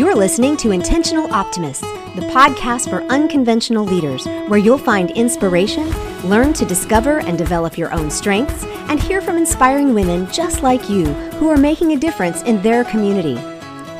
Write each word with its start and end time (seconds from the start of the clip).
You're 0.00 0.16
listening 0.16 0.56
to 0.56 0.70
Intentional 0.70 1.30
Optimists, 1.30 1.82
the 1.82 2.26
podcast 2.32 2.88
for 2.88 3.02
unconventional 3.12 3.84
leaders, 3.84 4.24
where 4.48 4.58
you'll 4.58 4.78
find 4.78 5.10
inspiration, 5.10 5.90
learn 6.26 6.54
to 6.54 6.64
discover 6.64 7.18
and 7.18 7.36
develop 7.36 7.76
your 7.76 7.92
own 7.92 8.10
strengths, 8.10 8.64
and 8.88 8.98
hear 8.98 9.20
from 9.20 9.36
inspiring 9.36 9.92
women 9.92 10.26
just 10.32 10.62
like 10.62 10.88
you 10.88 11.04
who 11.34 11.50
are 11.50 11.58
making 11.58 11.92
a 11.92 11.98
difference 11.98 12.40
in 12.44 12.62
their 12.62 12.82
community. 12.82 13.38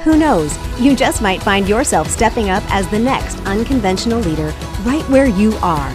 Who 0.02 0.16
knows, 0.16 0.56
you 0.80 0.96
just 0.96 1.20
might 1.20 1.42
find 1.42 1.68
yourself 1.68 2.08
stepping 2.08 2.48
up 2.48 2.62
as 2.74 2.88
the 2.88 2.98
next 2.98 3.38
unconventional 3.40 4.20
leader 4.20 4.54
right 4.84 5.06
where 5.10 5.26
you 5.26 5.52
are. 5.56 5.94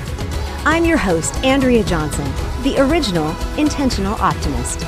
I'm 0.65 0.85
your 0.85 0.97
host, 0.97 1.33
Andrea 1.43 1.83
Johnson, 1.83 2.31
the 2.61 2.75
original 2.77 3.35
Intentional 3.57 4.21
Optimist. 4.21 4.85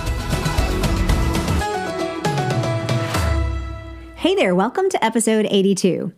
Hey 4.28 4.36
there, 4.36 4.54
welcome 4.54 4.90
to 4.90 5.02
episode 5.02 5.48
82. 5.50 6.12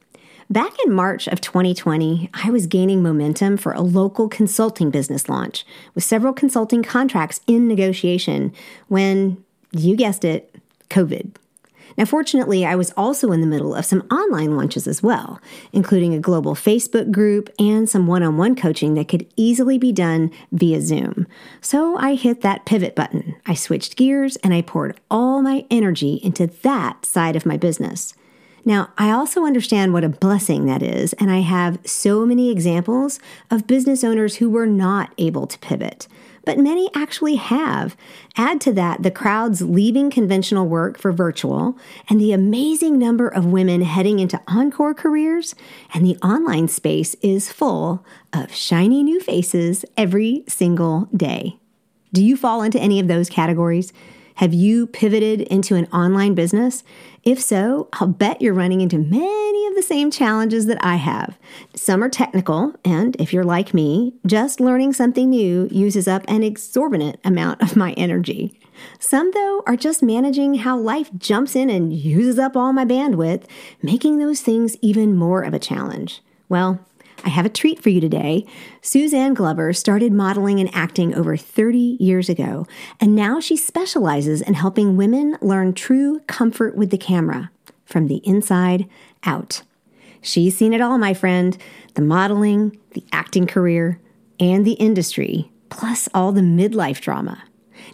Back 0.49 0.73
in 0.83 0.91
March 0.91 1.27
of 1.27 1.41
2020, 1.41 2.31
I 2.33 2.49
was 2.49 2.65
gaining 2.65 3.03
momentum 3.03 3.55
for 3.55 3.71
a 3.71 3.81
local 3.81 4.27
consulting 4.27 4.89
business 4.89 5.29
launch 5.29 5.63
with 5.93 6.03
several 6.03 6.33
consulting 6.33 6.81
contracts 6.81 7.39
in 7.45 7.67
negotiation 7.67 8.51
when, 8.87 9.43
you 9.73 9.95
guessed 9.95 10.25
it, 10.25 10.55
COVID. 10.89 11.35
Now, 11.99 12.05
fortunately, 12.05 12.65
I 12.65 12.77
was 12.77 12.93
also 12.95 13.33
in 13.33 13.41
the 13.41 13.47
middle 13.47 13.75
of 13.75 13.83
some 13.83 14.07
online 14.09 14.55
launches 14.55 14.87
as 14.87 15.03
well, 15.03 15.41
including 15.73 16.13
a 16.13 16.19
global 16.19 16.55
Facebook 16.55 17.11
group 17.11 17.49
and 17.59 17.89
some 17.89 18.07
one 18.07 18.23
on 18.23 18.37
one 18.37 18.55
coaching 18.55 18.93
that 18.93 19.09
could 19.09 19.27
easily 19.35 19.77
be 19.77 19.91
done 19.91 20.31
via 20.53 20.79
Zoom. 20.79 21.27
So 21.59 21.97
I 21.97 22.15
hit 22.15 22.39
that 22.39 22.63
pivot 22.63 22.95
button. 22.95 23.35
I 23.45 23.53
switched 23.53 23.97
gears 23.97 24.37
and 24.37 24.53
I 24.53 24.61
poured 24.61 24.97
all 25.11 25.41
my 25.41 25.65
energy 25.69 26.21
into 26.23 26.47
that 26.47 27.03
side 27.03 27.35
of 27.35 27.45
my 27.45 27.57
business. 27.57 28.13
Now, 28.63 28.91
I 28.97 29.11
also 29.11 29.43
understand 29.43 29.91
what 29.91 30.05
a 30.05 30.09
blessing 30.09 30.67
that 30.67 30.81
is, 30.81 31.11
and 31.13 31.29
I 31.29 31.39
have 31.39 31.79
so 31.85 32.25
many 32.25 32.49
examples 32.49 33.19
of 33.51 33.67
business 33.67 34.05
owners 34.05 34.35
who 34.35 34.49
were 34.49 34.67
not 34.67 35.13
able 35.17 35.47
to 35.47 35.59
pivot 35.59 36.07
but 36.49 36.57
many 36.57 36.89
actually 36.95 37.35
have. 37.35 37.95
Add 38.35 38.59
to 38.61 38.73
that 38.73 39.03
the 39.03 39.11
crowds 39.11 39.61
leaving 39.61 40.09
conventional 40.09 40.65
work 40.65 40.97
for 40.97 41.11
virtual 41.11 41.77
and 42.09 42.19
the 42.19 42.31
amazing 42.31 42.97
number 42.97 43.27
of 43.27 43.45
women 43.45 43.81
heading 43.81 44.17
into 44.17 44.41
encore 44.47 44.95
careers, 44.95 45.53
and 45.93 46.03
the 46.03 46.17
online 46.23 46.67
space 46.67 47.13
is 47.21 47.51
full 47.51 48.03
of 48.33 48.51
shiny 48.51 49.03
new 49.03 49.19
faces 49.19 49.85
every 49.95 50.43
single 50.47 51.07
day. 51.15 51.59
Do 52.13 52.25
you 52.25 52.35
fall 52.35 52.63
into 52.63 52.79
any 52.79 52.99
of 52.99 53.07
those 53.07 53.29
categories? 53.29 53.93
Have 54.39 54.53
you 54.53 54.87
pivoted 54.87 55.41
into 55.41 55.75
an 55.75 55.85
online 55.87 56.33
business? 56.33 56.85
If 57.25 57.41
so, 57.41 57.89
I'll 57.91 58.07
bet 58.07 58.41
you're 58.41 58.53
running 58.53 58.79
into 58.79 58.97
many 58.97 59.67
of 59.67 59.75
the 59.75 59.83
same 59.83 60.09
challenges 60.09 60.65
that 60.67 60.77
I 60.79 60.95
have. 60.95 61.37
Some 61.75 62.01
are 62.01 62.07
technical, 62.07 62.73
and 62.85 63.17
if 63.19 63.33
you're 63.33 63.43
like 63.43 63.73
me, 63.73 64.13
just 64.25 64.61
learning 64.61 64.93
something 64.93 65.29
new 65.29 65.67
uses 65.69 66.07
up 66.07 66.23
an 66.29 66.43
exorbitant 66.43 67.19
amount 67.25 67.61
of 67.61 67.75
my 67.75 67.91
energy. 67.97 68.57
Some, 68.97 69.31
though, 69.31 69.61
are 69.67 69.75
just 69.75 70.01
managing 70.01 70.53
how 70.53 70.77
life 70.77 71.09
jumps 71.17 71.53
in 71.53 71.69
and 71.69 71.91
uses 71.91 72.39
up 72.39 72.55
all 72.55 72.71
my 72.71 72.85
bandwidth, 72.85 73.43
making 73.81 74.19
those 74.19 74.39
things 74.39 74.77
even 74.81 75.17
more 75.17 75.43
of 75.43 75.53
a 75.53 75.59
challenge. 75.59 76.21
Well, 76.47 76.79
I 77.23 77.29
have 77.29 77.45
a 77.45 77.49
treat 77.49 77.81
for 77.81 77.89
you 77.89 77.99
today. 77.99 78.45
Suzanne 78.81 79.33
Glover 79.33 79.73
started 79.73 80.11
modeling 80.13 80.59
and 80.59 80.73
acting 80.73 81.13
over 81.13 81.35
30 81.35 81.97
years 81.99 82.29
ago, 82.29 82.65
and 82.99 83.15
now 83.15 83.39
she 83.39 83.57
specializes 83.57 84.41
in 84.41 84.53
helping 84.53 84.97
women 84.97 85.37
learn 85.41 85.73
true 85.73 86.21
comfort 86.27 86.75
with 86.75 86.89
the 86.89 86.97
camera 86.97 87.51
from 87.85 88.07
the 88.07 88.21
inside 88.23 88.87
out. 89.23 89.63
She's 90.21 90.57
seen 90.57 90.73
it 90.73 90.81
all, 90.81 90.97
my 90.97 91.13
friend 91.13 91.57
the 91.95 92.01
modeling, 92.01 92.77
the 92.91 93.03
acting 93.11 93.47
career, 93.47 93.99
and 94.39 94.65
the 94.65 94.73
industry, 94.73 95.51
plus 95.69 96.07
all 96.13 96.31
the 96.31 96.41
midlife 96.41 97.01
drama. 97.01 97.43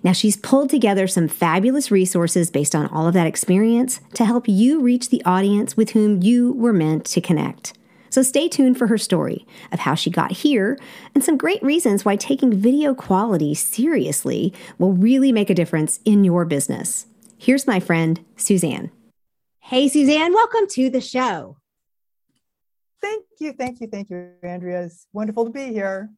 Now, 0.04 0.12
she's 0.12 0.38
pulled 0.38 0.70
together 0.70 1.08
some 1.08 1.28
fabulous 1.28 1.90
resources 1.90 2.52
based 2.52 2.76
on 2.76 2.88
all 2.88 3.08
of 3.08 3.14
that 3.14 3.28
experience 3.28 4.02
to 4.14 4.26
help 4.26 4.48
you 4.48 4.82
reach 4.82 5.10
the 5.10 5.24
audience 5.24 5.78
with 5.78 5.92
whom 5.92 6.22
you 6.22 6.52
were 6.54 6.74
meant 6.74 7.06
to 7.06 7.22
connect. 7.22 7.74
So 8.16 8.22
stay 8.22 8.48
tuned 8.48 8.78
for 8.78 8.88
her 8.88 8.98
story 8.98 9.46
of 9.74 9.80
how 9.80 9.94
she 9.94 10.10
got 10.10 10.32
here 10.32 10.80
and 11.14 11.22
some 11.22 11.36
great 11.36 11.62
reasons 11.62 12.06
why 12.06 12.16
taking 12.16 12.54
video 12.54 12.96
quality 12.96 13.54
seriously 13.54 14.54
will 14.78 14.94
really 14.94 15.34
make 15.34 15.50
a 15.50 15.54
difference 15.54 16.00
in 16.06 16.24
your 16.24 16.46
business. 16.46 17.08
Here's 17.38 17.68
my 17.68 17.82
friend, 17.82 18.24
Suzanne. 18.38 18.90
Hey, 19.60 19.90
Suzanne, 19.90 20.32
welcome 20.34 20.66
to 20.66 20.90
the 20.90 21.02
show. 21.02 21.58
Thank 23.02 23.26
you, 23.42 23.52
thank 23.52 23.82
you, 23.82 23.88
thank 23.88 24.10
you, 24.10 24.30
Andrea. 24.42 24.86
It's 24.86 25.08
wonderful 25.12 25.44
to 25.44 25.52
be 25.52 25.74
here. 25.74 26.10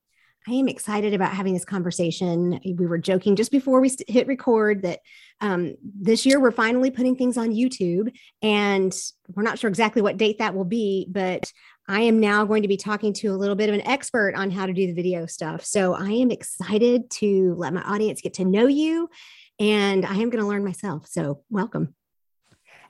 I 0.48 0.52
am 0.52 0.70
excited 0.70 1.14
about 1.16 1.34
having 1.34 1.56
this 1.56 1.66
conversation. 1.66 2.60
We 2.64 2.86
were 2.86 3.00
joking 3.00 3.36
just 3.36 3.52
before 3.52 3.82
we 3.82 3.92
hit 4.08 4.28
record 4.28 4.84
that 4.84 5.00
um, 5.42 5.76
this 5.84 6.26
year 6.26 6.40
we're 6.40 6.52
finally 6.52 6.90
putting 6.90 7.16
things 7.16 7.38
on 7.38 7.50
YouTube, 7.50 8.16
and 8.42 8.96
we're 9.34 9.44
not 9.44 9.60
sure 9.60 9.68
exactly 9.68 10.02
what 10.02 10.18
date 10.18 10.38
that 10.38 10.56
will 10.56 10.64
be, 10.64 11.08
but 11.10 11.52
I 11.88 12.02
am 12.02 12.20
now 12.20 12.44
going 12.44 12.64
to 12.64 12.68
be 12.68 12.78
talking 12.78 13.14
to 13.14 13.28
a 13.28 13.38
little 13.38 13.56
bit 13.56 13.70
of 13.70 13.76
an 13.76 13.88
expert 13.88 14.36
on 14.36 14.52
how 14.52 14.66
to 14.66 14.74
do 14.74 14.88
the 14.88 14.94
video 14.94 15.26
stuff. 15.26 15.64
So 15.64 15.94
I 15.94 16.10
am 16.10 16.32
excited 16.32 17.10
to 17.12 17.56
let 17.56 17.74
my 17.74 17.82
audience 17.82 18.22
get 18.22 18.34
to 18.36 18.46
know 18.46 18.68
you 18.68 19.10
and 19.58 20.06
I 20.06 20.16
am 20.16 20.30
going 20.30 20.44
to 20.44 20.48
learn 20.48 20.66
myself. 20.66 21.08
So 21.08 21.44
welcome. 21.50 21.96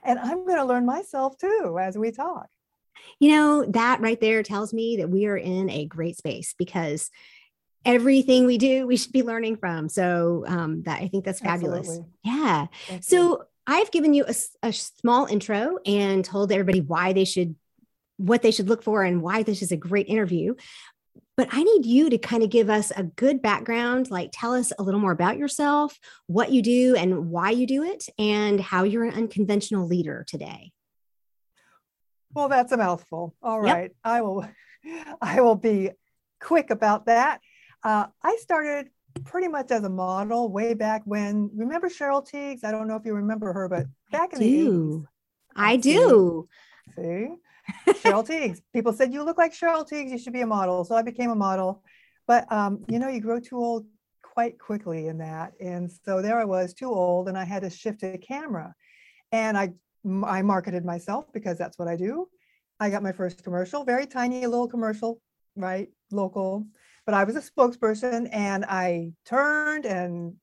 And 0.02 0.18
I'm 0.18 0.44
going 0.44 0.58
to 0.58 0.64
learn 0.64 0.84
myself 0.84 1.38
too 1.38 1.78
as 1.80 1.96
we 1.96 2.10
talk. 2.10 2.48
You 3.20 3.30
know, 3.30 3.64
that 3.66 4.00
right 4.00 4.20
there 4.20 4.42
tells 4.42 4.74
me 4.74 4.96
that 4.96 5.10
we 5.10 5.26
are 5.26 5.36
in 5.36 5.70
a 5.70 5.86
great 5.86 6.16
space 6.16 6.54
because 6.58 7.10
everything 7.84 8.46
we 8.46 8.58
do, 8.58 8.86
we 8.86 8.96
should 8.96 9.12
be 9.12 9.22
learning 9.22 9.56
from. 9.56 9.88
So 9.88 10.44
um, 10.46 10.82
that 10.82 11.00
I 11.00 11.08
think 11.08 11.24
that's 11.24 11.40
fabulous. 11.40 11.88
Absolutely. 11.88 12.12
Yeah. 12.24 12.66
Thank 12.88 13.04
so 13.04 13.16
you. 13.16 13.42
I've 13.66 13.90
given 13.92 14.14
you 14.14 14.24
a, 14.26 14.34
a 14.62 14.72
small 14.72 15.26
intro 15.26 15.78
and 15.86 16.24
told 16.24 16.50
everybody 16.50 16.80
why 16.80 17.12
they 17.12 17.24
should 17.24 17.54
what 18.18 18.42
they 18.42 18.50
should 18.50 18.68
look 18.68 18.82
for 18.82 19.02
and 19.02 19.22
why 19.22 19.42
this 19.42 19.62
is 19.62 19.72
a 19.72 19.76
great 19.76 20.08
interview. 20.08 20.54
But 21.36 21.48
I 21.52 21.62
need 21.62 21.86
you 21.86 22.10
to 22.10 22.18
kind 22.18 22.42
of 22.42 22.50
give 22.50 22.68
us 22.68 22.90
a 22.96 23.04
good 23.04 23.40
background, 23.40 24.10
like 24.10 24.30
tell 24.32 24.54
us 24.54 24.72
a 24.78 24.82
little 24.82 25.00
more 25.00 25.12
about 25.12 25.38
yourself, 25.38 25.96
what 26.26 26.50
you 26.50 26.62
do 26.62 26.96
and 26.96 27.30
why 27.30 27.50
you 27.50 27.66
do 27.66 27.84
it, 27.84 28.04
and 28.18 28.60
how 28.60 28.82
you're 28.82 29.04
an 29.04 29.14
unconventional 29.14 29.86
leader 29.86 30.24
today. 30.28 30.72
Well, 32.34 32.48
that's 32.48 32.72
a 32.72 32.76
mouthful. 32.76 33.34
All 33.42 33.60
right. 33.60 33.90
Yep. 33.90 33.92
I 34.04 34.20
will 34.20 34.48
I 35.22 35.40
will 35.40 35.54
be 35.54 35.90
quick 36.40 36.70
about 36.70 37.06
that. 37.06 37.40
Uh, 37.82 38.06
I 38.22 38.36
started 38.36 38.88
pretty 39.24 39.48
much 39.48 39.70
as 39.70 39.84
a 39.84 39.88
model 39.88 40.50
way 40.50 40.74
back 40.74 41.02
when. 41.04 41.50
Remember 41.54 41.88
Cheryl 41.88 42.26
Tiegs? 42.28 42.64
I 42.64 42.72
don't 42.72 42.88
know 42.88 42.96
if 42.96 43.04
you 43.04 43.14
remember 43.14 43.52
her, 43.52 43.68
but 43.68 43.86
back 44.10 44.30
I 44.34 44.36
in 44.36 44.42
do. 44.42 45.06
the 45.56 45.62
80s. 45.62 45.66
I 45.66 45.76
do. 45.76 46.48
See? 46.96 47.28
Cheryl 47.88 48.26
Tiegs. 48.26 48.60
People 48.72 48.92
said, 48.92 49.12
You 49.12 49.22
look 49.22 49.38
like 49.38 49.52
Cheryl 49.52 49.88
Tiegs, 49.88 50.10
you 50.10 50.18
should 50.18 50.32
be 50.32 50.40
a 50.40 50.46
model. 50.46 50.84
So 50.84 50.94
I 50.94 51.02
became 51.02 51.30
a 51.30 51.34
model. 51.34 51.82
But, 52.26 52.50
um, 52.52 52.84
you 52.88 52.98
know, 52.98 53.08
you 53.08 53.20
grow 53.20 53.40
too 53.40 53.56
old 53.56 53.86
quite 54.22 54.58
quickly 54.58 55.06
in 55.06 55.18
that. 55.18 55.52
And 55.60 55.90
so 56.04 56.20
there 56.20 56.38
I 56.38 56.44
was, 56.44 56.74
too 56.74 56.90
old, 56.90 57.28
and 57.28 57.38
I 57.38 57.44
had 57.44 57.62
to 57.62 57.70
shift 57.70 58.00
to 58.00 58.18
camera. 58.18 58.74
And 59.32 59.56
I, 59.56 59.72
I 60.24 60.42
marketed 60.42 60.84
myself 60.84 61.26
because 61.32 61.58
that's 61.58 61.78
what 61.78 61.88
I 61.88 61.96
do. 61.96 62.28
I 62.80 62.90
got 62.90 63.02
my 63.02 63.12
first 63.12 63.42
commercial, 63.42 63.84
very 63.84 64.06
tiny 64.06 64.46
little 64.46 64.68
commercial, 64.68 65.20
right? 65.56 65.88
Local. 66.12 66.66
But 67.06 67.14
I 67.14 67.24
was 67.24 67.36
a 67.36 67.40
spokesperson 67.40 68.28
and 68.32 68.64
I 68.66 69.12
turned 69.24 69.86
and 69.86 70.34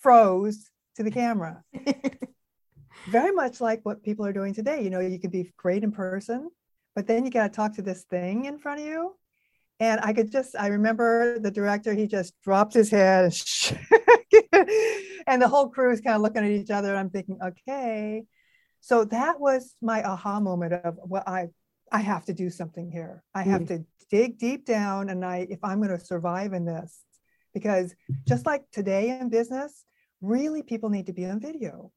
froze 0.00 0.70
to 0.96 1.02
the 1.02 1.10
camera. 1.10 1.62
very 3.08 3.32
much 3.32 3.60
like 3.60 3.80
what 3.84 4.02
people 4.02 4.26
are 4.26 4.32
doing 4.32 4.54
today. 4.54 4.82
You 4.82 4.90
know, 4.90 5.00
you 5.00 5.18
can 5.18 5.30
be 5.30 5.50
great 5.56 5.82
in 5.82 5.92
person, 5.92 6.50
but 6.94 7.06
then 7.06 7.24
you 7.24 7.30
got 7.30 7.44
to 7.44 7.56
talk 7.56 7.74
to 7.74 7.82
this 7.82 8.04
thing 8.04 8.44
in 8.46 8.58
front 8.58 8.80
of 8.80 8.86
you. 8.86 9.14
And 9.78 10.00
I 10.02 10.12
could 10.12 10.30
just, 10.30 10.54
I 10.56 10.68
remember 10.68 11.38
the 11.38 11.50
director, 11.50 11.94
he 11.94 12.06
just 12.06 12.34
dropped 12.42 12.74
his 12.74 12.90
head 12.90 13.24
and 13.24 13.78
and 15.26 15.40
the 15.40 15.48
whole 15.48 15.68
crew 15.68 15.90
is 15.92 16.00
kind 16.00 16.16
of 16.16 16.22
looking 16.22 16.44
at 16.44 16.50
each 16.50 16.70
other. 16.70 16.90
And 16.90 16.98
I'm 16.98 17.10
thinking, 17.10 17.38
okay. 17.42 18.24
So 18.80 19.04
that 19.06 19.40
was 19.40 19.74
my 19.80 20.02
aha 20.02 20.40
moment 20.40 20.72
of 20.72 20.98
well, 21.04 21.22
I 21.26 21.48
I 21.92 22.00
have 22.00 22.24
to 22.26 22.34
do 22.34 22.50
something 22.50 22.90
here. 22.90 23.22
I 23.34 23.42
have 23.42 23.62
mm. 23.62 23.68
to 23.68 23.84
dig 24.10 24.38
deep 24.38 24.66
down 24.66 25.08
and 25.08 25.24
I 25.24 25.46
if 25.48 25.60
I'm 25.62 25.78
going 25.78 25.96
to 25.96 26.04
survive 26.04 26.52
in 26.52 26.64
this, 26.64 27.00
because 27.54 27.94
just 28.26 28.46
like 28.46 28.64
today 28.72 29.18
in 29.18 29.28
business, 29.28 29.84
really 30.20 30.62
people 30.62 30.90
need 30.90 31.06
to 31.06 31.12
be 31.12 31.26
on 31.26 31.40
video. 31.40 31.92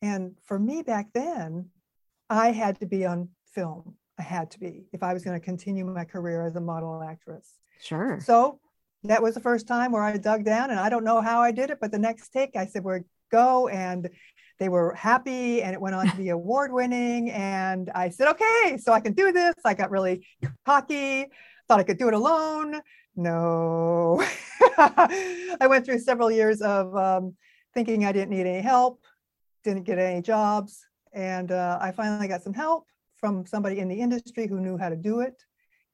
And 0.00 0.36
for 0.44 0.58
me 0.58 0.82
back 0.82 1.08
then, 1.12 1.70
I 2.28 2.52
had 2.52 2.80
to 2.80 2.86
be 2.86 3.04
on 3.06 3.28
film. 3.54 3.96
I 4.22 4.24
had 4.24 4.52
to 4.52 4.60
be 4.60 4.86
if 4.92 5.02
I 5.02 5.12
was 5.12 5.24
going 5.24 5.38
to 5.38 5.44
continue 5.44 5.84
my 5.84 6.04
career 6.04 6.46
as 6.46 6.54
a 6.54 6.60
model 6.60 7.02
actress. 7.02 7.54
Sure. 7.80 8.20
So 8.22 8.60
that 9.02 9.20
was 9.20 9.34
the 9.34 9.40
first 9.40 9.66
time 9.66 9.90
where 9.90 10.02
I 10.02 10.16
dug 10.16 10.44
down, 10.44 10.70
and 10.70 10.78
I 10.78 10.88
don't 10.88 11.02
know 11.02 11.20
how 11.20 11.40
I 11.40 11.50
did 11.50 11.70
it, 11.70 11.78
but 11.80 11.90
the 11.90 11.98
next 11.98 12.28
take, 12.28 12.54
I 12.54 12.66
said, 12.66 12.84
"We're 12.84 13.00
go," 13.32 13.66
and 13.66 14.08
they 14.60 14.68
were 14.68 14.94
happy 14.94 15.60
and 15.60 15.74
it 15.74 15.80
went 15.80 15.96
on 15.96 16.08
to 16.08 16.16
be 16.16 16.28
award 16.38 16.72
winning. 16.72 17.32
And 17.32 17.90
I 17.96 18.10
said, 18.10 18.28
okay, 18.28 18.78
so 18.78 18.92
I 18.92 19.00
can 19.00 19.12
do 19.12 19.32
this. 19.32 19.54
I 19.64 19.74
got 19.74 19.90
really 19.90 20.24
cocky, 20.64 21.26
thought 21.66 21.80
I 21.80 21.82
could 21.82 21.98
do 21.98 22.06
it 22.06 22.14
alone. 22.14 22.80
No. 23.16 24.24
I 24.78 25.66
went 25.68 25.84
through 25.84 25.98
several 25.98 26.30
years 26.30 26.62
of 26.62 26.94
um, 26.96 27.34
thinking 27.74 28.04
I 28.04 28.12
didn't 28.12 28.30
need 28.30 28.46
any 28.46 28.60
help, 28.60 29.00
didn't 29.64 29.82
get 29.82 29.98
any 29.98 30.22
jobs. 30.22 30.86
And 31.12 31.50
uh, 31.50 31.78
I 31.80 31.90
finally 31.90 32.28
got 32.28 32.44
some 32.44 32.54
help 32.54 32.86
from 33.22 33.46
somebody 33.46 33.78
in 33.78 33.88
the 33.88 34.00
industry 34.00 34.48
who 34.48 34.60
knew 34.60 34.76
how 34.76 34.88
to 34.88 34.96
do 34.96 35.20
it, 35.20 35.42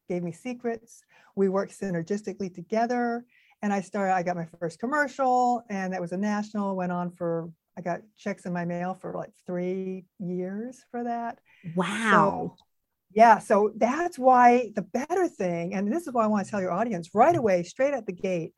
gave 0.08 0.22
me 0.22 0.32
secrets. 0.32 1.02
We 1.36 1.50
worked 1.50 1.78
synergistically 1.78 2.52
together. 2.52 3.26
And 3.60 3.72
I 3.72 3.82
started, 3.82 4.14
I 4.14 4.22
got 4.22 4.36
my 4.36 4.46
first 4.58 4.78
commercial, 4.78 5.62
and 5.68 5.92
that 5.92 6.00
was 6.00 6.12
a 6.12 6.16
national, 6.16 6.74
went 6.74 6.92
on 6.92 7.10
for, 7.10 7.50
I 7.76 7.82
got 7.82 8.00
checks 8.16 8.46
in 8.46 8.52
my 8.52 8.64
mail 8.64 8.94
for 8.94 9.12
like 9.12 9.32
three 9.46 10.06
years 10.18 10.84
for 10.90 11.04
that. 11.04 11.38
Wow. 11.76 12.56
So, 12.56 12.64
yeah, 13.12 13.38
so 13.40 13.72
that's 13.76 14.18
why 14.18 14.70
the 14.76 14.82
better 14.82 15.28
thing, 15.28 15.74
and 15.74 15.92
this 15.92 16.06
is 16.06 16.12
why 16.14 16.24
I 16.24 16.28
want 16.28 16.46
to 16.46 16.50
tell 16.50 16.60
your 16.60 16.72
audience 16.72 17.10
right 17.14 17.30
mm-hmm. 17.30 17.40
away, 17.40 17.62
straight 17.64 17.94
at 17.94 18.06
the 18.06 18.12
gate, 18.12 18.52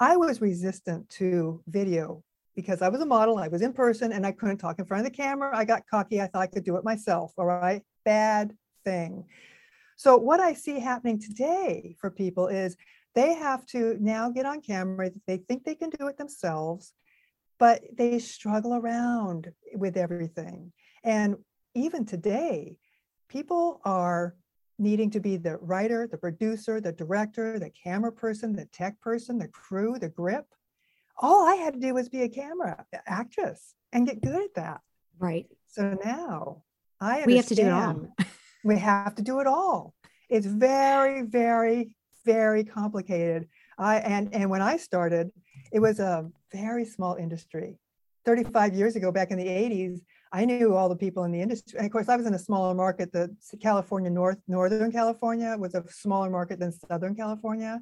I 0.00 0.16
was 0.16 0.40
resistant 0.40 1.08
to 1.10 1.62
video 1.68 2.24
because 2.54 2.80
I 2.80 2.88
was 2.88 3.02
a 3.02 3.06
model, 3.06 3.38
I 3.38 3.48
was 3.48 3.60
in 3.60 3.74
person, 3.74 4.10
and 4.12 4.26
I 4.26 4.32
couldn't 4.32 4.56
talk 4.56 4.78
in 4.78 4.86
front 4.86 5.06
of 5.06 5.12
the 5.12 5.16
camera. 5.16 5.54
I 5.54 5.66
got 5.66 5.82
cocky, 5.90 6.22
I 6.22 6.28
thought 6.28 6.42
I 6.42 6.46
could 6.46 6.64
do 6.64 6.76
it 6.76 6.84
myself. 6.84 7.34
All 7.36 7.44
right, 7.44 7.82
bad 8.06 8.56
thing. 8.84 9.26
So, 9.96 10.16
what 10.16 10.40
I 10.40 10.54
see 10.54 10.78
happening 10.80 11.20
today 11.20 11.96
for 12.00 12.10
people 12.10 12.46
is 12.46 12.76
they 13.14 13.34
have 13.34 13.66
to 13.66 13.96
now 14.00 14.30
get 14.30 14.46
on 14.46 14.60
camera. 14.60 15.10
They 15.26 15.38
think 15.38 15.64
they 15.64 15.74
can 15.74 15.90
do 15.90 16.06
it 16.06 16.16
themselves, 16.16 16.92
but 17.58 17.82
they 17.92 18.18
struggle 18.18 18.74
around 18.74 19.52
with 19.74 19.96
everything. 19.96 20.72
And 21.02 21.36
even 21.74 22.04
today, 22.04 22.76
people 23.28 23.80
are 23.84 24.36
needing 24.78 25.10
to 25.10 25.20
be 25.20 25.36
the 25.38 25.56
writer, 25.56 26.06
the 26.06 26.18
producer, 26.18 26.80
the 26.80 26.92
director, 26.92 27.58
the 27.58 27.70
camera 27.70 28.12
person, 28.12 28.54
the 28.54 28.66
tech 28.66 29.00
person, 29.00 29.38
the 29.38 29.48
crew, 29.48 29.98
the 29.98 30.10
grip. 30.10 30.46
All 31.18 31.46
I 31.46 31.54
had 31.54 31.74
to 31.74 31.80
do 31.80 31.94
was 31.94 32.10
be 32.10 32.22
a 32.22 32.28
camera 32.28 32.84
actress 33.06 33.74
and 33.92 34.06
get 34.06 34.20
good 34.20 34.42
at 34.42 34.54
that. 34.54 34.80
Right. 35.18 35.46
So 35.68 35.96
now 36.04 36.64
I 37.00 37.22
understand 37.22 37.28
we 37.34 37.36
have 37.36 37.46
to 37.46 37.54
do 37.54 37.66
it 37.66 37.72
all. 37.72 38.26
we 38.64 38.78
have 38.78 39.14
to 39.14 39.22
do 39.22 39.40
it 39.40 39.46
all. 39.46 39.94
It's 40.28 40.46
very, 40.46 41.22
very 41.22 41.90
very 42.26 42.64
complicated. 42.64 43.48
I 43.78 43.96
and 43.98 44.34
and 44.34 44.50
when 44.50 44.60
I 44.60 44.76
started, 44.76 45.30
it 45.72 45.78
was 45.78 46.00
a 46.00 46.28
very 46.52 46.84
small 46.84 47.14
industry. 47.14 47.78
35 48.26 48.74
years 48.74 48.96
ago, 48.96 49.12
back 49.12 49.30
in 49.30 49.38
the 49.38 49.46
80s, 49.46 50.00
I 50.32 50.44
knew 50.44 50.74
all 50.74 50.88
the 50.88 50.96
people 50.96 51.22
in 51.22 51.30
the 51.30 51.40
industry. 51.40 51.78
And 51.78 51.86
of 51.86 51.92
course, 51.92 52.08
I 52.08 52.16
was 52.16 52.26
in 52.26 52.34
a 52.34 52.38
smaller 52.38 52.74
market. 52.74 53.12
The 53.12 53.34
California 53.62 54.10
North, 54.10 54.38
Northern 54.48 54.90
California 54.90 55.54
was 55.56 55.76
a 55.76 55.84
smaller 55.88 56.28
market 56.28 56.58
than 56.58 56.72
Southern 56.72 57.14
California. 57.14 57.80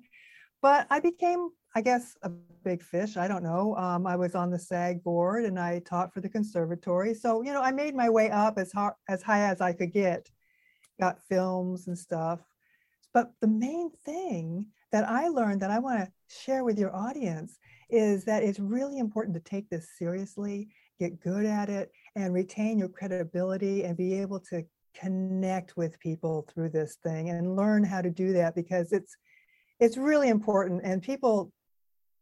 But 0.61 0.87
I 0.91 1.01
became, 1.01 1.49
I 1.75 1.81
guess, 1.81 2.17
a 2.23 2.31
big 2.63 2.83
fish. 2.83 3.17
I 3.17 3.27
don't 3.27 3.43
know. 3.43 3.77
Um, 3.77 4.07
I 4.07 4.17
was 4.17 4.35
on 4.35 4.51
the 4.51 4.59
SAG 4.59 5.03
board 5.03 5.45
and 5.45 5.59
I 5.59 5.81
taught 5.81 6.13
for 6.15 6.21
the 6.21 6.29
conservatory. 6.29 7.15
So, 7.15 7.43
you 7.43 7.53
know, 7.53 7.63
I 7.63 7.73
made 7.73 7.95
my 7.95 8.09
way 8.09 8.31
up 8.31 8.59
as, 8.59 8.73
as 9.09 9.23
high 9.23 9.49
as 9.49 9.61
I 9.61 9.73
could 9.73 9.93
get, 9.93 10.31
got 11.01 11.21
films 11.29 11.89
and 11.89 11.99
stuff. 11.99 12.41
But 13.13 13.33
the 13.41 13.49
main 13.49 13.91
thing 14.05 14.67
that 14.93 15.09
I 15.09 15.29
learned 15.29 15.63
that 15.63 15.71
I 15.71 15.79
want 15.81 16.01
to 16.01 16.13
share 16.29 16.65
with 16.65 16.79
your 16.79 16.95
audience 16.95 17.59
is 17.91 18.25
that 18.25 18.43
it's 18.43 18.61
really 18.61 18.99
important 18.99 19.35
to 19.35 19.41
take 19.41 19.69
this 19.69 19.89
seriously, 19.99 20.69
get 20.99 21.21
good 21.21 21.45
at 21.45 21.69
it, 21.69 21.91
and 22.17 22.33
retain 22.33 22.79
your 22.79 22.89
credibility 22.89 23.85
and 23.85 23.97
be 23.97 24.21
able 24.21 24.41
to 24.51 24.65
connect 24.95 25.77
with 25.77 25.99
people 25.99 26.47
through 26.53 26.69
this 26.69 26.97
thing 27.03 27.31
and 27.31 27.57
learn 27.57 27.83
how 27.83 28.01
to 28.01 28.11
do 28.11 28.33
that 28.33 28.55
because 28.55 28.93
it's 28.93 29.17
it's 29.81 29.97
really 29.97 30.29
important 30.29 30.81
and 30.85 31.03
people 31.03 31.53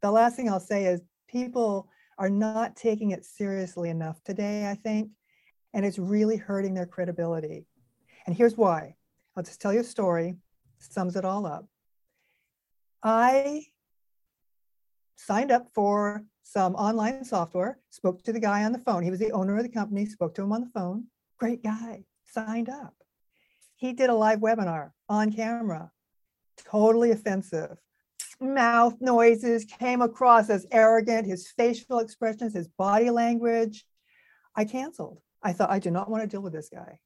the 0.03 0.11
last 0.11 0.35
thing 0.35 0.49
I'll 0.49 0.59
say 0.59 0.85
is 0.85 1.01
people 1.27 1.89
are 2.19 2.29
not 2.29 2.75
taking 2.75 3.09
it 3.09 3.25
seriously 3.25 3.89
enough 3.89 4.23
today 4.23 4.69
I 4.69 4.75
think 4.75 5.09
and 5.73 5.83
it's 5.85 5.97
really 5.97 6.37
hurting 6.37 6.75
their 6.75 6.85
credibility. 6.85 7.65
And 8.25 8.35
here's 8.35 8.55
why. 8.55 8.95
I'll 9.35 9.43
just 9.43 9.59
tell 9.59 9.73
you 9.73 9.79
a 9.79 9.83
story 9.83 10.35
sums 10.79 11.15
it 11.15 11.25
all 11.25 11.45
up. 11.45 11.65
I 13.01 13.65
signed 15.15 15.51
up 15.51 15.67
for 15.73 16.23
some 16.43 16.75
online 16.75 17.23
software, 17.23 17.79
spoke 17.89 18.21
to 18.23 18.33
the 18.33 18.39
guy 18.39 18.63
on 18.63 18.73
the 18.73 18.79
phone. 18.79 19.01
He 19.01 19.09
was 19.09 19.19
the 19.19 19.31
owner 19.31 19.57
of 19.57 19.63
the 19.63 19.69
company, 19.69 20.05
spoke 20.05 20.35
to 20.35 20.43
him 20.43 20.51
on 20.51 20.61
the 20.61 20.69
phone. 20.73 21.05
Great 21.37 21.63
guy, 21.63 22.03
signed 22.25 22.69
up. 22.69 22.93
He 23.75 23.93
did 23.93 24.09
a 24.09 24.15
live 24.15 24.39
webinar 24.39 24.91
on 25.09 25.31
camera, 25.31 25.91
totally 26.57 27.11
offensive. 27.11 27.77
Mouth 28.39 28.95
noises 28.99 29.65
came 29.65 30.01
across 30.01 30.49
as 30.49 30.65
arrogant, 30.71 31.27
his 31.27 31.47
facial 31.49 31.99
expressions, 31.99 32.53
his 32.53 32.67
body 32.67 33.09
language. 33.09 33.85
I 34.55 34.65
canceled. 34.65 35.19
I 35.41 35.53
thought, 35.53 35.69
I 35.71 35.79
do 35.79 35.91
not 35.91 36.09
want 36.09 36.23
to 36.23 36.27
deal 36.27 36.41
with 36.41 36.53
this 36.53 36.69
guy. 36.69 36.99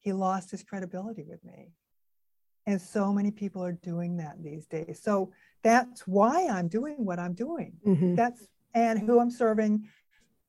He 0.00 0.12
lost 0.12 0.50
his 0.50 0.62
credibility 0.62 1.22
with 1.22 1.42
me. 1.44 1.70
And 2.66 2.80
so 2.80 3.12
many 3.12 3.30
people 3.30 3.62
are 3.62 3.72
doing 3.72 4.16
that 4.18 4.42
these 4.42 4.66
days. 4.66 5.00
So 5.02 5.32
that's 5.62 6.06
why 6.06 6.46
I'm 6.46 6.68
doing 6.68 7.04
what 7.04 7.18
I'm 7.18 7.34
doing. 7.34 7.74
Mm-hmm. 7.86 8.14
That's 8.14 8.46
and 8.74 8.98
who 8.98 9.20
I'm 9.20 9.30
serving 9.30 9.88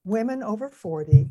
women 0.03 0.41
over 0.41 0.69
40 0.69 1.29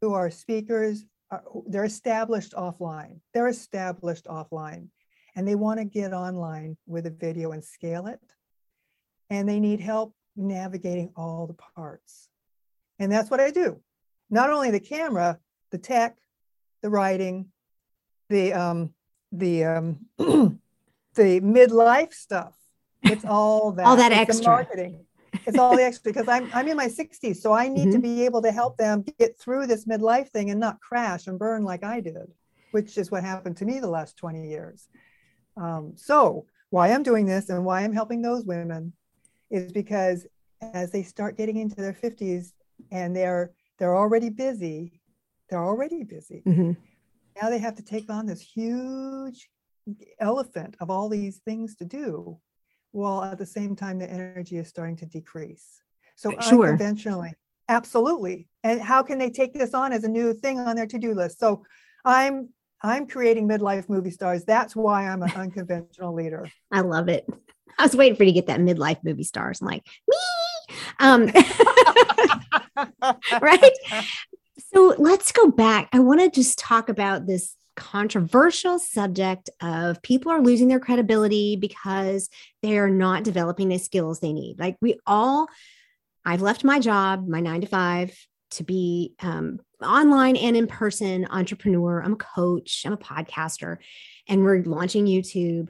who 0.00 0.12
are 0.12 0.30
speakers, 0.30 1.04
are, 1.30 1.42
uh, 1.54 1.60
they're 1.66 1.84
established 1.84 2.52
offline. 2.52 3.20
They're 3.32 3.48
established 3.48 4.26
offline 4.26 4.88
and 5.34 5.46
they 5.46 5.54
want 5.54 5.78
to 5.78 5.84
get 5.84 6.12
online 6.12 6.76
with 6.86 7.06
a 7.06 7.10
video 7.10 7.52
and 7.52 7.62
scale 7.62 8.06
it. 8.06 8.20
And 9.30 9.48
they 9.48 9.60
need 9.60 9.80
help 9.80 10.14
navigating 10.36 11.12
all 11.16 11.46
the 11.46 11.54
parts. 11.54 12.28
And 12.98 13.10
that's 13.10 13.30
what 13.30 13.40
I 13.40 13.50
do. 13.50 13.80
Not 14.30 14.50
only 14.50 14.70
the 14.70 14.80
camera, 14.80 15.38
the 15.70 15.78
tech, 15.78 16.16
the 16.82 16.90
writing, 16.90 17.46
the 18.28 18.52
um, 18.52 18.94
the 19.32 19.64
um, 19.64 19.98
the 20.18 21.40
midlife 21.40 22.12
stuff. 22.12 22.54
It's 23.02 23.24
all 23.24 23.72
that. 23.76 23.86
all 23.86 23.96
that 23.96 24.12
it's 24.12 24.20
extra 24.30 24.52
marketing. 24.52 25.04
It's 25.46 25.58
all 25.58 25.76
the 25.76 25.84
extra 25.84 26.12
because 26.12 26.28
I'm 26.28 26.50
I'm 26.52 26.68
in 26.68 26.76
my 26.76 26.88
60s, 26.88 27.36
so 27.36 27.52
I 27.52 27.68
need 27.68 27.88
mm-hmm. 27.88 27.90
to 27.92 27.98
be 27.98 28.24
able 28.24 28.42
to 28.42 28.50
help 28.50 28.76
them 28.76 29.04
get 29.18 29.38
through 29.38 29.66
this 29.66 29.84
midlife 29.84 30.28
thing 30.30 30.50
and 30.50 30.58
not 30.58 30.80
crash 30.80 31.26
and 31.26 31.38
burn 31.38 31.62
like 31.62 31.84
I 31.84 32.00
did, 32.00 32.32
which 32.72 32.98
is 32.98 33.10
what 33.10 33.22
happened 33.22 33.56
to 33.58 33.64
me 33.64 33.78
the 33.78 33.88
last 33.88 34.16
20 34.16 34.48
years. 34.48 34.88
Um, 35.56 35.92
so 35.96 36.46
why 36.70 36.92
I'm 36.92 37.02
doing 37.02 37.26
this 37.26 37.48
and 37.48 37.64
why 37.64 37.82
I'm 37.82 37.92
helping 37.92 38.22
those 38.22 38.44
women 38.44 38.92
is 39.50 39.72
because 39.72 40.26
as 40.60 40.90
they 40.90 41.02
start 41.02 41.36
getting 41.36 41.56
into 41.56 41.76
their 41.76 41.92
50s 41.92 42.52
and 42.90 43.14
they're 43.14 43.52
they're 43.78 43.96
already 43.96 44.30
busy, 44.30 45.00
they're 45.48 45.64
already 45.64 46.02
busy. 46.02 46.42
Mm-hmm 46.46 46.72
now 47.40 47.50
they 47.50 47.58
have 47.58 47.74
to 47.76 47.82
take 47.82 48.10
on 48.10 48.26
this 48.26 48.40
huge 48.40 49.48
elephant 50.20 50.76
of 50.80 50.90
all 50.90 51.08
these 51.08 51.38
things 51.38 51.76
to 51.76 51.84
do 51.84 52.38
while 52.92 53.22
at 53.22 53.38
the 53.38 53.46
same 53.46 53.76
time 53.76 53.98
the 53.98 54.10
energy 54.10 54.56
is 54.56 54.68
starting 54.68 54.96
to 54.96 55.06
decrease 55.06 55.82
so 56.16 56.30
sure. 56.40 56.64
unconventionally 56.64 57.32
absolutely 57.68 58.48
and 58.64 58.80
how 58.80 59.02
can 59.02 59.18
they 59.18 59.30
take 59.30 59.52
this 59.52 59.74
on 59.74 59.92
as 59.92 60.04
a 60.04 60.08
new 60.08 60.32
thing 60.32 60.58
on 60.58 60.74
their 60.74 60.86
to-do 60.86 61.14
list 61.14 61.38
so 61.38 61.62
i'm 62.04 62.48
i'm 62.82 63.06
creating 63.06 63.48
midlife 63.48 63.88
movie 63.88 64.10
stars. 64.10 64.44
That's 64.44 64.76
why 64.76 65.08
i'm 65.08 65.22
an 65.22 65.32
unconventional 65.32 66.14
leader. 66.14 66.50
I 66.72 66.80
love 66.80 67.08
it. 67.08 67.26
I 67.78 67.82
was 67.82 67.96
waiting 67.96 68.16
for 68.16 68.24
you 68.24 68.32
to 68.32 68.34
get 68.34 68.46
that 68.46 68.60
midlife 68.60 69.04
movie 69.04 69.24
stars. 69.24 69.60
I'm 69.60 69.68
like 69.68 69.86
me? 70.08 70.16
Um 70.98 71.30
right? 73.40 73.72
So 74.72 74.94
let's 74.98 75.32
go 75.32 75.50
back. 75.50 75.88
I 75.92 76.00
want 76.00 76.20
to 76.20 76.30
just 76.30 76.58
talk 76.58 76.88
about 76.88 77.26
this 77.26 77.54
controversial 77.76 78.78
subject 78.78 79.50
of 79.60 80.02
people 80.02 80.32
are 80.32 80.40
losing 80.40 80.68
their 80.68 80.80
credibility 80.80 81.56
because 81.56 82.28
they 82.62 82.78
are 82.78 82.90
not 82.90 83.22
developing 83.22 83.68
the 83.68 83.78
skills 83.78 84.18
they 84.18 84.32
need. 84.32 84.58
Like 84.58 84.76
we 84.80 84.98
all, 85.06 85.48
I've 86.24 86.42
left 86.42 86.64
my 86.64 86.80
job, 86.80 87.28
my 87.28 87.40
nine 87.40 87.60
to 87.60 87.66
five, 87.66 88.16
to 88.52 88.64
be 88.64 89.12
um, 89.20 89.60
online 89.82 90.36
and 90.36 90.56
in 90.56 90.66
person 90.66 91.26
entrepreneur. 91.30 92.02
I'm 92.02 92.14
a 92.14 92.16
coach, 92.16 92.82
I'm 92.86 92.92
a 92.92 92.98
podcaster, 92.98 93.78
and 94.28 94.42
we're 94.42 94.62
launching 94.62 95.06
YouTube. 95.06 95.68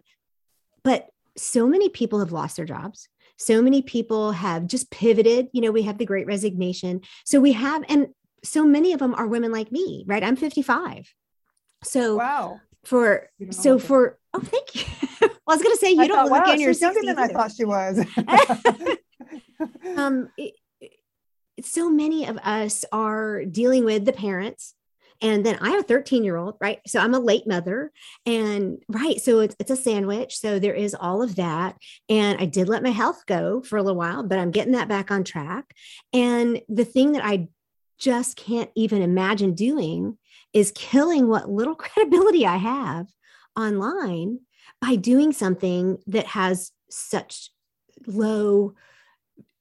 But 0.82 1.08
so 1.36 1.66
many 1.66 1.88
people 1.88 2.20
have 2.20 2.32
lost 2.32 2.56
their 2.56 2.64
jobs. 2.64 3.08
So 3.38 3.60
many 3.60 3.82
people 3.82 4.32
have 4.32 4.66
just 4.66 4.90
pivoted. 4.90 5.48
You 5.52 5.60
know, 5.60 5.70
we 5.70 5.82
have 5.82 5.98
the 5.98 6.06
great 6.06 6.26
resignation. 6.26 7.02
So 7.24 7.40
we 7.40 7.52
have, 7.52 7.84
and 7.88 8.08
so 8.42 8.64
many 8.64 8.92
of 8.92 9.00
them 9.00 9.14
are 9.14 9.26
women 9.26 9.52
like 9.52 9.70
me, 9.70 10.04
right? 10.06 10.24
I'm 10.24 10.36
55. 10.36 11.12
So 11.82 12.16
wow. 12.16 12.60
For 12.84 13.28
so 13.50 13.80
for 13.80 14.16
oh 14.32 14.38
thank 14.38 14.76
you. 14.76 14.82
well, 15.20 15.30
I 15.48 15.54
was 15.56 15.62
gonna 15.62 15.76
say 15.76 15.90
you 15.90 16.02
I 16.02 16.06
don't 16.06 16.16
thought, 16.16 16.30
look 16.30 16.46
wow, 16.46 16.52
in 16.52 16.60
your 16.60 16.70
younger 16.70 17.00
than 17.02 17.18
I 17.18 17.26
thought 17.26 17.50
she 17.50 17.64
was. 17.64 17.98
um, 19.96 20.28
it, 20.38 20.54
so 21.62 21.90
many 21.90 22.26
of 22.26 22.38
us 22.38 22.84
are 22.92 23.44
dealing 23.44 23.84
with 23.84 24.04
the 24.04 24.12
parents 24.12 24.74
and 25.22 25.44
then 25.46 25.58
I 25.60 25.70
have 25.70 25.80
a 25.80 25.84
13 25.84 26.24
year 26.24 26.36
old, 26.36 26.56
right? 26.60 26.80
So 26.86 27.00
I'm 27.00 27.14
a 27.14 27.20
late 27.20 27.46
mother. 27.46 27.90
And 28.24 28.82
right. 28.88 29.20
So 29.20 29.40
it's, 29.40 29.56
it's 29.58 29.70
a 29.70 29.76
sandwich. 29.76 30.38
So 30.38 30.58
there 30.58 30.74
is 30.74 30.94
all 30.94 31.22
of 31.22 31.36
that. 31.36 31.76
And 32.08 32.38
I 32.40 32.46
did 32.46 32.68
let 32.68 32.82
my 32.82 32.90
health 32.90 33.24
go 33.26 33.62
for 33.62 33.76
a 33.78 33.82
little 33.82 33.98
while, 33.98 34.22
but 34.22 34.38
I'm 34.38 34.50
getting 34.50 34.72
that 34.72 34.88
back 34.88 35.10
on 35.10 35.24
track. 35.24 35.74
And 36.12 36.60
the 36.68 36.84
thing 36.84 37.12
that 37.12 37.24
I 37.24 37.48
just 37.98 38.36
can't 38.36 38.70
even 38.74 39.00
imagine 39.00 39.54
doing 39.54 40.18
is 40.52 40.72
killing 40.74 41.28
what 41.28 41.50
little 41.50 41.74
credibility 41.76 42.46
I 42.46 42.56
have 42.56 43.06
online 43.56 44.40
by 44.82 44.96
doing 44.96 45.32
something 45.32 45.98
that 46.06 46.26
has 46.26 46.72
such 46.90 47.50
low, 48.06 48.74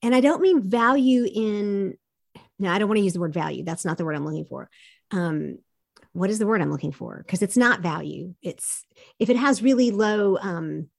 and 0.05 0.15
I 0.15 0.21
don't 0.21 0.41
mean 0.41 0.61
value 0.61 1.27
in, 1.33 1.97
no, 2.59 2.71
I 2.71 2.77
don't 2.77 2.87
want 2.87 2.99
to 2.99 3.03
use 3.03 3.13
the 3.13 3.19
word 3.19 3.33
value. 3.33 3.63
That's 3.63 3.85
not 3.85 3.97
the 3.97 4.05
word 4.05 4.15
I'm 4.15 4.25
looking 4.25 4.45
for 4.45 4.69
um, 5.11 5.59
what 6.13 6.29
is 6.29 6.39
the 6.39 6.47
word 6.47 6.61
I'm 6.61 6.71
looking 6.71 6.91
for? 6.91 7.17
Because 7.17 7.41
it's 7.41 7.57
not 7.57 7.81
value. 7.81 8.35
It's 8.41 8.85
if 9.19 9.29
it 9.29 9.37
has 9.37 9.61
really 9.61 9.91
low 9.91 10.37
um, 10.37 10.89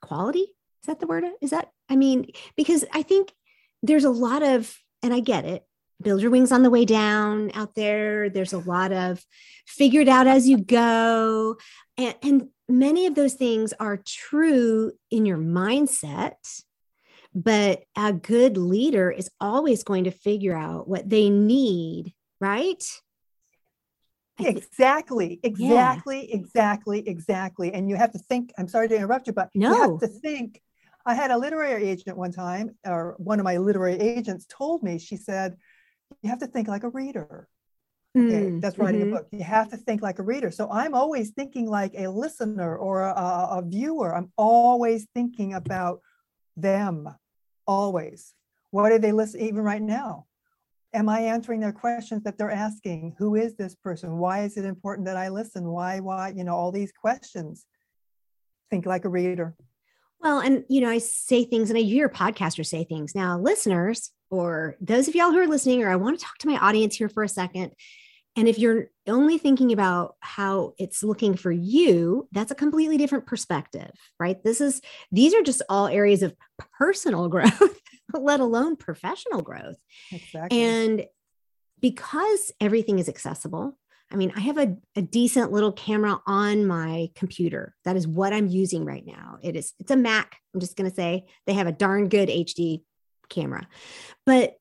quality. 0.00 0.40
Is 0.82 0.86
that 0.86 1.00
the 1.00 1.06
word? 1.06 1.24
Is 1.40 1.50
that 1.50 1.70
I 1.88 1.96
mean 1.96 2.30
because 2.56 2.84
I 2.92 3.02
think 3.02 3.32
there's 3.82 4.04
a 4.04 4.10
lot 4.10 4.42
of 4.42 4.76
and 5.02 5.14
I 5.14 5.20
get 5.20 5.44
it. 5.44 5.64
Build 6.00 6.20
your 6.20 6.30
wings 6.30 6.52
on 6.52 6.62
the 6.62 6.70
way 6.70 6.84
down 6.84 7.50
out 7.54 7.74
there. 7.74 8.30
There's 8.30 8.52
a 8.52 8.58
lot 8.58 8.92
of 8.92 9.24
figured 9.66 10.08
out 10.08 10.28
as 10.28 10.48
you 10.48 10.58
go. 10.58 11.56
And, 11.96 12.14
and 12.22 12.48
many 12.68 13.06
of 13.06 13.16
those 13.16 13.34
things 13.34 13.72
are 13.80 13.96
true 13.96 14.92
in 15.10 15.26
your 15.26 15.38
mindset 15.38 16.34
but 17.42 17.82
a 17.96 18.12
good 18.12 18.56
leader 18.56 19.10
is 19.10 19.30
always 19.40 19.84
going 19.84 20.04
to 20.04 20.10
figure 20.10 20.56
out 20.56 20.88
what 20.88 21.08
they 21.08 21.30
need 21.30 22.14
right? 22.40 22.82
Exactly, 24.40 25.40
exactly, 25.42 26.28
yeah. 26.28 26.36
exactly, 26.36 27.08
exactly. 27.08 27.72
And 27.72 27.88
you 27.88 27.96
have 27.96 28.12
to 28.12 28.18
think, 28.18 28.52
I'm 28.56 28.68
sorry 28.68 28.88
to 28.88 28.96
interrupt 28.96 29.26
you, 29.26 29.32
but 29.32 29.50
no. 29.54 29.72
you 29.72 29.80
have 29.82 30.00
to 30.00 30.06
think. 30.06 30.60
I 31.04 31.14
had 31.14 31.30
a 31.30 31.38
literary 31.38 31.88
agent 31.88 32.16
one 32.16 32.32
time, 32.32 32.76
or 32.86 33.14
one 33.18 33.40
of 33.40 33.44
my 33.44 33.56
literary 33.56 33.98
agents 33.98 34.46
told 34.48 34.82
me, 34.82 34.98
she 34.98 35.16
said, 35.16 35.56
you 36.22 36.28
have 36.30 36.40
to 36.40 36.46
think 36.46 36.68
like 36.68 36.84
a 36.84 36.90
reader. 36.90 37.48
Okay, 38.16 38.50
mm, 38.50 38.60
that's 38.60 38.78
writing 38.78 39.02
mm-hmm. 39.02 39.14
a 39.14 39.16
book. 39.16 39.28
You 39.32 39.42
have 39.42 39.70
to 39.70 39.76
think 39.76 40.02
like 40.02 40.18
a 40.18 40.22
reader. 40.22 40.50
So 40.50 40.70
I'm 40.70 40.94
always 40.94 41.30
thinking 41.30 41.68
like 41.68 41.94
a 41.96 42.08
listener 42.08 42.76
or 42.76 43.02
a, 43.02 43.12
a 43.12 43.62
viewer. 43.64 44.14
I'm 44.14 44.32
always 44.36 45.06
thinking 45.14 45.54
about 45.54 46.00
them, 46.56 47.08
always. 47.68 48.34
What 48.70 48.90
are 48.90 48.98
they 48.98 49.12
listening, 49.12 49.46
even 49.46 49.62
right 49.62 49.80
now? 49.80 50.26
am 50.92 51.08
I 51.08 51.20
answering 51.20 51.60
their 51.60 51.72
questions 51.72 52.22
that 52.24 52.38
they're 52.38 52.50
asking? 52.50 53.14
Who 53.18 53.34
is 53.34 53.54
this 53.54 53.74
person? 53.74 54.18
Why 54.18 54.42
is 54.42 54.56
it 54.56 54.64
important 54.64 55.06
that 55.06 55.16
I 55.16 55.28
listen? 55.28 55.68
Why, 55.68 56.00
why, 56.00 56.32
you 56.34 56.44
know, 56.44 56.54
all 56.54 56.72
these 56.72 56.92
questions. 56.92 57.66
Think 58.70 58.86
like 58.86 59.04
a 59.04 59.08
reader. 59.08 59.54
Well, 60.20 60.40
and 60.40 60.64
you 60.68 60.80
know, 60.80 60.90
I 60.90 60.98
say 60.98 61.44
things 61.44 61.70
and 61.70 61.78
I 61.78 61.82
hear 61.82 62.08
podcasters 62.08 62.66
say 62.66 62.84
things. 62.84 63.14
Now, 63.14 63.38
listeners, 63.38 64.10
or 64.30 64.76
those 64.80 65.08
of 65.08 65.14
y'all 65.14 65.30
who 65.30 65.38
are 65.38 65.46
listening, 65.46 65.82
or 65.82 65.90
I 65.90 65.96
want 65.96 66.18
to 66.18 66.24
talk 66.24 66.38
to 66.38 66.48
my 66.48 66.58
audience 66.58 66.96
here 66.96 67.08
for 67.08 67.22
a 67.22 67.28
second. 67.28 67.72
And 68.38 68.46
if 68.46 68.56
you're 68.56 68.84
only 69.08 69.36
thinking 69.36 69.72
about 69.72 70.14
how 70.20 70.74
it's 70.78 71.02
looking 71.02 71.36
for 71.36 71.50
you, 71.50 72.28
that's 72.30 72.52
a 72.52 72.54
completely 72.54 72.96
different 72.96 73.26
perspective, 73.26 73.90
right? 74.20 74.40
This 74.44 74.60
is, 74.60 74.80
these 75.10 75.34
are 75.34 75.42
just 75.42 75.60
all 75.68 75.88
areas 75.88 76.22
of 76.22 76.36
personal 76.78 77.28
growth 77.28 77.80
let 78.14 78.38
alone 78.38 78.76
professional 78.76 79.42
growth. 79.42 79.76
Exactly. 80.12 80.62
And 80.62 81.04
because 81.80 82.52
everything 82.60 83.00
is 83.00 83.08
accessible, 83.08 83.76
I 84.12 84.14
mean, 84.14 84.32
I 84.36 84.40
have 84.40 84.56
a, 84.56 84.76
a 84.94 85.02
decent 85.02 85.50
little 85.50 85.72
camera 85.72 86.20
on 86.24 86.64
my 86.64 87.10
computer. 87.16 87.74
That 87.84 87.96
is 87.96 88.06
what 88.06 88.32
I'm 88.32 88.46
using 88.46 88.84
right 88.84 89.04
now. 89.04 89.38
It 89.42 89.56
is, 89.56 89.72
it's 89.80 89.90
a 89.90 89.96
Mac. 89.96 90.36
I'm 90.54 90.60
just 90.60 90.76
going 90.76 90.88
to 90.88 90.94
say 90.94 91.26
they 91.46 91.54
have 91.54 91.66
a 91.66 91.72
darn 91.72 92.08
good 92.08 92.28
HD 92.28 92.82
camera. 93.28 93.66
But 94.24 94.54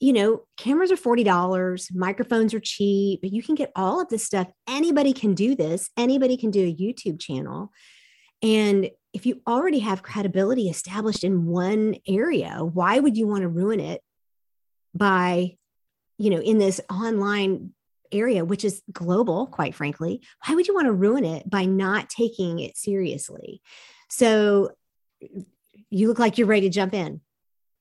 you 0.00 0.14
know, 0.14 0.40
cameras 0.56 0.90
are 0.90 0.96
$40, 0.96 1.94
microphones 1.94 2.54
are 2.54 2.60
cheap, 2.60 3.20
but 3.20 3.32
you 3.32 3.42
can 3.42 3.54
get 3.54 3.70
all 3.76 4.00
of 4.00 4.08
this 4.08 4.24
stuff. 4.24 4.48
Anybody 4.66 5.12
can 5.12 5.34
do 5.34 5.54
this. 5.54 5.90
Anybody 5.96 6.38
can 6.38 6.50
do 6.50 6.62
a 6.62 6.74
YouTube 6.74 7.20
channel. 7.20 7.70
And 8.42 8.90
if 9.12 9.26
you 9.26 9.42
already 9.46 9.80
have 9.80 10.02
credibility 10.02 10.70
established 10.70 11.22
in 11.22 11.44
one 11.44 11.96
area, 12.08 12.60
why 12.60 12.98
would 12.98 13.18
you 13.18 13.26
want 13.26 13.42
to 13.42 13.48
ruin 13.48 13.78
it 13.78 14.00
by, 14.94 15.56
you 16.16 16.30
know, 16.30 16.40
in 16.40 16.56
this 16.56 16.80
online 16.90 17.72
area, 18.10 18.42
which 18.42 18.64
is 18.64 18.82
global, 18.90 19.46
quite 19.48 19.74
frankly? 19.74 20.22
Why 20.46 20.54
would 20.54 20.66
you 20.66 20.74
want 20.74 20.86
to 20.86 20.92
ruin 20.92 21.26
it 21.26 21.48
by 21.48 21.66
not 21.66 22.08
taking 22.08 22.60
it 22.60 22.78
seriously? 22.78 23.60
So 24.08 24.70
you 25.90 26.08
look 26.08 26.18
like 26.18 26.38
you're 26.38 26.46
ready 26.46 26.68
to 26.68 26.74
jump 26.74 26.94
in. 26.94 27.20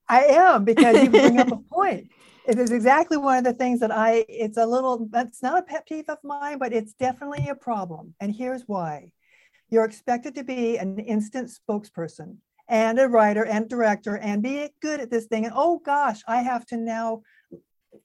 I 0.10 0.24
am 0.24 0.66
because 0.66 1.04
you 1.04 1.10
bring 1.10 1.40
up 1.40 1.52
a 1.52 1.58
point. 1.72 2.10
It 2.48 2.58
is 2.58 2.72
exactly 2.72 3.18
one 3.18 3.38
of 3.38 3.44
the 3.44 3.54
things 3.54 3.80
that 3.82 3.92
I, 3.92 4.26
it's 4.28 4.58
a 4.58 4.66
little, 4.66 5.08
that's 5.12 5.44
not 5.44 5.60
a 5.60 5.62
pet 5.62 5.88
peeve 5.88 6.10
of 6.10 6.18
mine, 6.24 6.58
but 6.58 6.74
it's 6.74 6.94
definitely 6.94 7.48
a 7.48 7.56
problem. 7.56 8.16
And 8.20 8.34
here's 8.34 8.64
why 8.64 9.12
you're 9.70 9.86
expected 9.86 10.34
to 10.34 10.44
be 10.44 10.78
an 10.78 10.98
instant 10.98 11.52
spokesperson 11.52 12.38
and 12.68 13.00
a 13.00 13.08
writer 13.08 13.46
and 13.46 13.70
director 13.70 14.18
and 14.18 14.42
be 14.42 14.68
good 14.82 15.00
at 15.00 15.12
this 15.12 15.26
thing. 15.26 15.46
And 15.46 15.54
oh 15.56 15.80
gosh, 15.86 16.22
I 16.28 16.38
have 16.42 16.66
to 16.68 16.78
now 16.78 17.22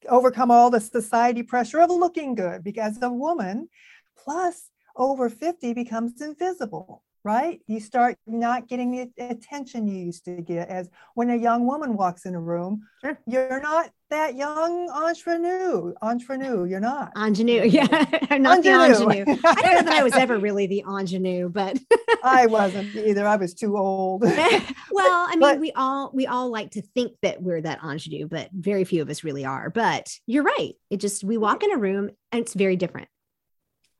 overcome 0.08 0.50
all 0.50 0.68
the 0.68 0.80
society 0.80 1.42
pressure 1.42 1.80
of 1.80 1.90
looking 1.90 2.34
good 2.34 2.62
because 2.62 2.98
a 3.00 3.10
woman 3.10 3.70
plus 4.18 4.70
over 4.96 5.30
50 5.30 5.72
becomes 5.72 6.20
invisible 6.20 7.02
right? 7.24 7.60
You 7.66 7.80
start 7.80 8.16
not 8.26 8.68
getting 8.68 8.90
the 8.90 9.24
attention 9.24 9.88
you 9.88 9.96
used 9.96 10.26
to 10.26 10.42
get 10.42 10.68
as 10.68 10.90
when 11.14 11.30
a 11.30 11.36
young 11.36 11.66
woman 11.66 11.96
walks 11.96 12.26
in 12.26 12.34
a 12.34 12.40
room, 12.40 12.82
sure. 13.00 13.18
you're 13.26 13.60
not 13.60 13.90
that 14.10 14.36
young 14.36 14.88
ingenue. 14.90 15.94
Ingenue, 16.02 16.64
you're 16.66 16.80
not. 16.80 17.12
Ingenue, 17.16 17.62
yeah. 17.64 17.86
I'm 18.30 18.42
not 18.42 18.58
ingenue. 18.58 18.98
the 18.98 19.18
ingenue. 19.22 19.38
I 19.44 19.54
don't 19.54 19.74
know 19.74 19.82
that 19.82 19.94
I 19.94 20.02
was 20.02 20.14
ever 20.14 20.38
really 20.38 20.66
the 20.66 20.84
ingenue, 20.86 21.48
but 21.48 21.78
I 22.22 22.46
wasn't 22.46 22.94
either. 22.94 23.26
I 23.26 23.36
was 23.36 23.54
too 23.54 23.76
old. 23.76 24.22
well, 24.22 24.32
I 24.34 25.30
mean, 25.30 25.40
but, 25.40 25.58
we 25.58 25.72
all 25.72 26.10
we 26.12 26.26
all 26.26 26.50
like 26.50 26.72
to 26.72 26.82
think 26.82 27.12
that 27.22 27.42
we're 27.42 27.62
that 27.62 27.80
ingenue, 27.82 28.28
but 28.28 28.50
very 28.52 28.84
few 28.84 29.00
of 29.00 29.08
us 29.08 29.24
really 29.24 29.46
are. 29.46 29.70
But 29.70 30.12
you're 30.26 30.44
right. 30.44 30.74
It 30.90 30.98
just 30.98 31.24
we 31.24 31.38
walk 31.38 31.64
in 31.64 31.72
a 31.72 31.78
room 31.78 32.10
and 32.32 32.42
it's 32.42 32.54
very 32.54 32.76
different. 32.76 33.08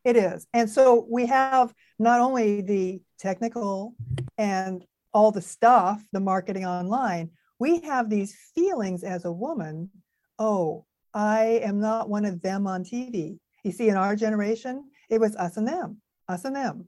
It 0.05 0.17
is. 0.17 0.47
And 0.53 0.69
so 0.69 1.07
we 1.09 1.27
have 1.27 1.73
not 1.99 2.21
only 2.21 2.61
the 2.61 3.01
technical 3.19 3.95
and 4.39 4.85
all 5.13 5.31
the 5.31 5.41
stuff, 5.41 6.03
the 6.13 6.21
marketing 6.21 6.67
online, 6.67 7.31
we 7.59 7.81
have 7.81 8.11
these 8.11 8.37
feelings 8.55 9.05
as 9.05 9.25
a 9.25 9.33
woman 9.33 9.91
oh, 10.39 10.85
I 11.13 11.61
am 11.63 11.81
not 11.81 12.09
one 12.09 12.25
of 12.25 12.43
them 12.43 12.67
on 12.67 12.83
TV. 12.83 13.39
You 13.63 13.73
see, 13.73 13.89
in 13.89 13.97
our 13.97 14.17
generation, 14.17 14.85
it 15.09 15.21
was 15.21 15.37
us 15.37 15.57
and 15.57 15.67
them, 15.67 16.01
us 16.29 16.45
and 16.45 16.57
them. 16.57 16.87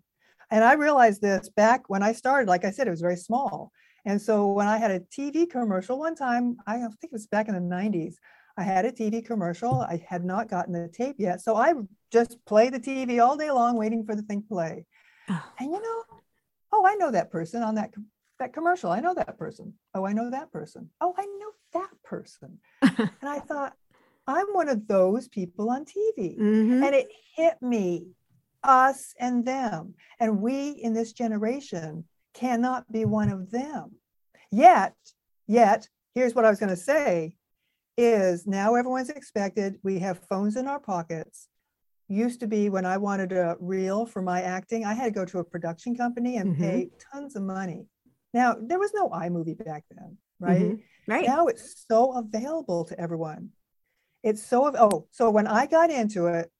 And 0.50 0.64
I 0.64 0.74
realized 0.74 1.22
this 1.22 1.48
back 1.48 1.88
when 1.88 2.02
I 2.02 2.12
started, 2.12 2.48
like 2.48 2.64
I 2.64 2.70
said, 2.70 2.86
it 2.86 2.90
was 2.90 3.00
very 3.00 3.16
small. 3.16 3.70
And 4.04 4.20
so 4.20 4.52
when 4.52 4.68
I 4.68 4.78
had 4.78 4.90
a 4.90 5.00
TV 5.00 5.48
commercial 5.48 5.98
one 5.98 6.14
time, 6.14 6.56
I 6.66 6.78
think 6.78 7.04
it 7.04 7.12
was 7.12 7.26
back 7.26 7.48
in 7.48 7.54
the 7.54 7.60
90s, 7.60 8.14
I 8.58 8.62
had 8.62 8.86
a 8.86 8.92
TV 8.92 9.24
commercial. 9.24 9.82
I 9.82 10.02
had 10.08 10.24
not 10.24 10.48
gotten 10.48 10.72
the 10.72 10.88
tape 10.88 11.16
yet. 11.18 11.42
So 11.42 11.56
I 11.56 11.74
just 12.10 12.42
play 12.46 12.70
the 12.70 12.80
TV 12.80 13.22
all 13.22 13.36
day 13.36 13.50
long, 13.50 13.76
waiting 13.76 14.04
for 14.04 14.14
the 14.14 14.22
thing 14.22 14.42
to 14.42 14.48
play. 14.48 14.86
Oh. 15.28 15.44
And 15.58 15.70
you 15.72 15.82
know, 15.82 16.15
oh, 16.72 16.86
I 16.86 16.94
know 16.94 17.10
that 17.10 17.30
person 17.30 17.62
on 17.62 17.76
that 17.76 17.92
that 18.38 18.52
commercial. 18.52 18.90
I 18.90 19.00
know 19.00 19.14
that 19.14 19.38
person. 19.38 19.74
Oh, 19.94 20.06
I 20.06 20.12
know 20.12 20.30
that 20.30 20.52
person. 20.52 20.90
Oh, 21.00 21.14
I 21.16 21.24
know 21.24 21.52
that 21.72 21.90
person. 22.04 22.58
and 22.82 23.10
I 23.22 23.38
thought, 23.40 23.74
I'm 24.26 24.46
one 24.52 24.68
of 24.68 24.86
those 24.86 25.28
people 25.28 25.70
on 25.70 25.84
TV. 25.84 26.38
Mm-hmm. 26.38 26.82
And 26.82 26.94
it 26.94 27.08
hit 27.34 27.60
me, 27.62 28.08
us 28.62 29.14
and 29.18 29.44
them. 29.44 29.94
And 30.20 30.42
we 30.42 30.70
in 30.70 30.92
this 30.92 31.12
generation 31.12 32.04
cannot 32.34 32.90
be 32.92 33.04
one 33.04 33.30
of 33.30 33.50
them. 33.50 33.92
Yet, 34.50 34.94
yet, 35.46 35.88
here's 36.14 36.34
what 36.34 36.44
I 36.44 36.50
was 36.50 36.58
going 36.58 36.70
to 36.70 36.76
say 36.76 37.36
is 37.96 38.46
now 38.46 38.74
everyone's 38.74 39.08
expected. 39.08 39.78
We 39.82 40.00
have 40.00 40.26
phones 40.28 40.56
in 40.56 40.66
our 40.66 40.80
pockets 40.80 41.48
used 42.08 42.40
to 42.40 42.46
be 42.46 42.68
when 42.68 42.86
I 42.86 42.96
wanted 42.96 43.32
a 43.32 43.56
reel 43.60 44.06
for 44.06 44.22
my 44.22 44.42
acting, 44.42 44.84
I 44.84 44.94
had 44.94 45.06
to 45.06 45.10
go 45.10 45.24
to 45.24 45.38
a 45.38 45.44
production 45.44 45.96
company 45.96 46.36
and 46.36 46.52
mm-hmm. 46.52 46.62
pay 46.62 46.90
tons 47.12 47.36
of 47.36 47.42
money. 47.42 47.86
Now, 48.32 48.56
there 48.60 48.78
was 48.78 48.92
no 48.94 49.08
iMovie 49.08 49.64
back 49.64 49.84
then, 49.90 50.16
right? 50.40 50.60
Mm-hmm. 50.60 51.12
Right. 51.12 51.26
Now 51.26 51.46
it's 51.46 51.84
so 51.88 52.18
available 52.18 52.84
to 52.86 53.00
everyone. 53.00 53.50
It's 54.22 54.44
so, 54.44 54.72
oh, 54.76 55.06
so 55.10 55.30
when 55.30 55.46
I 55.46 55.66
got 55.66 55.90
into 55.90 56.26
it, 56.26 56.50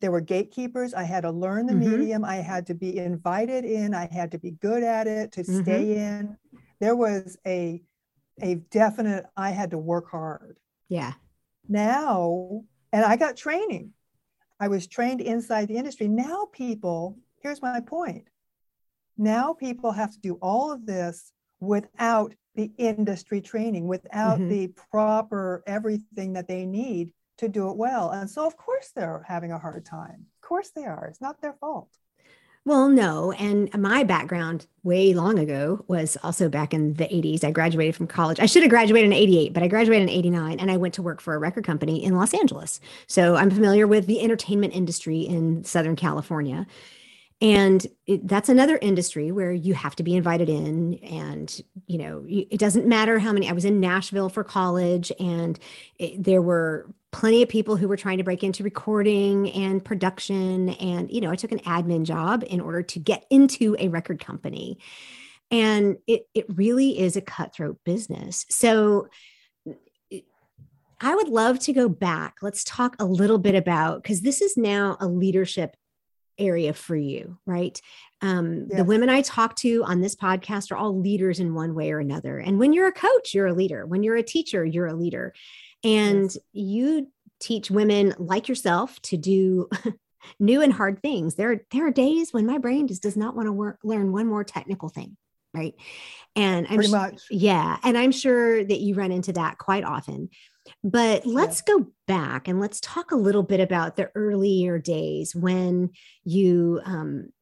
there 0.00 0.12
were 0.12 0.20
gatekeepers. 0.20 0.94
I 0.94 1.02
had 1.02 1.22
to 1.22 1.30
learn 1.30 1.66
the 1.66 1.72
mm-hmm. 1.72 1.98
medium. 1.98 2.24
I 2.24 2.36
had 2.36 2.66
to 2.68 2.74
be 2.74 2.98
invited 2.98 3.64
in. 3.64 3.94
I 3.94 4.06
had 4.06 4.30
to 4.32 4.38
be 4.38 4.52
good 4.52 4.84
at 4.84 5.08
it 5.08 5.32
to 5.32 5.40
mm-hmm. 5.42 5.62
stay 5.62 5.96
in. 5.96 6.36
There 6.80 6.94
was 6.94 7.36
a 7.44 7.82
a 8.40 8.56
definite, 8.56 9.26
I 9.36 9.50
had 9.50 9.70
to 9.72 9.78
work 9.78 10.10
hard. 10.10 10.58
Yeah. 10.88 11.12
Now, 11.68 12.62
and 12.92 13.04
I 13.04 13.16
got 13.16 13.36
training. 13.36 13.92
I 14.60 14.68
was 14.68 14.86
trained 14.86 15.20
inside 15.20 15.68
the 15.68 15.76
industry. 15.76 16.08
Now, 16.08 16.48
people, 16.52 17.16
here's 17.42 17.62
my 17.62 17.80
point. 17.80 18.28
Now, 19.16 19.52
people 19.52 19.92
have 19.92 20.12
to 20.12 20.20
do 20.20 20.34
all 20.40 20.72
of 20.72 20.86
this 20.86 21.32
without 21.60 22.34
the 22.54 22.70
industry 22.76 23.40
training, 23.40 23.86
without 23.86 24.38
mm-hmm. 24.38 24.48
the 24.48 24.68
proper 24.90 25.62
everything 25.66 26.32
that 26.32 26.48
they 26.48 26.66
need 26.66 27.12
to 27.38 27.48
do 27.48 27.70
it 27.70 27.76
well. 27.76 28.10
And 28.10 28.28
so, 28.28 28.46
of 28.46 28.56
course, 28.56 28.90
they're 28.94 29.24
having 29.26 29.52
a 29.52 29.58
hard 29.58 29.84
time. 29.84 30.26
Of 30.42 30.48
course, 30.48 30.70
they 30.70 30.84
are. 30.84 31.06
It's 31.06 31.20
not 31.20 31.40
their 31.40 31.54
fault. 31.54 31.90
Well, 32.68 32.90
no. 32.90 33.32
And 33.32 33.72
my 33.80 34.04
background 34.04 34.66
way 34.82 35.14
long 35.14 35.38
ago 35.38 35.86
was 35.88 36.18
also 36.22 36.50
back 36.50 36.74
in 36.74 36.92
the 36.92 37.06
80s. 37.06 37.42
I 37.42 37.50
graduated 37.50 37.96
from 37.96 38.06
college. 38.06 38.40
I 38.40 38.44
should 38.44 38.62
have 38.62 38.68
graduated 38.68 39.06
in 39.06 39.14
88, 39.14 39.54
but 39.54 39.62
I 39.62 39.68
graduated 39.68 40.06
in 40.06 40.14
89 40.14 40.60
and 40.60 40.70
I 40.70 40.76
went 40.76 40.92
to 40.92 41.02
work 41.02 41.22
for 41.22 41.34
a 41.34 41.38
record 41.38 41.64
company 41.64 42.04
in 42.04 42.14
Los 42.14 42.34
Angeles. 42.34 42.78
So 43.06 43.36
I'm 43.36 43.50
familiar 43.50 43.86
with 43.86 44.04
the 44.04 44.20
entertainment 44.20 44.74
industry 44.74 45.20
in 45.20 45.64
Southern 45.64 45.96
California. 45.96 46.66
And 47.40 47.86
it, 48.06 48.26
that's 48.26 48.48
another 48.48 48.78
industry 48.82 49.30
where 49.30 49.52
you 49.52 49.74
have 49.74 49.94
to 49.96 50.02
be 50.02 50.16
invited 50.16 50.48
in. 50.48 50.94
And, 50.94 51.62
you 51.86 51.98
know, 51.98 52.24
it 52.28 52.58
doesn't 52.58 52.86
matter 52.86 53.18
how 53.18 53.32
many. 53.32 53.48
I 53.48 53.52
was 53.52 53.64
in 53.64 53.78
Nashville 53.78 54.28
for 54.28 54.42
college 54.42 55.12
and 55.20 55.58
it, 55.98 56.22
there 56.22 56.42
were 56.42 56.92
plenty 57.12 57.42
of 57.42 57.48
people 57.48 57.76
who 57.76 57.86
were 57.86 57.96
trying 57.96 58.18
to 58.18 58.24
break 58.24 58.42
into 58.42 58.64
recording 58.64 59.52
and 59.52 59.84
production. 59.84 60.70
And, 60.70 61.10
you 61.12 61.20
know, 61.20 61.30
I 61.30 61.36
took 61.36 61.52
an 61.52 61.60
admin 61.60 62.02
job 62.02 62.44
in 62.46 62.60
order 62.60 62.82
to 62.82 62.98
get 62.98 63.24
into 63.30 63.76
a 63.78 63.88
record 63.88 64.18
company. 64.18 64.78
And 65.50 65.98
it, 66.08 66.26
it 66.34 66.46
really 66.48 66.98
is 66.98 67.16
a 67.16 67.22
cutthroat 67.22 67.78
business. 67.84 68.46
So, 68.48 69.08
I 71.00 71.14
would 71.14 71.28
love 71.28 71.60
to 71.60 71.72
go 71.72 71.88
back. 71.88 72.38
Let's 72.42 72.64
talk 72.64 72.96
a 72.98 73.04
little 73.04 73.38
bit 73.38 73.54
about 73.54 74.02
because 74.02 74.22
this 74.22 74.42
is 74.42 74.56
now 74.56 74.96
a 74.98 75.06
leadership 75.06 75.76
area 76.38 76.72
for 76.72 76.96
you, 76.96 77.38
right? 77.46 77.80
Um, 78.20 78.66
yes. 78.68 78.78
The 78.78 78.84
women 78.84 79.08
I 79.08 79.22
talk 79.22 79.56
to 79.56 79.84
on 79.84 80.00
this 80.00 80.14
podcast 80.14 80.72
are 80.72 80.76
all 80.76 80.98
leaders 80.98 81.40
in 81.40 81.54
one 81.54 81.74
way 81.74 81.92
or 81.92 82.00
another. 82.00 82.38
And 82.38 82.58
when 82.58 82.72
you're 82.72 82.88
a 82.88 82.92
coach, 82.92 83.34
you're 83.34 83.46
a 83.46 83.54
leader. 83.54 83.86
When 83.86 84.02
you're 84.02 84.16
a 84.16 84.22
teacher, 84.22 84.64
you're 84.64 84.86
a 84.86 84.94
leader. 84.94 85.34
And 85.84 86.24
yes. 86.24 86.38
you 86.52 87.08
teach 87.40 87.70
women 87.70 88.14
like 88.18 88.48
yourself 88.48 89.00
to 89.02 89.16
do 89.16 89.68
new 90.40 90.60
and 90.62 90.72
hard 90.72 91.00
things. 91.00 91.36
There, 91.36 91.64
there 91.70 91.86
are 91.86 91.92
days 91.92 92.32
when 92.32 92.46
my 92.46 92.58
brain 92.58 92.88
just 92.88 93.02
does 93.02 93.16
not 93.16 93.36
want 93.36 93.46
to 93.46 93.52
work, 93.52 93.78
learn 93.84 94.12
one 94.12 94.26
more 94.26 94.44
technical 94.44 94.88
thing. 94.88 95.16
Right. 95.54 95.74
And 96.36 96.66
I'm 96.68 96.74
pretty 96.74 96.90
much. 96.90 97.22
Yeah. 97.30 97.78
And 97.82 97.96
I'm 97.96 98.12
sure 98.12 98.62
that 98.62 98.80
you 98.80 98.94
run 98.94 99.12
into 99.12 99.32
that 99.32 99.58
quite 99.58 99.82
often. 99.82 100.28
But 100.82 101.26
let's 101.26 101.62
yeah. 101.66 101.74
go 101.74 101.86
back 102.06 102.48
and 102.48 102.60
let's 102.60 102.80
talk 102.80 103.10
a 103.10 103.16
little 103.16 103.42
bit 103.42 103.60
about 103.60 103.96
the 103.96 104.10
earlier 104.14 104.78
days 104.78 105.34
when 105.34 105.90
you 106.24 106.80
um, 106.84 107.32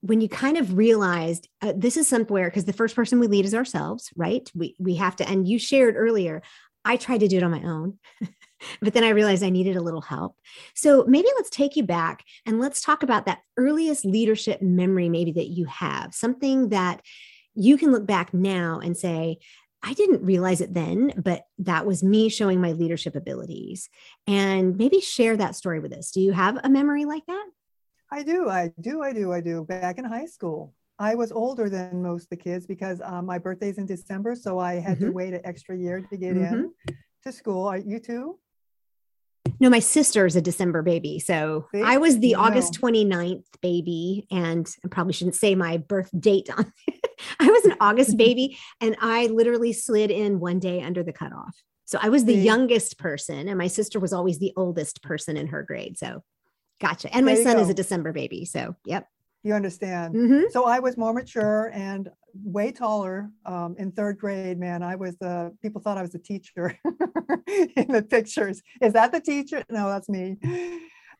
when 0.00 0.20
you 0.20 0.28
kind 0.28 0.56
of 0.56 0.76
realized 0.76 1.48
uh, 1.62 1.72
this 1.76 1.96
is 1.96 2.06
somewhere 2.06 2.48
because 2.48 2.64
the 2.64 2.72
first 2.72 2.94
person 2.94 3.18
we 3.18 3.26
lead 3.26 3.44
is 3.44 3.54
ourselves 3.54 4.10
right 4.14 4.48
we 4.54 4.76
we 4.78 4.94
have 4.94 5.16
to 5.16 5.28
and 5.28 5.48
you 5.48 5.58
shared 5.58 5.96
earlier 5.96 6.40
I 6.84 6.96
tried 6.96 7.20
to 7.20 7.28
do 7.28 7.36
it 7.36 7.42
on 7.42 7.50
my 7.50 7.62
own. 7.62 7.98
but 8.80 8.94
then 8.94 9.04
I 9.04 9.10
realized 9.10 9.42
I 9.42 9.50
needed 9.50 9.76
a 9.76 9.82
little 9.82 10.00
help. 10.00 10.36
So 10.74 11.04
maybe 11.06 11.28
let's 11.36 11.50
take 11.50 11.76
you 11.76 11.82
back 11.82 12.24
and 12.46 12.58
let's 12.58 12.80
talk 12.80 13.02
about 13.02 13.26
that 13.26 13.40
earliest 13.58 14.06
leadership 14.06 14.62
memory, 14.62 15.10
maybe 15.10 15.32
that 15.32 15.48
you 15.48 15.66
have, 15.66 16.14
something 16.14 16.70
that 16.70 17.02
you 17.54 17.76
can 17.76 17.92
look 17.92 18.06
back 18.06 18.32
now 18.32 18.80
and 18.82 18.96
say, 18.96 19.38
I 19.82 19.92
didn't 19.94 20.24
realize 20.24 20.60
it 20.60 20.74
then, 20.74 21.12
but 21.16 21.44
that 21.58 21.86
was 21.86 22.02
me 22.02 22.28
showing 22.28 22.60
my 22.60 22.72
leadership 22.72 23.14
abilities. 23.14 23.88
And 24.26 24.76
maybe 24.76 25.00
share 25.00 25.36
that 25.36 25.56
story 25.56 25.80
with 25.80 25.92
us. 25.92 26.10
Do 26.10 26.20
you 26.20 26.32
have 26.32 26.58
a 26.62 26.68
memory 26.68 27.04
like 27.04 27.24
that? 27.26 27.46
I 28.10 28.22
do. 28.22 28.48
I 28.48 28.72
do. 28.80 29.02
I 29.02 29.12
do. 29.12 29.32
I 29.32 29.40
do. 29.40 29.64
Back 29.64 29.98
in 29.98 30.04
high 30.04 30.26
school, 30.26 30.74
I 30.98 31.14
was 31.14 31.30
older 31.30 31.68
than 31.68 32.02
most 32.02 32.24
of 32.24 32.30
the 32.30 32.36
kids 32.36 32.66
because 32.66 33.00
um, 33.04 33.26
my 33.26 33.38
birthday's 33.38 33.78
in 33.78 33.86
December, 33.86 34.34
so 34.34 34.58
I 34.58 34.74
had 34.74 34.96
mm-hmm. 34.96 35.06
to 35.06 35.12
wait 35.12 35.34
an 35.34 35.42
extra 35.44 35.76
year 35.76 36.00
to 36.00 36.16
get 36.16 36.34
mm-hmm. 36.34 36.54
in 36.54 36.72
to 37.24 37.32
school. 37.32 37.66
Are 37.66 37.78
you 37.78 38.00
too? 38.00 38.38
No, 39.60 39.70
my 39.70 39.78
sister 39.78 40.26
is 40.26 40.36
a 40.36 40.42
December 40.42 40.82
baby. 40.82 41.18
So 41.18 41.66
See? 41.72 41.82
I 41.82 41.96
was 41.96 42.18
the 42.18 42.34
August 42.34 42.80
29th 42.80 43.44
baby, 43.60 44.26
and 44.30 44.68
I 44.84 44.88
probably 44.88 45.12
shouldn't 45.12 45.36
say 45.36 45.54
my 45.54 45.76
birth 45.78 46.10
date 46.18 46.48
on 46.56 46.72
I 47.40 47.50
was 47.50 47.64
an 47.64 47.76
August 47.80 48.16
baby, 48.16 48.58
and 48.80 48.96
I 49.00 49.26
literally 49.26 49.72
slid 49.72 50.10
in 50.10 50.40
one 50.40 50.58
day 50.58 50.82
under 50.82 51.02
the 51.02 51.12
cutoff. 51.12 51.56
So 51.84 51.98
I 52.00 52.10
was 52.10 52.24
the 52.24 52.34
See? 52.34 52.42
youngest 52.42 52.98
person, 52.98 53.48
and 53.48 53.58
my 53.58 53.66
sister 53.66 53.98
was 53.98 54.12
always 54.12 54.38
the 54.38 54.52
oldest 54.56 55.02
person 55.02 55.36
in 55.36 55.48
her 55.48 55.62
grade. 55.62 55.98
So 55.98 56.22
gotcha. 56.80 57.14
And 57.14 57.24
my 57.24 57.34
son 57.34 57.56
go. 57.56 57.62
is 57.62 57.70
a 57.70 57.74
December 57.74 58.12
baby. 58.12 58.44
So, 58.44 58.76
yep. 58.84 59.08
You 59.42 59.54
understand? 59.54 60.14
Mm-hmm. 60.14 60.50
So 60.50 60.66
I 60.66 60.80
was 60.80 60.96
more 60.96 61.12
mature 61.12 61.70
and 61.72 62.10
way 62.34 62.72
taller 62.72 63.30
um, 63.44 63.76
in 63.78 63.92
third 63.92 64.18
grade. 64.18 64.58
Man, 64.58 64.82
I 64.82 64.96
was 64.96 65.16
the 65.18 65.56
people 65.62 65.80
thought 65.80 65.98
I 65.98 66.02
was 66.02 66.14
a 66.14 66.18
teacher 66.18 66.78
in 67.46 67.88
the 67.88 68.06
pictures. 68.08 68.62
Is 68.80 68.92
that 68.92 69.12
the 69.12 69.20
teacher? 69.20 69.64
No, 69.70 69.88
that's 69.88 70.08
me. 70.08 70.36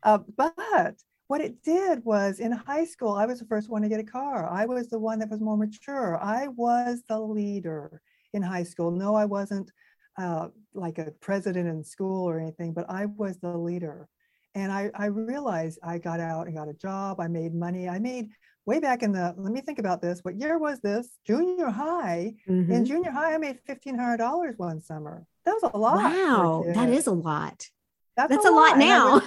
Uh, 0.02 0.18
but 0.36 0.94
what 1.28 1.40
it 1.40 1.62
did 1.62 2.04
was 2.04 2.40
in 2.40 2.52
high 2.52 2.84
school, 2.84 3.12
I 3.12 3.26
was 3.26 3.38
the 3.38 3.46
first 3.46 3.68
one 3.68 3.82
to 3.82 3.88
get 3.88 4.00
a 4.00 4.04
car. 4.04 4.48
I 4.50 4.64
was 4.66 4.88
the 4.88 4.98
one 4.98 5.18
that 5.18 5.30
was 5.30 5.40
more 5.40 5.56
mature. 5.56 6.18
I 6.22 6.48
was 6.48 7.02
the 7.08 7.20
leader 7.20 8.00
in 8.32 8.42
high 8.42 8.62
school. 8.62 8.90
No, 8.90 9.14
I 9.14 9.26
wasn't 9.26 9.70
uh, 10.18 10.48
like 10.74 10.98
a 10.98 11.12
president 11.20 11.68
in 11.68 11.84
school 11.84 12.28
or 12.28 12.40
anything, 12.40 12.72
but 12.72 12.88
I 12.88 13.06
was 13.06 13.38
the 13.38 13.56
leader. 13.56 14.08
And 14.54 14.72
I, 14.72 14.90
I 14.94 15.06
realized 15.06 15.78
I 15.82 15.98
got 15.98 16.18
out 16.18 16.46
and 16.46 16.56
got 16.56 16.68
a 16.68 16.74
job. 16.74 17.20
I 17.20 17.28
made 17.28 17.54
money. 17.54 17.88
I 17.88 17.98
made 17.98 18.30
way 18.68 18.80
back 18.80 19.02
in 19.02 19.12
the, 19.12 19.34
let 19.38 19.50
me 19.50 19.62
think 19.62 19.78
about 19.78 20.02
this. 20.02 20.20
What 20.22 20.36
year 20.36 20.58
was 20.58 20.78
this? 20.80 21.08
Junior 21.26 21.70
high. 21.70 22.34
Mm-hmm. 22.46 22.70
In 22.70 22.84
junior 22.84 23.10
high, 23.10 23.34
I 23.34 23.38
made 23.38 23.58
$1,500 23.66 24.58
one 24.58 24.80
summer. 24.82 25.24
That 25.46 25.54
was 25.54 25.70
a 25.72 25.78
lot. 25.78 25.96
Wow. 25.96 26.64
That 26.74 26.90
is 26.90 27.06
a 27.06 27.12
lot. 27.12 27.66
That's, 28.14 28.30
That's 28.30 28.44
a, 28.44 28.50
a, 28.50 28.52
lot, 28.52 28.76
lot 28.76 28.78
now. 28.78 29.22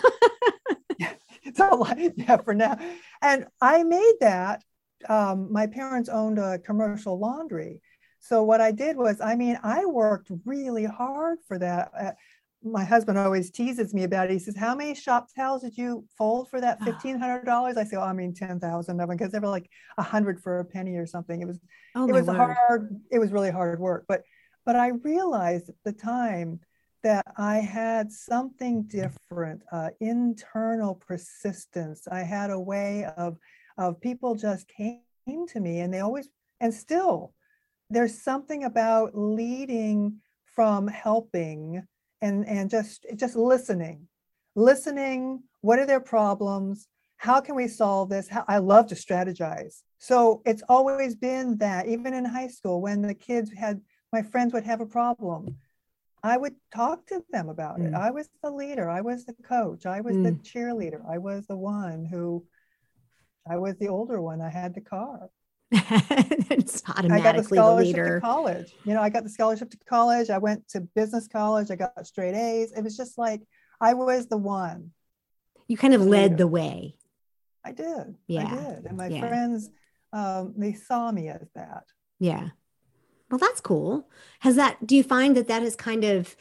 it's 1.43 1.59
a 1.59 1.75
lot. 1.75 1.97
Yeah, 2.17 2.37
for 2.37 2.53
now. 2.53 2.77
And 3.21 3.47
I 3.59 3.83
made 3.83 4.13
that. 4.21 4.63
Um, 5.09 5.51
my 5.51 5.65
parents 5.65 6.07
owned 6.07 6.37
a 6.37 6.59
commercial 6.59 7.17
laundry. 7.17 7.81
So 8.19 8.43
what 8.43 8.61
I 8.61 8.71
did 8.71 8.95
was, 8.95 9.19
I 9.19 9.35
mean, 9.35 9.57
I 9.63 9.85
worked 9.85 10.29
really 10.45 10.85
hard 10.85 11.39
for 11.47 11.57
that. 11.57 12.15
My 12.63 12.83
husband 12.83 13.17
always 13.17 13.49
teases 13.49 13.93
me 13.93 14.03
about 14.03 14.29
it. 14.29 14.33
He 14.33 14.39
says, 14.39 14.55
How 14.55 14.75
many 14.75 14.93
shop 14.93 15.27
towels 15.35 15.63
did 15.63 15.77
you 15.77 16.05
fold 16.17 16.49
for 16.49 16.61
that 16.61 16.79
$1,500? 16.81 17.77
I 17.77 17.83
say, 17.83 17.97
Oh, 17.97 18.01
I 18.01 18.13
mean, 18.13 18.33
10,000 18.33 18.99
of 18.99 19.07
them 19.07 19.17
because 19.17 19.31
they 19.31 19.39
were 19.39 19.47
like 19.47 19.69
a 19.97 20.03
hundred 20.03 20.39
for 20.39 20.59
a 20.59 20.65
penny 20.65 20.95
or 20.95 21.07
something. 21.07 21.41
It 21.41 21.47
was, 21.47 21.59
oh, 21.95 22.07
it 22.07 22.13
was 22.13 22.27
word. 22.27 22.37
hard. 22.37 23.01
It 23.11 23.19
was 23.19 23.31
really 23.31 23.49
hard 23.49 23.79
work. 23.79 24.05
But, 24.07 24.23
but 24.65 24.75
I 24.75 24.89
realized 24.89 25.69
at 25.69 25.75
the 25.83 25.93
time 25.93 26.59
that 27.03 27.25
I 27.35 27.57
had 27.57 28.11
something 28.11 28.83
different, 28.83 29.63
uh, 29.71 29.89
internal 29.99 30.95
persistence. 30.95 32.07
I 32.11 32.21
had 32.21 32.51
a 32.51 32.59
way 32.59 33.05
of, 33.17 33.37
of 33.77 33.99
people 34.01 34.35
just 34.35 34.67
came 34.67 35.01
to 35.47 35.59
me 35.59 35.79
and 35.79 35.91
they 35.91 35.99
always, 35.99 36.29
and 36.59 36.73
still, 36.73 37.33
there's 37.89 38.21
something 38.21 38.63
about 38.63 39.17
leading 39.17 40.21
from 40.45 40.87
helping 40.87 41.83
and 42.21 42.47
and 42.47 42.69
just 42.69 43.05
just 43.15 43.35
listening 43.35 44.07
listening 44.55 45.43
what 45.61 45.79
are 45.79 45.85
their 45.85 45.99
problems? 45.99 46.87
How 47.17 47.39
can 47.39 47.55
we 47.55 47.67
solve 47.67 48.09
this? 48.09 48.27
How, 48.27 48.43
i 48.47 48.57
love 48.57 48.87
to 48.87 48.95
strategize. 48.95 49.83
So 49.99 50.41
it's 50.45 50.63
always 50.67 51.15
been 51.15 51.57
that 51.57 51.87
even 51.87 52.13
in 52.13 52.25
high 52.25 52.47
school 52.47 52.81
when 52.81 53.01
the 53.01 53.13
kids 53.13 53.51
had 53.53 53.81
my 54.11 54.23
friends 54.23 54.53
would 54.53 54.65
have 54.65 54.81
a 54.81 54.85
problem 54.85 55.55
i 56.23 56.37
would 56.37 56.53
talk 56.73 57.05
to 57.07 57.23
them 57.31 57.49
about 57.49 57.79
mm. 57.79 57.87
it 57.87 57.93
i 57.95 58.11
was 58.11 58.29
the 58.43 58.51
leader. 58.51 58.89
I 58.89 59.01
was 59.01 59.25
the 59.25 59.33
coach. 59.41 59.85
I 59.85 60.01
was 60.01 60.15
mm. 60.15 60.23
the 60.23 60.31
cheerleader. 60.49 61.01
I 61.09 61.17
was 61.17 61.45
the 61.47 61.57
one 61.57 62.05
who 62.05 62.43
i 63.49 63.57
was 63.57 63.75
the 63.77 63.87
older 63.87 64.21
one. 64.21 64.41
I 64.41 64.49
had 64.49 64.73
the 64.75 64.81
car 64.81 65.29
it's 66.51 66.83
automatically 66.89 67.21
I 67.21 67.23
got 67.23 67.35
the 67.37 67.43
scholarship 67.43 67.95
the 67.95 68.11
to 68.15 68.21
college. 68.21 68.75
You 68.83 68.93
know, 68.93 69.01
I 69.01 69.09
got 69.09 69.23
the 69.23 69.29
scholarship 69.29 69.69
to 69.71 69.77
college. 69.87 70.29
I 70.29 70.37
went 70.37 70.67
to 70.69 70.81
business 70.81 71.27
college. 71.27 71.71
I 71.71 71.75
got 71.75 72.05
straight 72.05 72.35
A's. 72.35 72.73
It 72.73 72.83
was 72.83 72.97
just 72.97 73.17
like 73.17 73.41
I 73.79 73.93
was 73.93 74.27
the 74.27 74.37
one. 74.37 74.91
You 75.67 75.77
kind 75.77 75.93
of 75.93 76.05
led 76.05 76.37
the 76.37 76.47
way. 76.47 76.95
I 77.63 77.71
did. 77.71 78.15
Yeah. 78.27 78.47
I 78.47 78.55
did. 78.55 78.85
And 78.85 78.97
my 78.97 79.07
yeah. 79.07 79.19
friends, 79.21 79.69
um, 80.11 80.53
they 80.57 80.73
saw 80.73 81.11
me 81.11 81.29
as 81.29 81.47
that. 81.55 81.85
Yeah. 82.19 82.49
Well, 83.29 83.37
that's 83.37 83.61
cool. 83.61 84.09
Has 84.39 84.57
that, 84.57 84.85
do 84.85 84.95
you 84.95 85.03
find 85.03 85.37
that 85.37 85.47
that 85.47 85.61
has 85.61 85.75
kind 85.75 86.03
of 86.03 86.35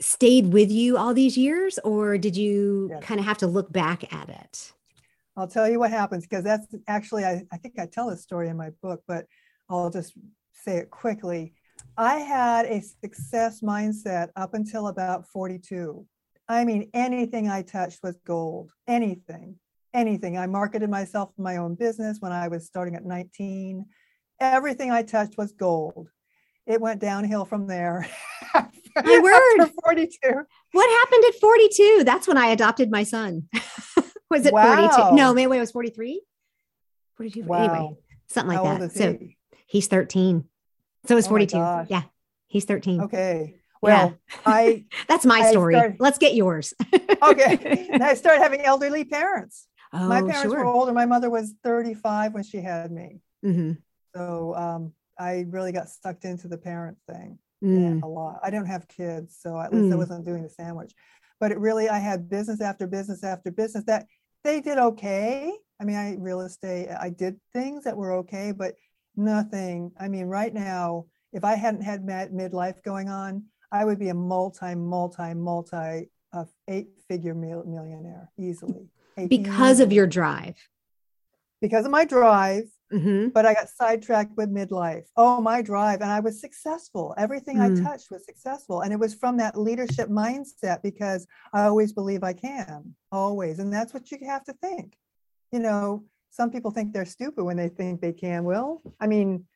stayed 0.00 0.52
with 0.52 0.70
you 0.70 0.96
all 0.96 1.14
these 1.14 1.38
years, 1.38 1.78
or 1.84 2.18
did 2.18 2.36
you 2.36 2.88
yes. 2.90 3.04
kind 3.04 3.20
of 3.20 3.26
have 3.26 3.38
to 3.38 3.46
look 3.46 3.72
back 3.72 4.12
at 4.12 4.28
it? 4.28 4.72
I'll 5.36 5.48
tell 5.48 5.68
you 5.68 5.78
what 5.78 5.90
happens 5.90 6.26
because 6.26 6.44
that's 6.44 6.66
actually, 6.86 7.24
I, 7.24 7.42
I 7.52 7.56
think 7.56 7.78
I 7.78 7.86
tell 7.86 8.10
this 8.10 8.22
story 8.22 8.48
in 8.48 8.56
my 8.56 8.70
book, 8.82 9.02
but 9.08 9.26
I'll 9.68 9.90
just 9.90 10.12
say 10.52 10.76
it 10.76 10.90
quickly. 10.90 11.54
I 11.96 12.16
had 12.16 12.66
a 12.66 12.80
success 12.80 13.60
mindset 13.60 14.28
up 14.36 14.54
until 14.54 14.88
about 14.88 15.26
42. 15.28 16.06
I 16.48 16.64
mean, 16.64 16.90
anything 16.92 17.48
I 17.48 17.62
touched 17.62 18.00
was 18.02 18.18
gold. 18.26 18.72
Anything, 18.86 19.58
anything. 19.94 20.36
I 20.36 20.46
marketed 20.46 20.90
myself 20.90 21.30
in 21.38 21.44
my 21.44 21.56
own 21.56 21.74
business 21.76 22.18
when 22.20 22.32
I 22.32 22.48
was 22.48 22.66
starting 22.66 22.94
at 22.94 23.06
19. 23.06 23.86
Everything 24.40 24.90
I 24.90 25.02
touched 25.02 25.38
was 25.38 25.52
gold. 25.52 26.10
It 26.66 26.80
went 26.80 27.00
downhill 27.00 27.44
from 27.44 27.66
there. 27.66 28.06
My 28.54 28.64
word. 29.58 29.70
42. 29.84 30.18
What 30.72 30.90
happened 31.00 31.24
at 31.28 31.40
42? 31.40 32.02
That's 32.04 32.28
when 32.28 32.36
I 32.36 32.48
adopted 32.48 32.90
my 32.90 33.02
son. 33.02 33.48
was 34.32 34.46
it 34.46 34.52
Wow. 34.52 34.88
42? 34.90 35.14
No, 35.16 35.32
maybe 35.34 35.56
it 35.56 35.60
was 35.60 35.70
43. 35.70 36.22
42. 37.16 37.44
Wow. 37.44 37.58
Anyway, 37.58 37.96
something 38.28 38.56
like 38.56 38.66
old 38.66 38.80
that. 38.80 38.92
So 38.92 39.12
he? 39.12 39.36
he's 39.66 39.86
13. 39.86 40.44
So 41.06 41.16
it's 41.16 41.26
Oh 41.26 41.30
42. 41.30 41.56
Yeah. 41.88 42.02
He's 42.48 42.64
13. 42.64 43.02
Okay. 43.02 43.56
Well, 43.80 44.16
I 44.46 44.84
That's 45.08 45.24
my 45.26 45.40
I 45.40 45.50
story. 45.50 45.74
started- 45.74 45.96
Let's 46.00 46.18
get 46.18 46.34
yours. 46.34 46.72
okay. 47.22 47.88
And 47.92 48.02
I 48.10 48.14
started 48.14 48.42
having 48.42 48.60
elderly 48.62 49.04
parents. 49.04 49.68
oh, 49.92 50.08
my 50.08 50.20
parents 50.20 50.42
sure. 50.42 50.50
were 50.58 50.64
older. 50.64 50.92
My 50.92 51.06
mother 51.06 51.30
was 51.30 51.54
35 51.64 52.34
when 52.34 52.42
she 52.44 52.58
had 52.58 52.90
me. 52.90 53.20
Mhm. 53.44 53.78
So 54.14 54.54
um, 54.54 54.92
I 55.18 55.46
really 55.48 55.72
got 55.72 55.88
sucked 55.88 56.24
into 56.24 56.48
the 56.48 56.58
parent 56.58 56.96
thing 57.10 57.38
yeah, 57.60 57.68
Mm. 57.94 58.02
a 58.02 58.06
lot. 58.06 58.40
I 58.42 58.50
don't 58.50 58.66
have 58.66 58.88
kids, 58.88 59.36
so 59.40 59.58
at 59.60 59.72
least 59.72 59.92
I 59.92 59.94
Mm. 59.94 59.98
wasn't 59.98 60.24
doing 60.24 60.42
the 60.42 60.48
sandwich. 60.48 60.92
But 61.40 61.50
it 61.52 61.58
really, 61.58 61.88
I 61.88 61.98
had 61.98 62.28
business 62.28 62.60
after 62.60 62.86
business 62.86 63.22
after 63.24 63.50
business 63.50 63.84
that 63.84 64.06
they 64.44 64.60
did 64.60 64.78
okay. 64.78 65.52
I 65.80 65.84
mean, 65.84 65.96
I 65.96 66.16
real 66.18 66.42
estate, 66.42 66.88
I 66.88 67.10
did 67.10 67.40
things 67.52 67.84
that 67.84 67.96
were 67.96 68.12
okay, 68.14 68.52
but 68.52 68.74
nothing. 69.16 69.92
I 69.98 70.08
mean, 70.08 70.26
right 70.26 70.52
now, 70.52 71.06
if 71.32 71.44
I 71.44 71.54
hadn't 71.56 71.82
had 71.82 72.04
mid- 72.04 72.32
midlife 72.32 72.82
going 72.82 73.08
on, 73.08 73.44
I 73.70 73.84
would 73.84 73.98
be 73.98 74.10
a 74.10 74.14
multi, 74.14 74.74
multi, 74.74 75.34
multi, 75.34 76.10
uh, 76.32 76.44
eight-figure 76.68 77.34
mil- 77.34 77.64
millionaire 77.64 78.30
easily. 78.38 78.88
Because 79.28 79.80
of 79.80 79.92
your 79.92 80.06
drive. 80.06 80.56
because 81.60 81.84
of 81.84 81.90
my 81.92 82.04
drive, 82.04 82.64
hmm 82.92 83.28
but 83.30 83.46
I 83.46 83.54
got 83.54 83.68
sidetracked 83.68 84.36
with 84.36 84.50
midlife. 84.50 85.06
Oh, 85.16 85.40
my 85.40 85.62
drive. 85.62 86.00
And 86.02 86.10
I 86.10 86.20
was 86.20 86.40
successful. 86.40 87.14
Everything 87.16 87.58
I 87.58 87.70
Mm. 87.70 87.82
touched 87.82 88.10
was 88.10 88.24
successful. 88.26 88.82
And 88.82 88.92
it 88.92 88.98
was 88.98 89.14
from 89.14 89.38
that 89.38 89.58
leadership 89.58 90.08
mindset 90.08 90.82
because 90.82 91.26
I 91.52 91.64
always 91.64 91.92
believe 91.92 92.22
I 92.22 92.34
can, 92.34 92.94
always. 93.10 93.58
And 93.58 93.72
that's 93.72 93.94
what 93.94 94.10
you 94.10 94.18
have 94.26 94.44
to 94.44 94.52
think. 94.54 94.96
You 95.50 95.60
know, 95.60 96.04
some 96.30 96.50
people 96.50 96.70
think 96.70 96.92
they're 96.92 97.04
stupid 97.06 97.42
when 97.44 97.56
they 97.56 97.68
think 97.68 98.00
they 98.00 98.12
can. 98.12 98.44
Well, 98.44 98.82
I 99.00 99.06
mean, 99.06 99.46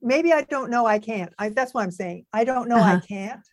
maybe 0.00 0.32
I 0.32 0.42
don't 0.42 0.70
know 0.70 0.86
I 0.86 0.98
can't. 0.98 1.32
I, 1.38 1.50
that's 1.50 1.74
what 1.74 1.82
I'm 1.82 1.90
saying. 1.90 2.26
I 2.32 2.44
don't 2.44 2.68
know 2.68 2.78
I 2.78 2.94
Uh-huh. 2.96 3.06
can't. 3.06 3.46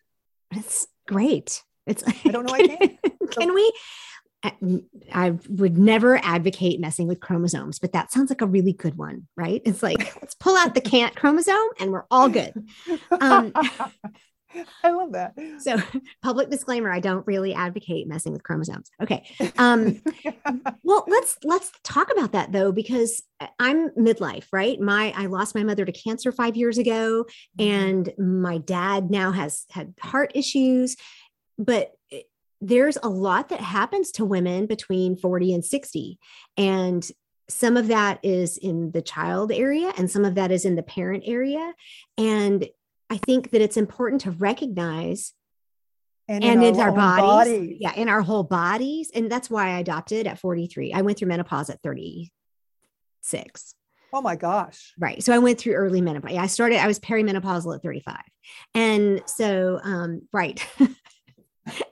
It's 0.52 0.86
great. 1.06 1.62
It's 1.86 2.02
I 2.26 2.32
don't 2.32 2.44
know 2.46 2.52
I 2.54 2.60
can. 2.70 2.98
Can 3.30 3.54
we? 3.54 3.72
I- 4.42 5.38
would 5.48 5.76
never 5.76 6.18
advocate 6.24 6.80
messing 6.80 7.06
with 7.06 7.20
chromosomes, 7.20 7.78
but 7.78 7.92
that 7.92 8.10
sounds 8.10 8.30
like 8.30 8.40
a 8.40 8.46
really 8.46 8.72
good 8.72 8.96
one, 8.96 9.26
right? 9.36 9.60
It's 9.64 9.82
like 9.82 9.98
let's 10.22 10.34
pull 10.34 10.56
out 10.56 10.74
the 10.74 10.80
can't 10.80 11.14
chromosome 11.14 11.68
and 11.78 11.90
we're 11.90 12.06
all 12.10 12.28
good. 12.28 12.52
Um, 13.10 13.52
I 14.82 14.90
love 14.90 15.12
that. 15.12 15.34
So, 15.60 15.76
public 16.22 16.50
disclaimer: 16.50 16.90
I 16.90 16.98
don't 16.98 17.24
really 17.26 17.54
advocate 17.54 18.08
messing 18.08 18.32
with 18.32 18.42
chromosomes. 18.42 18.90
Okay. 19.00 19.24
Um, 19.58 20.02
well, 20.82 21.04
let's 21.06 21.38
let's 21.44 21.70
talk 21.84 22.10
about 22.10 22.32
that 22.32 22.50
though, 22.50 22.72
because 22.72 23.22
I'm 23.60 23.90
midlife, 23.90 24.46
right? 24.52 24.80
My 24.80 25.12
I 25.16 25.26
lost 25.26 25.54
my 25.54 25.62
mother 25.62 25.84
to 25.84 25.92
cancer 25.92 26.32
five 26.32 26.56
years 26.56 26.78
ago, 26.78 27.26
and 27.60 28.12
my 28.18 28.58
dad 28.58 29.08
now 29.10 29.30
has 29.30 29.66
had 29.70 29.94
heart 30.00 30.32
issues 30.34 30.96
but 31.58 31.92
it- 32.10 32.24
there's 32.60 32.98
a 33.02 33.08
lot 33.08 33.48
that 33.48 33.60
happens 33.60 34.10
to 34.12 34.24
women 34.24 34.66
between 34.66 35.16
40 35.16 35.54
and 35.54 35.64
60 35.64 36.18
and 36.56 37.10
some 37.48 37.76
of 37.76 37.88
that 37.88 38.20
is 38.22 38.56
in 38.58 38.92
the 38.92 39.02
child 39.02 39.50
area 39.50 39.92
and 39.96 40.10
some 40.10 40.24
of 40.24 40.36
that 40.36 40.52
is 40.52 40.64
in 40.64 40.76
the 40.76 40.82
parent 40.82 41.24
area 41.26 41.72
and 42.18 42.66
i 43.08 43.16
think 43.16 43.50
that 43.50 43.60
it's 43.60 43.76
important 43.76 44.22
to 44.22 44.30
recognize 44.32 45.32
and 46.28 46.44
in 46.44 46.78
our, 46.78 46.90
own 46.90 46.94
bodies, 46.96 47.76
yeah 47.80 47.94
in 47.94 48.08
our 48.08 48.22
whole 48.22 48.44
bodies 48.44 49.10
and 49.14 49.30
that's 49.30 49.50
why 49.50 49.68
i 49.68 49.78
adopted 49.78 50.26
at 50.26 50.38
43 50.38 50.92
i 50.92 51.02
went 51.02 51.18
through 51.18 51.28
menopause 51.28 51.70
at 51.70 51.82
36 51.82 53.74
Oh 54.12 54.20
my 54.20 54.36
gosh. 54.36 54.92
Right. 54.98 55.22
So 55.22 55.32
I 55.32 55.38
went 55.38 55.58
through 55.58 55.74
early 55.74 56.00
menopause. 56.00 56.36
I 56.36 56.46
started, 56.46 56.78
I 56.78 56.86
was 56.86 56.98
perimenopausal 56.98 57.76
at 57.76 57.82
35. 57.82 58.16
And 58.74 59.22
so, 59.26 59.78
um, 59.82 60.22
right. 60.32 60.66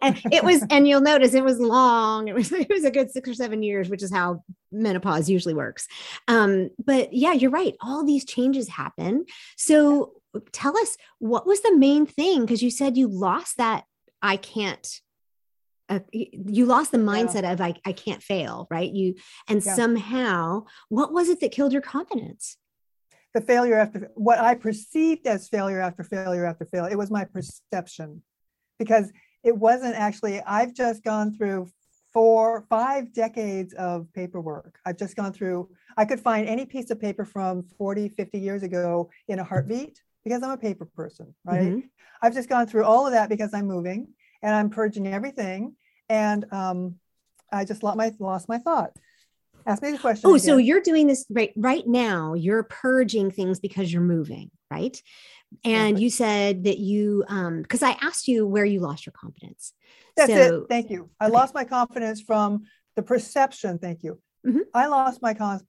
and 0.03 0.21
it 0.33 0.45
was, 0.45 0.65
and 0.71 0.89
you'll 0.89 1.01
notice 1.01 1.35
it 1.35 1.45
was 1.45 1.59
long. 1.59 2.29
It 2.29 2.35
was, 2.35 2.51
it 2.53 2.69
was 2.71 2.85
a 2.85 2.91
good 2.91 3.11
six 3.11 3.29
or 3.29 3.35
seven 3.35 3.63
years, 3.63 3.89
which 3.89 4.03
is 4.03 4.13
how 4.13 4.43
menopause 4.73 5.29
usually 5.29 5.55
works. 5.55 5.87
Um, 6.27 6.71
but 6.85 7.13
yeah, 7.13 7.33
you're 7.33 7.51
right. 7.51 7.75
All 7.81 8.05
these 8.05 8.25
changes 8.25 8.69
happen. 8.69 9.27
So 9.57 10.15
tell 10.53 10.77
us 10.77 10.97
what 11.19 11.47
was 11.47 11.61
the 11.63 11.77
main 11.77 12.07
thing? 12.07 12.43
Because 12.43 12.63
you 12.63 12.71
said 12.71 12.97
you 12.97 13.09
lost 13.09 13.57
that 13.59 13.85
I 14.23 14.37
can't. 14.37 14.87
Uh, 15.91 16.01
you 16.13 16.67
lost 16.67 16.93
the 16.93 16.99
mindset 16.99 17.51
of 17.51 17.63
I, 17.63 17.75
I 17.83 17.93
can't 17.93 18.23
fail, 18.23 18.67
right? 18.71 18.93
You 18.93 19.15
and 19.49 19.65
Yeah. 19.65 19.75
somehow, 19.75 20.65
what 20.91 21.15
was 21.15 21.31
it 21.31 21.41
that 21.41 21.53
killed 21.53 21.73
your 21.73 21.83
confidence? 21.83 22.57
the 23.35 23.41
failure 23.43 23.79
after 23.79 24.11
what 24.15 24.39
I 24.39 24.55
perceived 24.55 25.27
as 25.27 25.49
failure 25.49 25.81
after 25.81 26.03
failure 26.03 26.47
after 26.47 26.65
failure. 26.65 26.91
It 26.91 26.99
was 26.99 27.11
my 27.11 27.25
perception 27.25 28.23
because 28.79 29.13
it 29.45 29.57
wasn't 29.57 29.95
actually, 29.95 30.41
I've 30.43 30.75
just 30.75 31.05
gone 31.05 31.35
through 31.37 31.71
four, 32.13 32.65
five 32.69 33.13
decades 33.13 33.75
of 33.75 34.13
paperwork. 34.13 34.79
I've 34.85 34.97
just 34.97 35.15
gone 35.17 35.33
through, 35.33 35.69
I 35.97 36.05
could 36.05 36.21
find 36.21 36.49
any 36.49 36.67
piece 36.67 36.91
of 36.91 37.01
paper 37.01 37.25
from 37.25 37.63
40, 37.77 38.09
50 38.09 38.39
years 38.39 38.63
ago 38.63 39.11
in 39.29 39.39
a 39.39 39.45
heartbeat 39.45 40.01
because 40.25 40.43
I'm 40.43 40.51
a 40.51 40.57
paper 40.57 40.87
person, 40.87 41.35
right? 41.45 41.73
Mhm. 41.73 41.89
I've 42.23 42.35
just 42.35 42.49
gone 42.49 42.67
through 42.67 42.85
all 42.85 43.07
of 43.07 43.13
that 43.13 43.29
because 43.29 43.55
I'm 43.55 43.67
moving 43.67 44.09
and 44.43 44.55
I'm 44.55 44.71
purging 44.71 45.07
everything. 45.07 45.77
And 46.09 46.51
um, 46.53 46.99
I 47.53 47.65
just 47.65 47.83
lost 47.83 47.97
my, 47.97 48.13
lost 48.19 48.49
my 48.49 48.59
thought. 48.59 48.93
Ask 49.67 49.83
me 49.83 49.93
the 49.93 49.99
question. 49.99 50.31
Oh, 50.31 50.39
so 50.39 50.57
you're 50.57 50.81
doing 50.81 51.07
this 51.07 51.27
right 51.29 51.53
right 51.55 51.87
now. 51.87 52.33
You're 52.33 52.63
purging 52.63 53.31
things 53.31 53.61
because 53.61 53.93
you're 53.93 54.01
moving, 54.01 54.51
right? 54.71 55.01
And 55.65 55.99
you 55.99 56.11
said 56.11 56.65
that 56.65 56.79
you 56.79 57.25
um 57.29 57.63
because 57.63 57.83
I 57.83 57.97
asked 58.01 58.29
you 58.29 58.47
where 58.47 58.65
you 58.65 58.81
lost 58.81 59.07
your 59.07 59.13
confidence. 59.13 59.73
That's 60.17 60.33
So- 60.33 60.63
it. 60.63 60.69
Thank 60.69 60.91
you. 60.91 61.11
I 61.21 61.27
okay. 61.27 61.35
lost 61.35 61.55
my 61.55 61.65
confidence 61.65 62.21
from 62.21 62.65
the 62.97 63.03
perception. 63.03 63.79
Thank 63.79 64.03
you. 64.03 64.21
Mhm. 64.47 64.63
I 64.75 64.87
lost 64.87 65.23
my 65.23 65.35
con- 65.35 65.67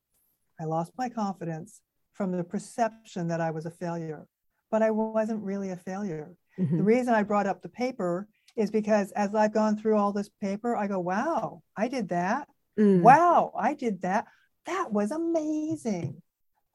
I 0.60 0.66
lost 0.66 0.92
my 0.98 1.10
confidence 1.10 1.82
from 2.14 2.32
the 2.32 2.44
perception 2.44 3.30
that 3.30 3.40
I 3.40 3.52
was 3.52 3.66
a 3.66 3.72
failure, 3.72 4.28
but 4.72 4.82
I 4.82 4.92
wasn't 4.92 5.42
really 5.44 5.70
a 5.70 5.78
failure. 5.78 6.36
The 6.58 6.64
Mhm. 6.66 6.86
reason 6.86 7.14
I 7.14 7.24
brought 7.24 7.48
up 7.48 7.62
the 7.62 7.70
paper 7.70 8.28
is 8.58 8.70
because 8.72 9.12
as 9.14 9.34
I've 9.34 9.54
gone 9.54 9.78
through 9.78 9.96
all 9.96 10.12
this 10.12 10.28
paper, 10.42 10.76
I 10.76 10.88
go, 10.88 11.00
wow, 11.00 11.62
I 11.78 11.88
did 11.88 12.10
that. 12.10 12.50
Mm. 12.78 13.02
Wow, 13.02 13.54
I 13.58 13.74
did 13.74 14.02
that. 14.02 14.26
That 14.66 14.92
was 14.92 15.12
amazing. 15.12 16.22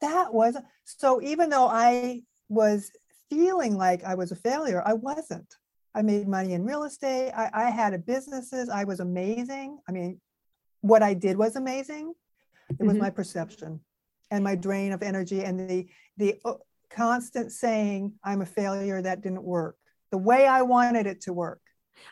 That 0.01 0.33
was 0.33 0.57
so 0.85 1.21
even 1.21 1.49
though 1.51 1.67
I 1.67 2.23
was 2.49 2.91
feeling 3.29 3.75
like 3.75 4.03
I 4.03 4.15
was 4.15 4.31
a 4.31 4.35
failure, 4.35 4.81
I 4.85 4.93
wasn't. 4.93 5.53
I 5.93 6.01
made 6.01 6.27
money 6.27 6.53
in 6.53 6.65
real 6.65 6.83
estate. 6.83 7.31
I, 7.31 7.49
I 7.53 7.69
had 7.69 7.93
a 7.93 7.97
businesses. 7.97 8.67
I 8.69 8.83
was 8.83 8.99
amazing. 8.99 9.79
I 9.87 9.91
mean, 9.93 10.19
what 10.81 11.01
I 11.01 11.13
did 11.13 11.37
was 11.37 11.55
amazing. 11.55 12.13
It 12.79 12.83
was 12.83 12.95
Mhm. 12.97 12.99
my 13.01 13.09
perception 13.09 13.79
and 14.29 14.43
my 14.43 14.55
drain 14.55 14.91
of 14.91 15.01
energy 15.03 15.43
and 15.43 15.59
the 15.69 15.87
the 16.17 16.39
uh, 16.43 16.53
constant 16.89 17.51
saying 17.51 18.13
I'm 18.23 18.41
a 18.41 18.45
failure 18.45 19.01
that 19.01 19.21
didn't 19.21 19.43
work 19.43 19.77
the 20.11 20.17
way 20.17 20.45
I 20.47 20.61
wanted 20.63 21.05
it 21.07 21.21
to 21.21 21.33
work. 21.33 21.61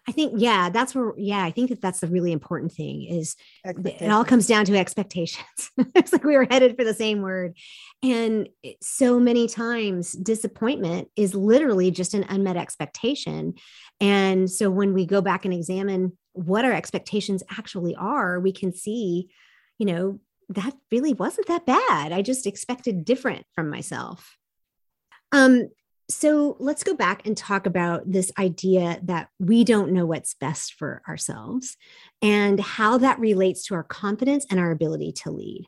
I 0.08 0.12
think 0.12 0.34
yeah, 0.38 0.70
that's 0.70 0.94
where 0.94 1.14
yeah, 1.18 1.44
I 1.44 1.52
think 1.52 1.70
that 1.70 1.82
that's 1.82 2.02
the 2.02 2.08
really 2.08 2.32
important 2.32 2.72
thing 2.72 3.04
is 3.04 3.36
it 3.64 4.10
all 4.10 4.26
comes 4.26 4.48
down 4.48 4.66
to 4.66 4.78
expectations. 4.78 5.46
it's 5.96 6.12
like 6.12 6.24
we 6.24 6.36
were 6.36 6.48
headed 6.50 6.76
for 6.78 6.84
the 6.84 6.94
same 6.94 7.22
word. 7.22 7.58
And 8.02 8.50
so 8.82 9.20
many 9.20 9.48
times 9.48 10.12
disappointment 10.14 11.10
is 11.16 11.36
literally 11.36 11.92
just 11.92 12.14
an 12.14 12.26
unmet 12.28 12.58
expectation. 12.58 13.54
And 14.02 14.50
so 14.50 14.70
when 14.70 14.94
we 14.94 15.06
go 15.06 15.22
back 15.22 15.46
and 15.46 15.54
examine 15.54 16.18
what 16.34 16.66
our 16.66 16.74
expectations 16.74 17.44
actually 17.52 17.96
are, 17.96 18.40
we 18.40 18.52
can 18.52 18.74
see, 18.74 19.30
you 19.78 19.86
know, 19.86 20.20
that 20.50 20.74
really 20.92 21.14
wasn't 21.14 21.48
that 21.48 21.66
bad. 21.66 22.12
I 22.12 22.22
just 22.22 22.46
expected 22.46 23.06
different 23.06 23.46
from 23.56 23.70
myself. 23.70 24.38
Um 25.32 25.70
so 26.14 26.56
let's 26.60 26.84
go 26.84 26.96
back 26.96 27.26
and 27.26 27.36
talk 27.36 27.66
about 27.66 28.04
this 28.06 28.32
idea 28.38 29.00
that 29.04 29.30
we 29.40 29.64
don't 29.64 29.92
know 29.92 30.06
what's 30.06 30.36
best 30.36 30.74
for 30.76 31.02
ourselves 31.08 31.76
and 32.22 32.60
how 32.60 32.98
that 33.00 33.20
relates 33.20 33.66
to 33.66 33.76
our 33.76 33.84
confidence 33.84 34.46
and 34.50 34.60
our 34.60 34.72
ability 34.72 35.12
to 35.24 35.32
lead. 35.32 35.66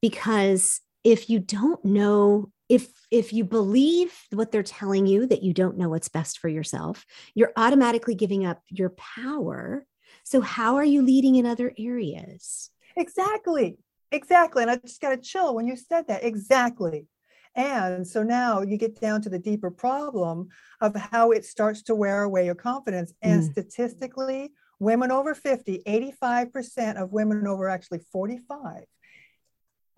Because 0.00 0.80
if 1.04 1.28
you 1.28 1.40
don't 1.40 1.84
know 1.84 2.50
if 2.68 2.88
if 3.10 3.32
you 3.32 3.44
believe 3.44 4.12
what 4.30 4.52
they're 4.52 4.62
telling 4.62 5.06
you 5.06 5.26
that 5.26 5.42
you 5.42 5.52
don't 5.52 5.78
know 5.78 5.88
what's 5.88 6.08
best 6.08 6.38
for 6.38 6.48
yourself 6.48 7.06
you're 7.34 7.52
automatically 7.56 8.14
giving 8.14 8.44
up 8.44 8.62
your 8.68 8.90
power. 8.90 9.86
So 10.22 10.40
how 10.40 10.76
are 10.76 10.84
you 10.84 11.02
leading 11.02 11.36
in 11.36 11.46
other 11.46 11.72
areas? 11.78 12.70
Exactly. 12.96 13.78
Exactly. 14.12 14.62
And 14.62 14.70
i 14.70 14.76
just 14.76 15.00
got 15.00 15.10
to 15.10 15.16
chill 15.16 15.54
when 15.54 15.66
you 15.66 15.76
said 15.76 16.08
that. 16.08 16.24
Exactly 16.24 17.06
and 17.54 18.06
so 18.06 18.22
now 18.22 18.62
you 18.62 18.76
get 18.76 19.00
down 19.00 19.20
to 19.22 19.28
the 19.28 19.38
deeper 19.38 19.70
problem 19.70 20.48
of 20.80 20.94
how 20.94 21.30
it 21.32 21.44
starts 21.44 21.82
to 21.82 21.94
wear 21.94 22.22
away 22.22 22.44
your 22.44 22.54
confidence 22.54 23.12
and 23.22 23.42
mm. 23.42 23.52
statistically 23.52 24.52
women 24.78 25.10
over 25.10 25.34
50 25.34 25.82
85% 25.86 27.02
of 27.02 27.12
women 27.12 27.46
over 27.46 27.68
actually 27.68 28.00
45 28.12 28.84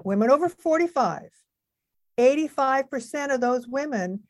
women 0.03 0.31
over 0.31 0.49
45 0.49 1.31
85% 2.21 3.35
of 3.35 3.41
those 3.41 3.67
women 3.67 4.21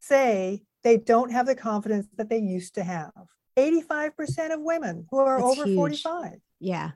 say 0.00 0.62
they 0.82 0.96
don't 0.96 1.30
have 1.30 1.46
the 1.46 1.54
confidence 1.54 2.06
that 2.16 2.28
they 2.30 2.38
used 2.38 2.74
to 2.76 2.84
have. 2.84 3.12
85% 3.56 4.54
of 4.54 4.60
women 4.60 5.06
who 5.10 5.18
are 5.18 5.38
That's 5.38 5.58
over 5.58 5.64
huge. 5.66 6.02
45. 6.02 6.32
Yeah. 6.60 6.92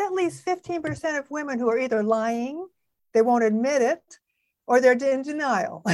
At 0.00 0.12
least 0.12 0.44
15% 0.44 1.18
of 1.18 1.30
women 1.30 1.58
who 1.58 1.70
are 1.70 1.78
either 1.78 2.02
lying, 2.02 2.66
they 3.14 3.22
won't 3.22 3.44
admit 3.44 3.80
it, 3.80 4.18
or 4.66 4.80
they're 4.80 4.92
in 4.92 5.22
denial. 5.22 5.84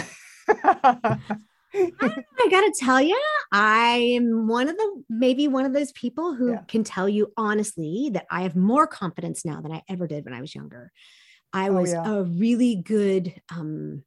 I 1.74 2.48
gotta 2.50 2.72
tell 2.78 3.00
you, 3.00 3.18
I 3.50 4.14
am 4.16 4.46
one 4.46 4.68
of 4.68 4.76
the 4.76 5.04
maybe 5.08 5.48
one 5.48 5.64
of 5.64 5.72
those 5.72 5.92
people 5.92 6.34
who 6.34 6.52
yeah. 6.52 6.60
can 6.68 6.84
tell 6.84 7.08
you 7.08 7.32
honestly 7.36 8.10
that 8.12 8.26
I 8.30 8.42
have 8.42 8.56
more 8.56 8.86
confidence 8.86 9.44
now 9.44 9.60
than 9.60 9.72
I 9.72 9.82
ever 9.88 10.06
did 10.06 10.24
when 10.24 10.34
I 10.34 10.40
was 10.40 10.54
younger. 10.54 10.92
I 11.52 11.68
oh, 11.68 11.72
was 11.72 11.92
yeah. 11.92 12.06
a 12.06 12.24
really 12.24 12.76
good 12.76 13.34
um 13.50 14.04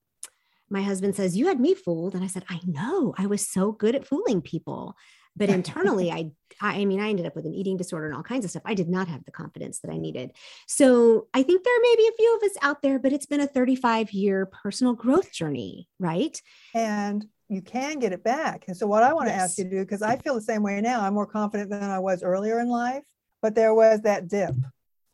my 0.70 0.82
husband 0.82 1.16
says 1.16 1.38
you 1.38 1.48
had 1.48 1.60
me 1.60 1.74
fooled 1.74 2.16
and 2.16 2.24
I 2.24 2.28
said 2.28 2.44
I 2.50 2.60
know 2.66 3.14
I 3.18 3.28
was 3.28 3.48
so 3.48 3.72
good 3.72 3.96
at 3.96 4.08
fooling 4.08 4.42
people 4.42 4.96
but 5.36 5.50
internally 5.60 6.12
I 6.12 6.32
I 6.62 6.86
mean 6.86 7.00
I 7.00 7.10
ended 7.10 7.26
up 7.26 7.36
with 7.36 7.46
an 7.46 7.54
eating 7.54 7.78
disorder 7.78 8.08
and 8.08 8.16
all 8.16 8.24
kinds 8.24 8.46
of 8.46 8.52
stuff 8.52 8.64
I 8.66 8.74
did 8.74 8.90
not 8.90 9.08
have 9.08 9.26
the 9.26 9.32
confidence 9.32 9.80
that 9.80 9.92
I 9.92 9.98
needed 9.98 10.32
so 10.68 11.28
I 11.34 11.44
think 11.44 11.64
there 11.64 11.82
may 11.82 11.96
be 11.98 12.08
a 12.08 12.18
few 12.18 12.36
of 12.38 12.44
us 12.44 12.58
out 12.62 12.82
there 12.82 13.00
but 13.00 13.14
it's 13.14 13.26
been 13.26 13.42
a 13.42 13.48
35 13.48 14.12
year 14.12 14.46
personal 14.46 14.94
growth 14.94 15.32
journey 15.32 15.88
right 16.00 16.42
and 16.74 17.26
you 17.50 17.62
can 17.62 18.00
get 18.00 18.14
it 18.14 18.24
back 18.24 18.66
and 18.68 18.76
so 18.76 18.88
what 18.88 19.04
I 19.04 19.14
want 19.14 19.28
yes. 19.28 19.38
to 19.38 19.44
ask 19.44 19.58
you 19.58 19.64
to 19.66 19.70
do 19.70 19.80
because 19.82 20.02
I 20.02 20.18
feel 20.18 20.36
the 20.36 20.42
same 20.42 20.64
way 20.64 20.82
now 20.82 21.02
I'm 21.02 21.14
more 21.14 21.28
confident 21.28 21.70
than 21.70 21.84
I 21.84 22.00
was 22.00 22.24
earlier 22.24 22.60
in 22.60 22.70
life 22.70 23.04
but 23.42 23.56
there 23.56 23.74
was 23.74 24.02
that 24.02 24.28
dip 24.28 24.56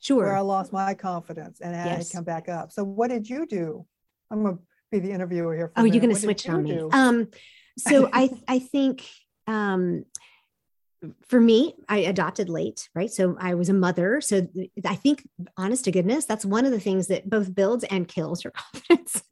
Sure. 0.01 0.23
Where 0.23 0.35
I 0.35 0.39
lost 0.39 0.73
my 0.73 0.95
confidence 0.95 1.61
and 1.61 1.75
had 1.75 1.85
yes. 1.85 2.09
to 2.09 2.17
come 2.17 2.23
back 2.23 2.49
up. 2.49 2.71
So 2.71 2.83
what 2.83 3.09
did 3.09 3.29
you 3.29 3.45
do? 3.45 3.85
I'm 4.31 4.43
gonna 4.43 4.57
be 4.91 4.99
the 4.99 5.11
interviewer 5.11 5.55
here. 5.55 5.71
oh, 5.77 5.83
you're 5.83 6.01
gonna 6.01 6.15
switch 6.15 6.49
on 6.49 6.63
me. 6.63 6.79
Um, 6.91 7.27
so 7.77 8.09
I 8.11 8.29
I 8.47 8.59
think 8.59 9.07
um 9.45 10.05
for 11.23 11.41
me, 11.41 11.75
I 11.89 11.99
adopted 11.99 12.49
late, 12.49 12.89
right? 12.93 13.11
So 13.11 13.35
I 13.39 13.55
was 13.55 13.69
a 13.69 13.73
mother. 13.73 14.21
So 14.21 14.47
I 14.85 14.95
think, 14.95 15.27
honest 15.57 15.85
to 15.85 15.91
goodness, 15.91 16.25
that's 16.25 16.45
one 16.45 16.65
of 16.65 16.71
the 16.71 16.79
things 16.79 17.07
that 17.07 17.29
both 17.29 17.53
builds 17.53 17.83
and 17.85 18.07
kills 18.07 18.43
your 18.43 18.51
confidence. 18.73 19.23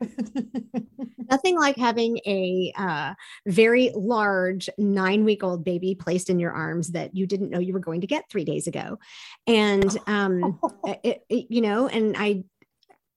Nothing 1.30 1.58
like 1.58 1.76
having 1.76 2.18
a 2.26 2.72
uh, 2.76 3.14
very 3.46 3.90
large 3.94 4.68
nine 4.76 5.24
week 5.24 5.42
old 5.42 5.64
baby 5.64 5.94
placed 5.94 6.30
in 6.30 6.38
your 6.38 6.52
arms 6.52 6.90
that 6.90 7.16
you 7.16 7.26
didn't 7.26 7.50
know 7.50 7.60
you 7.60 7.72
were 7.72 7.78
going 7.78 8.02
to 8.02 8.06
get 8.06 8.28
three 8.28 8.44
days 8.44 8.66
ago. 8.66 8.98
And, 9.46 9.96
um, 10.06 10.60
it, 10.84 11.22
it, 11.28 11.46
you 11.48 11.60
know, 11.60 11.86
and 11.86 12.16
I, 12.18 12.44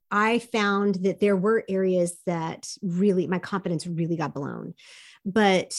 I 0.10 0.40
found 0.40 0.96
that 1.04 1.20
there 1.20 1.36
were 1.36 1.66
areas 1.68 2.18
that 2.26 2.70
really 2.82 3.28
my 3.28 3.40
confidence 3.40 3.86
really 3.86 4.16
got 4.16 4.34
blown. 4.34 4.74
But 5.26 5.74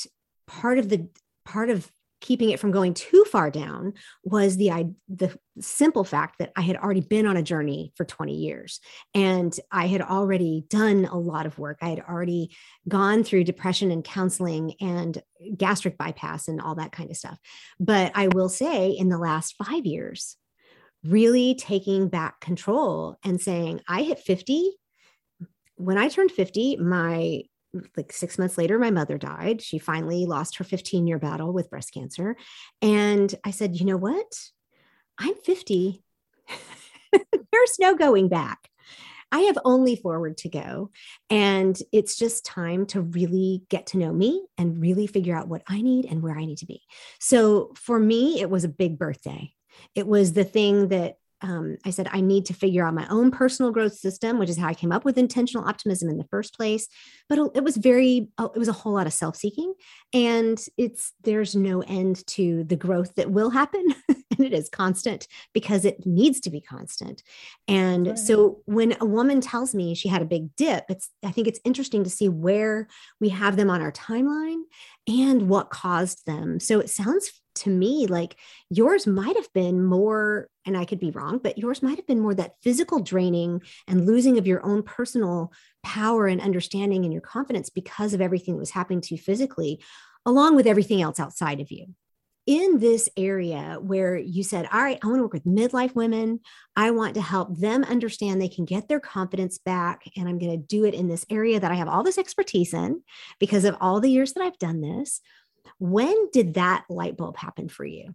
part 0.47 0.79
of 0.79 0.89
the 0.91 1.09
part 1.47 1.71
of 1.71 1.91
keeping 2.21 2.51
it 2.51 2.59
from 2.59 2.71
going 2.71 2.95
too 2.95 3.25
far 3.31 3.51
down 3.51 3.93
was 4.25 4.57
the 4.57 4.95
the 5.09 5.37
simple 5.61 6.05
fact 6.05 6.39
that 6.39 6.53
I 6.57 6.61
had 6.63 6.77
already 6.77 7.01
been 7.01 7.27
on 7.27 7.37
a 7.37 7.43
journey 7.43 7.93
for 7.97 8.05
20 8.05 8.35
years 8.35 8.81
and 9.15 9.59
I 9.71 9.87
had 9.87 10.03
already 10.03 10.65
done 10.69 11.05
a 11.05 11.19
lot 11.19 11.47
of 11.47 11.59
work. 11.59 11.79
I 11.83 11.89
had 11.91 12.01
already 12.01 12.57
gone 12.87 13.25
through 13.25 13.45
depression 13.45 13.91
and 13.91 14.05
counseling 14.05 14.75
and 14.81 15.21
gastric 15.57 15.99
bypass 15.99 16.49
and 16.49 16.61
all 16.61 16.77
that 16.77 16.93
kind 16.93 17.11
of 17.11 17.17
stuff. 17.17 17.39
But 17.79 18.13
I 18.15 18.29
will 18.29 18.49
say 18.49 18.91
in 18.91 19.09
the 19.09 19.19
last 19.19 19.57
5 19.65 19.87
years 19.87 20.37
really 21.05 21.55
taking 21.55 22.09
back 22.09 22.41
control 22.41 23.17
and 23.25 23.41
saying 23.41 23.81
I 23.89 24.03
hit 24.03 24.19
50 24.19 24.73
when 25.77 25.97
I 25.97 26.09
turned 26.09 26.33
50 26.33 26.77
my 26.79 27.43
like 27.97 28.13
six 28.13 28.39
months 28.39 28.59
later, 28.59 28.79
my 28.79 28.91
mother 28.91 29.19
died. 29.19 29.63
She 29.63 29.79
finally 29.79 30.27
lost 30.27 30.57
her 30.59 30.65
15 30.65 31.07
year 31.07 31.19
battle 31.19 31.53
with 31.53 31.71
breast 31.71 31.93
cancer. 31.93 32.37
And 32.83 33.35
I 33.45 33.51
said, 33.51 33.79
you 33.79 33.87
know 33.87 33.97
what? 33.97 34.39
I'm 35.19 35.35
50. 35.35 36.03
There's 37.13 37.77
no 37.79 37.95
going 37.95 38.29
back. 38.29 38.69
I 39.31 39.41
have 39.41 39.59
only 39.65 39.97
forward 39.97 40.39
to 40.39 40.49
go. 40.49 40.91
And 41.29 41.79
it's 41.93 42.17
just 42.17 42.47
time 42.47 42.87
to 42.87 43.03
really 43.03 43.63
get 43.69 43.89
to 43.89 43.99
know 43.99 44.13
me 44.13 44.47
and 44.57 44.81
really 44.81 45.07
figure 45.07 45.37
out 45.37 45.49
what 45.49 45.63
I 45.67 45.83
need 45.83 46.07
and 46.07 46.23
where 46.23 46.37
I 46.37 46.47
need 46.47 46.59
to 46.59 46.67
be. 46.67 46.81
So 47.21 47.73
for 47.75 47.99
me, 47.99 48.41
it 48.41 48.49
was 48.49 48.65
a 48.65 48.69
big 48.69 48.99
birthday. 48.99 49.53
It 49.95 50.07
was 50.07 50.33
the 50.33 50.45
thing 50.45 50.89
that 50.89 51.17
um, 51.41 51.77
I 51.85 51.91
said, 51.91 52.09
I 52.13 52.21
need 52.21 52.47
to 52.47 52.55
figure 52.55 52.85
out 52.85 52.95
my 52.95 53.07
own 53.09 53.31
personal 53.31 53.71
growth 53.71 53.95
system, 53.95 54.39
which 54.39 54.51
is 54.51 54.59
how 54.59 54.69
I 54.69 54.75
came 54.75 54.93
up 54.93 55.05
with 55.05 55.19
intentional 55.19 55.67
optimism 55.67 56.09
in 56.09 56.19
the 56.19 56.25
first 56.25 56.55
place. 56.57 56.89
But 57.29 57.39
it 57.55 57.63
was 57.63 57.77
very, 57.77 58.29
it 58.39 58.59
was 58.59 58.69
a 58.69 58.73
whole 58.73 58.95
lot 58.95 59.07
of 59.07 59.13
self 59.13 59.37
seeking. 59.37 59.75
And 60.13 60.61
it's, 60.77 61.13
there's 61.23 61.55
no 61.55 61.83
end 61.83 62.27
to 62.29 62.65
the 62.65 62.77
growth 62.77 63.15
that 63.15 63.31
will 63.31 63.51
happen. 63.51 63.95
and 64.09 64.47
it 64.47 64.53
is 64.53 64.69
constant 64.69 65.29
because 65.53 65.85
it 65.85 66.05
needs 66.07 66.41
to 66.41 66.51
be 66.51 66.61
constant. 66.61 67.23
And 67.67 68.09
right. 68.09 68.19
so 68.19 68.61
when 68.65 68.97
a 69.01 69.07
woman 69.07 69.41
tells 69.41 69.75
me 69.75 69.95
she 69.95 70.09
had 70.09 70.23
a 70.23 70.27
big 70.27 70.55
dip, 70.57 70.85
it's, 70.89 71.11
I 71.25 71.31
think 71.31 71.47
it's 71.47 71.61
interesting 71.65 72.05
to 72.05 72.11
see 72.11 72.29
where 72.29 72.89
we 73.21 73.29
have 73.31 73.57
them 73.57 73.71
on 73.71 73.81
our 73.81 73.93
timeline 73.93 74.63
and 75.07 75.49
what 75.49 75.71
caused 75.71 76.27
them. 76.27 76.61
So 76.61 76.81
it 76.81 76.91
sounds 76.91 77.38
to 77.59 77.71
me 77.71 78.07
like 78.07 78.37
yours 78.71 79.07
might 79.07 79.37
have 79.37 79.53
been 79.53 79.85
more 79.85 80.49
and 80.65 80.77
i 80.77 80.85
could 80.85 81.01
be 81.01 81.11
wrong 81.11 81.39
but 81.39 81.59
yours 81.59 81.83
might 81.83 81.97
have 81.97 82.07
been 82.07 82.21
more 82.21 82.35
that 82.35 82.55
physical 82.63 83.01
draining 83.01 83.61
and 83.87 84.07
losing 84.07 84.39
of 84.39 84.47
your 84.47 84.65
own 84.65 84.83
personal 84.83 85.53
power 85.83 86.27
and 86.27 86.41
understanding 86.41 87.05
and 87.05 87.13
your 87.13 87.23
confidence 87.23 87.71
because 87.71 88.15
of 88.15 88.21
everything 88.21 88.55
that 88.55 88.61
was 88.61 88.71
happening 88.71 89.01
to 89.01 89.15
you 89.15 89.21
physically 89.21 89.81
along 90.27 90.57
with 90.57 90.67
everything 90.67 91.03
else 91.03 91.21
outside 91.21 91.61
of 91.61 91.71
you 91.71 91.87
in 92.49 92.79
this 92.79 93.11
area 93.15 93.77
where 93.79 94.17
you 94.17 94.43
said, 94.43 94.67
All 94.73 94.81
right, 94.81 94.99
I 95.03 95.07
want 95.07 95.19
to 95.19 95.23
work 95.23 95.35
with 95.35 95.45
midlife 95.45 95.95
women. 95.95 96.41
I 96.75 96.93
want 96.93 97.13
to 97.15 97.21
help 97.21 97.59
them 97.59 97.85
understand 97.85 98.41
they 98.41 98.49
can 98.49 98.65
get 98.65 98.89
their 98.89 99.01
confidence 99.01 99.59
back. 99.59 100.05
And 100.17 100.27
I'm 100.27 100.39
going 100.39 100.53
to 100.53 100.67
do 100.67 100.87
it 100.87 100.95
in 100.95 101.09
this 101.09 101.27
area 101.29 101.61
that 101.61 101.71
I 101.71 101.75
have 101.75 101.89
all 101.89 102.03
this 102.03 102.17
expertise 102.17 102.73
in 102.73 103.03
because 103.39 103.67
of 103.67 103.77
all 103.83 104.01
the 104.01 104.11
years 104.11 104.33
that 104.33 104.43
I've 104.43 104.59
done 104.59 104.81
this. 104.81 105.21
When 105.79 106.31
did 106.31 106.55
that 106.55 106.85
light 106.89 107.17
bulb 107.17 107.37
happen 107.37 107.69
for 107.69 107.85
you? 107.85 108.15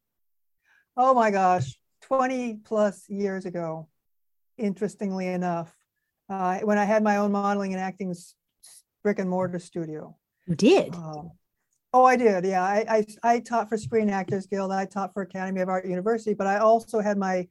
Oh 0.95 1.13
my 1.13 1.31
gosh, 1.31 1.77
20 2.03 2.59
plus 2.65 3.09
years 3.09 3.45
ago, 3.45 3.87
interestingly 4.57 5.27
enough, 5.27 5.73
uh, 6.29 6.59
when 6.59 6.77
I 6.77 6.85
had 6.85 7.03
my 7.03 7.17
own 7.17 7.31
modeling 7.31 7.73
and 7.73 7.81
acting 7.81 8.15
brick 9.03 9.19
and 9.19 9.29
mortar 9.29 9.59
studio. 9.59 10.15
You 10.47 10.55
did? 10.55 10.95
Um, 10.95 11.31
oh, 11.93 12.05
I 12.05 12.15
did. 12.15 12.45
Yeah. 12.45 12.63
I, 12.63 12.85
I, 12.89 13.05
I 13.35 13.39
taught 13.39 13.69
for 13.69 13.77
Screen 13.77 14.09
Actors 14.09 14.47
Guild. 14.47 14.71
I 14.71 14.85
taught 14.85 15.13
for 15.13 15.23
Academy 15.23 15.61
of 15.61 15.69
Art 15.69 15.85
University, 15.85 16.33
but 16.33 16.47
I 16.47 16.59
also 16.59 16.99
had 16.99 17.17
my 17.17 17.47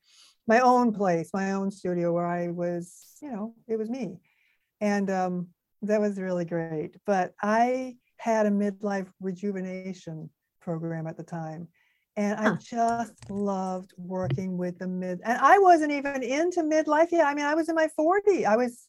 my 0.49 0.59
own 0.59 0.93
place, 0.93 1.31
my 1.33 1.53
own 1.53 1.71
studio 1.71 2.13
where 2.13 2.27
I 2.27 2.49
was, 2.49 3.17
you 3.23 3.31
know, 3.31 3.55
it 3.69 3.79
was 3.79 3.89
me. 3.89 4.19
And 4.81 5.09
um, 5.09 5.49
that 5.83 6.01
was 6.01 6.19
really 6.19 6.45
great. 6.45 6.97
But 7.07 7.33
I 7.41 7.97
had 8.23 8.47
a 8.47 8.51
midlife 8.51 9.09
rejuvenation 9.21 10.31
program 10.61 11.09
at 11.09 11.17
the 11.17 11.25
time. 11.25 11.67
And 12.17 12.39
I 12.39 12.55
just 12.55 13.29
loved 13.29 13.95
working 13.97 14.57
with 14.57 14.79
the 14.79 14.87
mid, 14.87 15.21
and 15.25 15.39
I 15.39 15.59
wasn't 15.59 15.91
even 15.91 16.23
into 16.23 16.63
midlife 16.63 17.11
yet. 17.11 17.27
I 17.27 17.35
mean, 17.35 17.47
I 17.47 17.55
was 17.55 17.69
in 17.69 17.75
my 17.75 17.89
40. 17.89 18.47
I 18.47 18.55
was 18.55 18.87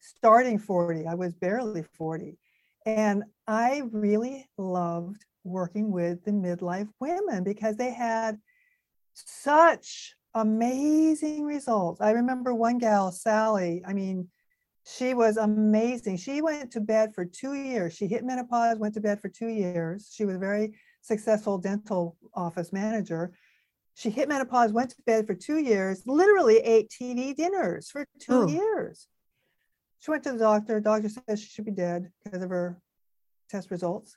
starting 0.00 0.58
40. 0.58 1.06
I 1.06 1.14
was 1.14 1.32
barely 1.32 1.84
40. 1.96 2.36
And 2.84 3.24
I 3.46 3.82
really 3.92 4.46
loved 4.58 5.24
working 5.42 5.90
with 5.90 6.22
the 6.24 6.32
midlife 6.32 6.88
women 7.00 7.44
because 7.44 7.76
they 7.76 7.92
had 7.92 8.38
such 9.14 10.14
amazing 10.34 11.44
results. 11.44 12.02
I 12.02 12.10
remember 12.10 12.52
one 12.52 12.76
gal, 12.76 13.10
Sally, 13.10 13.82
I 13.86 13.94
mean, 13.94 14.28
she 14.88 15.14
was 15.14 15.36
amazing. 15.36 16.16
She 16.16 16.40
went 16.40 16.70
to 16.72 16.80
bed 16.80 17.12
for 17.12 17.24
two 17.24 17.54
years. 17.54 17.94
She 17.94 18.06
hit 18.06 18.24
menopause, 18.24 18.78
went 18.78 18.94
to 18.94 19.00
bed 19.00 19.20
for 19.20 19.28
two 19.28 19.48
years. 19.48 20.12
She 20.12 20.24
was 20.24 20.36
a 20.36 20.38
very 20.38 20.74
successful 21.02 21.58
dental 21.58 22.16
office 22.34 22.72
manager. 22.72 23.32
She 23.94 24.10
hit 24.10 24.28
menopause, 24.28 24.72
went 24.72 24.90
to 24.90 25.02
bed 25.04 25.26
for 25.26 25.34
two 25.34 25.58
years, 25.58 26.02
literally 26.06 26.58
ate 26.58 26.88
TV 26.88 27.34
dinners 27.34 27.90
for 27.90 28.06
two 28.20 28.42
oh. 28.42 28.46
years. 28.46 29.08
she 29.98 30.12
went 30.12 30.22
to 30.22 30.32
the 30.32 30.38
doctor. 30.38 30.78
Doctor 30.78 31.08
says 31.08 31.40
she 31.40 31.48
should 31.48 31.64
be 31.64 31.72
dead 31.72 32.12
because 32.22 32.42
of 32.42 32.50
her 32.50 32.80
test 33.50 33.72
results. 33.72 34.16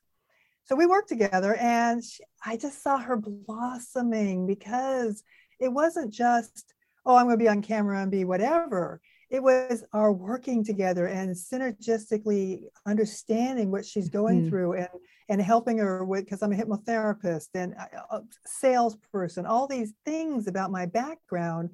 So 0.65 0.75
we 0.75 0.85
worked 0.85 1.09
together, 1.09 1.55
and 1.55 2.03
she, 2.03 2.23
I 2.45 2.57
just 2.57 2.83
saw 2.83 2.99
her 2.99 3.17
blossoming 3.17 4.45
because 4.45 5.23
it 5.59 5.69
wasn't 5.69 6.13
just, 6.13 6.75
oh, 7.07 7.15
I'm 7.15 7.25
going 7.25 7.39
to 7.39 7.43
be 7.43 7.49
on 7.49 7.63
camera 7.63 8.03
and 8.03 8.11
be 8.11 8.23
whatever. 8.23 9.01
It 9.29 9.43
was 9.43 9.83
our 9.93 10.11
working 10.11 10.63
together 10.63 11.05
and 11.05 11.35
synergistically 11.35 12.63
understanding 12.87 13.69
what 13.69 13.85
she's 13.85 14.09
going 14.09 14.45
mm. 14.45 14.49
through 14.49 14.73
and 14.73 14.89
and 15.29 15.39
helping 15.39 15.77
her 15.77 16.03
with 16.03 16.25
because 16.25 16.41
I'm 16.41 16.51
a 16.51 16.55
hypnotherapist 16.55 17.49
and 17.53 17.73
a 17.73 18.21
salesperson. 18.45 19.45
All 19.45 19.67
these 19.67 19.93
things 20.03 20.47
about 20.47 20.71
my 20.71 20.87
background 20.87 21.69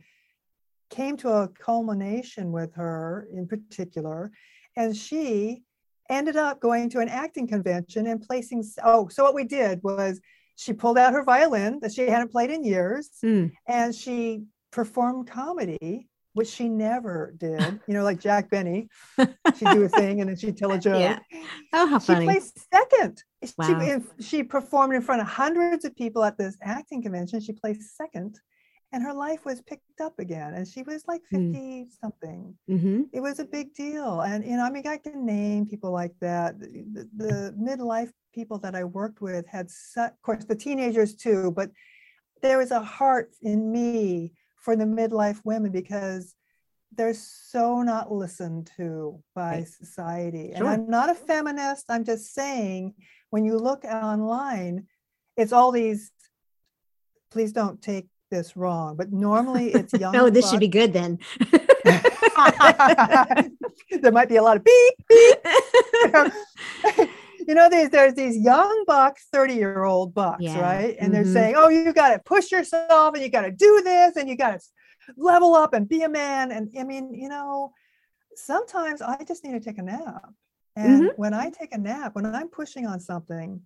came 0.90 1.16
to 1.18 1.30
a 1.30 1.48
culmination 1.48 2.52
with 2.52 2.76
her 2.76 3.28
in 3.34 3.48
particular, 3.48 4.32
and 4.76 4.96
she 4.96 5.64
ended 6.10 6.36
up 6.36 6.60
going 6.60 6.90
to 6.90 7.00
an 7.00 7.08
acting 7.08 7.48
convention 7.48 8.08
and 8.08 8.22
placing. 8.22 8.64
Oh, 8.84 9.08
so 9.08 9.24
what 9.24 9.34
we 9.34 9.46
did 9.46 9.82
was 9.82 10.20
she 10.58 10.74
pulled 10.74 10.98
out 10.98 11.14
her 11.14 11.24
violin 11.24 11.80
that 11.82 11.94
she 11.94 12.08
hadn't 12.08 12.32
played 12.32 12.50
in 12.50 12.64
years, 12.64 13.10
mm. 13.24 13.52
and 13.68 13.96
she 13.96 14.44
performed 14.72 15.28
comedy 15.28 16.10
which 16.36 16.50
she 16.50 16.70
never 16.70 17.34
did. 17.38 17.80
You 17.88 17.94
know, 17.94 18.04
like 18.04 18.20
Jack 18.20 18.50
Benny, 18.50 18.90
she'd 19.18 19.70
do 19.72 19.84
a 19.84 19.90
thing 19.90 20.20
and 20.20 20.30
then 20.30 20.36
she'd 20.36 20.58
tell 20.58 20.72
a 20.74 20.78
joke. 20.80 21.00
Yeah. 21.00 21.20
Oh, 21.74 21.88
how 21.88 22.00
funny. 22.00 22.26
She 22.26 22.32
placed 22.32 22.68
second. 22.72 23.24
Wow. 23.58 24.02
She, 24.20 24.24
she 24.24 24.44
performed 24.44 24.94
in 24.94 25.02
front 25.02 25.22
of 25.22 25.28
hundreds 25.28 25.86
of 25.86 25.96
people 25.96 26.24
at 26.24 26.38
this 26.38 26.58
acting 26.62 27.02
convention. 27.02 27.40
She 27.40 27.54
placed 27.54 27.96
second 27.96 28.40
and 28.92 29.04
her 29.04 29.14
life 29.14 29.46
was 29.46 29.62
picked 29.62 30.02
up 30.02 30.20
again. 30.20 30.54
And 30.54 30.68
she 30.68 30.84
was 30.84 31.04
like 31.08 31.22
hmm. 31.32 31.54
50 31.54 31.60
mm. 31.60 31.88
something. 32.02 32.56
Mm-hmm. 32.70 33.02
It 33.14 33.20
was 33.22 33.40
a 33.40 33.46
big 33.46 33.74
deal. 33.74 34.22
And, 34.22 34.46
you 34.46 34.58
know, 34.58 34.64
I 34.64 34.70
mean, 34.70 34.88
I 34.88 34.98
can 34.98 35.26
name 35.26 35.66
people 35.66 35.92
like 35.92 36.14
that. 36.22 36.60
The, 36.60 37.10
the 37.16 37.56
midlife 37.58 38.12
people 38.34 38.58
that 38.60 38.76
I 38.76 38.84
worked 38.84 39.22
with 39.22 39.48
had, 39.48 39.70
such, 39.70 40.12
of 40.12 40.22
course, 40.22 40.46
the 40.46 40.56
teenagers 40.56 41.16
too, 41.16 41.52
but 41.52 41.72
there 42.42 42.58
was 42.58 42.72
a 42.72 42.82
heart 42.82 43.32
in 43.42 43.72
me 43.72 44.34
for 44.66 44.76
the 44.76 44.84
midlife 44.84 45.40
women 45.46 45.72
because 45.72 46.34
they're 46.98 47.14
so 47.14 47.84
not 47.84 48.12
listened 48.12 48.72
to 48.78 49.22
by 49.36 49.58
right. 49.58 49.68
society. 49.68 50.54
Sure. 50.58 50.58
And 50.58 50.68
I'm 50.68 50.90
not 50.90 51.12
a 51.12 51.16
feminist. 51.16 51.86
I'm 51.88 52.04
just 52.04 52.34
saying 52.34 52.96
when 53.30 53.46
you 53.46 53.58
look 53.60 53.86
online, 53.86 54.88
it's 55.38 55.54
all 55.54 55.72
these, 55.72 56.12
please 57.30 57.52
don't 57.54 57.80
take 57.80 58.08
this 58.32 58.58
wrong, 58.58 58.96
but 58.96 59.14
normally 59.14 59.72
it's 59.72 59.94
young. 60.00 60.16
oh, 60.16 60.32
this 60.32 60.50
should 60.50 60.60
be 60.60 60.68
good 60.68 60.94
then. 60.94 61.20
there 64.02 64.12
might 64.12 64.30
be 64.30 64.38
a 64.38 64.44
lot 64.44 64.58
of 64.58 64.64
beep, 64.64 64.94
beep. 65.08 65.38
You 67.48 67.54
know, 67.54 67.70
there's 67.70 67.90
there's 67.90 68.14
these 68.14 68.38
young 68.38 68.84
bucks, 68.88 69.28
30 69.32 69.54
year 69.54 69.84
old 69.84 70.14
bucks, 70.14 70.42
yeah. 70.42 70.60
right? 70.60 70.96
And 71.00 71.14
mm-hmm. 71.14 71.24
they're 71.24 71.34
saying, 71.34 71.56
oh, 71.58 71.70
you 71.70 71.94
got 71.94 72.10
to 72.10 72.20
push 72.20 72.52
yourself 72.52 73.14
and 73.14 73.24
you 73.24 73.30
got 73.30 73.42
to 73.42 73.52
do 73.52 73.82
this 73.84 74.16
and 74.16 74.28
you 74.28 74.36
got 74.36 74.60
to 74.60 75.14
level 75.18 75.56
up 75.56 75.74
and 75.74 75.88
be 75.88 76.04
a 76.04 76.10
man. 76.10 76.52
And 76.52 76.74
I 76.78 76.84
mean, 76.84 77.14
you 77.14 77.30
know, 77.30 77.72
sometimes 78.36 79.02
I 79.02 79.24
just 79.28 79.44
need 79.44 79.54
to 79.54 79.60
take 79.60 79.78
a 79.78 79.84
nap. 79.84 80.34
And 80.76 81.04
mm-hmm. 81.04 81.16
when 81.16 81.34
I 81.34 81.50
take 81.50 81.74
a 81.74 81.78
nap, 81.78 82.16
when 82.16 82.26
I'm 82.26 82.50
pushing 82.50 82.86
on 82.86 83.00
something, 83.00 83.62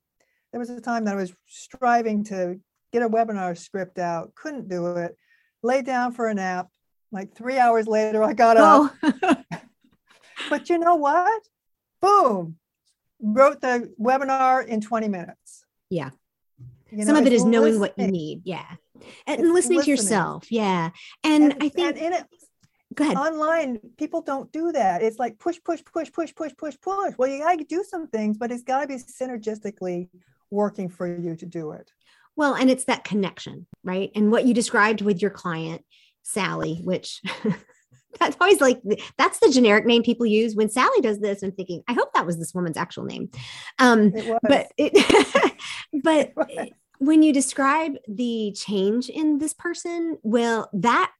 there 0.51 0.59
was 0.59 0.69
a 0.69 0.81
time 0.81 1.05
that 1.05 1.13
I 1.13 1.17
was 1.17 1.33
striving 1.47 2.23
to 2.25 2.59
get 2.91 3.03
a 3.03 3.09
webinar 3.09 3.57
script 3.57 3.99
out, 3.99 4.35
couldn't 4.35 4.67
do 4.67 4.95
it, 4.97 5.15
lay 5.63 5.81
down 5.81 6.11
for 6.11 6.27
a 6.27 6.33
nap. 6.33 6.67
Like 7.11 7.33
three 7.35 7.57
hours 7.57 7.87
later, 7.87 8.23
I 8.23 8.33
got 8.33 8.57
oh. 8.59 8.91
up. 9.01 9.43
but 10.49 10.69
you 10.69 10.77
know 10.77 10.95
what? 10.95 11.41
Boom, 12.01 12.57
wrote 13.21 13.61
the 13.61 13.93
webinar 13.99 14.65
in 14.65 14.81
20 14.81 15.07
minutes. 15.07 15.65
Yeah. 15.89 16.11
You 16.91 17.05
Some 17.05 17.15
know, 17.15 17.21
of 17.21 17.27
it 17.27 17.33
is 17.33 17.45
knowing 17.45 17.79
what 17.79 17.97
you 17.97 18.07
need. 18.07 18.41
Yeah. 18.45 18.65
And 19.27 19.41
listening, 19.41 19.53
listening, 19.53 19.81
to 19.81 19.89
yourself. 19.91 20.51
Yeah. 20.51 20.89
And, 21.23 21.53
and 21.53 21.63
I 21.63 21.69
think. 21.69 22.01
And 22.01 22.13
it, 22.15 22.25
Go 22.95 23.03
ahead. 23.03 23.17
Online, 23.17 23.79
people 23.97 24.21
don't 24.21 24.51
do 24.51 24.71
that. 24.71 25.03
It's 25.03 25.19
like 25.19 25.37
push, 25.37 25.59
push, 25.63 25.81
push, 25.85 26.11
push, 26.11 26.33
push, 26.33 26.51
push, 26.57 26.75
push. 26.81 27.13
Well, 27.17 27.29
you 27.29 27.39
got 27.39 27.59
to 27.59 27.63
do 27.63 27.83
some 27.87 28.07
things, 28.07 28.37
but 28.37 28.51
it's 28.51 28.63
got 28.63 28.81
to 28.81 28.87
be 28.87 28.95
synergistically 28.95 30.09
working 30.49 30.89
for 30.89 31.05
you 31.05 31.35
to 31.35 31.45
do 31.45 31.71
it. 31.71 31.91
Well, 32.35 32.55
and 32.55 32.69
it's 32.69 32.85
that 32.85 33.03
connection, 33.03 33.67
right? 33.83 34.11
And 34.15 34.31
what 34.31 34.45
you 34.45 34.53
described 34.55 35.01
with 35.01 35.21
your 35.21 35.29
client, 35.29 35.83
Sally, 36.23 36.79
which 36.83 37.21
that's 38.19 38.37
always 38.39 38.61
like 38.61 38.81
that's 39.17 39.39
the 39.39 39.49
generic 39.49 39.85
name 39.85 40.03
people 40.03 40.25
use 40.25 40.55
when 40.55 40.69
Sally 40.69 41.01
does 41.01 41.19
this. 41.19 41.43
I'm 41.43 41.51
thinking, 41.51 41.83
I 41.87 41.93
hope 41.93 42.13
that 42.13 42.25
was 42.25 42.39
this 42.39 42.53
woman's 42.53 42.77
actual 42.77 43.03
name. 43.03 43.29
Um, 43.77 44.11
it 44.15 44.39
but 44.41 44.67
it, 44.77 45.53
but 46.03 46.33
it 46.49 46.73
when 46.99 47.23
you 47.23 47.33
describe 47.33 47.93
the 48.07 48.53
change 48.57 49.09
in 49.09 49.39
this 49.39 49.53
person, 49.53 50.17
well, 50.21 50.69
that 50.73 51.11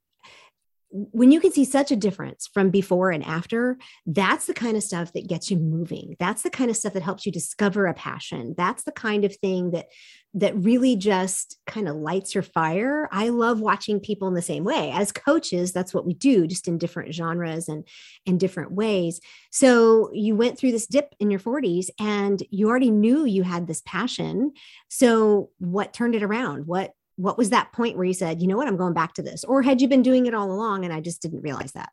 when 0.92 1.32
you 1.32 1.40
can 1.40 1.52
see 1.52 1.66
such 1.66 1.92
a 1.92 1.96
difference 1.96 2.50
from 2.52 2.72
before 2.72 3.12
and 3.12 3.24
after, 3.24 3.78
that's 4.06 4.48
the 4.48 4.54
kind 4.54 4.76
of 4.76 4.84
stuff 4.84 5.14
that 5.14 5.28
gets 5.28 5.52
you 5.52 5.58
moving. 5.58 6.16
That's 6.20 6.42
the 6.42 6.50
kind 6.50 6.72
of 6.72 6.78
stuff 6.78 6.94
that 6.94 7.04
helps 7.04 7.26
you 7.26 7.32
discover 7.32 7.86
a 7.86 7.94
passion. 7.94 8.56
That's 8.58 8.84
the 8.84 8.92
kind 8.92 9.24
of 9.24 9.36
thing 9.36 9.72
that 9.72 9.88
that 10.36 10.56
really 10.56 10.96
just 10.96 11.58
kind 11.66 11.88
of 11.88 11.96
lights 11.96 12.36
your 12.36 12.44
fire. 12.44 13.10
I 13.12 13.30
love 13.30 13.60
watching 13.60 14.00
people 14.00 14.28
in 14.28 14.36
the 14.36 14.42
same 14.44 14.64
way. 14.64 14.92
As 14.92 15.12
coaches, 15.12 15.72
that's 15.72 15.92
what 15.94 16.06
we 16.06 16.14
do, 16.14 16.46
just 16.46 16.68
in 16.68 16.78
different 16.78 17.14
genres 17.16 17.68
and 17.68 17.88
in 18.28 18.38
different 18.38 18.72
ways. 18.72 19.20
So 19.50 20.12
you 20.14 20.36
went 20.36 20.58
through 20.58 20.72
this 20.72 20.86
dip 20.86 21.16
in 21.20 21.32
your 21.32 21.40
40s 21.40 21.90
and 22.00 22.44
you 22.52 22.70
already 22.70 22.92
knew 22.92 23.26
you 23.26 23.42
had 23.42 23.66
this 23.66 23.82
passion. 23.86 24.54
So 24.88 25.50
what 25.58 25.94
turned 25.94 26.14
it 26.14 26.22
around? 26.22 26.68
What 26.68 26.94
what 27.20 27.38
was 27.38 27.50
that 27.50 27.74
point 27.74 27.98
where 27.98 28.06
you 28.06 28.14
said, 28.14 28.42
you 28.42 28.48
know 28.48 28.56
what, 28.56 28.70
I'm 28.70 28.78
going 28.78 28.94
back 28.94 29.14
to 29.16 29.22
this? 29.22 29.44
Or 29.44 29.62
had 29.62 29.82
you 29.82 29.90
been 29.90 30.02
doing 30.02 30.26
it 30.26 30.34
all 30.34 30.50
along 30.50 30.86
and 30.86 30.94
I 30.94 31.02
just 31.02 31.22
didn't 31.22 31.42
realize 31.42 31.74
that? 31.74 31.90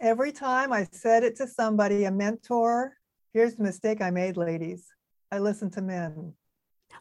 Every 0.00 0.32
time 0.32 0.72
I 0.72 0.88
said 0.90 1.22
it 1.22 1.36
to 1.36 1.46
somebody, 1.46 2.02
a 2.02 2.10
mentor, 2.10 2.94
here's 3.32 3.54
the 3.54 3.62
mistake 3.62 4.02
I 4.02 4.10
made, 4.10 4.36
ladies. 4.36 4.88
I 5.30 5.38
listen 5.38 5.70
to 5.70 5.82
men. 5.82 6.32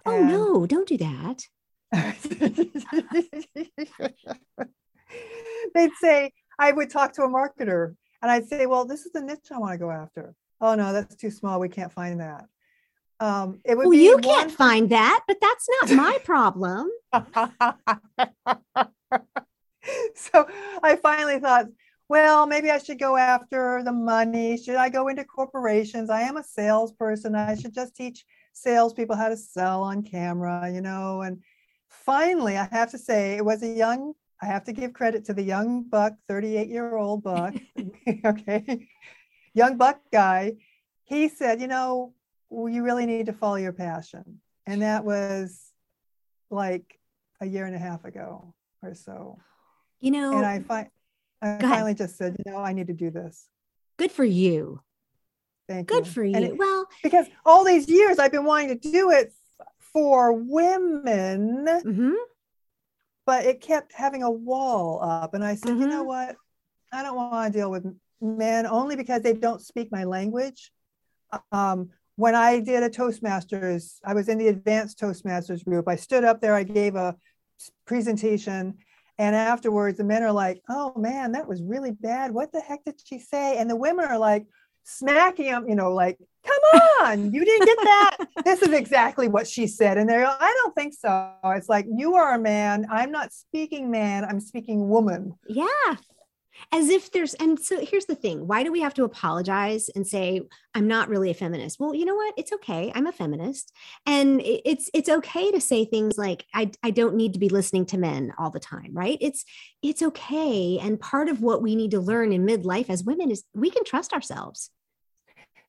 Oh, 0.05 0.15
and 0.15 0.27
no, 0.27 0.67
don't 0.67 0.87
do 0.87 0.97
that. 0.97 1.41
They'd 5.73 5.91
say, 5.99 6.33
I 6.59 6.71
would 6.71 6.91
talk 6.91 7.13
to 7.13 7.23
a 7.23 7.27
marketer 7.27 7.95
and 8.21 8.29
I'd 8.29 8.47
say, 8.47 8.67
well, 8.67 8.85
this 8.85 9.07
is 9.07 9.11
the 9.11 9.21
niche 9.21 9.47
I 9.51 9.57
want 9.57 9.73
to 9.73 9.79
go 9.79 9.89
after. 9.89 10.35
Oh, 10.61 10.75
no, 10.75 10.93
that's 10.93 11.15
too 11.15 11.31
small. 11.31 11.59
We 11.59 11.69
can't 11.69 11.91
find 11.91 12.19
that. 12.19 12.45
Um, 13.25 13.59
it 13.65 13.75
would 13.75 13.87
well, 13.87 13.97
you 13.97 14.19
can't 14.19 14.51
find 14.51 14.91
that, 14.91 15.23
but 15.27 15.37
that's 15.41 15.67
not 15.81 15.95
my 15.95 16.19
problem. 16.23 16.91
so 20.15 20.47
I 20.83 20.95
finally 20.97 21.39
thought, 21.39 21.65
well, 22.07 22.45
maybe 22.45 22.69
I 22.69 22.77
should 22.77 22.99
go 22.99 23.17
after 23.17 23.81
the 23.83 23.91
money. 23.91 24.57
Should 24.57 24.75
I 24.75 24.89
go 24.89 25.07
into 25.07 25.23
corporations? 25.23 26.11
I 26.11 26.21
am 26.21 26.37
a 26.37 26.43
salesperson. 26.43 27.33
I 27.33 27.55
should 27.55 27.73
just 27.73 27.95
teach 27.95 28.23
salespeople 28.53 29.15
how 29.15 29.29
to 29.29 29.37
sell 29.37 29.81
on 29.81 30.03
camera, 30.03 30.69
you 30.71 30.81
know. 30.81 31.23
And 31.23 31.41
finally, 31.89 32.57
I 32.57 32.67
have 32.71 32.91
to 32.91 32.99
say, 32.99 33.37
it 33.37 33.45
was 33.45 33.63
a 33.63 33.67
young, 33.67 34.13
I 34.39 34.45
have 34.45 34.65
to 34.65 34.71
give 34.71 34.93
credit 34.93 35.25
to 35.25 35.33
the 35.33 35.41
young 35.41 35.81
buck, 35.81 36.13
38 36.29 36.69
year 36.69 36.95
old 36.95 37.23
buck, 37.23 37.55
okay, 38.25 38.87
young 39.55 39.77
buck 39.77 39.99
guy. 40.13 40.57
He 41.05 41.27
said, 41.27 41.59
you 41.59 41.67
know, 41.67 42.13
well, 42.49 42.71
you 42.71 42.83
really 42.83 43.05
need 43.05 43.27
to 43.27 43.33
follow 43.33 43.55
your 43.55 43.73
passion. 43.73 44.39
And 44.65 44.81
that 44.81 45.05
was 45.05 45.61
like 46.49 46.99
a 47.41 47.45
year 47.45 47.65
and 47.65 47.75
a 47.75 47.79
half 47.79 48.05
ago 48.05 48.53
or 48.81 48.93
so. 48.93 49.39
You 49.99 50.11
know, 50.11 50.37
and 50.37 50.45
I, 50.45 50.59
fi- 50.59 50.89
I 51.41 51.57
finally 51.59 51.91
ahead. 51.91 51.97
just 51.97 52.17
said, 52.17 52.35
you 52.43 52.51
know, 52.51 52.57
I 52.57 52.73
need 52.73 52.87
to 52.87 52.93
do 52.93 53.09
this. 53.09 53.47
Good 53.97 54.11
for 54.11 54.25
you. 54.25 54.81
Thank 55.67 55.89
you. 55.89 55.97
Good 55.97 56.05
you. 56.05 56.11
for 56.11 56.23
you. 56.23 56.35
It, 56.35 56.57
well, 56.57 56.85
because 57.01 57.27
all 57.45 57.63
these 57.63 57.87
years 57.89 58.19
I've 58.19 58.31
been 58.31 58.45
wanting 58.45 58.79
to 58.79 58.91
do 58.91 59.11
it 59.11 59.33
for 59.79 60.33
women, 60.33 61.65
mm-hmm. 61.65 62.13
but 63.25 63.45
it 63.45 63.61
kept 63.61 63.93
having 63.93 64.23
a 64.23 64.29
wall 64.29 65.01
up. 65.01 65.33
And 65.33 65.43
I 65.43 65.55
said, 65.55 65.71
mm-hmm. 65.71 65.81
you 65.81 65.87
know 65.87 66.01
mm-hmm. 66.01 66.29
what? 66.29 66.35
I 66.93 67.03
don't 67.03 67.15
want 67.15 67.51
to 67.51 67.59
deal 67.59 67.71
with 67.71 67.85
men 68.21 68.65
only 68.65 68.95
because 68.95 69.21
they 69.21 69.33
don't 69.33 69.61
speak 69.61 69.91
my 69.91 70.03
language. 70.03 70.71
Um, 71.51 71.89
when 72.15 72.35
I 72.35 72.59
did 72.59 72.83
a 72.83 72.89
Toastmasters, 72.89 73.99
I 74.05 74.13
was 74.13 74.29
in 74.29 74.37
the 74.37 74.47
advanced 74.47 74.99
Toastmasters 74.99 75.63
group. 75.65 75.87
I 75.87 75.95
stood 75.95 76.23
up 76.23 76.41
there, 76.41 76.55
I 76.55 76.63
gave 76.63 76.95
a 76.95 77.15
presentation, 77.85 78.75
and 79.17 79.35
afterwards 79.35 79.97
the 79.97 80.03
men 80.03 80.23
are 80.23 80.31
like, 80.31 80.61
oh 80.69 80.93
man, 80.97 81.33
that 81.33 81.47
was 81.47 81.61
really 81.61 81.91
bad. 81.91 82.31
What 82.31 82.51
the 82.51 82.61
heck 82.61 82.83
did 82.83 82.99
she 83.03 83.19
say? 83.19 83.57
And 83.57 83.69
the 83.69 83.75
women 83.75 84.05
are 84.05 84.17
like, 84.17 84.45
smacking 84.85 85.47
them, 85.47 85.67
you 85.67 85.75
know, 85.75 85.93
like, 85.93 86.17
come 86.45 86.81
on, 87.01 87.33
you 87.33 87.43
didn't 87.43 87.65
get 87.65 87.77
that. 87.83 88.17
this 88.45 88.61
is 88.61 88.71
exactly 88.71 89.27
what 89.27 89.47
she 89.47 89.67
said. 89.67 89.97
And 89.97 90.09
they're, 90.09 90.25
like, 90.25 90.37
I 90.39 90.53
don't 90.63 90.75
think 90.75 90.93
so. 90.93 91.33
It's 91.43 91.67
like, 91.67 91.85
you 91.89 92.15
are 92.15 92.35
a 92.35 92.39
man. 92.39 92.85
I'm 92.89 93.11
not 93.11 93.33
speaking 93.33 93.91
man, 93.91 94.23
I'm 94.23 94.39
speaking 94.39 94.87
woman. 94.87 95.33
Yeah. 95.47 95.95
As 96.71 96.89
if 96.89 97.11
there's 97.11 97.33
and 97.35 97.59
so 97.59 97.83
here's 97.85 98.05
the 98.05 98.15
thing 98.15 98.47
why 98.47 98.63
do 98.63 98.71
we 98.71 98.81
have 98.81 98.93
to 98.93 99.03
apologize 99.03 99.89
and 99.95 100.07
say 100.07 100.41
i'm 100.73 100.87
not 100.87 101.09
really 101.09 101.29
a 101.29 101.33
feminist? 101.33 101.79
Well 101.79 101.93
you 101.93 102.05
know 102.05 102.15
what? 102.15 102.33
It's 102.37 102.53
okay. 102.53 102.91
I'm 102.95 103.07
a 103.07 103.11
feminist. 103.11 103.71
And 104.05 104.41
it's 104.43 104.89
it's 104.93 105.09
okay 105.09 105.51
to 105.51 105.61
say 105.61 105.85
things 105.85 106.17
like 106.17 106.45
i 106.53 106.71
i 106.83 106.91
don't 106.91 107.15
need 107.15 107.33
to 107.33 107.39
be 107.39 107.49
listening 107.49 107.85
to 107.87 107.97
men 107.97 108.33
all 108.37 108.49
the 108.49 108.59
time 108.59 108.91
right? 108.93 109.17
It's 109.21 109.45
it's 109.81 110.01
okay. 110.01 110.79
And 110.81 110.99
part 110.99 111.29
of 111.29 111.41
what 111.41 111.61
we 111.61 111.75
need 111.75 111.91
to 111.91 111.99
learn 111.99 112.31
in 112.31 112.45
midlife 112.45 112.89
as 112.89 113.03
women 113.03 113.31
is 113.31 113.43
we 113.53 113.69
can 113.69 113.83
trust 113.83 114.13
ourselves. 114.13 114.71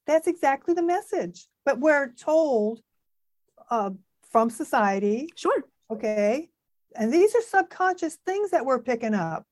That's 0.07 0.29
exactly 0.29 0.75
the 0.75 0.83
message. 0.83 1.47
But 1.65 1.81
we're 1.81 2.13
told 2.13 2.81
uh, 3.71 3.91
from 4.31 4.51
society 4.51 5.29
sure. 5.37 5.65
Okay? 5.91 6.49
And 6.95 7.13
these 7.13 7.35
are 7.35 7.43
subconscious 7.43 8.17
things 8.25 8.51
that 8.51 8.65
we're 8.65 8.83
picking 8.83 9.15
up 9.15 9.45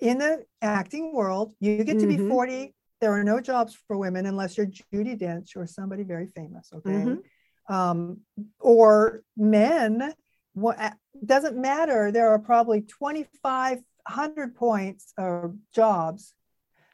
in 0.00 0.18
the 0.18 0.44
acting 0.62 1.14
world, 1.14 1.54
you 1.60 1.84
get 1.84 1.98
to 1.98 2.06
be 2.06 2.16
mm-hmm. 2.16 2.28
40. 2.28 2.74
There 3.00 3.12
are 3.12 3.24
no 3.24 3.40
jobs 3.40 3.76
for 3.86 3.96
women 3.96 4.26
unless 4.26 4.56
you're 4.56 4.66
Judi 4.66 5.18
Dench 5.18 5.56
or 5.56 5.66
somebody 5.66 6.02
very 6.02 6.26
famous. 6.26 6.70
Okay. 6.74 6.90
Mm-hmm. 6.90 7.74
Um, 7.74 8.20
or 8.58 9.22
men, 9.36 10.12
what 10.54 10.94
doesn't 11.24 11.56
matter. 11.56 12.10
There 12.10 12.30
are 12.30 12.38
probably 12.38 12.82
2,500 12.82 14.54
points 14.54 15.12
or 15.16 15.54
jobs. 15.74 16.34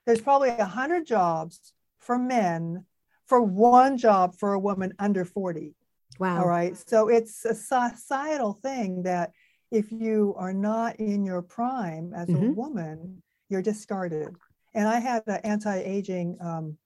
There's 0.04 0.20
probably 0.20 0.50
100 0.50 1.06
jobs 1.06 1.72
for 1.98 2.18
men 2.18 2.84
for 3.26 3.40
one 3.42 3.98
job 3.98 4.36
for 4.36 4.52
a 4.52 4.58
woman 4.58 4.92
under 4.98 5.24
40. 5.24 5.74
Wow. 6.18 6.40
All 6.40 6.48
right. 6.48 6.76
So 6.88 7.08
it's 7.08 7.44
a 7.44 7.54
societal 7.54 8.54
thing 8.54 9.02
that 9.02 9.32
if 9.70 9.90
you 9.90 10.34
are 10.38 10.52
not 10.52 10.96
in 10.96 11.24
your 11.24 11.42
prime 11.42 12.12
as 12.14 12.28
mm-hmm. 12.28 12.46
a 12.46 12.52
woman, 12.52 13.22
you're 13.48 13.62
discarded. 13.62 14.34
And 14.74 14.86
I 14.86 15.00
had 15.00 15.22
an 15.26 15.40
anti-aging, 15.44 16.36
um, 16.40 16.76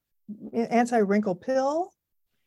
anti-wrinkle 0.53 1.35
pill 1.35 1.91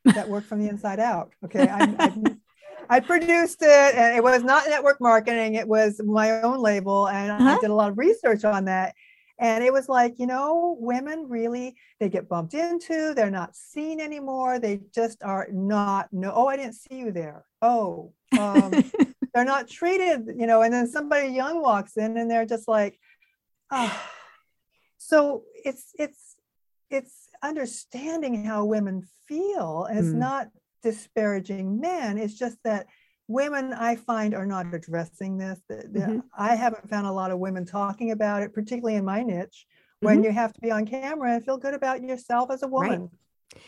that 0.05 0.29
worked 0.29 0.47
from 0.47 0.61
the 0.61 0.69
inside 0.69 1.01
out. 1.01 1.33
Okay, 1.45 1.69
I, 1.69 1.95
I, 1.99 2.13
I, 2.97 3.01
produced 3.01 3.63
it, 3.63 3.95
and 3.95 4.17
it 4.17 4.23
was 4.23 4.43
not 4.43 4.65
network 4.69 5.01
marketing; 5.01 5.55
it 5.55 5.69
was 5.69 6.01
my 6.05 6.43
own 6.43 6.61
label, 6.61 7.09
and 7.09 7.31
uh-huh. 7.31 7.57
I 7.57 7.61
did 7.61 7.71
a 7.71 7.75
lot 7.75 7.91
of 7.91 7.99
research 7.99 8.45
on 8.45 8.67
that. 8.67 8.95
And 9.39 9.65
it 9.65 9.73
was 9.73 9.89
like, 9.89 10.21
you 10.21 10.29
know, 10.29 10.77
women 10.79 11.29
really 11.29 11.75
they 11.99 12.09
get 12.09 12.29
bumped 12.29 12.55
into, 12.55 13.15
they're 13.15 13.33
not 13.33 13.57
seen 13.57 14.01
anymore. 14.01 14.61
They 14.61 14.81
just 14.95 15.25
are 15.25 15.49
not. 15.51 16.13
No, 16.13 16.33
oh, 16.35 16.47
I 16.47 16.57
didn't 16.57 16.77
see 16.77 16.99
you 16.99 17.11
there. 17.11 17.45
Oh, 17.61 18.13
um, 18.39 18.73
they're 19.35 19.45
not 19.45 19.69
treated, 19.69 20.27
you 20.39 20.47
know, 20.47 20.63
and 20.63 20.73
then 20.73 20.87
somebody 20.87 21.29
young 21.29 21.61
walks 21.61 21.97
in 21.97 22.17
and 22.17 22.31
they're 22.31 22.47
just 22.47 22.69
like, 22.69 22.99
oh. 23.71 24.01
So 24.97 25.43
it's 25.65 25.91
it's 25.99 26.37
it's 26.89 27.29
understanding 27.43 28.45
how 28.45 28.65
women 28.65 29.03
feel. 29.27 29.85
And 29.85 29.99
it's 29.99 30.09
mm. 30.09 30.15
not 30.15 30.49
disparaging 30.83 31.81
men. 31.81 32.17
It's 32.17 32.39
just 32.39 32.59
that 32.65 32.87
women 33.27 33.73
I 33.73 33.97
find 33.97 34.35
are 34.35 34.47
not 34.47 34.73
addressing 34.73 35.39
this. 35.39 35.61
Mm-hmm. 35.71 36.21
I 36.37 36.55
haven't 36.55 36.89
found 36.89 37.07
a 37.07 37.13
lot 37.13 37.31
of 37.31 37.39
women 37.39 37.67
talking 37.67 38.13
about 38.13 38.43
it, 38.43 38.53
particularly 38.53 38.97
in 38.97 39.05
my 39.05 39.23
niche, 39.23 39.67
when 40.01 40.17
mm-hmm. 40.17 40.25
you 40.27 40.33
have 40.33 40.53
to 40.53 40.61
be 40.61 40.71
on 40.71 40.87
camera 40.87 41.35
and 41.35 41.45
feel 41.45 41.59
good 41.59 41.75
about 41.75 42.03
yourself 42.03 42.51
as 42.51 42.63
a 42.63 42.69
woman. 42.69 43.11
Right. 43.53 43.63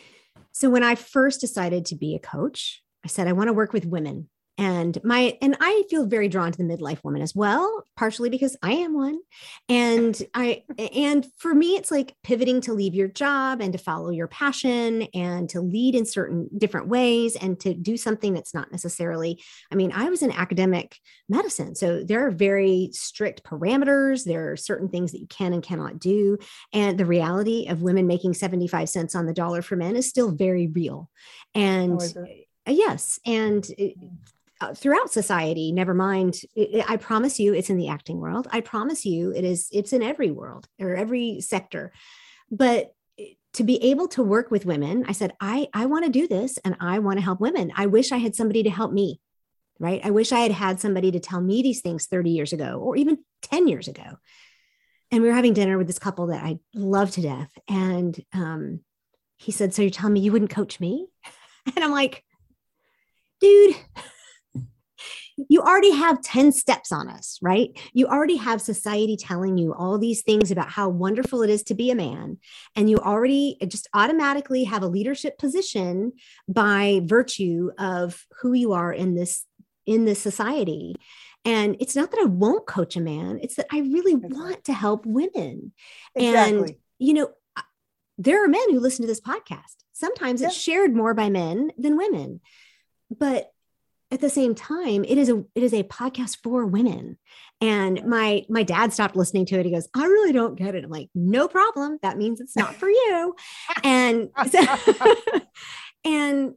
So 0.51 0.69
when 0.69 0.83
I 0.83 0.95
first 0.95 1.41
decided 1.41 1.85
to 1.85 1.95
be 1.95 2.15
a 2.15 2.19
coach, 2.19 2.83
I 3.03 3.07
said 3.07 3.27
I 3.27 3.33
want 3.33 3.47
to 3.47 3.53
work 3.53 3.73
with 3.73 3.85
women 3.85 4.29
and 4.57 4.97
my 5.03 5.37
and 5.41 5.55
i 5.59 5.83
feel 5.89 6.05
very 6.05 6.27
drawn 6.27 6.51
to 6.51 6.57
the 6.57 6.63
midlife 6.63 7.03
woman 7.03 7.21
as 7.21 7.35
well 7.35 7.83
partially 7.95 8.29
because 8.29 8.55
i 8.61 8.71
am 8.71 8.93
one. 8.93 9.19
And 9.69 10.19
i 10.33 10.63
and 10.93 11.25
for 11.37 11.53
me 11.53 11.75
it's 11.75 11.91
like 11.91 12.15
pivoting 12.23 12.61
to 12.61 12.73
leave 12.73 12.95
your 12.95 13.07
job 13.07 13.61
and 13.61 13.73
to 13.73 13.79
follow 13.79 14.09
your 14.09 14.27
passion 14.27 15.03
and 15.13 15.49
to 15.49 15.61
lead 15.61 15.95
in 15.95 16.05
certain 16.05 16.49
different 16.57 16.87
ways 16.87 17.35
and 17.35 17.59
to 17.61 17.73
do 17.73 17.97
something 17.97 18.33
that's 18.33 18.53
not 18.53 18.71
necessarily 18.71 19.41
i 19.71 19.75
mean 19.75 19.91
i 19.93 20.09
was 20.09 20.21
in 20.21 20.31
academic 20.31 20.97
medicine. 21.29 21.75
So 21.75 22.03
there 22.03 22.25
are 22.25 22.31
very 22.31 22.89
strict 22.93 23.43
parameters. 23.43 24.23
There 24.23 24.51
are 24.51 24.57
certain 24.57 24.89
things 24.89 25.11
that 25.11 25.19
you 25.19 25.27
can 25.27 25.53
and 25.53 25.63
cannot 25.63 25.99
do. 25.99 26.37
And 26.73 26.97
the 26.97 27.05
reality 27.05 27.67
of 27.67 27.81
women 27.81 28.07
making 28.07 28.33
75 28.33 28.89
cents 28.89 29.15
on 29.15 29.25
the 29.25 29.33
dollar 29.33 29.61
for 29.61 29.75
men 29.75 29.95
is 29.95 30.07
still 30.07 30.31
very 30.31 30.67
real. 30.67 31.09
And 31.53 32.01
oh, 32.01 32.71
yes. 32.71 33.19
And 33.25 33.65
it, 33.77 33.95
throughout 34.75 35.11
society 35.11 35.71
never 35.71 35.93
mind 35.93 36.41
i 36.87 36.97
promise 36.97 37.39
you 37.39 37.53
it's 37.53 37.69
in 37.69 37.77
the 37.77 37.89
acting 37.89 38.19
world. 38.19 38.47
I 38.51 38.61
promise 38.61 39.05
you 39.05 39.31
it 39.31 39.43
is 39.43 39.69
it's 39.71 39.93
in 39.93 40.01
every 40.01 40.31
world 40.31 40.67
or 40.79 40.95
every 40.95 41.41
sector. 41.41 41.91
But 42.49 42.93
eh, 43.19 43.33
to 43.53 43.63
be 43.63 43.83
able 43.91 44.07
to 44.09 44.23
work 44.23 44.51
with 44.51 44.65
women 44.65 45.05
i 45.07 45.11
said 45.11 45.33
i 45.39 45.67
i 45.73 45.85
want 45.85 46.05
to 46.05 46.11
do 46.11 46.27
this 46.27 46.57
and 46.59 46.75
i 46.79 46.99
want 46.99 47.17
to 47.17 47.23
help 47.23 47.39
women. 47.39 47.71
I 47.75 47.85
wish 47.85 48.11
i 48.11 48.17
had 48.17 48.35
somebody 48.35 48.63
to 48.63 48.69
help 48.69 48.91
me 48.91 49.19
right? 49.79 50.01
I 50.03 50.09
wish 50.09 50.31
i 50.31 50.39
had 50.39 50.51
had 50.51 50.79
somebody 50.79 51.11
to 51.11 51.19
tell 51.19 51.41
me 51.41 51.61
these 51.61 51.81
things 51.81 52.07
30 52.07 52.31
years 52.31 52.51
ago 52.51 52.79
or 52.79 52.95
even 52.95 53.19
10 53.43 53.67
years 53.67 53.87
ago. 53.87 54.17
And 55.11 55.21
we 55.21 55.29
were 55.29 55.35
having 55.35 55.53
dinner 55.53 55.77
with 55.77 55.87
this 55.87 55.99
couple 55.99 56.27
that 56.27 56.43
i 56.43 56.57
love 56.73 57.11
to 57.11 57.21
death 57.21 57.51
and 57.67 58.19
um, 58.33 58.79
he 59.37 59.51
said 59.51 59.73
so 59.73 59.83
you're 59.83 59.91
telling 59.91 60.13
me 60.13 60.21
you 60.21 60.31
wouldn't 60.31 60.51
coach 60.51 60.79
me? 60.79 61.07
And 61.75 61.83
i'm 61.83 61.91
like 61.91 62.23
dude 63.41 63.75
you 65.49 65.61
already 65.61 65.91
have 65.91 66.21
10 66.21 66.51
steps 66.51 66.91
on 66.91 67.07
us, 67.09 67.37
right? 67.41 67.69
You 67.93 68.07
already 68.07 68.37
have 68.37 68.59
society 68.59 69.15
telling 69.15 69.57
you 69.57 69.73
all 69.73 69.97
these 69.99 70.23
things 70.23 70.49
about 70.49 70.69
how 70.69 70.89
wonderful 70.89 71.43
it 71.43 71.49
is 71.49 71.63
to 71.63 71.75
be 71.75 71.91
a 71.91 71.95
man. 71.95 72.37
And 72.75 72.89
you 72.89 72.97
already 72.97 73.57
just 73.67 73.87
automatically 73.93 74.63
have 74.63 74.81
a 74.81 74.87
leadership 74.87 75.37
position 75.37 76.13
by 76.47 77.01
virtue 77.03 77.69
of 77.77 78.25
who 78.41 78.53
you 78.53 78.73
are 78.73 78.91
in 78.91 79.15
this 79.15 79.45
in 79.85 80.05
this 80.05 80.19
society. 80.19 80.95
And 81.45 81.77
it's 81.79 81.95
not 81.95 82.11
that 82.11 82.19
I 82.21 82.25
won't 82.25 82.67
coach 82.67 82.97
a 82.97 83.01
man, 83.01 83.39
it's 83.41 83.55
that 83.55 83.67
I 83.71 83.79
really 83.79 84.15
want 84.15 84.65
to 84.65 84.73
help 84.73 85.05
women. 85.05 85.71
Exactly. 86.15 86.57
And, 86.57 86.75
you 86.99 87.13
know, 87.13 87.29
there 88.17 88.43
are 88.43 88.49
men 88.49 88.71
who 88.71 88.79
listen 88.79 89.03
to 89.03 89.07
this 89.07 89.21
podcast. 89.21 89.75
Sometimes 89.93 90.41
yeah. 90.41 90.47
it's 90.47 90.57
shared 90.57 90.93
more 90.93 91.13
by 91.13 91.29
men 91.29 91.71
than 91.77 91.95
women. 91.95 92.41
But 93.15 93.51
at 94.11 94.21
the 94.21 94.29
same 94.29 94.55
time 94.55 95.03
it 95.03 95.17
is 95.17 95.29
a 95.29 95.43
it 95.55 95.63
is 95.63 95.73
a 95.73 95.83
podcast 95.83 96.37
for 96.43 96.65
women. 96.65 97.17
And 97.59 98.05
my 98.05 98.45
my 98.49 98.63
dad 98.63 98.93
stopped 98.93 99.15
listening 99.15 99.45
to 99.47 99.59
it. 99.59 99.65
He 99.65 99.71
goes 99.71 99.89
i 99.93 100.05
really 100.05 100.31
don't 100.31 100.55
get 100.55 100.75
it. 100.75 100.83
I'm 100.83 100.89
like 100.89 101.09
no 101.13 101.47
problem. 101.47 101.99
That 102.01 102.17
means 102.17 102.39
it's 102.39 102.55
not 102.55 102.75
for 102.75 102.89
you. 102.89 103.35
And 103.83 104.29
so, 104.49 104.59
and 106.05 106.53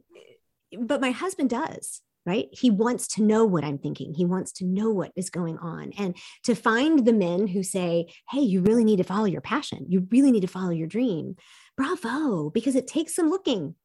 but 0.79 1.01
my 1.01 1.11
husband 1.11 1.49
does 1.49 2.01
right? 2.23 2.49
He 2.51 2.69
wants 2.69 3.07
to 3.07 3.23
know 3.23 3.45
what 3.45 3.63
i'm 3.63 3.79
thinking. 3.79 4.13
He 4.13 4.25
wants 4.25 4.51
to 4.53 4.65
know 4.65 4.91
what 4.91 5.11
is 5.15 5.31
going 5.31 5.57
on. 5.57 5.91
And 5.97 6.15
to 6.43 6.53
find 6.53 7.03
the 7.03 7.13
men 7.13 7.47
who 7.47 7.63
say 7.63 8.13
hey 8.29 8.41
you 8.41 8.61
really 8.61 8.83
need 8.83 8.97
to 8.97 9.03
follow 9.03 9.25
your 9.25 9.41
passion. 9.41 9.85
You 9.89 10.07
really 10.11 10.31
need 10.31 10.41
to 10.41 10.47
follow 10.47 10.69
your 10.69 10.87
dream. 10.87 11.35
Bravo 11.75 12.49
because 12.51 12.75
it 12.75 12.87
takes 12.87 13.15
some 13.15 13.29
looking 13.29 13.75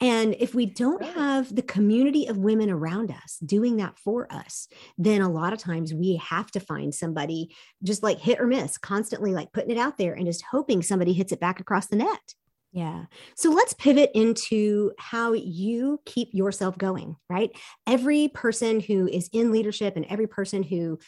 and 0.00 0.36
if 0.38 0.54
we 0.54 0.66
don't 0.66 1.04
have 1.04 1.54
the 1.54 1.62
community 1.62 2.26
of 2.26 2.38
women 2.38 2.70
around 2.70 3.10
us 3.10 3.38
doing 3.44 3.76
that 3.78 3.98
for 3.98 4.32
us, 4.32 4.68
then 4.96 5.20
a 5.20 5.30
lot 5.30 5.52
of 5.52 5.58
times 5.58 5.92
we 5.92 6.16
have 6.16 6.50
to 6.52 6.60
find 6.60 6.94
somebody 6.94 7.54
just 7.82 8.02
like 8.02 8.20
hit 8.20 8.40
or 8.40 8.46
miss, 8.46 8.78
constantly 8.78 9.32
like 9.32 9.52
putting 9.52 9.70
it 9.70 9.78
out 9.78 9.98
there 9.98 10.14
and 10.14 10.26
just 10.26 10.44
hoping 10.50 10.82
somebody 10.82 11.12
hits 11.12 11.32
it 11.32 11.40
back 11.40 11.58
across 11.58 11.86
the 11.86 11.96
net. 11.96 12.34
Yeah. 12.72 13.06
So 13.34 13.50
let's 13.50 13.72
pivot 13.72 14.10
into 14.14 14.92
how 14.98 15.32
you 15.32 16.00
keep 16.04 16.28
yourself 16.32 16.76
going, 16.76 17.16
right? 17.30 17.50
Every 17.86 18.28
person 18.28 18.80
who 18.80 19.08
is 19.08 19.30
in 19.32 19.50
leadership 19.50 19.96
and 19.96 20.04
every 20.06 20.26
person 20.26 20.62
who 20.62 20.98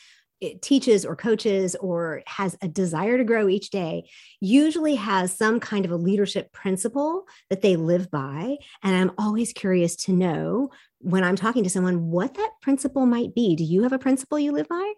teaches 0.62 1.05
or 1.05 1.14
coaches 1.14 1.76
or 1.76 2.22
has 2.26 2.57
a 2.62 2.68
desire 2.68 3.18
to 3.18 3.24
grow 3.24 3.49
each 3.49 3.70
day 3.70 4.05
usually 4.41 4.95
has 4.95 5.36
some 5.36 5.61
kind 5.61 5.84
of 5.84 5.91
a 5.91 5.97
leadership 5.97 6.53
principle 6.53 7.24
that 7.51 7.61
they 7.61 7.76
live 7.76 8.11
by. 8.11 8.57
And 8.82 8.97
i'm 8.97 9.12
always 9.18 9.53
curious 9.53 9.97
to 9.97 10.12
know 10.12 10.70
when 10.99 11.24
i'm 11.24 11.36
talking 11.36 11.64
to 11.64 11.70
someone 11.70 12.11
what 12.11 12.34
that 12.34 12.53
principle 12.62 13.07
might 13.07 13.34
be. 13.34 13.57
Do 13.57 13.64
you 13.64 13.82
have 13.82 13.93
a 13.93 13.99
principle 13.99 14.38
you 14.38 14.53
live 14.53 14.68
by? 14.68 14.93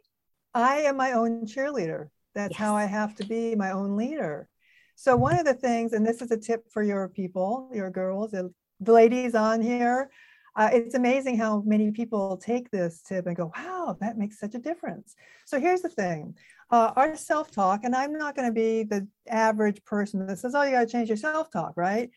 I 0.54 0.82
am 0.82 0.96
my 0.96 1.12
own 1.12 1.46
cheerleader. 1.46 2.08
That's 2.34 2.52
yes. 2.52 2.58
how 2.58 2.76
i 2.76 2.84
have 2.84 3.14
to 3.16 3.26
be 3.26 3.54
my 3.54 3.72
own 3.72 3.96
leader. 3.96 4.48
So 4.94 5.16
one 5.16 5.38
of 5.38 5.44
the 5.44 5.54
things 5.54 5.92
and 5.92 6.06
this 6.06 6.22
is 6.22 6.30
a 6.30 6.36
tip 6.36 6.70
for 6.70 6.82
your 6.82 7.08
people 7.08 7.70
your 7.72 7.90
girls 7.90 8.30
the 8.30 8.92
ladies 8.92 9.34
on 9.34 9.60
here 9.60 10.10
uh, 10.54 10.68
it's 10.72 10.94
amazing 10.94 11.38
how 11.38 11.62
many 11.62 11.90
people 11.90 12.36
take 12.36 12.70
this 12.70 13.00
tip 13.00 13.26
and 13.26 13.36
go, 13.36 13.50
wow, 13.56 13.96
that 14.00 14.18
makes 14.18 14.38
such 14.38 14.54
a 14.54 14.58
difference. 14.58 15.16
So 15.46 15.58
here's 15.58 15.80
the 15.80 15.88
thing 15.88 16.34
uh, 16.70 16.92
our 16.96 17.16
self 17.16 17.50
talk, 17.50 17.84
and 17.84 17.94
I'm 17.94 18.12
not 18.12 18.34
going 18.34 18.48
to 18.48 18.52
be 18.52 18.82
the 18.82 19.06
average 19.28 19.82
person 19.84 20.26
that 20.26 20.38
says, 20.38 20.54
oh, 20.54 20.62
you 20.62 20.72
got 20.72 20.80
to 20.80 20.86
change 20.86 21.08
your 21.08 21.16
self 21.16 21.50
talk, 21.50 21.74
right? 21.76 22.10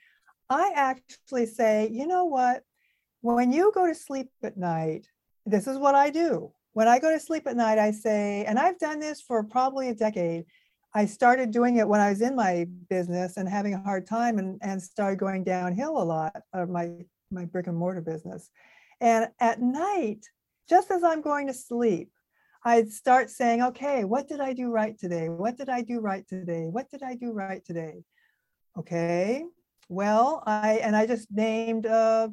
I 0.49 0.71
actually 0.75 1.45
say, 1.45 1.89
you 1.91 2.07
know 2.07 2.25
what? 2.25 2.63
When 3.21 3.51
you 3.51 3.71
go 3.73 3.87
to 3.87 3.95
sleep 3.95 4.29
at 4.43 4.57
night, 4.57 5.07
this 5.45 5.67
is 5.67 5.77
what 5.77 5.95
I 5.95 6.09
do. 6.09 6.51
When 6.73 6.87
I 6.87 6.99
go 6.99 7.11
to 7.11 7.19
sleep 7.19 7.47
at 7.47 7.55
night, 7.55 7.79
I 7.79 7.91
say, 7.91 8.43
and 8.45 8.59
I've 8.59 8.77
done 8.79 8.99
this 8.99 9.21
for 9.21 9.43
probably 9.43 9.89
a 9.89 9.95
decade, 9.95 10.45
I 10.93 11.05
started 11.05 11.51
doing 11.51 11.77
it 11.77 11.87
when 11.87 11.99
I 11.99 12.09
was 12.09 12.21
in 12.21 12.35
my 12.35 12.67
business 12.89 13.37
and 13.37 13.49
having 13.49 13.73
a 13.73 13.81
hard 13.81 14.07
time 14.07 14.39
and, 14.39 14.59
and 14.61 14.81
started 14.81 15.19
going 15.19 15.43
downhill 15.43 16.01
a 16.01 16.03
lot 16.03 16.41
of 16.53 16.69
my, 16.69 16.91
my 17.35 17.45
brick 17.45 17.67
and 17.67 17.77
mortar 17.77 18.01
business. 18.01 18.49
And 19.01 19.27
at 19.39 19.61
night, 19.61 20.25
just 20.67 20.89
as 20.89 21.03
I'm 21.03 21.21
going 21.21 21.47
to 21.47 21.53
sleep, 21.53 22.09
I'd 22.63 22.91
start 22.91 23.29
saying, 23.29 23.61
okay, 23.61 24.05
what 24.05 24.27
did 24.27 24.39
I 24.39 24.53
do 24.53 24.71
right 24.71 24.97
today? 24.97 25.29
What 25.29 25.57
did 25.57 25.69
I 25.69 25.83
do 25.83 25.99
right 25.99 26.27
today? 26.27 26.67
What 26.67 26.89
did 26.89 27.03
I 27.03 27.13
do 27.13 27.31
right 27.31 27.63
today? 27.63 28.03
Okay, 28.77 29.43
well, 29.87 30.43
I, 30.47 30.79
and 30.81 30.95
I 30.95 31.05
just 31.05 31.31
named, 31.31 31.85
uh, 31.85 32.29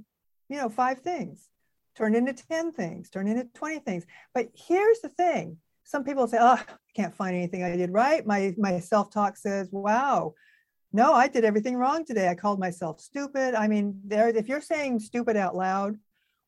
you 0.48 0.56
know, 0.56 0.70
five 0.70 1.00
things, 1.00 1.50
turned 1.94 2.16
into 2.16 2.32
10 2.32 2.72
things, 2.72 3.10
turned 3.10 3.28
into 3.28 3.44
20 3.54 3.80
things. 3.80 4.06
But 4.34 4.48
here's 4.54 5.00
the 5.00 5.10
thing 5.10 5.58
some 5.84 6.04
people 6.04 6.26
say, 6.26 6.38
oh, 6.40 6.54
I 6.58 6.64
can't 6.96 7.14
find 7.14 7.36
anything 7.36 7.62
I 7.62 7.76
did 7.76 7.92
right. 7.92 8.26
My, 8.26 8.54
my 8.56 8.80
self 8.80 9.10
talk 9.10 9.36
says, 9.36 9.68
wow, 9.70 10.34
no, 10.92 11.14
I 11.14 11.28
did 11.28 11.44
everything 11.44 11.76
wrong 11.76 12.04
today. 12.04 12.28
I 12.28 12.34
called 12.34 12.58
myself 12.58 13.00
stupid. 13.00 13.54
I 13.54 13.68
mean, 13.68 14.00
there, 14.04 14.28
if 14.28 14.48
you're 14.48 14.60
saying 14.60 15.00
stupid 15.00 15.36
out 15.36 15.56
loud, 15.56 15.98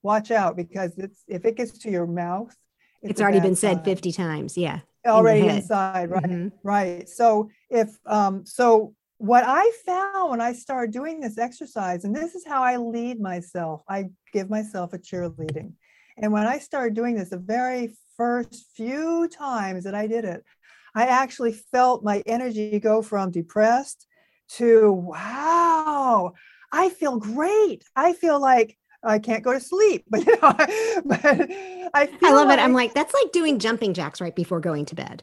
watch 0.02 0.30
out 0.30 0.56
because 0.56 0.96
it's 0.98 1.22
if 1.26 1.44
it 1.44 1.56
gets 1.56 1.78
to 1.78 1.90
your 1.90 2.06
mouth, 2.06 2.54
it's, 3.02 3.12
it's 3.12 3.20
already 3.20 3.40
been 3.40 3.56
said 3.56 3.84
50 3.84 4.12
times. 4.12 4.56
Yeah. 4.56 4.80
Already 5.06 5.40
in 5.40 5.56
inside. 5.56 6.10
Right. 6.10 6.24
Mm-hmm. 6.24 6.48
Right. 6.62 7.08
So 7.08 7.50
if 7.70 7.96
um 8.06 8.44
so 8.46 8.94
what 9.18 9.44
I 9.46 9.70
found 9.86 10.30
when 10.30 10.40
I 10.40 10.52
started 10.52 10.92
doing 10.92 11.20
this 11.20 11.38
exercise, 11.38 12.04
and 12.04 12.14
this 12.14 12.34
is 12.34 12.46
how 12.46 12.62
I 12.62 12.76
lead 12.76 13.20
myself, 13.20 13.82
I 13.88 14.10
give 14.32 14.50
myself 14.50 14.92
a 14.92 14.98
cheerleading. 14.98 15.72
And 16.18 16.32
when 16.32 16.46
I 16.46 16.58
started 16.58 16.94
doing 16.94 17.16
this, 17.16 17.30
the 17.30 17.38
very 17.38 17.96
first 18.16 18.66
few 18.76 19.28
times 19.28 19.84
that 19.84 19.94
I 19.94 20.06
did 20.06 20.24
it, 20.24 20.44
I 20.94 21.06
actually 21.06 21.52
felt 21.52 22.04
my 22.04 22.22
energy 22.26 22.78
go 22.78 23.02
from 23.02 23.30
depressed 23.30 24.06
to 24.50 24.92
wow, 24.92 26.32
I 26.72 26.88
feel 26.90 27.18
great. 27.18 27.84
I 27.96 28.12
feel 28.12 28.40
like 28.40 28.76
I 29.02 29.18
can't 29.18 29.42
go 29.42 29.52
to 29.52 29.60
sleep, 29.60 30.04
but, 30.10 30.26
you 30.26 30.32
know, 30.40 30.54
but 31.04 31.24
I, 31.94 32.08
I 32.22 32.32
love 32.32 32.48
like, 32.48 32.58
it. 32.58 32.62
I'm 32.62 32.72
like, 32.72 32.94
that's 32.94 33.14
like 33.14 33.32
doing 33.32 33.58
jumping 33.58 33.94
jacks 33.94 34.20
right 34.20 34.34
before 34.34 34.60
going 34.60 34.86
to 34.86 34.94
bed. 34.94 35.22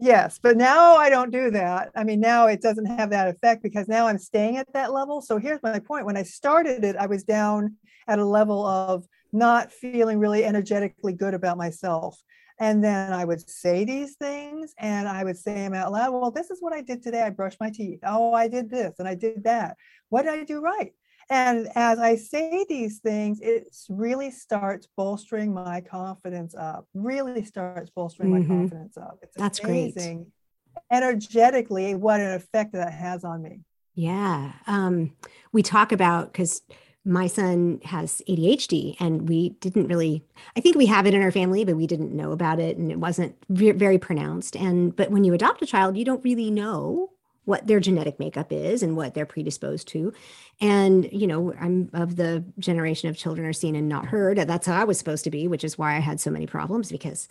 Yes, 0.00 0.38
but 0.40 0.56
now 0.56 0.94
I 0.94 1.10
don't 1.10 1.32
do 1.32 1.50
that. 1.50 1.90
I 1.96 2.04
mean, 2.04 2.20
now 2.20 2.46
it 2.46 2.62
doesn't 2.62 2.86
have 2.86 3.10
that 3.10 3.28
effect 3.28 3.64
because 3.64 3.88
now 3.88 4.06
I'm 4.06 4.18
staying 4.18 4.56
at 4.56 4.72
that 4.72 4.92
level. 4.92 5.20
So 5.20 5.38
here's 5.38 5.62
my 5.62 5.80
point. 5.80 6.06
When 6.06 6.16
I 6.16 6.22
started 6.22 6.84
it, 6.84 6.94
I 6.96 7.06
was 7.06 7.24
down 7.24 7.76
at 8.06 8.20
a 8.20 8.24
level 8.24 8.64
of 8.64 9.04
not 9.32 9.72
feeling 9.72 10.20
really 10.20 10.44
energetically 10.44 11.14
good 11.14 11.34
about 11.34 11.56
myself. 11.56 12.16
And 12.60 12.82
then 12.82 13.12
I 13.12 13.24
would 13.24 13.48
say 13.48 13.84
these 13.84 14.16
things 14.16 14.74
and 14.78 15.08
I 15.08 15.24
would 15.24 15.36
say 15.36 15.54
them 15.54 15.74
out 15.74 15.92
loud. 15.92 16.12
Well, 16.12 16.30
this 16.30 16.50
is 16.50 16.60
what 16.60 16.72
I 16.72 16.82
did 16.82 17.02
today. 17.02 17.22
I 17.22 17.30
brushed 17.30 17.60
my 17.60 17.70
teeth. 17.70 18.00
Oh, 18.04 18.32
I 18.32 18.48
did 18.48 18.68
this 18.68 18.96
and 18.98 19.06
I 19.06 19.14
did 19.14 19.44
that. 19.44 19.76
What 20.08 20.22
did 20.22 20.32
I 20.32 20.44
do 20.44 20.60
right? 20.60 20.92
And 21.30 21.68
as 21.74 21.98
I 21.98 22.16
say 22.16 22.64
these 22.68 22.98
things, 22.98 23.40
it 23.40 23.68
really 23.90 24.30
starts 24.30 24.88
bolstering 24.96 25.52
my 25.52 25.82
confidence 25.82 26.54
up, 26.54 26.86
really 26.94 27.44
starts 27.44 27.90
bolstering 27.90 28.30
mm-hmm. 28.30 28.48
my 28.48 28.60
confidence 28.60 28.96
up. 28.96 29.18
It's 29.22 29.36
That's 29.36 29.60
amazing 29.60 30.24
great. 30.24 30.98
energetically 30.98 31.94
what 31.94 32.20
an 32.20 32.32
effect 32.32 32.72
that 32.72 32.92
has 32.92 33.24
on 33.24 33.42
me. 33.42 33.60
Yeah. 33.94 34.52
Um, 34.66 35.12
we 35.52 35.62
talk 35.62 35.92
about 35.92 36.32
because 36.32 36.62
my 37.08 37.26
son 37.26 37.80
has 37.84 38.20
ADHD 38.28 38.94
and 39.00 39.28
we 39.28 39.50
didn't 39.60 39.88
really 39.88 40.22
I 40.56 40.60
think 40.60 40.76
we 40.76 40.86
have 40.86 41.06
it 41.06 41.14
in 41.14 41.22
our 41.22 41.32
family 41.32 41.64
but 41.64 41.76
we 41.76 41.86
didn't 41.86 42.14
know 42.14 42.32
about 42.32 42.60
it 42.60 42.76
and 42.76 42.92
it 42.92 43.00
wasn't 43.00 43.34
very 43.48 43.98
pronounced 43.98 44.54
and 44.54 44.94
but 44.94 45.10
when 45.10 45.24
you 45.24 45.32
adopt 45.32 45.62
a 45.62 45.66
child 45.66 45.96
you 45.96 46.04
don't 46.04 46.22
really 46.22 46.50
know 46.50 47.10
what 47.46 47.66
their 47.66 47.80
genetic 47.80 48.20
makeup 48.20 48.52
is 48.52 48.82
and 48.82 48.94
what 48.94 49.14
they're 49.14 49.24
predisposed 49.24 49.88
to. 49.88 50.12
And, 50.60 51.08
you 51.10 51.26
know, 51.26 51.54
I'm 51.58 51.88
of 51.94 52.16
the 52.16 52.44
generation 52.58 53.08
of 53.08 53.16
children 53.16 53.48
are 53.48 53.54
seen 53.54 53.74
and 53.74 53.88
not 53.88 54.04
heard. 54.04 54.36
That's 54.36 54.66
how 54.66 54.78
I 54.78 54.84
was 54.84 54.98
supposed 54.98 55.24
to 55.24 55.30
be, 55.30 55.48
which 55.48 55.64
is 55.64 55.78
why 55.78 55.96
I 55.96 56.00
had 56.00 56.20
so 56.20 56.30
many 56.30 56.46
problems 56.46 56.92
because 56.92 57.26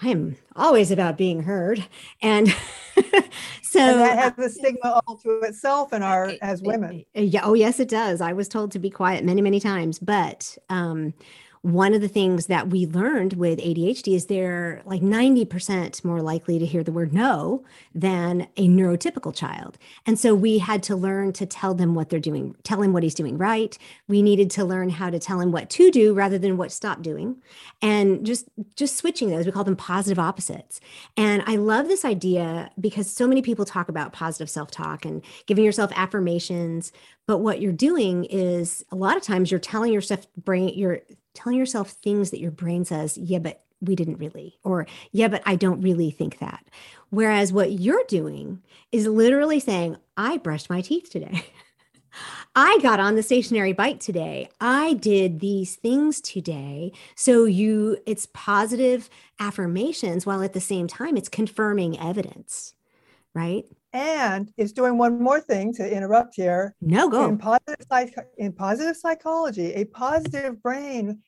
I 0.00 0.10
am 0.10 0.36
always 0.54 0.92
about 0.92 1.18
being 1.18 1.42
heard. 1.42 1.84
And 2.22 2.54
so 3.62 3.80
and 3.80 4.00
that 4.00 4.18
uh, 4.18 4.22
has 4.22 4.52
a 4.52 4.58
stigma 4.58 5.02
all 5.06 5.16
to 5.16 5.40
itself 5.40 5.92
in 5.92 6.02
our 6.02 6.28
eh, 6.28 6.36
as 6.42 6.60
eh, 6.60 6.64
women. 6.66 7.04
Eh, 7.14 7.22
yeah. 7.22 7.42
Oh, 7.44 7.54
yes, 7.54 7.80
it 7.80 7.88
does. 7.88 8.20
I 8.20 8.32
was 8.32 8.48
told 8.48 8.72
to 8.72 8.78
be 8.78 8.90
quiet 8.90 9.24
many, 9.24 9.42
many 9.42 9.60
times, 9.60 9.98
but 9.98 10.56
um, 10.68 11.14
one 11.62 11.92
of 11.92 12.00
the 12.00 12.08
things 12.08 12.46
that 12.46 12.70
we 12.70 12.86
learned 12.86 13.34
with 13.34 13.58
ADHD 13.58 14.14
is 14.14 14.26
they're 14.26 14.80
like 14.86 15.02
90% 15.02 16.02
more 16.04 16.22
likely 16.22 16.58
to 16.58 16.64
hear 16.64 16.82
the 16.82 16.92
word 16.92 17.12
no 17.12 17.62
than 17.94 18.48
a 18.56 18.66
neurotypical 18.66 19.34
child. 19.34 19.76
And 20.06 20.18
so 20.18 20.34
we 20.34 20.56
had 20.56 20.82
to 20.84 20.96
learn 20.96 21.34
to 21.34 21.44
tell 21.44 21.74
them 21.74 21.94
what 21.94 22.08
they're 22.08 22.18
doing, 22.18 22.56
tell 22.62 22.80
him 22.80 22.94
what 22.94 23.02
he's 23.02 23.14
doing 23.14 23.36
right. 23.36 23.76
We 24.08 24.22
needed 24.22 24.50
to 24.52 24.64
learn 24.64 24.88
how 24.88 25.10
to 25.10 25.18
tell 25.18 25.38
him 25.38 25.52
what 25.52 25.68
to 25.70 25.90
do 25.90 26.14
rather 26.14 26.38
than 26.38 26.56
what 26.56 26.72
stop 26.72 27.02
doing. 27.02 27.36
And 27.82 28.24
just 28.24 28.48
just 28.74 28.96
switching 28.96 29.28
those, 29.28 29.44
we 29.44 29.52
call 29.52 29.64
them 29.64 29.76
positive 29.76 30.18
opposites. 30.18 30.80
And 31.18 31.42
I 31.46 31.56
love 31.56 31.88
this 31.88 32.06
idea 32.06 32.70
because 32.80 33.10
so 33.10 33.26
many 33.26 33.42
people 33.42 33.66
talk 33.66 33.90
about 33.90 34.14
positive 34.14 34.48
self-talk 34.48 35.04
and 35.04 35.22
giving 35.44 35.64
yourself 35.64 35.92
affirmations, 35.94 36.90
but 37.26 37.38
what 37.38 37.60
you're 37.60 37.72
doing 37.72 38.24
is 38.24 38.84
a 38.90 38.96
lot 38.96 39.16
of 39.16 39.22
times 39.22 39.50
you're 39.50 39.60
telling 39.60 39.92
yourself 39.92 40.26
brain 40.36 40.72
you're 40.74 41.00
telling 41.34 41.58
yourself 41.58 41.90
things 41.90 42.30
that 42.30 42.40
your 42.40 42.50
brain 42.50 42.84
says, 42.84 43.16
yeah, 43.16 43.38
but 43.38 43.62
we 43.80 43.96
didn't 43.96 44.18
really, 44.18 44.58
or 44.62 44.86
yeah, 45.10 45.28
but 45.28 45.42
I 45.46 45.56
don't 45.56 45.80
really 45.80 46.10
think 46.10 46.38
that. 46.38 46.64
Whereas 47.08 47.52
what 47.52 47.72
you're 47.72 48.04
doing 48.08 48.62
is 48.92 49.06
literally 49.06 49.60
saying, 49.60 49.96
I 50.16 50.36
brushed 50.36 50.70
my 50.70 50.80
teeth 50.80 51.10
today. 51.10 51.44
I 52.54 52.78
got 52.82 53.00
on 53.00 53.14
the 53.14 53.22
stationary 53.22 53.72
bike 53.72 54.00
today. 54.00 54.48
I 54.60 54.94
did 54.94 55.40
these 55.40 55.76
things 55.76 56.20
today. 56.20 56.92
So 57.14 57.44
you 57.44 57.98
it's 58.06 58.26
positive 58.34 59.08
affirmations 59.38 60.26
while 60.26 60.42
at 60.42 60.52
the 60.52 60.60
same 60.60 60.88
time 60.88 61.16
it's 61.16 61.28
confirming 61.28 61.98
evidence, 61.98 62.74
right? 63.34 63.64
And 63.92 64.52
it's 64.56 64.72
doing 64.72 64.98
one 64.98 65.20
more 65.20 65.40
thing 65.40 65.74
to 65.74 65.96
interrupt 65.96 66.34
here. 66.36 66.74
No, 66.80 67.08
go. 67.08 67.28
In 67.28 67.38
positive, 67.38 67.86
psych- 67.88 68.28
in 68.38 68.52
positive 68.52 68.96
psychology, 68.96 69.72
a 69.74 69.84
positive 69.84 70.62
brain 70.62 71.20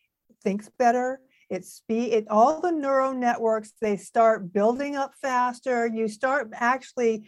thinks 0.43 0.69
better. 0.79 1.21
It 1.51 1.65
speed 1.65 2.13
it 2.13 2.27
all 2.31 2.61
the 2.61 2.71
neural 2.71 3.13
networks 3.13 3.73
they 3.81 3.97
start 3.97 4.53
building 4.53 4.97
up 4.97 5.13
faster. 5.21 5.87
You 5.87 6.09
start 6.09 6.51
actually 6.55 7.25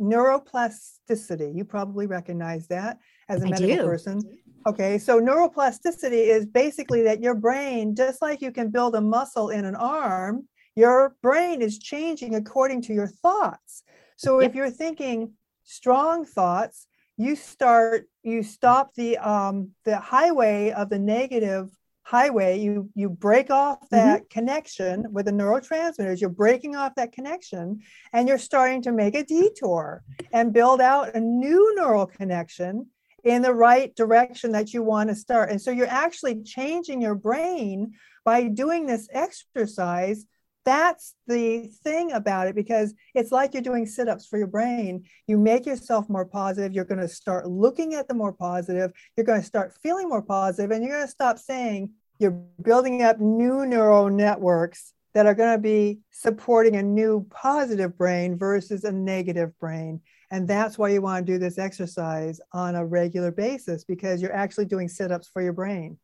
neuroplasticity. 0.00 1.56
You 1.56 1.64
probably 1.64 2.06
recognize 2.06 2.66
that 2.68 2.98
as 3.28 3.42
a 3.42 3.46
I 3.46 3.50
medical 3.50 3.76
do. 3.76 3.84
person. 3.84 4.20
Okay, 4.66 4.98
so 4.98 5.20
neuroplasticity 5.20 6.26
is 6.28 6.44
basically 6.44 7.02
that 7.02 7.22
your 7.22 7.34
brain, 7.34 7.94
just 7.94 8.20
like 8.20 8.42
you 8.42 8.50
can 8.50 8.70
build 8.70 8.94
a 8.94 9.00
muscle 9.00 9.50
in 9.50 9.64
an 9.64 9.76
arm, 9.76 10.48
your 10.74 11.16
brain 11.22 11.62
is 11.62 11.78
changing 11.78 12.34
according 12.34 12.82
to 12.82 12.92
your 12.92 13.06
thoughts. 13.06 13.84
So 14.16 14.40
yep. 14.40 14.50
if 14.50 14.56
you're 14.56 14.70
thinking 14.70 15.32
strong 15.64 16.24
thoughts, 16.24 16.86
you 17.16 17.34
start 17.34 18.08
you 18.22 18.42
stop 18.42 18.94
the 18.94 19.16
um 19.18 19.70
the 19.84 19.98
highway 19.98 20.70
of 20.70 20.90
the 20.90 20.98
negative 20.98 21.70
highway 22.02 22.58
you 22.58 22.88
you 22.94 23.08
break 23.08 23.50
off 23.50 23.80
mm-hmm. 23.80 23.96
that 23.96 24.20
mm-hmm. 24.20 24.38
connection 24.38 25.06
with 25.12 25.26
the 25.26 25.32
neurotransmitters 25.32 26.20
you're 26.20 26.30
breaking 26.30 26.76
off 26.76 26.94
that 26.94 27.12
connection 27.12 27.80
and 28.12 28.28
you're 28.28 28.38
starting 28.38 28.82
to 28.82 28.92
make 28.92 29.14
a 29.14 29.24
detour 29.24 30.02
and 30.32 30.52
build 30.52 30.80
out 30.80 31.14
a 31.14 31.20
new 31.20 31.74
neural 31.74 32.06
connection 32.06 32.86
in 33.24 33.42
the 33.42 33.52
right 33.52 33.96
direction 33.96 34.52
that 34.52 34.72
you 34.72 34.82
want 34.82 35.08
to 35.08 35.16
start 35.16 35.50
and 35.50 35.60
so 35.60 35.70
you're 35.70 35.86
actually 35.88 36.42
changing 36.42 37.00
your 37.00 37.14
brain 37.14 37.92
by 38.24 38.46
doing 38.46 38.86
this 38.86 39.08
exercise 39.12 40.26
that's 40.66 41.14
the 41.28 41.70
thing 41.84 42.12
about 42.12 42.48
it 42.48 42.56
because 42.56 42.92
it's 43.14 43.32
like 43.32 43.54
you're 43.54 43.62
doing 43.62 43.86
sit-ups 43.86 44.26
for 44.26 44.36
your 44.36 44.48
brain. 44.48 45.04
You 45.28 45.38
make 45.38 45.64
yourself 45.64 46.10
more 46.10 46.26
positive 46.26 46.72
you're 46.72 46.84
going 46.84 47.00
to 47.00 47.08
start 47.08 47.48
looking 47.48 47.94
at 47.94 48.08
the 48.08 48.14
more 48.14 48.32
positive 48.32 48.92
you're 49.16 49.24
going 49.24 49.40
to 49.40 49.46
start 49.46 49.72
feeling 49.82 50.08
more 50.08 50.22
positive 50.22 50.72
and 50.72 50.82
you're 50.82 50.96
going 50.96 51.06
to 51.06 51.10
stop 51.10 51.38
saying 51.38 51.90
you're 52.18 52.42
building 52.62 53.02
up 53.02 53.20
new 53.20 53.64
neural 53.64 54.10
networks 54.10 54.92
that 55.14 55.26
are 55.26 55.34
going 55.34 55.56
to 55.56 55.62
be 55.62 56.00
supporting 56.10 56.76
a 56.76 56.82
new 56.82 57.26
positive 57.30 57.96
brain 57.96 58.36
versus 58.36 58.84
a 58.84 58.92
negative 58.92 59.58
brain. 59.58 60.00
And 60.30 60.46
that's 60.46 60.76
why 60.76 60.88
you 60.90 61.00
want 61.00 61.24
to 61.24 61.32
do 61.32 61.38
this 61.38 61.58
exercise 61.58 62.40
on 62.52 62.74
a 62.74 62.84
regular 62.84 63.30
basis 63.30 63.84
because 63.84 64.20
you're 64.20 64.34
actually 64.34 64.66
doing 64.66 64.88
sit-ups 64.88 65.30
for 65.32 65.40
your 65.40 65.52
brain 65.52 65.96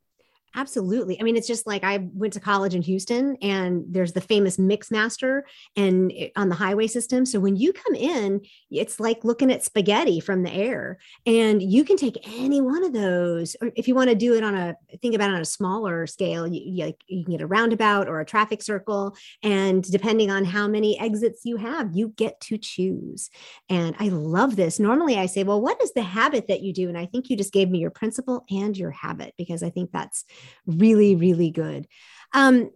Absolutely. 0.55 1.19
I 1.19 1.23
mean, 1.23 1.37
it's 1.37 1.47
just 1.47 1.67
like 1.67 1.83
I 1.83 2.09
went 2.13 2.35
to 2.35 2.41
college 2.41 2.75
in 2.75 2.83
Houston 2.83 3.37
and 3.41 3.85
there's 3.89 4.13
the 4.13 4.21
famous 4.21 4.59
Mixmaster 4.59 5.43
and 5.77 6.13
eh, 6.15 6.29
on 6.37 6.51
the 6.51 6.55
highway 6.55 6.87
system. 6.87 7.25
So 7.25 7.41
when 7.41 7.57
you 7.57 7.73
come 7.73 7.95
in, 7.95 8.43
it's 8.71 9.01
like 9.01 9.25
looking 9.25 9.51
at 9.51 9.65
spaghetti 9.65 10.21
from 10.21 10.43
the 10.43 10.53
air 10.53 10.99
and 11.25 11.63
you 11.63 11.85
can 11.85 11.97
take 11.97 12.19
any 12.39 12.61
one 12.61 12.85
of 12.85 12.93
those. 12.93 13.57
Or 13.63 13.73
if 13.77 13.89
you 13.89 13.95
want 13.95 14.11
to 14.11 14.15
do 14.15 14.35
it 14.35 14.45
on 14.45 14.55
a, 14.55 14.77
think 15.01 15.15
about 15.15 15.31
it 15.31 15.35
on 15.37 15.41
a 15.41 15.47
smaller 15.47 16.07
scale, 16.07 16.47
you, 16.47 16.61
you, 16.65 16.85
like, 16.85 17.01
you 17.07 17.25
can 17.25 17.33
get 17.33 17.43
a 17.43 17.47
roundabout 17.47 18.07
or 18.07 18.21
a 18.21 18.27
traffic 18.27 18.63
circle. 18.63 19.17
And 19.43 19.83
depending 19.83 20.31
on 20.31 20.45
how 20.45 20.69
many 20.69 21.01
exits 21.01 21.41
you 21.45 21.57
have, 21.57 21.97
you 21.97 22.09
get 22.09 22.39
to 22.43 22.59
choose. 22.59 23.31
And 23.71 23.97
I 23.99 24.09
love 24.09 24.57
this. 24.57 24.79
Normally 24.79 25.17
I 25.17 25.27
say, 25.27 25.45
well, 25.45 25.63
what 25.63 25.83
is 25.83 25.95
the 25.95 26.03
habit 26.03 26.49
that 26.49 26.61
you 26.61 26.75
do? 26.75 26.91
And 26.91 26.99
I 26.99 27.07
think 27.07 27.31
you 27.31 27.39
just 27.39 27.55
gave 27.55 27.71
me 27.71 27.79
your 27.79 27.91
principle 27.91 28.45
and 28.51 28.77
your 28.77 28.91
habit 28.91 29.33
because 29.39 29.63
I 29.63 29.71
think 29.71 29.93
that's 29.93 30.27
really, 30.67 31.15
really 31.15 31.51
good. 31.51 31.87
Um, 32.33 32.71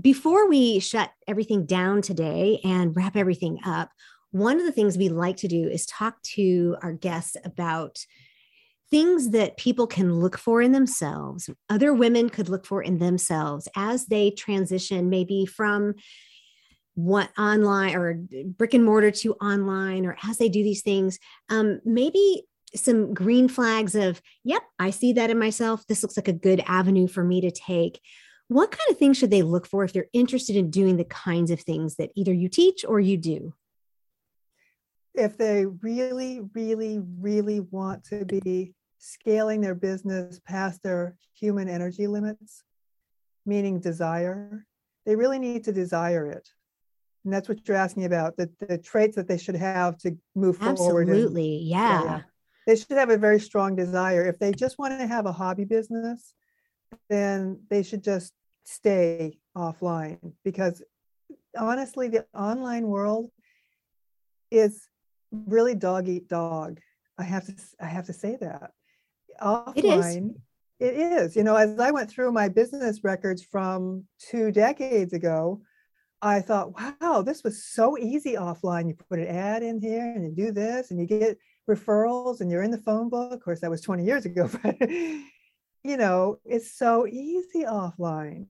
before 0.00 0.48
we 0.48 0.78
shut 0.78 1.10
everything 1.26 1.66
down 1.66 2.02
today 2.02 2.60
and 2.64 2.94
wrap 2.96 3.16
everything 3.16 3.58
up, 3.64 3.90
one 4.30 4.58
of 4.58 4.66
the 4.66 4.72
things 4.72 4.96
we 4.96 5.08
like 5.08 5.36
to 5.38 5.48
do 5.48 5.68
is 5.68 5.86
talk 5.86 6.20
to 6.22 6.76
our 6.82 6.92
guests 6.92 7.36
about 7.44 8.04
things 8.90 9.30
that 9.30 9.56
people 9.56 9.86
can 9.86 10.14
look 10.14 10.38
for 10.38 10.62
in 10.62 10.72
themselves, 10.72 11.50
other 11.68 11.92
women 11.92 12.28
could 12.28 12.48
look 12.48 12.66
for 12.66 12.82
in 12.82 12.98
themselves 12.98 13.68
as 13.76 14.06
they 14.06 14.30
transition 14.30 15.10
maybe 15.10 15.46
from 15.46 15.94
what 16.94 17.28
online 17.36 17.94
or 17.96 18.14
brick 18.56 18.72
and 18.72 18.84
mortar 18.84 19.10
to 19.10 19.34
online 19.34 20.06
or 20.06 20.16
as 20.22 20.38
they 20.38 20.48
do 20.48 20.62
these 20.62 20.82
things 20.82 21.18
um, 21.50 21.80
maybe 21.84 22.44
some 22.76 23.14
green 23.14 23.48
flags 23.48 23.94
of, 23.94 24.20
yep, 24.42 24.62
I 24.78 24.90
see 24.90 25.12
that 25.14 25.30
in 25.30 25.38
myself. 25.38 25.86
This 25.86 26.02
looks 26.02 26.16
like 26.16 26.28
a 26.28 26.32
good 26.32 26.62
avenue 26.66 27.06
for 27.06 27.22
me 27.22 27.40
to 27.42 27.50
take. 27.50 28.00
What 28.48 28.70
kind 28.70 28.90
of 28.90 28.98
things 28.98 29.16
should 29.16 29.30
they 29.30 29.42
look 29.42 29.66
for 29.66 29.84
if 29.84 29.92
they're 29.92 30.06
interested 30.12 30.56
in 30.56 30.70
doing 30.70 30.96
the 30.96 31.04
kinds 31.04 31.50
of 31.50 31.60
things 31.60 31.96
that 31.96 32.10
either 32.14 32.32
you 32.32 32.48
teach 32.48 32.84
or 32.86 33.00
you 33.00 33.16
do? 33.16 33.54
If 35.14 35.38
they 35.38 35.66
really, 35.66 36.40
really, 36.52 37.00
really 37.20 37.60
want 37.60 38.04
to 38.06 38.24
be 38.24 38.74
scaling 38.98 39.60
their 39.60 39.74
business 39.74 40.40
past 40.44 40.82
their 40.82 41.16
human 41.34 41.68
energy 41.68 42.06
limits, 42.06 42.64
meaning 43.46 43.80
desire, 43.80 44.66
they 45.06 45.14
really 45.14 45.38
need 45.38 45.64
to 45.64 45.72
desire 45.72 46.26
it. 46.26 46.48
And 47.24 47.32
that's 47.32 47.48
what 47.48 47.66
you're 47.66 47.76
asking 47.76 48.04
about 48.04 48.36
the, 48.36 48.50
the 48.68 48.76
traits 48.76 49.16
that 49.16 49.28
they 49.28 49.38
should 49.38 49.56
have 49.56 49.96
to 49.98 50.18
move 50.34 50.56
Absolutely. 50.60 50.76
forward. 50.76 51.08
Absolutely. 51.08 51.58
Yeah. 51.62 52.04
yeah 52.04 52.20
they 52.66 52.76
should 52.76 52.92
have 52.92 53.10
a 53.10 53.18
very 53.18 53.40
strong 53.40 53.76
desire. 53.76 54.26
If 54.26 54.38
they 54.38 54.52
just 54.52 54.78
want 54.78 54.98
to 54.98 55.06
have 55.06 55.26
a 55.26 55.32
hobby 55.32 55.64
business, 55.64 56.34
then 57.08 57.60
they 57.70 57.82
should 57.82 58.02
just 58.02 58.32
stay 58.64 59.38
offline 59.56 60.32
because 60.44 60.82
honestly, 61.56 62.08
the 62.08 62.26
online 62.34 62.86
world 62.86 63.30
is 64.50 64.88
really 65.30 65.74
dog 65.74 66.08
eat 66.08 66.28
dog. 66.28 66.80
I 67.18 67.24
have 67.24 67.46
to 67.46 67.54
I 67.80 67.86
have 67.86 68.06
to 68.06 68.12
say 68.12 68.36
that. 68.40 68.72
Offline, 69.40 70.34
it 70.78 70.94
is. 70.94 70.96
it 70.96 70.96
is. 70.96 71.36
You 71.36 71.44
know, 71.44 71.56
as 71.56 71.78
I 71.78 71.90
went 71.90 72.10
through 72.10 72.32
my 72.32 72.48
business 72.48 73.00
records 73.02 73.42
from 73.42 74.04
two 74.18 74.50
decades 74.50 75.12
ago, 75.12 75.62
I 76.22 76.40
thought, 76.40 76.72
wow, 76.74 77.22
this 77.22 77.44
was 77.44 77.64
so 77.64 77.98
easy 77.98 78.34
offline. 78.34 78.88
You 78.88 78.94
put 78.94 79.18
an 79.18 79.26
ad 79.26 79.62
in 79.62 79.80
here 79.80 80.12
and 80.14 80.24
you 80.24 80.46
do 80.46 80.52
this 80.52 80.90
and 80.90 80.98
you 80.98 81.06
get 81.06 81.36
referrals 81.68 82.40
and 82.40 82.50
you're 82.50 82.62
in 82.62 82.70
the 82.70 82.78
phone 82.78 83.08
book. 83.08 83.32
Of 83.32 83.40
course, 83.40 83.60
that 83.60 83.70
was 83.70 83.80
20 83.80 84.04
years 84.04 84.24
ago, 84.24 84.48
but 84.62 84.76
you 84.80 85.96
know, 85.96 86.38
it's 86.44 86.72
so 86.72 87.06
easy 87.06 87.64
offline. 87.64 88.46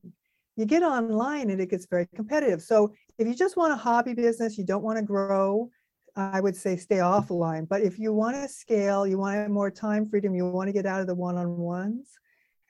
You 0.56 0.66
get 0.66 0.82
online 0.82 1.50
and 1.50 1.60
it 1.60 1.70
gets 1.70 1.86
very 1.86 2.06
competitive. 2.14 2.62
So 2.62 2.94
if 3.18 3.26
you 3.26 3.34
just 3.34 3.56
want 3.56 3.72
a 3.72 3.76
hobby 3.76 4.14
business, 4.14 4.56
you 4.56 4.64
don't 4.64 4.84
want 4.84 4.98
to 4.98 5.04
grow, 5.04 5.68
I 6.16 6.40
would 6.40 6.56
say 6.56 6.76
stay 6.76 6.96
offline. 6.96 7.68
But 7.68 7.82
if 7.82 7.98
you 7.98 8.12
want 8.12 8.36
to 8.36 8.48
scale, 8.48 9.04
you 9.06 9.18
want 9.18 9.50
more 9.50 9.70
time 9.70 10.08
freedom, 10.08 10.34
you 10.34 10.46
want 10.46 10.68
to 10.68 10.72
get 10.72 10.86
out 10.86 11.00
of 11.00 11.08
the 11.08 11.14
one-on-ones 11.14 12.08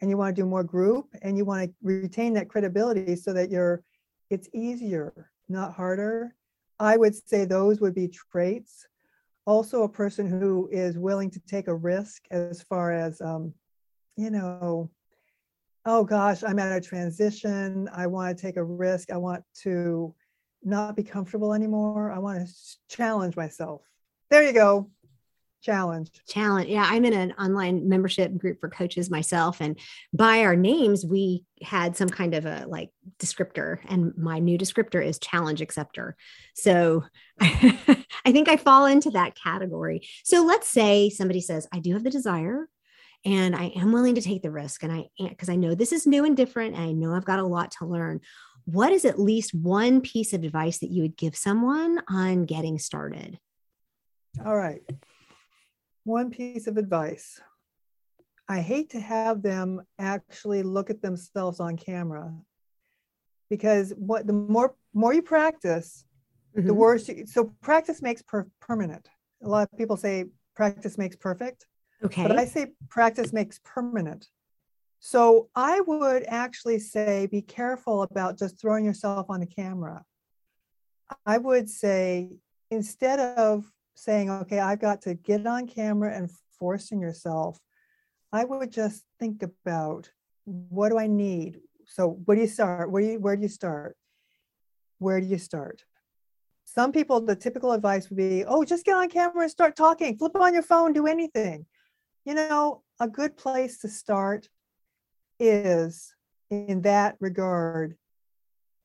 and 0.00 0.10
you 0.10 0.16
want 0.16 0.34
to 0.34 0.42
do 0.42 0.46
more 0.46 0.64
group 0.64 1.08
and 1.20 1.36
you 1.36 1.44
want 1.44 1.68
to 1.68 1.74
retain 1.82 2.32
that 2.34 2.48
credibility 2.48 3.16
so 3.16 3.32
that 3.34 3.50
you're 3.50 3.82
it's 4.30 4.48
easier, 4.54 5.30
not 5.48 5.74
harder. 5.74 6.34
I 6.80 6.96
would 6.96 7.14
say 7.14 7.44
those 7.44 7.80
would 7.80 7.94
be 7.94 8.08
traits 8.08 8.86
also 9.46 9.82
a 9.82 9.88
person 9.88 10.28
who 10.28 10.68
is 10.72 10.98
willing 10.98 11.30
to 11.30 11.40
take 11.40 11.68
a 11.68 11.74
risk 11.74 12.22
as 12.30 12.62
far 12.62 12.92
as 12.92 13.20
um, 13.20 13.52
you 14.16 14.30
know 14.30 14.90
oh 15.86 16.04
gosh 16.04 16.42
i'm 16.42 16.58
at 16.58 16.76
a 16.76 16.80
transition 16.80 17.88
i 17.94 18.06
want 18.06 18.36
to 18.36 18.40
take 18.40 18.56
a 18.56 18.64
risk 18.64 19.10
i 19.10 19.16
want 19.16 19.42
to 19.54 20.14
not 20.62 20.96
be 20.96 21.02
comfortable 21.02 21.52
anymore 21.52 22.10
i 22.10 22.18
want 22.18 22.46
to 22.46 22.54
challenge 22.88 23.36
myself. 23.36 23.82
There 24.30 24.42
you 24.42 24.52
go 24.52 24.90
challenge. 25.64 26.10
Challenge. 26.28 26.68
Yeah 26.68 26.86
i'm 26.86 27.04
in 27.04 27.12
an 27.12 27.32
online 27.32 27.88
membership 27.88 28.36
group 28.36 28.60
for 28.60 28.68
coaches 28.68 29.10
myself 29.10 29.60
and 29.60 29.78
by 30.12 30.40
our 30.40 30.54
names 30.54 31.04
we 31.04 31.44
had 31.62 31.96
some 31.96 32.08
kind 32.08 32.34
of 32.34 32.44
a 32.44 32.66
like 32.68 32.90
descriptor 33.18 33.78
and 33.88 34.12
my 34.16 34.38
new 34.38 34.58
descriptor 34.58 35.04
is 35.04 35.18
challenge 35.18 35.60
acceptor. 35.62 36.16
So 36.54 37.04
i 37.40 38.32
think 38.32 38.48
i 38.48 38.56
fall 38.56 38.86
into 38.86 39.10
that 39.10 39.34
category. 39.34 40.06
So 40.22 40.44
let's 40.44 40.68
say 40.68 41.08
somebody 41.08 41.40
says 41.40 41.66
i 41.72 41.80
do 41.80 41.94
have 41.94 42.04
the 42.04 42.10
desire 42.10 42.68
and 43.24 43.56
i 43.56 43.72
am 43.76 43.92
willing 43.92 44.14
to 44.16 44.20
take 44.20 44.42
the 44.42 44.50
risk 44.50 44.82
and 44.82 44.92
i 44.92 45.06
because 45.18 45.48
i 45.48 45.56
know 45.56 45.74
this 45.74 45.92
is 45.92 46.06
new 46.06 46.26
and 46.26 46.36
different 46.36 46.74
and 46.74 46.84
i 46.84 46.92
know 46.92 47.14
i've 47.14 47.24
got 47.24 47.38
a 47.38 47.46
lot 47.46 47.70
to 47.70 47.86
learn 47.86 48.20
what 48.66 48.92
is 48.92 49.04
at 49.04 49.18
least 49.18 49.54
one 49.54 50.00
piece 50.00 50.32
of 50.32 50.44
advice 50.44 50.78
that 50.78 50.90
you 50.90 51.02
would 51.02 51.16
give 51.16 51.36
someone 51.36 52.00
on 52.08 52.46
getting 52.46 52.78
started? 52.78 53.38
All 54.44 54.56
right 54.56 54.80
one 56.04 56.30
piece 56.30 56.66
of 56.66 56.76
advice. 56.76 57.40
I 58.48 58.60
hate 58.60 58.90
to 58.90 59.00
have 59.00 59.42
them 59.42 59.82
actually 59.98 60.62
look 60.62 60.90
at 60.90 61.00
themselves 61.00 61.60
on 61.60 61.76
camera 61.76 62.32
because 63.48 63.92
what 63.96 64.26
the 64.26 64.32
more 64.32 64.74
more 64.92 65.14
you 65.14 65.22
practice, 65.22 66.04
mm-hmm. 66.56 66.66
the 66.66 66.74
worse. 66.74 67.08
You, 67.08 67.26
so 67.26 67.54
practice 67.62 68.02
makes 68.02 68.22
per- 68.22 68.48
permanent. 68.60 69.08
A 69.42 69.48
lot 69.48 69.68
of 69.70 69.78
people 69.78 69.96
say 69.96 70.26
practice 70.54 70.98
makes 70.98 71.16
perfect. 71.16 71.66
Okay. 72.04 72.22
But 72.22 72.38
I 72.38 72.44
say 72.44 72.72
practice 72.90 73.32
makes 73.32 73.60
permanent. 73.64 74.28
So 75.00 75.48
I 75.54 75.80
would 75.80 76.24
actually 76.28 76.78
say 76.78 77.26
be 77.26 77.42
careful 77.42 78.02
about 78.02 78.38
just 78.38 78.60
throwing 78.60 78.84
yourself 78.84 79.26
on 79.28 79.40
the 79.40 79.46
camera. 79.46 80.04
I 81.26 81.38
would 81.38 81.68
say 81.68 82.30
instead 82.70 83.20
of 83.20 83.70
saying, 83.94 84.30
okay, 84.30 84.60
I've 84.60 84.80
got 84.80 85.02
to 85.02 85.14
get 85.14 85.46
on 85.46 85.66
camera 85.66 86.14
and 86.14 86.30
forcing 86.58 87.00
yourself, 87.00 87.58
I 88.32 88.44
would 88.44 88.70
just 88.70 89.04
think 89.18 89.42
about 89.42 90.10
what 90.44 90.90
do 90.90 90.98
I 90.98 91.06
need? 91.06 91.60
So 91.86 92.18
where 92.24 92.34
do 92.36 92.42
you 92.42 92.48
start? 92.48 92.90
Where 92.90 93.02
do 93.02 93.08
you 93.08 93.20
where 93.20 93.36
do 93.36 93.42
you 93.42 93.48
start? 93.48 93.96
Where 94.98 95.20
do 95.20 95.26
you 95.26 95.38
start? 95.38 95.84
Some 96.64 96.92
people, 96.92 97.20
the 97.20 97.36
typical 97.36 97.72
advice 97.72 98.08
would 98.08 98.16
be, 98.16 98.44
oh, 98.44 98.64
just 98.64 98.84
get 98.84 98.96
on 98.96 99.08
camera 99.08 99.42
and 99.42 99.50
start 99.50 99.76
talking, 99.76 100.16
flip 100.16 100.34
on 100.34 100.54
your 100.54 100.62
phone, 100.62 100.92
do 100.92 101.06
anything. 101.06 101.66
You 102.24 102.34
know, 102.34 102.82
a 102.98 103.06
good 103.06 103.36
place 103.36 103.78
to 103.80 103.88
start 103.88 104.48
is 105.38 106.14
in 106.50 106.82
that 106.82 107.16
regard, 107.20 107.96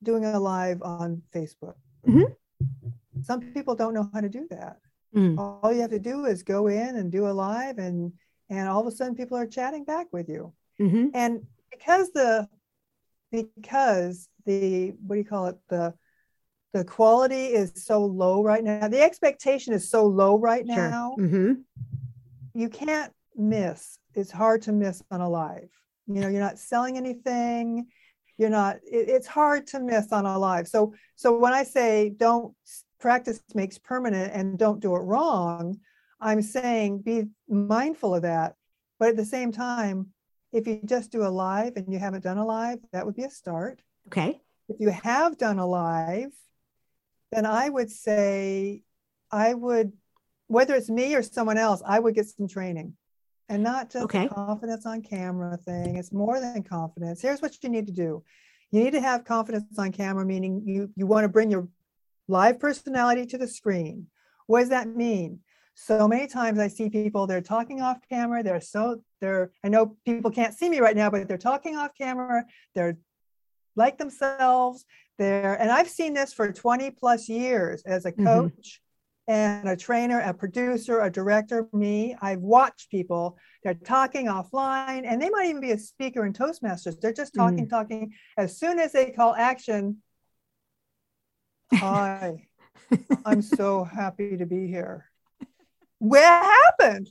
doing 0.03 0.25
a 0.25 0.39
live 0.39 0.81
on 0.81 1.21
Facebook. 1.33 1.75
Mm-hmm. 2.07 3.21
Some 3.21 3.41
people 3.53 3.75
don't 3.75 3.93
know 3.93 4.09
how 4.13 4.21
to 4.21 4.29
do 4.29 4.47
that. 4.49 4.77
Mm. 5.15 5.37
All 5.37 5.73
you 5.73 5.81
have 5.81 5.89
to 5.91 5.99
do 5.99 6.25
is 6.25 6.43
go 6.43 6.67
in 6.67 6.95
and 6.95 7.11
do 7.11 7.27
a 7.27 7.31
live, 7.31 7.77
and 7.77 8.13
and 8.49 8.67
all 8.67 8.81
of 8.81 8.87
a 8.87 8.91
sudden 8.91 9.15
people 9.15 9.37
are 9.37 9.47
chatting 9.47 9.83
back 9.83 10.07
with 10.11 10.29
you. 10.29 10.53
Mm-hmm. 10.79 11.07
And 11.13 11.45
because 11.71 12.11
the 12.11 12.47
because 13.31 14.27
the 14.45 14.93
what 15.05 15.15
do 15.15 15.19
you 15.19 15.25
call 15.25 15.47
it 15.47 15.57
the 15.69 15.93
the 16.73 16.83
quality 16.83 17.47
is 17.47 17.71
so 17.75 18.05
low 18.05 18.43
right 18.43 18.63
now, 18.63 18.87
the 18.87 19.01
expectation 19.01 19.73
is 19.73 19.89
so 19.89 20.05
low 20.05 20.37
right 20.37 20.65
sure. 20.65 20.89
now. 20.89 21.15
Mm-hmm. 21.19 21.53
You 22.53 22.69
can't 22.69 23.11
miss. 23.35 23.97
It's 24.13 24.31
hard 24.31 24.61
to 24.63 24.71
miss 24.71 25.01
on 25.09 25.21
a 25.21 25.29
live. 25.29 25.69
You 26.07 26.21
know, 26.21 26.27
you're 26.27 26.41
not 26.41 26.59
selling 26.59 26.97
anything. 26.97 27.87
You're 28.37 28.49
not. 28.49 28.77
It, 28.77 29.09
it's 29.09 29.27
hard 29.27 29.67
to 29.67 29.79
miss 29.79 30.11
on 30.11 30.25
a 30.25 30.37
live. 30.37 30.67
So 30.67 30.93
so 31.15 31.37
when 31.37 31.53
I 31.53 31.63
say 31.63 32.09
don't 32.15 32.55
practice 32.99 33.41
makes 33.53 33.77
permanent 33.77 34.33
and 34.33 34.57
don't 34.57 34.79
do 34.79 34.95
it 34.95 34.99
wrong, 34.99 35.79
I'm 36.19 36.41
saying 36.41 36.99
be 36.99 37.25
mindful 37.47 38.15
of 38.15 38.23
that. 38.23 38.55
But 38.99 39.09
at 39.09 39.15
the 39.15 39.25
same 39.25 39.51
time, 39.51 40.07
if 40.51 40.67
you 40.67 40.79
just 40.85 41.11
do 41.11 41.23
a 41.23 41.29
live 41.29 41.73
and 41.75 41.91
you 41.91 41.99
haven't 41.99 42.23
done 42.23 42.37
a 42.37 42.45
live, 42.45 42.79
that 42.91 43.05
would 43.05 43.15
be 43.15 43.23
a 43.23 43.29
start. 43.29 43.81
Okay. 44.07 44.41
If 44.67 44.77
you 44.79 44.89
have 44.89 45.37
done 45.37 45.59
a 45.59 45.65
live, 45.65 46.31
then 47.31 47.45
I 47.45 47.69
would 47.69 47.89
say 47.89 48.83
I 49.31 49.53
would, 49.53 49.93
whether 50.47 50.75
it's 50.75 50.89
me 50.89 51.15
or 51.15 51.23
someone 51.23 51.57
else, 51.57 51.81
I 51.85 51.99
would 51.99 52.15
get 52.15 52.27
some 52.27 52.47
training 52.47 52.95
and 53.47 53.63
not 53.63 53.89
just 53.89 54.05
Okay. 54.05 54.27
confidence 54.27 54.85
on 54.85 55.01
camera 55.01 55.57
thing. 55.57 55.95
It's 55.95 56.11
more 56.11 56.39
than 56.39 56.63
confidence. 56.63 57.21
Here's 57.21 57.41
what 57.41 57.63
you 57.63 57.69
need 57.69 57.87
to 57.87 57.93
do. 57.93 58.23
You 58.71 58.83
need 58.83 58.93
to 58.93 59.01
have 59.01 59.25
confidence 59.25 59.77
on 59.79 59.91
camera, 59.91 60.25
meaning 60.25 60.61
you 60.65 60.91
you 60.95 61.07
want 61.07 61.23
to 61.23 61.29
bring 61.29 61.49
your 61.49 61.67
live 62.29 62.59
personality 62.59 63.25
to 63.25 63.37
the 63.37 63.47
screen. 63.47 64.07
What 64.47 64.61
does 64.61 64.69
that 64.69 64.87
mean? 64.87 65.39
So 65.73 66.07
many 66.07 66.27
times 66.27 66.59
I 66.59 66.67
see 66.67 66.89
people, 66.89 67.25
they're 67.25 67.41
talking 67.41 67.81
off 67.81 67.97
camera. 68.09 68.43
They're 68.43 68.61
so 68.61 69.01
they're, 69.21 69.51
I 69.63 69.69
know 69.69 69.97
people 70.05 70.31
can't 70.31 70.53
see 70.53 70.69
me 70.69 70.79
right 70.79 70.95
now, 70.95 71.09
but 71.09 71.27
they're 71.27 71.37
talking 71.37 71.75
off 71.75 71.91
camera. 71.97 72.45
They're 72.75 72.97
like 73.75 73.97
themselves. 73.97 74.85
They're, 75.17 75.55
and 75.59 75.71
I've 75.71 75.89
seen 75.89 76.13
this 76.13 76.33
for 76.33 76.51
20 76.51 76.91
plus 76.91 77.27
years 77.27 77.81
as 77.85 78.05
a 78.05 78.11
Mhm. 78.11 78.23
coach 78.25 78.81
and 79.27 79.69
a 79.69 79.75
trainer, 79.75 80.19
a 80.21 80.33
producer, 80.33 81.01
a 81.01 81.09
director, 81.09 81.67
me. 81.71 82.15
I've 82.21 82.39
watched 82.41 82.89
people, 82.89 83.37
they're 83.63 83.73
talking 83.73 84.25
offline 84.27 85.03
and 85.05 85.21
they 85.21 85.29
might 85.29 85.47
even 85.49 85.61
be 85.61 85.71
a 85.71 85.77
speaker 85.77 86.25
in 86.25 86.33
Toastmasters. 86.33 86.99
They're 86.99 87.13
just 87.13 87.33
talking, 87.35 87.67
talking. 87.69 88.13
As 88.37 88.57
soon 88.57 88.79
as 88.79 88.91
they 88.91 89.11
call 89.11 89.35
action, 89.35 90.01
hi, 91.73 92.47
I'm 93.25 93.41
so 93.41 93.83
happy 93.83 94.37
to 94.37 94.45
be 94.45 94.67
here. 94.67 95.05
What 95.99 96.23
happened? 96.23 97.09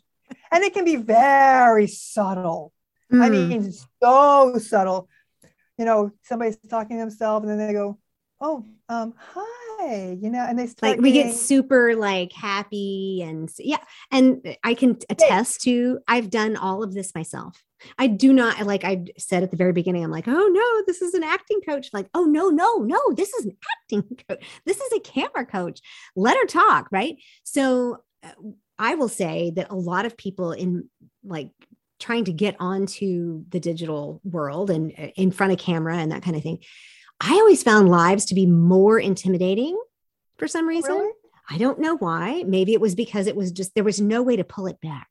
And 0.50 0.64
it 0.64 0.74
can 0.74 0.84
be 0.84 0.96
very 0.96 1.86
subtle. 1.86 2.72
I 3.12 3.28
Mm. 3.28 3.30
mean, 3.30 3.72
so 4.02 4.58
subtle. 4.58 5.08
You 5.78 5.84
know, 5.84 6.10
somebody's 6.22 6.58
talking 6.68 6.96
to 6.96 7.00
themselves 7.02 7.48
and 7.48 7.58
then 7.58 7.66
they 7.66 7.72
go, 7.72 7.98
Oh, 8.40 8.64
um, 8.88 9.14
hi, 9.16 10.16
you 10.20 10.30
know, 10.30 10.44
and 10.48 10.58
they 10.58 10.66
start 10.68 10.92
like 10.92 11.00
we 11.00 11.10
get 11.12 11.32
super 11.32 11.96
like 11.96 12.32
happy 12.32 13.20
and 13.26 13.50
yeah 13.58 13.78
and 14.12 14.56
i 14.62 14.74
can 14.74 14.96
attest 15.10 15.60
to 15.62 15.98
i've 16.06 16.30
done 16.30 16.54
all 16.56 16.82
of 16.84 16.94
this 16.94 17.14
myself 17.16 17.64
i 17.98 18.06
do 18.06 18.32
not 18.32 18.60
like 18.66 18.84
i 18.84 19.04
said 19.18 19.42
at 19.42 19.50
the 19.50 19.56
very 19.56 19.72
beginning 19.72 20.04
i'm 20.04 20.10
like 20.10 20.28
oh 20.28 20.48
no 20.52 20.82
this 20.86 21.02
is 21.02 21.14
an 21.14 21.22
acting 21.22 21.60
coach 21.60 21.88
like 21.92 22.08
oh 22.14 22.24
no 22.24 22.48
no 22.48 22.78
no 22.78 23.00
this 23.14 23.32
is 23.34 23.46
an 23.46 23.56
acting 23.76 24.02
coach 24.28 24.44
this 24.64 24.80
is 24.80 24.92
a 24.92 25.00
camera 25.00 25.46
coach 25.46 25.80
let 26.16 26.36
her 26.36 26.46
talk 26.46 26.88
right 26.90 27.16
so 27.44 27.98
uh, 28.22 28.30
i 28.78 28.94
will 28.94 29.08
say 29.08 29.52
that 29.54 29.70
a 29.70 29.76
lot 29.76 30.06
of 30.06 30.16
people 30.16 30.52
in 30.52 30.88
like 31.24 31.50
trying 31.98 32.24
to 32.24 32.32
get 32.32 32.54
onto 32.60 33.44
the 33.48 33.58
digital 33.58 34.20
world 34.24 34.70
and 34.70 34.92
uh, 34.98 35.08
in 35.16 35.30
front 35.30 35.52
of 35.52 35.58
camera 35.58 35.96
and 35.96 36.12
that 36.12 36.22
kind 36.22 36.36
of 36.36 36.42
thing 36.42 36.58
i 37.20 37.32
always 37.32 37.62
found 37.62 37.88
lives 37.88 38.26
to 38.26 38.34
be 38.34 38.46
more 38.46 38.98
intimidating 38.98 39.78
for 40.36 40.46
some 40.46 40.66
reason 40.66 40.94
Really? 40.94 41.12
I 41.50 41.58
don't 41.58 41.78
know 41.78 41.96
why. 41.96 42.44
Maybe 42.46 42.74
it 42.74 42.80
was 42.80 42.94
because 42.94 43.26
it 43.26 43.36
was 43.36 43.52
just 43.52 43.74
there 43.74 43.84
was 43.84 44.00
no 44.00 44.22
way 44.22 44.36
to 44.36 44.44
pull 44.44 44.66
it 44.66 44.80
back. 44.80 45.08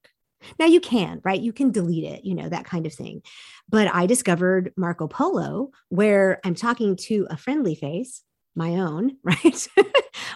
Now 0.60 0.66
you 0.66 0.80
can, 0.80 1.22
right? 1.24 1.40
You 1.40 1.54
can 1.54 1.72
delete 1.72 2.04
it, 2.04 2.26
you 2.26 2.36
know, 2.36 2.50
that 2.50 2.66
kind 2.66 2.86
of 2.86 2.94
thing. 2.94 3.22
But 3.70 3.94
I 3.94 4.06
discovered 4.06 4.74
Marco 4.78 5.08
Polo 5.08 5.72
where 5.90 6.40
I'm 6.44 6.56
talking 6.56 6.96
to 7.08 7.28
a 7.30 7.38
friendly 7.38 7.76
face, 7.76 8.24
my 8.56 8.72
own, 8.76 9.18
right? 9.24 9.68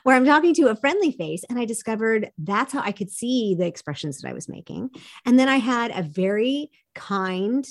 where 0.03 0.15
I'm 0.15 0.25
talking 0.25 0.53
to 0.55 0.69
a 0.69 0.75
friendly 0.75 1.11
face 1.11 1.43
and 1.49 1.59
I 1.59 1.65
discovered 1.65 2.31
that's 2.37 2.73
how 2.73 2.81
I 2.81 2.91
could 2.91 3.11
see 3.11 3.55
the 3.55 3.67
expressions 3.67 4.19
that 4.19 4.29
I 4.29 4.33
was 4.33 4.49
making. 4.49 4.89
And 5.25 5.39
then 5.39 5.49
I 5.49 5.57
had 5.57 5.91
a 5.91 6.03
very 6.03 6.71
kind 6.95 7.65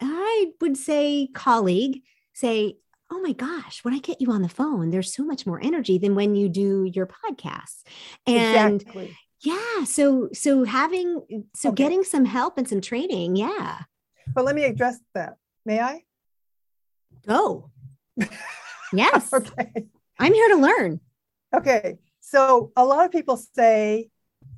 I 0.00 0.52
would 0.60 0.76
say 0.76 1.28
colleague 1.34 2.02
say, 2.32 2.76
oh 3.10 3.20
my 3.20 3.32
gosh, 3.32 3.84
when 3.84 3.94
I 3.94 3.98
get 3.98 4.20
you 4.20 4.32
on 4.32 4.42
the 4.42 4.48
phone, 4.48 4.90
there's 4.90 5.14
so 5.14 5.24
much 5.24 5.46
more 5.46 5.60
energy 5.62 5.98
than 5.98 6.14
when 6.14 6.34
you 6.34 6.48
do 6.48 6.84
your 6.84 7.06
podcasts. 7.06 7.82
And 8.26 8.82
exactly. 8.82 9.16
Yeah, 9.44 9.84
so 9.84 10.28
so 10.32 10.64
having 10.64 11.44
so 11.54 11.68
Okay. 11.68 11.84
getting 11.84 12.02
some 12.02 12.24
help 12.24 12.58
and 12.58 12.68
some 12.68 12.80
training, 12.80 13.36
yeah. 13.36 13.82
But 14.34 14.44
let 14.44 14.54
me 14.54 14.64
address 14.64 14.98
that. 15.14 15.36
May 15.64 15.80
I? 15.80 16.02
Oh. 17.28 17.70
Go. 18.18 18.26
yes. 18.92 19.32
Okay. 19.32 19.86
I'm 20.18 20.32
here 20.32 20.48
to 20.48 20.56
learn. 20.56 21.00
Okay. 21.54 21.98
So 22.20 22.72
a 22.76 22.84
lot 22.84 23.04
of 23.04 23.12
people 23.12 23.36
say, 23.36 24.08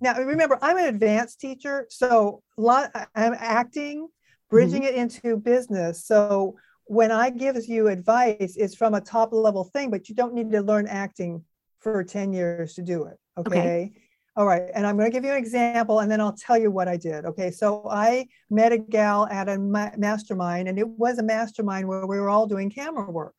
now 0.01 0.17
remember, 0.19 0.59
I'm 0.63 0.79
an 0.79 0.87
advanced 0.87 1.41
teacher. 1.41 1.87
So 1.91 2.43
a 2.57 2.61
lot 2.61 2.91
I'm 3.15 3.35
acting, 3.37 4.09
bridging 4.51 4.83
mm-hmm. 4.83 4.95
it 4.95 5.01
into 5.01 5.37
business. 5.37 6.05
So 6.05 6.57
when 6.85 7.11
I 7.11 7.31
give 7.31 7.57
you 7.67 7.89
advice, 7.89 8.57
it's 8.57 8.77
from 8.77 8.95
a 8.95 9.01
top 9.01 9.33
level 9.33 9.65
thing, 9.65 9.91
but 9.91 10.09
you 10.09 10.15
don't 10.15 10.35
need 10.35 10.53
to 10.53 10.61
learn 10.61 10.87
acting 10.87 11.45
for 11.81 12.05
10 12.05 12.33
years 12.33 12.75
to 12.75 12.83
do 12.83 13.05
it. 13.05 13.19
Okay. 13.37 13.59
Okay. 13.59 13.93
All 14.37 14.47
right. 14.47 14.71
And 14.75 14.87
I'm 14.87 14.97
going 14.99 15.11
to 15.11 15.15
give 15.17 15.25
you 15.25 15.31
an 15.31 15.39
example 15.39 16.01
and 16.01 16.11
then 16.11 16.21
I'll 16.21 16.35
tell 16.37 16.59
you 16.59 16.71
what 16.71 16.89
I 16.89 16.97
did. 16.99 17.25
Okay. 17.25 17.51
So 17.51 17.89
I 17.89 18.29
met 18.51 18.73
a 18.73 18.79
gal 18.79 19.27
at 19.31 19.49
a 19.49 19.59
ma- 19.59 19.97
mastermind, 19.97 20.69
and 20.69 20.79
it 20.79 20.87
was 20.87 21.19
a 21.19 21.23
mastermind 21.23 21.89
where 21.89 22.07
we 22.07 22.21
were 22.21 22.29
all 22.29 22.47
doing 22.47 22.71
camera 22.71 23.11
work. 23.11 23.35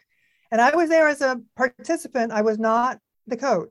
And 0.51 0.59
I 0.59 0.75
was 0.75 0.89
there 0.89 1.07
as 1.07 1.21
a 1.21 1.41
participant, 1.55 2.31
I 2.31 2.41
was 2.41 2.57
not 2.57 2.99
the 3.27 3.37
coach. 3.37 3.69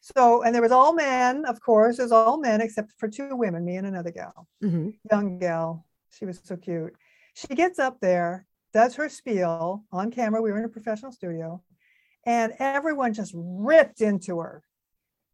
So, 0.00 0.42
and 0.42 0.54
there 0.54 0.62
was 0.62 0.72
all 0.72 0.94
men, 0.94 1.44
of 1.46 1.60
course, 1.60 1.98
there's 1.98 2.12
all 2.12 2.38
men 2.38 2.60
except 2.60 2.92
for 2.98 3.08
two 3.08 3.36
women, 3.36 3.64
me 3.64 3.76
and 3.76 3.86
another 3.86 4.10
gal 4.10 4.48
Mhm. 4.62 4.98
young 5.10 5.38
gal. 5.38 5.86
She 6.10 6.24
was 6.24 6.40
so 6.42 6.56
cute. 6.56 6.94
She 7.34 7.54
gets 7.54 7.78
up 7.78 8.00
there, 8.00 8.46
does 8.72 8.96
her 8.96 9.08
spiel 9.08 9.84
on 9.92 10.10
camera. 10.10 10.42
We 10.42 10.52
were 10.52 10.58
in 10.58 10.64
a 10.64 10.68
professional 10.68 11.12
studio, 11.12 11.62
and 12.24 12.52
everyone 12.58 13.12
just 13.14 13.32
ripped 13.34 14.00
into 14.00 14.40
her. 14.40 14.62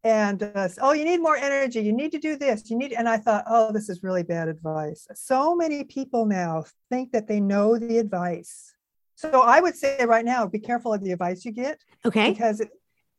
And 0.07 0.41
uh, 0.55 0.69
oh, 0.81 0.93
you 0.93 1.03
need 1.03 1.17
more 1.21 1.35
energy. 1.35 1.81
You 1.81 1.91
need 1.91 2.13
to 2.13 2.17
do 2.17 2.37
this. 2.37 2.69
You 2.69 2.77
need. 2.77 2.93
And 2.93 3.09
I 3.09 3.17
thought, 3.17 3.43
oh, 3.49 3.73
this 3.73 3.89
is 3.89 4.03
really 4.03 4.23
bad 4.23 4.47
advice. 4.47 5.05
So 5.15 5.53
many 5.53 5.83
people 5.83 6.25
now 6.25 6.63
think 6.89 7.11
that 7.11 7.27
they 7.27 7.41
know 7.41 7.77
the 7.77 7.97
advice. 7.97 8.73
So 9.15 9.41
I 9.41 9.59
would 9.59 9.75
say 9.75 10.05
right 10.05 10.23
now, 10.23 10.47
be 10.47 10.59
careful 10.59 10.93
of 10.93 11.03
the 11.03 11.11
advice 11.11 11.43
you 11.43 11.51
get 11.51 11.83
Okay. 12.05 12.29
because 12.31 12.61
it, 12.61 12.69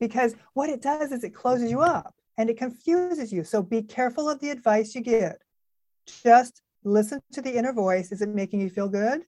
because 0.00 0.34
what 0.54 0.70
it 0.70 0.80
does 0.80 1.12
is 1.12 1.24
it 1.24 1.34
closes 1.34 1.70
you 1.70 1.80
up 1.82 2.14
and 2.38 2.48
it 2.48 2.56
confuses 2.56 3.30
you. 3.34 3.44
So 3.44 3.62
be 3.62 3.82
careful 3.82 4.26
of 4.30 4.40
the 4.40 4.48
advice 4.48 4.94
you 4.94 5.02
get. 5.02 5.42
Just 6.24 6.62
listen 6.84 7.20
to 7.32 7.42
the 7.42 7.54
inner 7.54 7.74
voice. 7.74 8.12
Is 8.12 8.22
it 8.22 8.30
making 8.30 8.62
you 8.62 8.70
feel 8.70 8.88
good? 8.88 9.26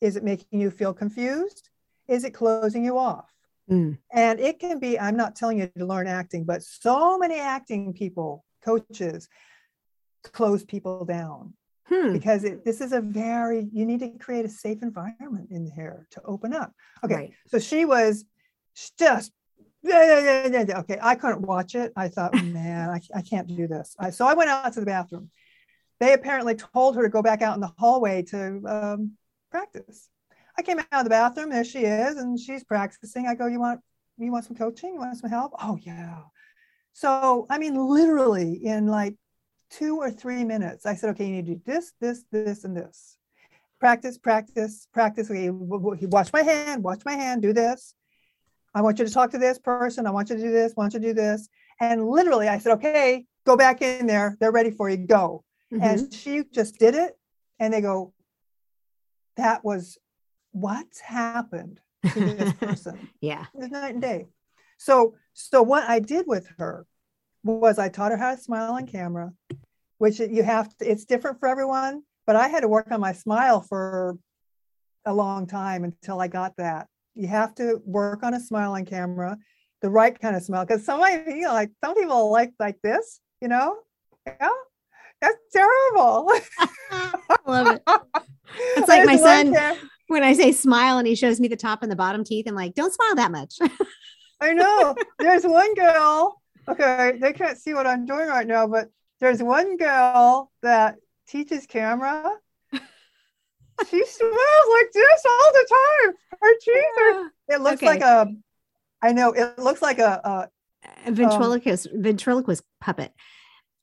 Is 0.00 0.16
it 0.16 0.24
making 0.24 0.60
you 0.62 0.70
feel 0.70 0.94
confused? 0.94 1.68
Is 2.08 2.24
it 2.24 2.32
closing 2.32 2.86
you 2.86 2.96
off? 2.96 3.35
Mm. 3.70 3.98
And 4.12 4.40
it 4.40 4.58
can 4.58 4.78
be, 4.78 4.98
I'm 4.98 5.16
not 5.16 5.34
telling 5.36 5.58
you 5.58 5.70
to 5.78 5.86
learn 5.86 6.06
acting, 6.06 6.44
but 6.44 6.62
so 6.62 7.18
many 7.18 7.38
acting 7.38 7.92
people, 7.92 8.44
coaches, 8.64 9.28
close 10.22 10.64
people 10.64 11.04
down 11.04 11.54
Hmm. 11.88 12.12
because 12.12 12.42
it, 12.42 12.64
this 12.64 12.80
is 12.80 12.92
a 12.92 13.00
very, 13.00 13.68
you 13.72 13.86
need 13.86 14.00
to 14.00 14.08
create 14.18 14.44
a 14.44 14.48
safe 14.48 14.82
environment 14.82 15.48
in 15.52 15.70
here 15.70 16.06
to 16.10 16.22
open 16.24 16.52
up. 16.52 16.72
Okay. 17.04 17.14
Right. 17.14 17.32
So 17.46 17.60
she 17.60 17.84
was 17.84 18.24
just, 18.98 19.30
yeah, 19.82 20.04
yeah, 20.04 20.20
yeah, 20.20 20.48
yeah, 20.48 20.64
yeah. 20.68 20.78
okay. 20.80 20.98
I 21.00 21.14
couldn't 21.14 21.42
watch 21.42 21.76
it. 21.76 21.92
I 21.94 22.08
thought, 22.08 22.34
man, 22.44 22.90
I, 22.90 23.00
I 23.14 23.22
can't 23.22 23.46
do 23.46 23.68
this. 23.68 23.94
I, 24.00 24.10
so 24.10 24.26
I 24.26 24.34
went 24.34 24.50
out 24.50 24.72
to 24.72 24.80
the 24.80 24.86
bathroom. 24.86 25.30
They 26.00 26.12
apparently 26.12 26.56
told 26.56 26.96
her 26.96 27.02
to 27.02 27.08
go 27.08 27.22
back 27.22 27.40
out 27.40 27.54
in 27.54 27.60
the 27.60 27.72
hallway 27.78 28.22
to 28.24 28.60
um, 28.66 29.12
practice. 29.52 30.08
I 30.58 30.62
came 30.62 30.78
out 30.78 30.86
of 30.92 31.04
the 31.04 31.10
bathroom. 31.10 31.50
There 31.50 31.64
she 31.64 31.80
is, 31.80 32.16
and 32.16 32.38
she's 32.38 32.64
practicing. 32.64 33.26
I 33.26 33.34
go, 33.34 33.46
you 33.46 33.60
want, 33.60 33.80
you 34.18 34.32
want 34.32 34.44
some 34.46 34.56
coaching? 34.56 34.94
You 34.94 35.00
want 35.00 35.16
some 35.18 35.30
help? 35.30 35.52
Oh 35.60 35.78
yeah. 35.82 36.18
So 36.92 37.46
I 37.50 37.58
mean, 37.58 37.74
literally 37.76 38.64
in 38.64 38.86
like 38.86 39.14
two 39.70 39.98
or 39.98 40.10
three 40.10 40.44
minutes, 40.44 40.86
I 40.86 40.94
said, 40.94 41.10
okay, 41.10 41.26
you 41.26 41.32
need 41.32 41.46
to 41.46 41.54
do 41.56 41.60
this, 41.66 41.92
this, 42.00 42.24
this, 42.32 42.64
and 42.64 42.76
this. 42.76 43.18
Practice, 43.78 44.16
practice, 44.16 44.88
practice. 44.92 45.30
Okay, 45.30 45.46
w- 45.48 45.68
w- 45.68 46.08
watch 46.08 46.32
my 46.32 46.42
hand, 46.42 46.82
watch 46.82 47.02
my 47.04 47.12
hand, 47.12 47.42
do 47.42 47.52
this. 47.52 47.94
I 48.74 48.80
want 48.80 48.98
you 48.98 49.04
to 49.06 49.12
talk 49.12 49.30
to 49.32 49.38
this 49.38 49.58
person. 49.58 50.06
I 50.06 50.10
want 50.10 50.30
you 50.30 50.36
to 50.36 50.42
do 50.42 50.50
this, 50.50 50.72
I 50.76 50.80
want 50.80 50.94
you 50.94 51.00
to 51.00 51.06
do 51.06 51.12
this. 51.14 51.48
And 51.80 52.08
literally, 52.08 52.48
I 52.48 52.56
said, 52.58 52.72
okay, 52.72 53.26
go 53.44 53.56
back 53.56 53.82
in 53.82 54.06
there. 54.06 54.36
They're 54.40 54.52
ready 54.52 54.70
for 54.70 54.88
you. 54.88 54.96
Go. 54.96 55.44
Mhm. 55.72 55.82
And 55.82 56.14
she 56.14 56.44
just 56.50 56.78
did 56.78 56.94
it. 56.94 57.18
And 57.58 57.72
they 57.72 57.82
go, 57.82 58.14
that 59.36 59.62
was 59.64 59.98
what's 60.56 61.00
happened 61.00 61.80
to 62.12 62.20
this 62.20 62.52
person. 62.60 63.10
yeah. 63.20 63.44
Night 63.54 63.94
and 63.94 64.02
day. 64.02 64.26
So, 64.78 65.14
so 65.34 65.62
what 65.62 65.84
I 65.84 65.98
did 65.98 66.26
with 66.26 66.48
her 66.58 66.86
was 67.44 67.78
I 67.78 67.88
taught 67.88 68.10
her 68.10 68.16
how 68.16 68.34
to 68.34 68.40
smile 68.40 68.72
on 68.72 68.86
camera, 68.86 69.32
which 69.98 70.18
you 70.18 70.42
have 70.42 70.74
to, 70.78 70.90
it's 70.90 71.04
different 71.04 71.40
for 71.40 71.48
everyone, 71.48 72.02
but 72.26 72.36
I 72.36 72.48
had 72.48 72.60
to 72.60 72.68
work 72.68 72.88
on 72.90 73.00
my 73.00 73.12
smile 73.12 73.60
for 73.60 74.18
a 75.04 75.12
long 75.12 75.46
time 75.46 75.84
until 75.84 76.20
I 76.20 76.28
got 76.28 76.56
that. 76.56 76.88
You 77.14 77.28
have 77.28 77.54
to 77.56 77.80
work 77.84 78.22
on 78.22 78.34
a 78.34 78.40
smile 78.40 78.72
on 78.72 78.84
camera, 78.84 79.36
the 79.82 79.90
right 79.90 80.18
kind 80.18 80.36
of 80.36 80.42
smile. 80.42 80.64
Because 80.64 80.84
some, 80.84 81.00
you 81.00 81.42
know, 81.42 81.52
like 81.52 81.70
some 81.84 81.94
people 81.94 82.30
like 82.30 82.52
like 82.58 82.80
this, 82.82 83.20
you 83.40 83.48
know, 83.48 83.76
yeah, 84.26 84.48
that's 85.20 85.36
terrible. 85.52 86.30
I 86.90 87.12
love 87.46 87.66
it. 87.68 87.82
It's 88.76 88.88
like 88.88 89.04
my 89.04 89.16
son- 89.16 89.54
When 90.08 90.22
I 90.22 90.34
say 90.34 90.52
smile 90.52 90.98
and 90.98 91.06
he 91.06 91.14
shows 91.16 91.40
me 91.40 91.48
the 91.48 91.56
top 91.56 91.82
and 91.82 91.90
the 91.90 91.96
bottom 91.96 92.22
teeth, 92.24 92.46
I'm 92.48 92.54
like, 92.54 92.74
don't 92.74 92.92
smile 92.92 93.16
that 93.16 93.32
much. 93.32 93.58
I 94.40 94.52
know. 94.52 94.94
There's 95.18 95.44
one 95.44 95.74
girl. 95.74 96.40
Okay, 96.68 97.12
they 97.20 97.32
can't 97.32 97.58
see 97.58 97.74
what 97.74 97.86
I'm 97.86 98.06
doing 98.06 98.28
right 98.28 98.46
now, 98.46 98.66
but 98.66 98.88
there's 99.20 99.42
one 99.42 99.76
girl 99.76 100.50
that 100.62 100.96
teaches 101.28 101.66
camera, 101.66 102.30
she 103.90 104.04
smiles 104.04 104.68
like 104.72 104.92
this 104.92 105.24
all 105.28 105.52
the 105.52 105.66
time. 105.70 106.14
Her 106.40 106.54
cheeks 106.60 106.96
are, 106.98 107.32
it 107.48 107.60
looks 107.60 107.82
Okay. 107.82 107.86
like 107.86 108.00
a, 108.00 108.28
I 109.02 109.12
know, 109.12 109.32
it 109.32 109.58
looks 109.58 109.82
like 109.82 109.98
a, 109.98 110.20
a 110.24 110.48
a 111.06 111.12
ventriloquist 111.12 111.88
ventriloquist 111.94 112.62
puppet. 112.80 113.12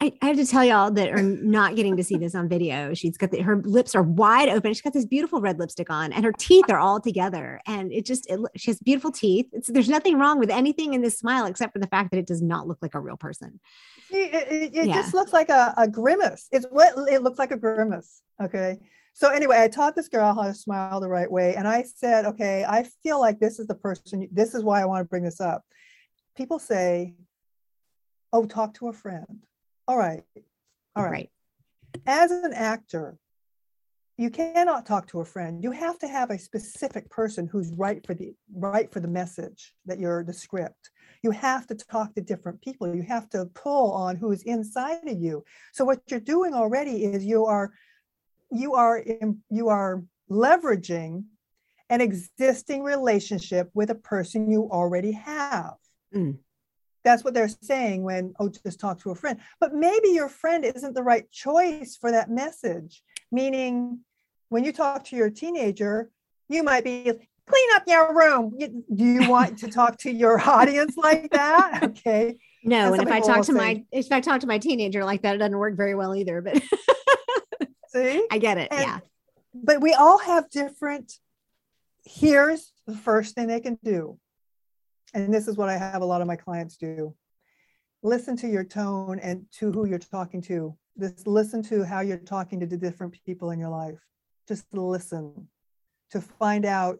I, 0.03 0.11
I 0.21 0.25
have 0.27 0.35
to 0.35 0.45
tell 0.45 0.65
y'all 0.65 0.91
that 0.91 1.11
are 1.11 1.23
not 1.23 1.77
getting 1.77 1.95
to 1.95 2.03
see 2.03 2.17
this 2.17 2.35
on 2.35 2.49
video. 2.49 2.93
She's 2.93 3.15
got 3.15 3.31
the, 3.31 3.39
her 3.39 3.61
lips 3.61 3.95
are 3.95 4.03
wide 4.03 4.49
open. 4.49 4.73
She's 4.73 4.81
got 4.81 4.91
this 4.91 5.05
beautiful 5.05 5.39
red 5.39 5.59
lipstick 5.59 5.89
on, 5.89 6.11
and 6.11 6.25
her 6.25 6.33
teeth 6.33 6.65
are 6.69 6.77
all 6.77 6.99
together. 6.99 7.61
And 7.65 7.93
it 7.93 8.05
just 8.05 8.29
it, 8.29 8.37
she 8.57 8.71
has 8.71 8.79
beautiful 8.79 9.11
teeth. 9.13 9.45
It's, 9.53 9.69
there's 9.69 9.87
nothing 9.87 10.19
wrong 10.19 10.39
with 10.39 10.49
anything 10.49 10.93
in 10.93 11.01
this 11.01 11.17
smile 11.17 11.45
except 11.45 11.71
for 11.71 11.79
the 11.79 11.87
fact 11.87 12.11
that 12.11 12.17
it 12.17 12.27
does 12.27 12.41
not 12.41 12.67
look 12.67 12.79
like 12.81 12.95
a 12.95 12.99
real 12.99 13.15
person. 13.15 13.61
See, 14.09 14.25
it, 14.25 14.51
it, 14.51 14.75
it 14.75 14.87
Yeah. 14.87 14.95
just 14.95 15.13
looks 15.13 15.31
like 15.31 15.47
a, 15.47 15.73
a 15.77 15.87
grimace. 15.87 16.49
It's 16.51 16.65
what 16.69 16.95
it 17.09 17.23
looks 17.23 17.39
like 17.39 17.51
a 17.51 17.57
grimace. 17.57 18.23
Okay. 18.43 18.79
So 19.13 19.29
anyway, 19.29 19.61
I 19.61 19.69
taught 19.69 19.95
this 19.95 20.09
girl 20.09 20.33
how 20.35 20.43
to 20.43 20.53
smile 20.53 20.99
the 20.99 21.07
right 21.07 21.31
way. 21.31 21.55
And 21.55 21.65
I 21.65 21.83
said, 21.83 22.25
okay, 22.25 22.65
I 22.67 22.83
feel 23.03 23.21
like 23.21 23.39
this 23.39 23.57
is 23.57 23.67
the 23.67 23.75
person, 23.75 24.27
this 24.33 24.53
is 24.53 24.65
why 24.65 24.81
I 24.81 24.85
want 24.85 24.99
to 24.99 25.07
bring 25.07 25.23
this 25.23 25.39
up. 25.39 25.63
People 26.35 26.59
say, 26.59 27.13
oh, 28.33 28.45
talk 28.45 28.73
to 28.75 28.89
a 28.89 28.93
friend. 28.93 29.45
All 29.87 29.97
right. 29.97 30.23
All 30.95 31.03
right. 31.03 31.29
As 32.05 32.31
an 32.31 32.53
actor, 32.53 33.17
you 34.17 34.29
cannot 34.29 34.85
talk 34.85 35.07
to 35.07 35.21
a 35.21 35.25
friend. 35.25 35.63
You 35.63 35.71
have 35.71 35.97
to 35.99 36.07
have 36.07 36.29
a 36.29 36.37
specific 36.37 37.09
person 37.09 37.47
who's 37.47 37.73
right 37.75 38.05
for 38.05 38.13
the 38.13 38.33
right 38.53 38.91
for 38.91 38.99
the 38.99 39.07
message 39.07 39.73
that 39.85 39.99
you're 39.99 40.23
the 40.23 40.33
script. 40.33 40.91
You 41.23 41.31
have 41.31 41.65
to 41.67 41.75
talk 41.75 42.13
to 42.15 42.21
different 42.21 42.61
people. 42.61 42.93
You 42.95 43.01
have 43.03 43.29
to 43.31 43.45
pull 43.55 43.91
on 43.91 44.15
who's 44.15 44.43
inside 44.43 45.07
of 45.07 45.19
you. 45.19 45.43
So 45.73 45.83
what 45.83 46.01
you're 46.09 46.19
doing 46.19 46.53
already 46.53 47.05
is 47.05 47.25
you 47.25 47.45
are 47.45 47.73
you 48.51 48.75
are 48.75 49.03
you 49.49 49.69
are 49.69 50.03
leveraging 50.29 51.23
an 51.89 52.01
existing 52.01 52.83
relationship 52.83 53.69
with 53.73 53.89
a 53.89 53.95
person 53.95 54.51
you 54.51 54.69
already 54.71 55.11
have. 55.11 55.75
Mm. 56.15 56.37
That's 57.03 57.23
what 57.23 57.33
they're 57.33 57.49
saying 57.49 58.03
when 58.03 58.33
oh 58.39 58.49
just 58.49 58.79
talk 58.79 58.99
to 59.01 59.11
a 59.11 59.15
friend. 59.15 59.39
But 59.59 59.73
maybe 59.73 60.09
your 60.09 60.29
friend 60.29 60.63
isn't 60.63 60.93
the 60.93 61.03
right 61.03 61.29
choice 61.31 61.97
for 61.99 62.11
that 62.11 62.29
message. 62.29 63.03
Meaning 63.31 63.99
when 64.49 64.63
you 64.63 64.71
talk 64.71 65.03
to 65.05 65.15
your 65.15 65.29
teenager, 65.29 66.09
you 66.49 66.63
might 66.63 66.83
be 66.83 67.03
clean 67.03 67.69
up 67.75 67.83
your 67.87 68.15
room. 68.15 68.57
Do 68.57 69.03
you 69.05 69.29
want 69.29 69.59
to 69.59 69.67
talk 69.67 69.97
to 69.99 70.11
your 70.11 70.39
audience 70.49 70.95
like 70.97 71.31
that? 71.31 71.83
Okay. 72.05 72.37
No, 72.65 72.93
And 72.93 73.01
and 73.01 73.09
if 73.09 73.13
I 73.13 73.19
talk 73.19 73.45
to 73.47 73.53
my 73.53 73.83
if 73.91 74.09
I 74.11 74.21
talk 74.21 74.39
to 74.41 74.47
my 74.47 74.57
teenager 74.57 75.03
like 75.03 75.23
that, 75.23 75.35
it 75.35 75.39
doesn't 75.39 75.57
work 75.57 75.75
very 75.75 75.95
well 75.95 76.15
either. 76.15 76.41
But 76.41 76.63
See? 77.89 78.25
I 78.31 78.37
get 78.37 78.57
it. 78.57 78.69
And- 78.71 78.81
yeah. 78.81 78.99
but 79.53 79.81
we 79.81 79.93
all 79.93 80.17
have 80.17 80.49
different 80.49 81.13
here's 82.05 82.71
the 82.85 82.95
first 82.95 83.35
thing 83.35 83.47
they 83.47 83.61
can 83.61 83.77
do 83.83 84.17
and 85.13 85.33
this 85.33 85.47
is 85.47 85.57
what 85.57 85.69
i 85.69 85.77
have 85.77 86.01
a 86.01 86.05
lot 86.05 86.21
of 86.21 86.27
my 86.27 86.35
clients 86.35 86.77
do 86.77 87.13
listen 88.01 88.35
to 88.35 88.47
your 88.47 88.63
tone 88.63 89.19
and 89.19 89.45
to 89.51 89.71
who 89.71 89.85
you're 89.85 89.99
talking 89.99 90.41
to 90.41 90.75
just 90.99 91.25
listen 91.25 91.63
to 91.63 91.83
how 91.83 92.01
you're 92.01 92.17
talking 92.17 92.59
to 92.59 92.65
the 92.65 92.77
different 92.77 93.13
people 93.25 93.51
in 93.51 93.59
your 93.59 93.69
life 93.69 93.99
just 94.47 94.65
listen 94.73 95.47
to 96.11 96.21
find 96.21 96.65
out 96.65 96.99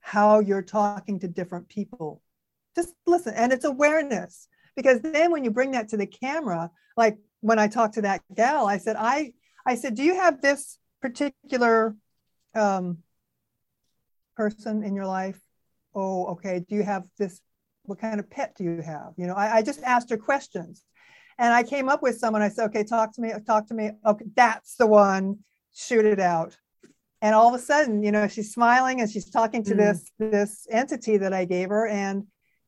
how 0.00 0.40
you're 0.40 0.62
talking 0.62 1.18
to 1.18 1.28
different 1.28 1.68
people 1.68 2.22
just 2.74 2.94
listen 3.06 3.34
and 3.34 3.52
it's 3.52 3.64
awareness 3.64 4.48
because 4.76 5.00
then 5.00 5.30
when 5.30 5.44
you 5.44 5.50
bring 5.50 5.72
that 5.72 5.88
to 5.88 5.96
the 5.96 6.06
camera 6.06 6.70
like 6.96 7.18
when 7.40 7.58
i 7.58 7.68
talked 7.68 7.94
to 7.94 8.02
that 8.02 8.22
gal 8.34 8.66
i 8.66 8.78
said 8.78 8.96
i 8.98 9.32
i 9.66 9.74
said 9.74 9.94
do 9.94 10.02
you 10.02 10.14
have 10.14 10.40
this 10.40 10.78
particular 11.00 11.96
um, 12.54 12.98
person 14.36 14.82
in 14.82 14.94
your 14.94 15.06
life? 15.06 15.40
Oh, 15.94 16.26
okay. 16.26 16.64
Do 16.68 16.74
you 16.74 16.82
have 16.82 17.04
this? 17.18 17.40
What 17.88 17.98
kind 18.00 18.20
of 18.20 18.28
pet 18.30 18.54
do 18.56 18.64
you 18.64 18.82
have? 18.82 19.14
You 19.16 19.26
know, 19.26 19.34
I, 19.34 19.56
I 19.56 19.62
just 19.62 19.82
asked 19.82 20.10
her 20.10 20.18
questions, 20.18 20.84
and 21.38 21.52
I 21.54 21.62
came 21.62 21.88
up 21.88 22.02
with 22.02 22.18
someone. 22.18 22.42
I 22.42 22.50
said, 22.50 22.66
okay, 22.66 22.84
talk 22.84 23.14
to 23.14 23.22
me. 23.22 23.32
Talk 23.46 23.66
to 23.68 23.74
me. 23.74 23.92
Okay, 24.06 24.26
that's 24.36 24.76
the 24.76 24.86
one. 24.86 25.38
Shoot 25.74 26.04
it 26.04 26.20
out. 26.20 26.56
And 27.22 27.34
all 27.34 27.48
of 27.48 27.54
a 27.60 27.64
sudden, 27.64 28.02
you 28.02 28.12
know, 28.12 28.28
she's 28.28 28.52
smiling 28.52 29.00
and 29.00 29.10
she's 29.10 29.30
talking 29.30 29.64
to 29.64 29.74
Mm. 29.74 29.78
this 29.78 30.10
this 30.18 30.66
entity 30.70 31.16
that 31.16 31.32
I 31.32 31.46
gave 31.46 31.70
her, 31.70 31.86
and 31.88 32.26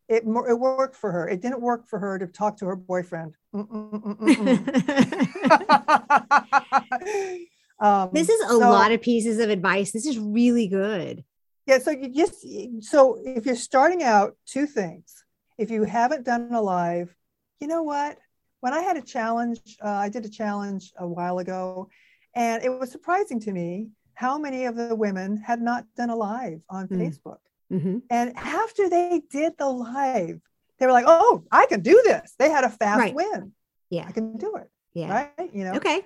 it 0.09 0.25
it 0.25 0.59
worked 0.59 0.97
for 0.97 1.13
her. 1.13 1.29
It 1.29 1.43
didn't 1.43 1.61
work 1.61 1.87
for 1.89 1.99
her 1.99 2.19
to 2.19 2.27
talk 2.27 2.57
to 2.59 2.67
her 2.67 2.77
boyfriend. 2.77 3.35
Um, 7.83 8.11
this 8.13 8.29
is 8.29 8.39
a 8.43 8.49
so- 8.49 8.59
lot 8.59 8.93
of 8.93 9.01
pieces 9.01 9.39
of 9.39 9.49
advice. 9.49 9.91
This 9.91 10.05
is 10.05 10.19
really 10.19 10.69
good. 10.69 11.25
Yeah, 11.67 11.79
so 11.79 11.91
you 11.91 12.09
just 12.09 12.45
so 12.83 13.19
if 13.25 13.47
you're 13.47 13.57
starting 13.57 14.03
out, 14.03 14.37
two 14.47 14.67
things. 14.67 15.25
If 15.59 15.71
you 15.71 15.85
haven't 15.85 16.25
done 16.25 16.49
a 16.55 16.61
live, 16.61 17.15
you 17.61 17.67
know 17.69 17.83
what? 17.83 18.19
When 18.61 18.73
I 18.73 18.81
had 18.81 18.97
a 18.97 19.03
challenge, 19.03 19.61
uh, 19.83 19.89
I 19.89 20.09
did 20.09 20.25
a 20.25 20.29
challenge 20.29 20.93
a 20.99 21.07
while 21.07 21.39
ago, 21.39 21.89
and 22.35 22.63
it 22.65 22.71
was 22.71 22.91
surprising 22.91 23.41
to 23.41 23.53
me 23.53 23.89
how 24.15 24.39
many 24.39 24.65
of 24.67 24.77
the 24.77 24.95
women 24.95 25.37
had 25.37 25.61
not 25.61 25.85
done 25.97 26.11
a 26.11 26.17
live 26.17 26.61
on 26.69 26.89
Mm. 26.89 26.99
Facebook. 27.01 27.39
hmm 27.71 27.99
And 28.11 28.37
after 28.37 28.89
they 28.89 29.23
did 29.31 29.53
the 29.59 29.69
live, 29.69 30.41
they 30.79 30.87
were 30.87 30.93
like, 30.93 31.05
"Oh, 31.07 31.45
I 31.53 31.67
can 31.67 31.81
do 31.81 32.01
this." 32.05 32.35
They 32.39 32.51
had 32.51 32.65
a 32.65 32.71
fast 32.71 32.99
Right. 32.99 33.15
win. 33.15 33.53
Yeah. 33.91 34.07
I 34.09 34.13
can 34.13 34.37
do 34.39 34.57
it, 34.57 34.71
Yeah. 34.95 35.11
right? 35.39 35.55
You 35.55 35.65
know. 35.65 35.75
Okay. 35.75 36.05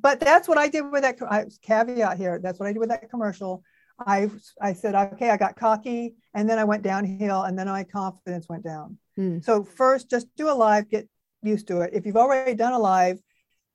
but 0.00 0.20
that's 0.20 0.46
what 0.48 0.58
I 0.58 0.68
did 0.68 0.82
with 0.90 1.02
that. 1.02 1.16
I, 1.22 1.46
caveat 1.62 2.18
here. 2.18 2.38
That's 2.42 2.58
what 2.58 2.66
I 2.68 2.72
did 2.72 2.78
with 2.80 2.90
that 2.90 3.08
commercial. 3.08 3.62
I 3.98 4.30
I 4.60 4.72
said, 4.72 4.94
okay, 4.94 5.30
I 5.30 5.36
got 5.36 5.56
cocky, 5.56 6.14
and 6.34 6.48
then 6.48 6.58
I 6.58 6.64
went 6.64 6.82
downhill, 6.82 7.42
and 7.42 7.58
then 7.58 7.66
my 7.66 7.84
confidence 7.84 8.48
went 8.48 8.64
down. 8.64 8.98
Mm. 9.18 9.44
So 9.44 9.64
first, 9.64 10.10
just 10.10 10.26
do 10.36 10.50
a 10.50 10.54
live, 10.54 10.88
get 10.90 11.08
used 11.42 11.68
to 11.68 11.82
it. 11.82 11.90
If 11.92 12.06
you've 12.06 12.16
already 12.16 12.54
done 12.54 12.72
a 12.72 12.78
live, 12.78 13.20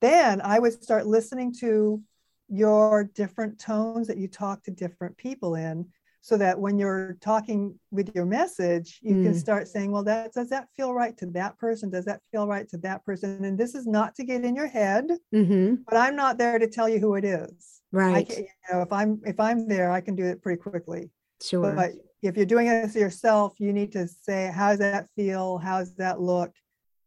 then 0.02 0.42
I 0.42 0.60
would 0.60 0.82
start 0.84 1.08
listening 1.08 1.54
to 1.60 2.02
your 2.48 3.10
different 3.14 3.60
tones 3.60 4.08
that 4.08 4.18
you 4.18 4.28
talk 4.28 4.64
to 4.64 4.72
different 4.72 5.16
people 5.18 5.56
in, 5.56 5.86
so 6.22 6.36
that 6.38 6.60
when 6.60 6.78
you're 6.78 7.18
talking 7.22 7.80
with 7.92 8.14
your 8.14 8.26
message, 8.26 9.00
you 9.02 9.16
can 9.16 9.34
Mm. 9.34 9.40
start 9.40 9.68
saying, 9.68 9.92
well, 9.92 10.04
that 10.04 10.34
does 10.34 10.50
that 10.50 10.68
feel 10.76 10.94
right 10.94 11.16
to 11.18 11.28
that 11.28 11.58
person? 11.58 11.90
Does 11.90 12.06
that 12.06 12.22
feel 12.32 12.48
right 12.48 12.68
to 12.70 12.78
that 12.80 13.06
person? 13.06 13.46
And 13.46 13.58
this 13.58 13.74
is 13.76 13.88
not 13.88 14.16
to 14.16 14.24
get 14.24 14.44
in 14.44 14.56
your 14.56 14.68
head 14.68 15.06
hmm 15.32 15.76
but 15.86 15.98
I'm 15.98 16.16
not 16.16 16.38
there 16.38 16.60
to 16.60 16.68
tell 16.68 16.90
you 16.90 17.00
who 17.00 17.16
it 17.16 17.24
is. 17.26 17.79
Right. 17.92 18.28
can, 18.28 18.44
you 18.44 18.48
know, 18.72 18.82
if 18.82 18.92
I'm 18.94 19.22
if 19.26 19.40
I'm 19.40 19.68
there, 19.68 19.92
I 19.92 20.02
can 20.02 20.16
do 20.16 20.26
it 20.26 20.42
pretty 20.42 20.62
quickly. 20.62 21.10
Sure. 21.42 21.74
But 21.74 21.92
if 22.22 22.36
you're 22.36 22.46
doing 22.46 22.68
it 22.68 22.96
yourself, 22.96 23.56
you 23.60 23.74
need 23.74 23.92
to 23.94 24.08
say, 24.08 24.52
how 24.54 24.70
does 24.70 24.80
that 24.80 25.08
feel? 25.16 25.58
How 25.58 25.80
does 25.80 25.96
that 25.96 26.20
look? 26.20 26.52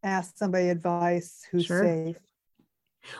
Ask 0.01 0.37
somebody 0.37 0.69
advice 0.69 1.43
who's 1.51 1.65
Sure. 1.65 1.83
safe. 1.83 2.17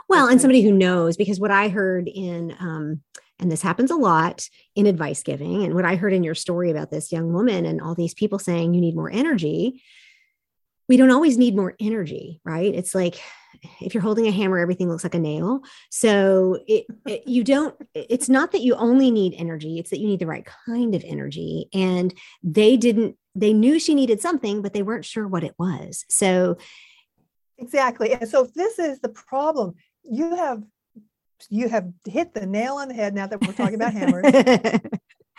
Well, 0.09 0.27
and 0.27 0.39
somebody 0.41 0.61
who 0.61 0.71
knows, 0.71 1.17
because 1.17 1.39
what 1.39 1.51
I 1.51 1.69
heard 1.69 2.07
in, 2.07 2.55
um, 2.59 3.01
and 3.39 3.51
this 3.51 3.61
happens 3.61 3.91
a 3.91 3.95
lot 3.95 4.47
in 4.75 4.85
advice 4.85 5.23
giving, 5.23 5.63
and 5.63 5.75
what 5.75 5.85
I 5.85 5.95
heard 5.95 6.13
in 6.13 6.23
your 6.23 6.35
story 6.35 6.71
about 6.71 6.89
this 6.89 7.11
young 7.11 7.33
woman 7.33 7.65
and 7.65 7.81
all 7.81 7.95
these 7.95 8.13
people 8.13 8.39
saying 8.39 8.73
you 8.73 8.81
need 8.81 8.95
more 8.95 9.11
energy, 9.11 9.81
we 10.87 10.97
don't 10.97 11.11
always 11.11 11.37
need 11.37 11.55
more 11.55 11.75
energy, 11.79 12.41
right? 12.43 12.73
It's 12.73 12.95
like 12.95 13.21
if 13.81 13.93
you're 13.93 14.03
holding 14.03 14.27
a 14.27 14.31
hammer, 14.31 14.59
everything 14.59 14.89
looks 14.89 15.03
like 15.03 15.15
a 15.15 15.19
nail. 15.19 15.61
So 15.89 16.59
it, 16.67 16.85
it- 17.07 17.27
you 17.27 17.43
don't, 17.43 17.75
it's 17.93 18.29
not 18.29 18.51
that 18.51 18.61
you 18.61 18.75
only 18.75 19.11
need 19.11 19.33
energy, 19.37 19.79
it's 19.79 19.89
that 19.89 19.99
you 19.99 20.07
need 20.07 20.19
the 20.19 20.27
right 20.27 20.47
kind 20.65 20.95
of 20.95 21.03
energy. 21.05 21.69
And 21.73 22.13
they 22.43 22.77
didn't, 22.77 23.17
they 23.35 23.53
knew 23.53 23.79
she 23.79 23.95
needed 23.95 24.21
something, 24.21 24.61
but 24.61 24.73
they 24.73 24.83
weren't 24.83 25.05
sure 25.05 25.27
what 25.27 25.43
it 25.43 25.55
was. 25.57 26.05
So, 26.09 26.57
Exactly. 27.57 28.13
And 28.13 28.27
so 28.27 28.43
if 28.43 28.53
this 28.53 28.79
is 28.79 28.99
the 28.99 29.09
problem, 29.09 29.75
you 30.03 30.35
have 30.35 30.63
you 31.49 31.69
have 31.69 31.87
hit 32.07 32.33
the 32.33 32.45
nail 32.45 32.75
on 32.75 32.87
the 32.87 32.93
head 32.93 33.13
now 33.13 33.27
that 33.27 33.45
we're 33.45 33.53
talking 33.53 33.75
about 33.75 33.93
hammers. 33.93 34.23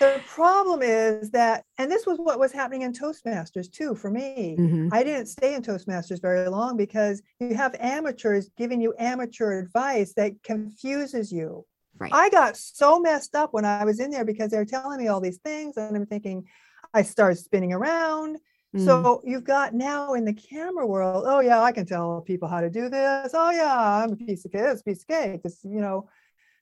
the 0.01 0.21
problem 0.27 0.83
is 0.83 1.31
that, 1.31 1.65
and 1.79 1.91
this 1.91 2.07
was 2.07 2.19
what 2.19 2.39
was 2.39 2.53
happening 2.53 2.83
in 2.83 2.93
Toastmasters 2.93 3.71
too 3.71 3.95
for 3.95 4.11
me. 4.11 4.57
Mhm. 4.59 4.89
I 4.93 5.05
didn't 5.05 5.27
stay 5.27 5.55
in 5.55 5.63
Toastmasters 5.63 6.21
very 6.21 6.49
long 6.49 6.77
because 6.77 7.23
you 7.39 7.55
have 7.55 7.77
amateurs 7.79 8.51
giving 8.57 8.81
you 8.81 8.95
amateur 8.99 9.59
advice 9.61 10.13
that 10.15 10.43
confuses 10.43 11.33
you. 11.33 11.65
Right. 11.97 12.13
I 12.13 12.29
got 12.31 12.57
so 12.57 12.99
messed 12.99 13.37
up 13.37 13.53
when 13.53 13.65
I 13.65 13.85
was 13.85 14.01
in 14.01 14.11
there 14.11 14.25
because 14.25 14.51
they 14.51 14.57
were 14.57 14.65
telling 14.65 14.99
me 14.99 15.09
all 15.09 15.21
these 15.21 15.39
things, 15.39 15.77
and 15.77 15.97
I'm 15.97 16.07
thinking, 16.07 16.45
I 16.93 17.03
started 17.03 17.37
spinning 17.37 17.73
around. 17.73 18.39
Mm. 18.75 18.85
So 18.85 19.23
you've 19.25 19.45
got 19.45 19.75
now 19.75 20.15
in 20.15 20.25
the 20.25 20.35
camera 20.35 20.87
world, 20.87 21.25
oh 21.27 21.39
yeah, 21.39 21.63
I 21.63 21.71
can 21.71 21.87
tell 21.87 22.21
people 22.23 22.49
how 22.49 22.61
to 22.61 22.69
do 22.69 22.89
this. 22.89 23.31
Oh 23.33 23.51
yeah, 23.51 24.03
I'm 24.03 24.13
a 24.13 24.17
piece 24.17 24.45
of 24.45 24.51
cake, 24.51 24.63
it's 24.65 24.81
a 24.81 24.85
piece 24.85 25.03
of 25.03 25.07
cake. 25.07 25.41
It's, 25.45 25.65
you 25.65 25.81
know, 25.81 26.09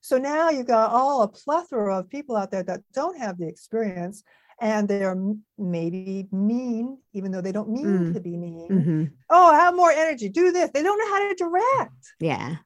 so 0.03 0.19
now 0.19 0.51
you've 0.51 0.67
got 0.67 0.91
all 0.91 1.23
a 1.23 1.29
plethora 1.29 1.99
of 2.01 2.11
people 2.11 2.37
out 2.37 2.51
there 2.51 2.63
that 2.65 2.81
don't 2.93 3.19
have 3.19 3.39
the 3.39 3.49
experience 3.49 4.23
and 4.61 4.87
they're 4.87 5.17
maybe 5.59 6.29
mean, 6.31 6.99
even 7.15 7.33
though 7.33 7.41
they 7.41 7.51
don't 7.53 7.71
mean 7.71 7.87
Mm. 7.87 8.15
to 8.15 8.21
be 8.21 8.37
mean. 8.37 8.69
Mhm. 8.71 9.11
Oh, 9.31 9.53
have 9.53 9.75
more 9.75 9.91
energy, 9.91 10.29
do 10.29 10.53
this. 10.53 10.71
They 10.75 10.83
don't 10.83 10.99
know 10.99 11.09
how 11.09 11.29
to 11.29 11.35
direct. 11.35 12.15
Yeah. 12.21 12.57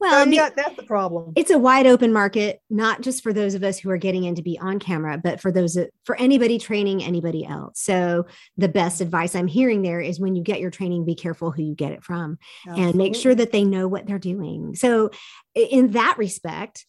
Well, 0.00 0.22
um, 0.22 0.30
so 0.30 0.36
got, 0.36 0.56
that's 0.56 0.76
the 0.76 0.82
problem. 0.82 1.32
It's 1.36 1.50
a 1.50 1.58
wide 1.58 1.86
open 1.86 2.12
market, 2.12 2.60
not 2.68 3.00
just 3.00 3.22
for 3.22 3.32
those 3.32 3.54
of 3.54 3.62
us 3.62 3.78
who 3.78 3.90
are 3.90 3.96
getting 3.96 4.24
in 4.24 4.34
to 4.34 4.42
be 4.42 4.58
on 4.58 4.78
camera, 4.78 5.18
but 5.22 5.40
for 5.40 5.50
those 5.50 5.78
for 6.04 6.16
anybody 6.16 6.58
training 6.58 7.02
anybody 7.02 7.44
else. 7.44 7.80
So 7.80 8.26
the 8.56 8.68
best 8.68 9.00
advice 9.00 9.34
I'm 9.34 9.46
hearing 9.46 9.82
there 9.82 10.00
is 10.00 10.20
when 10.20 10.36
you 10.36 10.42
get 10.42 10.60
your 10.60 10.70
training, 10.70 11.04
be 11.04 11.14
careful 11.14 11.50
who 11.50 11.62
you 11.62 11.74
get 11.74 11.92
it 11.92 12.02
from, 12.02 12.38
Absolutely. 12.66 12.84
and 12.84 12.94
make 12.96 13.14
sure 13.14 13.34
that 13.34 13.52
they 13.52 13.64
know 13.64 13.88
what 13.88 14.06
they're 14.06 14.18
doing. 14.18 14.74
So 14.74 15.10
in 15.54 15.92
that 15.92 16.18
respect, 16.18 16.84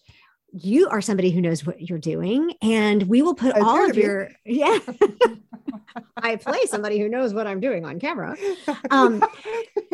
you 0.51 0.87
are 0.89 1.01
somebody 1.01 1.31
who 1.31 1.41
knows 1.41 1.65
what 1.65 1.81
you're 1.81 1.99
doing 1.99 2.53
and 2.61 3.03
we 3.03 3.21
will 3.21 3.35
put 3.35 3.55
I 3.55 3.59
all 3.59 3.89
of 3.89 3.97
your 3.97 4.29
yeah. 4.45 4.79
I 6.17 6.37
play 6.37 6.65
somebody 6.65 6.99
who 6.99 7.09
knows 7.09 7.33
what 7.33 7.47
i'm 7.47 7.59
doing 7.59 7.85
on 7.85 7.99
camera. 7.99 8.35
Um, 8.91 9.23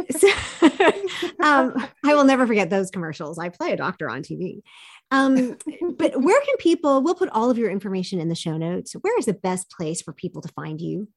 so, 0.10 0.28
um, 1.39 1.74
i 2.04 2.14
will 2.14 2.24
never 2.24 2.45
forget 2.45 2.70
those 2.70 2.91
commercials. 2.91 3.39
I 3.39 3.49
play 3.49 3.72
a 3.72 3.78
doctor 3.78 4.10
on 4.10 4.22
tv 4.22 4.62
um, 5.12 5.58
but 5.97 6.22
where 6.22 6.41
can 6.41 6.58
people 6.58 7.02
we'll 7.02 7.16
put 7.16 7.30
all 7.30 7.49
of 7.49 7.58
your 7.58 7.70
information 7.70 8.20
in 8.20 8.30
the 8.30 8.36
show 8.36 8.58
notes. 8.58 8.93
Where 8.93 9.18
is 9.20 9.26
the 9.26 9.34
best 9.34 9.70
place 9.70 10.02
for 10.02 10.14
people 10.14 10.41
to 10.41 10.49
find 10.49 10.80
you? 10.80 11.10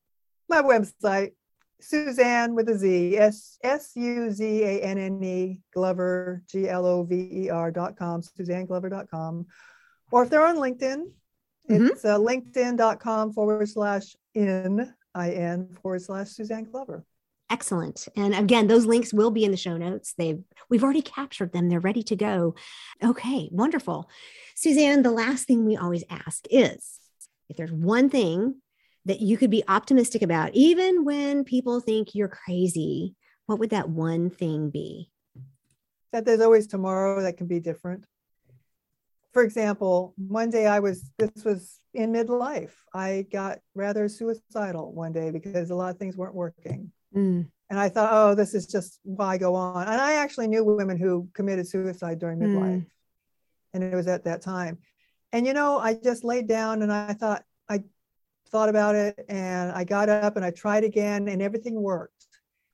My 0.49 0.63
website 0.63 1.33
Suzanne 1.81 2.55
with 2.55 2.69
a 2.69 2.79
Z, 2.79 3.17
S 3.19 3.59
S 3.63 3.93
U 3.95 4.31
Z 4.31 4.63
A 4.63 4.81
N 4.81 4.99
N 4.99 5.23
E 5.23 5.61
Glover, 5.73 6.43
G 6.49 6.69
L 6.69 6.87
O 6.87 7.03
V 7.03 7.29
E 7.33 7.51
R 7.51 7.71
dot 7.71 7.97
com, 7.97 8.23
SuzanneGlover.com. 8.23 9.47
Or 10.11 10.23
if 10.23 10.31
they're 10.31 10.47
on 10.47 10.57
LinkedIn, 10.57 11.05
mm-hmm. 11.71 11.87
it's 11.87 12.05
uh, 12.05 12.19
linkedin.com 12.19 13.33
forward 13.33 13.69
slash 13.69 14.17
in, 14.35 14.93
I 15.15 15.33
N 15.33 15.69
forward 15.83 16.03
slash 16.03 16.29
Suzanne 16.29 16.65
Glover. 16.65 17.05
Excellent. 17.51 18.09
And 18.17 18.35
again, 18.35 18.67
those 18.67 18.87
links 18.87 19.13
will 19.13 19.31
be 19.31 19.45
in 19.45 19.51
the 19.51 19.57
show 19.57 19.77
notes. 19.77 20.15
They've 20.17 20.43
we've 20.71 20.83
already 20.83 21.03
captured 21.03 21.53
them. 21.53 21.69
They're 21.69 21.81
ready 21.81 22.03
to 22.05 22.17
go. 22.17 22.55
Okay, 23.03 23.49
wonderful. 23.53 24.09
Suzanne, 24.55 25.03
the 25.03 25.11
last 25.11 25.47
thing 25.47 25.65
we 25.65 25.77
always 25.77 26.05
ask 26.09 26.47
is 26.51 26.99
if 27.49 27.57
there's 27.57 27.73
one 27.73 28.09
thing 28.09 28.61
that 29.07 29.21
you 29.21 29.37
could 29.37 29.51
be 29.51 29.63
optimistic 29.69 30.23
about, 30.23 30.51
even 30.55 31.05
when 31.05 31.45
people 31.45 31.81
think 31.81 32.15
you're 32.15 32.29
crazy, 32.29 33.15
what 33.47 33.59
would 33.59 33.71
that 33.71 33.89
one 33.89 34.31
thing 34.31 34.71
be? 34.71 35.11
That 36.13 36.25
there's 36.25 36.41
always 36.41 36.67
tomorrow 36.67 37.21
that 37.23 37.37
can 37.37 37.47
be 37.47 37.61
different. 37.61 38.07
For 39.33 39.43
example, 39.43 40.15
one 40.17 40.49
day 40.49 40.67
I 40.67 40.79
was, 40.79 41.11
this 41.19 41.45
was 41.45 41.81
in 41.93 42.13
midlife. 42.13 42.71
I 42.95 43.27
got 43.33 43.59
rather 43.75 44.09
suicidal 44.09 44.93
one 44.93 45.13
day 45.13 45.31
because 45.31 45.71
a 45.71 45.75
lot 45.75 45.91
of 45.91 45.99
things 45.99 46.17
weren't 46.17 46.35
working. 46.35 46.93
Mm. 47.15 47.49
And 47.69 47.79
I 47.79 47.89
thought, 47.89 48.11
oh, 48.13 48.35
this 48.35 48.55
is 48.55 48.67
just 48.67 49.01
why 49.03 49.37
go 49.39 49.55
on. 49.55 49.89
And 49.89 50.01
I 50.01 50.15
actually 50.15 50.47
knew 50.47 50.65
women 50.65 50.97
who 50.97 51.29
committed 51.35 51.67
suicide 51.67 52.21
during 52.21 52.39
midlife. 52.39 52.61
Mm. 52.61 52.87
And 53.75 53.83
it 53.83 53.95
was 53.95 54.07
at 54.07 54.25
that 54.25 54.41
time. 54.41 54.79
And, 55.33 55.47
you 55.47 55.53
know, 55.53 55.79
I 55.79 55.95
just 55.95 56.23
laid 56.23 56.47
down 56.47 56.83
and 56.83 56.93
I 56.93 57.13
thought, 57.13 57.43
I 57.69 57.83
thought 58.55 58.69
about 58.69 58.95
it 58.95 59.25
and 59.29 59.73
I 59.73 59.83
got 59.83 60.09
up 60.09 60.37
and 60.37 60.45
I 60.45 60.53
tried 60.53 60.85
again 60.85 61.27
and 61.27 61.43
everything 61.43 61.75
worked. 61.75 62.25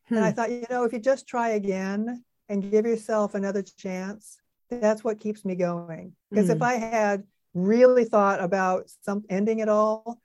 Hmm. 0.08 0.16
And 0.16 0.24
I 0.26 0.28
hmm. 0.28 0.36
thought, 0.36 0.50
you 0.50 0.66
know, 0.68 0.84
if 0.84 0.92
you 0.92 0.98
just 0.98 1.26
try 1.26 1.50
again 1.50 2.22
and 2.50 2.70
give 2.70 2.84
yourself 2.84 3.34
another 3.34 3.62
chance, 3.62 4.36
that's 4.68 5.02
what 5.02 5.18
keeps 5.18 5.42
me 5.42 5.54
going. 5.54 6.12
Because 6.28 6.46
hmm. 6.46 6.52
if 6.52 6.62
I 6.62 6.74
had 6.74 7.24
really 7.54 8.04
thought 8.04 8.42
about 8.42 8.90
some 9.00 9.24
ending 9.30 9.60
it 9.60 9.70
all, 9.70 10.20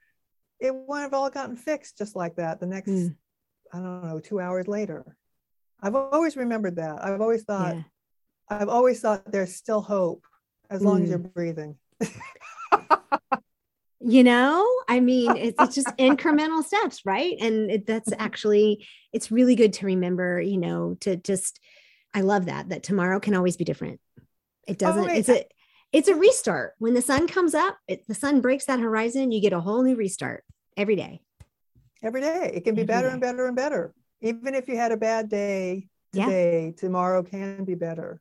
it 0.60 0.74
wouldn't 0.74 1.04
have 1.04 1.14
all 1.14 1.30
gotten 1.30 1.56
fixed 1.56 1.96
just 1.96 2.14
like 2.14 2.36
that 2.36 2.60
the 2.60 2.66
next, 2.66 2.90
hmm. 2.90 3.08
I 3.72 3.78
don't 3.78 4.04
know, 4.04 4.20
two 4.20 4.38
hours 4.38 4.68
later. 4.68 5.16
I've 5.80 5.94
always 5.94 6.36
remembered 6.36 6.76
that. 6.76 7.02
I've 7.02 7.22
always 7.22 7.44
thought, 7.44 7.76
yeah. 7.76 7.82
I've 8.50 8.68
always 8.68 9.00
thought 9.00 9.32
there's 9.32 9.54
still 9.54 9.80
hope 9.80 10.26
as 10.68 10.82
long 10.82 11.02
as 11.02 11.08
you're 11.08 11.18
hmm. 11.18 11.28
breathing. 11.28 11.76
you 14.06 14.22
know? 14.22 14.66
I 14.88 15.00
mean 15.00 15.36
it's, 15.36 15.56
it's 15.60 15.74
just 15.74 15.88
incremental 15.98 16.62
steps 16.62 17.02
right? 17.04 17.34
And 17.40 17.70
it, 17.70 17.86
that's 17.86 18.10
mm-hmm. 18.10 18.22
actually 18.22 18.86
it's 19.12 19.30
really 19.30 19.54
good 19.54 19.72
to 19.74 19.86
remember 19.86 20.40
you 20.40 20.58
know 20.58 20.96
to 21.00 21.16
just 21.16 21.60
i 22.14 22.20
love 22.20 22.46
that 22.46 22.68
that 22.68 22.82
tomorrow 22.82 23.20
can 23.20 23.34
always 23.34 23.56
be 23.56 23.64
different. 23.64 24.00
It 24.66 24.82
oh, 24.82 24.86
doesn't 24.86 25.10
oh, 25.10 25.14
it's 25.14 25.28
a 25.28 25.44
it's 25.92 26.08
a 26.08 26.14
restart. 26.14 26.74
When 26.78 26.94
the 26.94 27.02
sun 27.02 27.26
comes 27.26 27.54
up 27.54 27.78
it, 27.88 28.06
the 28.06 28.14
sun 28.14 28.40
breaks 28.40 28.66
that 28.66 28.80
horizon 28.80 29.32
you 29.32 29.40
get 29.40 29.52
a 29.52 29.60
whole 29.60 29.82
new 29.82 29.96
restart 29.96 30.44
every 30.76 30.96
day. 30.96 31.20
Every 32.02 32.20
day. 32.20 32.52
It 32.54 32.64
can 32.64 32.74
be 32.74 32.82
every 32.82 32.86
better 32.86 33.08
day. 33.08 33.12
and 33.12 33.20
better 33.20 33.46
and 33.46 33.56
better. 33.56 33.94
Even 34.20 34.54
if 34.54 34.68
you 34.68 34.76
had 34.76 34.92
a 34.92 34.96
bad 34.96 35.28
day 35.28 35.88
today 36.12 36.66
yeah. 36.66 36.80
tomorrow 36.80 37.22
can 37.22 37.64
be 37.64 37.74
better. 37.74 38.20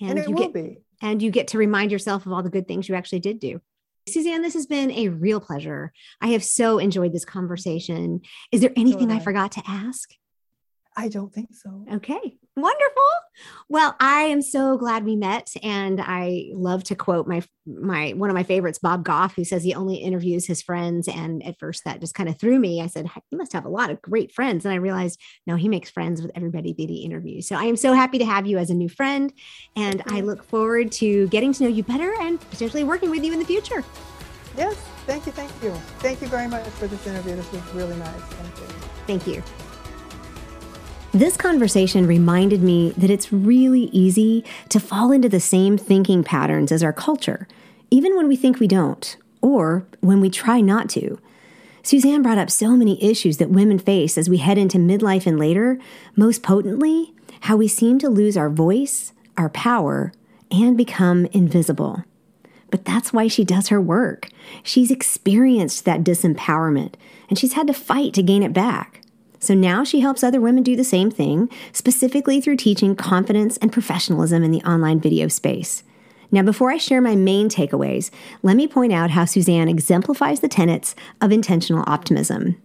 And, 0.00 0.10
and 0.10 0.18
it 0.18 0.28
will 0.28 0.38
get, 0.38 0.52
be. 0.54 0.78
and 1.02 1.20
you 1.20 1.30
get 1.30 1.48
to 1.48 1.58
remind 1.58 1.92
yourself 1.92 2.24
of 2.24 2.32
all 2.32 2.42
the 2.42 2.50
good 2.50 2.66
things 2.66 2.88
you 2.88 2.94
actually 2.94 3.20
did 3.20 3.38
do 3.38 3.60
Suzanne, 4.08 4.42
this 4.42 4.54
has 4.54 4.66
been 4.66 4.90
a 4.90 5.08
real 5.08 5.40
pleasure. 5.40 5.92
I 6.20 6.28
have 6.28 6.44
so 6.44 6.78
enjoyed 6.78 7.12
this 7.12 7.24
conversation. 7.24 8.20
Is 8.50 8.60
there 8.60 8.72
anything 8.76 9.10
I 9.10 9.20
forgot 9.20 9.52
to 9.52 9.62
ask? 9.66 10.10
I 10.96 11.08
don't 11.08 11.32
think 11.32 11.54
so. 11.54 11.84
Okay. 11.94 12.38
Wonderful. 12.56 13.02
Well, 13.68 13.94
I 14.00 14.22
am 14.22 14.42
so 14.42 14.76
glad 14.76 15.04
we 15.04 15.14
met 15.16 15.48
and 15.62 16.00
I 16.00 16.50
love 16.52 16.84
to 16.84 16.94
quote 16.94 17.26
my 17.26 17.42
my 17.64 18.10
one 18.10 18.28
of 18.28 18.34
my 18.34 18.42
favorites 18.42 18.80
Bob 18.80 19.04
Goff 19.04 19.36
who 19.36 19.44
says 19.44 19.62
he 19.62 19.74
only 19.74 19.96
interviews 19.96 20.46
his 20.46 20.60
friends 20.60 21.06
and 21.06 21.44
at 21.46 21.58
first 21.58 21.84
that 21.84 22.00
just 22.00 22.14
kind 22.14 22.28
of 22.28 22.38
threw 22.38 22.58
me. 22.58 22.82
I 22.82 22.88
said 22.88 23.08
he 23.30 23.36
must 23.36 23.52
have 23.52 23.64
a 23.64 23.70
lot 23.70 23.90
of 23.90 24.02
great 24.02 24.32
friends 24.32 24.64
and 24.64 24.74
I 24.74 24.78
realized 24.78 25.20
no, 25.46 25.54
he 25.56 25.68
makes 25.68 25.90
friends 25.90 26.20
with 26.20 26.32
everybody 26.34 26.72
that 26.72 26.90
he 26.90 27.04
interviews. 27.04 27.46
So 27.46 27.54
I 27.54 27.64
am 27.64 27.76
so 27.76 27.92
happy 27.92 28.18
to 28.18 28.24
have 28.24 28.46
you 28.46 28.58
as 28.58 28.70
a 28.70 28.74
new 28.74 28.88
friend 28.88 29.32
and 29.76 30.02
I 30.08 30.20
look 30.20 30.42
forward 30.42 30.90
to 30.92 31.28
getting 31.28 31.52
to 31.52 31.64
know 31.64 31.70
you 31.70 31.84
better 31.84 32.14
and 32.20 32.40
potentially 32.50 32.84
working 32.84 33.10
with 33.10 33.24
you 33.24 33.32
in 33.32 33.38
the 33.38 33.44
future. 33.44 33.84
Yes, 34.56 34.74
thank 35.06 35.24
you, 35.26 35.32
thank 35.32 35.50
you. 35.62 35.70
Thank 36.00 36.20
you 36.20 36.28
very 36.28 36.48
much 36.48 36.66
for 36.70 36.88
this 36.88 37.06
interview. 37.06 37.36
This 37.36 37.52
was 37.52 37.62
really 37.74 37.96
nice. 37.96 38.20
Thank 38.22 38.58
you. 38.58 38.66
Thank 39.06 39.26
you. 39.26 39.69
This 41.12 41.36
conversation 41.36 42.06
reminded 42.06 42.62
me 42.62 42.90
that 42.90 43.10
it's 43.10 43.32
really 43.32 43.86
easy 43.86 44.44
to 44.68 44.78
fall 44.78 45.10
into 45.10 45.28
the 45.28 45.40
same 45.40 45.76
thinking 45.76 46.22
patterns 46.22 46.70
as 46.70 46.84
our 46.84 46.92
culture, 46.92 47.48
even 47.90 48.16
when 48.16 48.28
we 48.28 48.36
think 48.36 48.60
we 48.60 48.68
don't, 48.68 49.16
or 49.42 49.84
when 49.98 50.20
we 50.20 50.30
try 50.30 50.60
not 50.60 50.88
to. 50.90 51.18
Suzanne 51.82 52.22
brought 52.22 52.38
up 52.38 52.48
so 52.48 52.76
many 52.76 53.02
issues 53.02 53.38
that 53.38 53.50
women 53.50 53.80
face 53.80 54.16
as 54.16 54.30
we 54.30 54.36
head 54.36 54.56
into 54.56 54.78
midlife 54.78 55.26
and 55.26 55.36
later, 55.36 55.80
most 56.14 56.44
potently, 56.44 57.12
how 57.40 57.56
we 57.56 57.66
seem 57.66 57.98
to 57.98 58.08
lose 58.08 58.36
our 58.36 58.48
voice, 58.48 59.12
our 59.36 59.48
power, 59.48 60.12
and 60.52 60.76
become 60.76 61.26
invisible. 61.32 62.04
But 62.70 62.84
that's 62.84 63.12
why 63.12 63.26
she 63.26 63.42
does 63.42 63.66
her 63.66 63.80
work. 63.80 64.28
She's 64.62 64.92
experienced 64.92 65.84
that 65.86 66.04
disempowerment, 66.04 66.94
and 67.28 67.36
she's 67.36 67.54
had 67.54 67.66
to 67.66 67.74
fight 67.74 68.14
to 68.14 68.22
gain 68.22 68.44
it 68.44 68.52
back. 68.52 69.02
So 69.40 69.54
now 69.54 69.82
she 69.84 70.00
helps 70.00 70.22
other 70.22 70.40
women 70.40 70.62
do 70.62 70.76
the 70.76 70.84
same 70.84 71.10
thing, 71.10 71.48
specifically 71.72 72.40
through 72.40 72.56
teaching 72.56 72.94
confidence 72.94 73.56
and 73.56 73.72
professionalism 73.72 74.42
in 74.42 74.50
the 74.50 74.62
online 74.62 75.00
video 75.00 75.28
space. 75.28 75.82
Now, 76.30 76.42
before 76.42 76.70
I 76.70 76.76
share 76.76 77.00
my 77.00 77.16
main 77.16 77.48
takeaways, 77.48 78.10
let 78.42 78.56
me 78.56 78.68
point 78.68 78.92
out 78.92 79.10
how 79.10 79.24
Suzanne 79.24 79.68
exemplifies 79.68 80.40
the 80.40 80.48
tenets 80.48 80.94
of 81.20 81.32
intentional 81.32 81.82
optimism. 81.86 82.60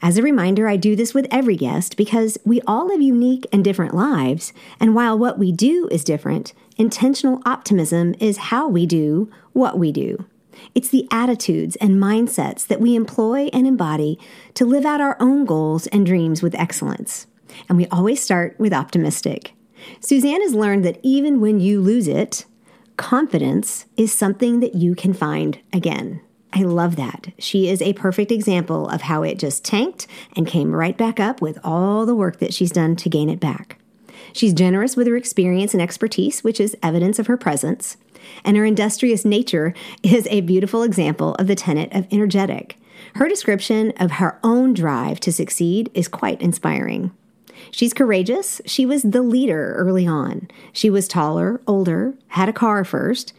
As 0.00 0.16
a 0.16 0.22
reminder, 0.22 0.66
I 0.66 0.76
do 0.76 0.96
this 0.96 1.12
with 1.12 1.26
every 1.30 1.56
guest 1.56 1.96
because 1.96 2.38
we 2.44 2.60
all 2.62 2.88
live 2.88 3.02
unique 3.02 3.46
and 3.52 3.62
different 3.62 3.94
lives, 3.94 4.52
and 4.80 4.94
while 4.94 5.18
what 5.18 5.38
we 5.38 5.52
do 5.52 5.88
is 5.90 6.04
different, 6.04 6.54
intentional 6.76 7.42
optimism 7.44 8.14
is 8.18 8.36
how 8.36 8.66
we 8.66 8.86
do 8.86 9.30
what 9.52 9.78
we 9.78 9.92
do. 9.92 10.24
It's 10.74 10.88
the 10.88 11.06
attitudes 11.10 11.76
and 11.76 11.96
mindsets 11.96 12.66
that 12.66 12.80
we 12.80 12.94
employ 12.94 13.48
and 13.52 13.66
embody 13.66 14.18
to 14.54 14.64
live 14.64 14.84
out 14.84 15.00
our 15.00 15.16
own 15.20 15.44
goals 15.44 15.86
and 15.88 16.06
dreams 16.06 16.42
with 16.42 16.54
excellence. 16.54 17.26
And 17.68 17.76
we 17.78 17.86
always 17.88 18.22
start 18.22 18.56
with 18.58 18.72
optimistic. 18.72 19.54
Suzanne 20.00 20.40
has 20.42 20.54
learned 20.54 20.84
that 20.84 21.00
even 21.02 21.40
when 21.40 21.60
you 21.60 21.80
lose 21.80 22.08
it, 22.08 22.46
confidence 22.96 23.86
is 23.96 24.12
something 24.12 24.60
that 24.60 24.74
you 24.74 24.94
can 24.94 25.12
find 25.12 25.58
again. 25.72 26.20
I 26.52 26.62
love 26.62 26.96
that. 26.96 27.32
She 27.38 27.68
is 27.68 27.80
a 27.80 27.94
perfect 27.94 28.30
example 28.30 28.88
of 28.88 29.02
how 29.02 29.22
it 29.22 29.38
just 29.38 29.64
tanked 29.64 30.06
and 30.36 30.46
came 30.46 30.74
right 30.74 30.96
back 30.96 31.18
up 31.18 31.40
with 31.40 31.58
all 31.64 32.04
the 32.04 32.14
work 32.14 32.38
that 32.40 32.52
she's 32.52 32.70
done 32.70 32.94
to 32.96 33.08
gain 33.08 33.30
it 33.30 33.40
back. 33.40 33.78
She's 34.34 34.52
generous 34.52 34.96
with 34.96 35.06
her 35.06 35.16
experience 35.16 35.72
and 35.72 35.82
expertise, 35.82 36.44
which 36.44 36.60
is 36.60 36.76
evidence 36.82 37.18
of 37.18 37.26
her 37.26 37.36
presence 37.36 37.96
and 38.44 38.56
her 38.56 38.64
industrious 38.64 39.24
nature 39.24 39.74
is 40.02 40.26
a 40.30 40.40
beautiful 40.42 40.82
example 40.82 41.34
of 41.36 41.46
the 41.46 41.54
tenet 41.54 41.92
of 41.92 42.06
energetic. 42.10 42.76
Her 43.14 43.28
description 43.28 43.92
of 43.98 44.12
her 44.12 44.38
own 44.42 44.74
drive 44.74 45.20
to 45.20 45.32
succeed 45.32 45.90
is 45.94 46.08
quite 46.08 46.40
inspiring. 46.40 47.12
She's 47.70 47.92
courageous. 47.92 48.60
She 48.66 48.86
was 48.86 49.02
the 49.02 49.22
leader 49.22 49.74
early 49.76 50.06
on. 50.06 50.48
She 50.72 50.90
was 50.90 51.08
taller, 51.08 51.60
older, 51.66 52.14
had 52.28 52.48
a 52.48 52.52
car 52.52 52.84
first, 52.84 53.32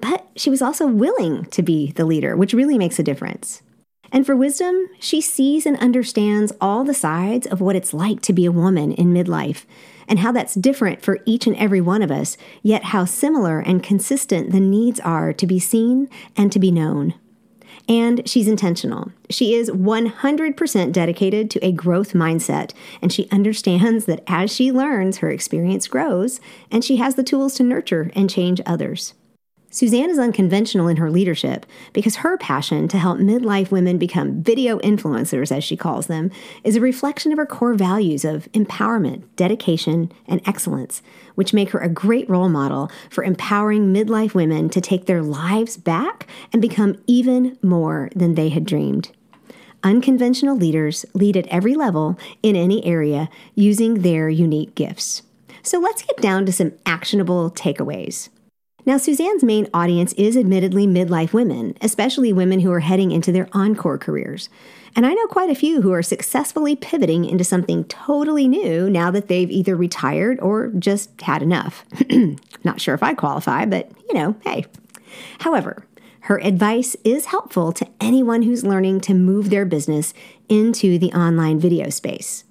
but 0.00 0.28
she 0.36 0.50
was 0.50 0.62
also 0.62 0.86
willing 0.86 1.44
to 1.46 1.62
be 1.62 1.92
the 1.92 2.04
leader, 2.04 2.36
which 2.36 2.54
really 2.54 2.78
makes 2.78 2.98
a 2.98 3.04
difference. 3.04 3.62
And 4.12 4.26
for 4.26 4.34
wisdom, 4.34 4.88
she 4.98 5.20
sees 5.20 5.66
and 5.66 5.78
understands 5.78 6.52
all 6.60 6.84
the 6.84 6.94
sides 6.94 7.46
of 7.46 7.60
what 7.60 7.76
it's 7.76 7.94
like 7.94 8.20
to 8.22 8.32
be 8.32 8.44
a 8.44 8.52
woman 8.52 8.92
in 8.92 9.14
midlife 9.14 9.64
and 10.10 10.18
how 10.18 10.32
that's 10.32 10.54
different 10.54 11.00
for 11.00 11.20
each 11.24 11.46
and 11.46 11.56
every 11.56 11.80
one 11.80 12.02
of 12.02 12.10
us, 12.10 12.36
yet 12.62 12.84
how 12.84 13.06
similar 13.06 13.60
and 13.60 13.82
consistent 13.82 14.50
the 14.50 14.60
needs 14.60 15.00
are 15.00 15.32
to 15.32 15.46
be 15.46 15.58
seen 15.58 16.10
and 16.36 16.52
to 16.52 16.58
be 16.58 16.70
known. 16.70 17.14
And 17.88 18.28
she's 18.28 18.46
intentional. 18.46 19.10
She 19.30 19.54
is 19.54 19.70
100% 19.70 20.92
dedicated 20.92 21.50
to 21.50 21.64
a 21.64 21.72
growth 21.72 22.12
mindset, 22.12 22.72
and 23.00 23.12
she 23.12 23.30
understands 23.30 24.04
that 24.04 24.22
as 24.26 24.52
she 24.52 24.70
learns, 24.70 25.18
her 25.18 25.30
experience 25.30 25.88
grows, 25.88 26.40
and 26.70 26.84
she 26.84 26.96
has 26.96 27.14
the 27.14 27.22
tools 27.22 27.54
to 27.54 27.62
nurture 27.62 28.10
and 28.14 28.28
change 28.28 28.60
others. 28.66 29.14
Suzanne 29.72 30.10
is 30.10 30.18
unconventional 30.18 30.88
in 30.88 30.96
her 30.96 31.12
leadership 31.12 31.64
because 31.92 32.16
her 32.16 32.36
passion 32.36 32.88
to 32.88 32.98
help 32.98 33.18
midlife 33.18 33.70
women 33.70 33.98
become 33.98 34.42
video 34.42 34.80
influencers, 34.80 35.56
as 35.56 35.62
she 35.62 35.76
calls 35.76 36.08
them, 36.08 36.32
is 36.64 36.74
a 36.74 36.80
reflection 36.80 37.30
of 37.30 37.38
her 37.38 37.46
core 37.46 37.74
values 37.74 38.24
of 38.24 38.50
empowerment, 38.50 39.22
dedication, 39.36 40.10
and 40.26 40.40
excellence, 40.44 41.02
which 41.36 41.54
make 41.54 41.70
her 41.70 41.78
a 41.78 41.88
great 41.88 42.28
role 42.28 42.48
model 42.48 42.90
for 43.10 43.22
empowering 43.22 43.94
midlife 43.94 44.34
women 44.34 44.68
to 44.68 44.80
take 44.80 45.06
their 45.06 45.22
lives 45.22 45.76
back 45.76 46.26
and 46.52 46.60
become 46.60 47.00
even 47.06 47.56
more 47.62 48.10
than 48.16 48.34
they 48.34 48.48
had 48.48 48.64
dreamed. 48.64 49.12
Unconventional 49.84 50.56
leaders 50.56 51.06
lead 51.14 51.36
at 51.36 51.46
every 51.46 51.76
level 51.76 52.18
in 52.42 52.56
any 52.56 52.84
area 52.84 53.30
using 53.54 54.02
their 54.02 54.28
unique 54.28 54.74
gifts. 54.74 55.22
So 55.62 55.78
let's 55.78 56.02
get 56.02 56.16
down 56.16 56.44
to 56.46 56.52
some 56.52 56.72
actionable 56.84 57.52
takeaways. 57.52 58.30
Now, 58.86 58.96
Suzanne's 58.96 59.44
main 59.44 59.68
audience 59.74 60.12
is 60.14 60.36
admittedly 60.36 60.86
midlife 60.86 61.32
women, 61.32 61.76
especially 61.80 62.32
women 62.32 62.60
who 62.60 62.72
are 62.72 62.80
heading 62.80 63.10
into 63.10 63.30
their 63.30 63.48
encore 63.52 63.98
careers. 63.98 64.48
And 64.96 65.06
I 65.06 65.12
know 65.12 65.26
quite 65.26 65.50
a 65.50 65.54
few 65.54 65.82
who 65.82 65.92
are 65.92 66.02
successfully 66.02 66.74
pivoting 66.74 67.24
into 67.24 67.44
something 67.44 67.84
totally 67.84 68.48
new 68.48 68.90
now 68.90 69.10
that 69.10 69.28
they've 69.28 69.50
either 69.50 69.76
retired 69.76 70.40
or 70.40 70.68
just 70.78 71.20
had 71.20 71.42
enough. 71.42 71.84
Not 72.64 72.80
sure 72.80 72.94
if 72.94 73.02
I 73.02 73.14
qualify, 73.14 73.66
but 73.66 73.90
you 74.08 74.14
know, 74.14 74.34
hey. 74.44 74.64
However, 75.40 75.86
her 76.22 76.38
advice 76.40 76.96
is 77.04 77.26
helpful 77.26 77.72
to 77.72 77.86
anyone 78.00 78.42
who's 78.42 78.64
learning 78.64 79.00
to 79.02 79.14
move 79.14 79.50
their 79.50 79.64
business 79.64 80.12
into 80.48 80.98
the 80.98 81.12
online 81.12 81.58
video 81.58 81.90
space. 81.90 82.44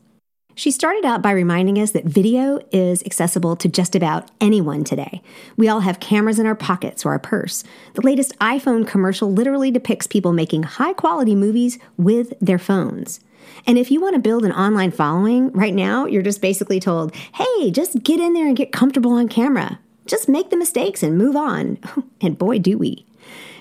She 0.60 0.72
started 0.72 1.06
out 1.06 1.22
by 1.22 1.32
reminding 1.32 1.80
us 1.80 1.92
that 1.92 2.04
video 2.04 2.60
is 2.74 3.02
accessible 3.06 3.56
to 3.56 3.70
just 3.70 3.96
about 3.96 4.30
anyone 4.42 4.84
today. 4.84 5.22
We 5.56 5.70
all 5.70 5.80
have 5.80 6.02
cameras 6.02 6.38
in 6.38 6.46
our 6.46 6.54
pockets 6.54 7.06
or 7.06 7.12
our 7.12 7.20
purse. 7.20 7.64
The 7.94 8.02
latest 8.02 8.38
iPhone 8.40 8.86
commercial 8.86 9.32
literally 9.32 9.72
depicts 9.72 10.06
people 10.06 10.34
making 10.34 10.64
high 10.64 10.92
quality 10.92 11.34
movies 11.34 11.80
with 11.96 12.34
their 12.42 12.60
phones. 12.60 13.22
And 13.66 13.78
if 13.78 13.90
you 13.90 14.02
want 14.02 14.16
to 14.16 14.22
build 14.22 14.44
an 14.44 14.52
online 14.52 14.92
following, 14.92 15.50
right 15.54 15.74
now 15.74 16.06
you're 16.08 16.22
just 16.22 16.42
basically 16.42 16.82
told, 16.82 17.16
hey, 17.16 17.72
just 17.72 18.04
get 18.04 18.20
in 18.20 18.34
there 18.34 18.48
and 18.48 18.58
get 18.58 18.74
comfortable 18.74 19.14
on 19.14 19.30
camera. 19.30 19.80
Just 20.08 20.28
make 20.28 20.50
the 20.50 20.58
mistakes 20.58 21.02
and 21.02 21.18
move 21.18 21.38
on. 21.38 21.78
And 22.20 22.38
boy, 22.38 22.60
do 22.60 22.78
we. 22.78 23.06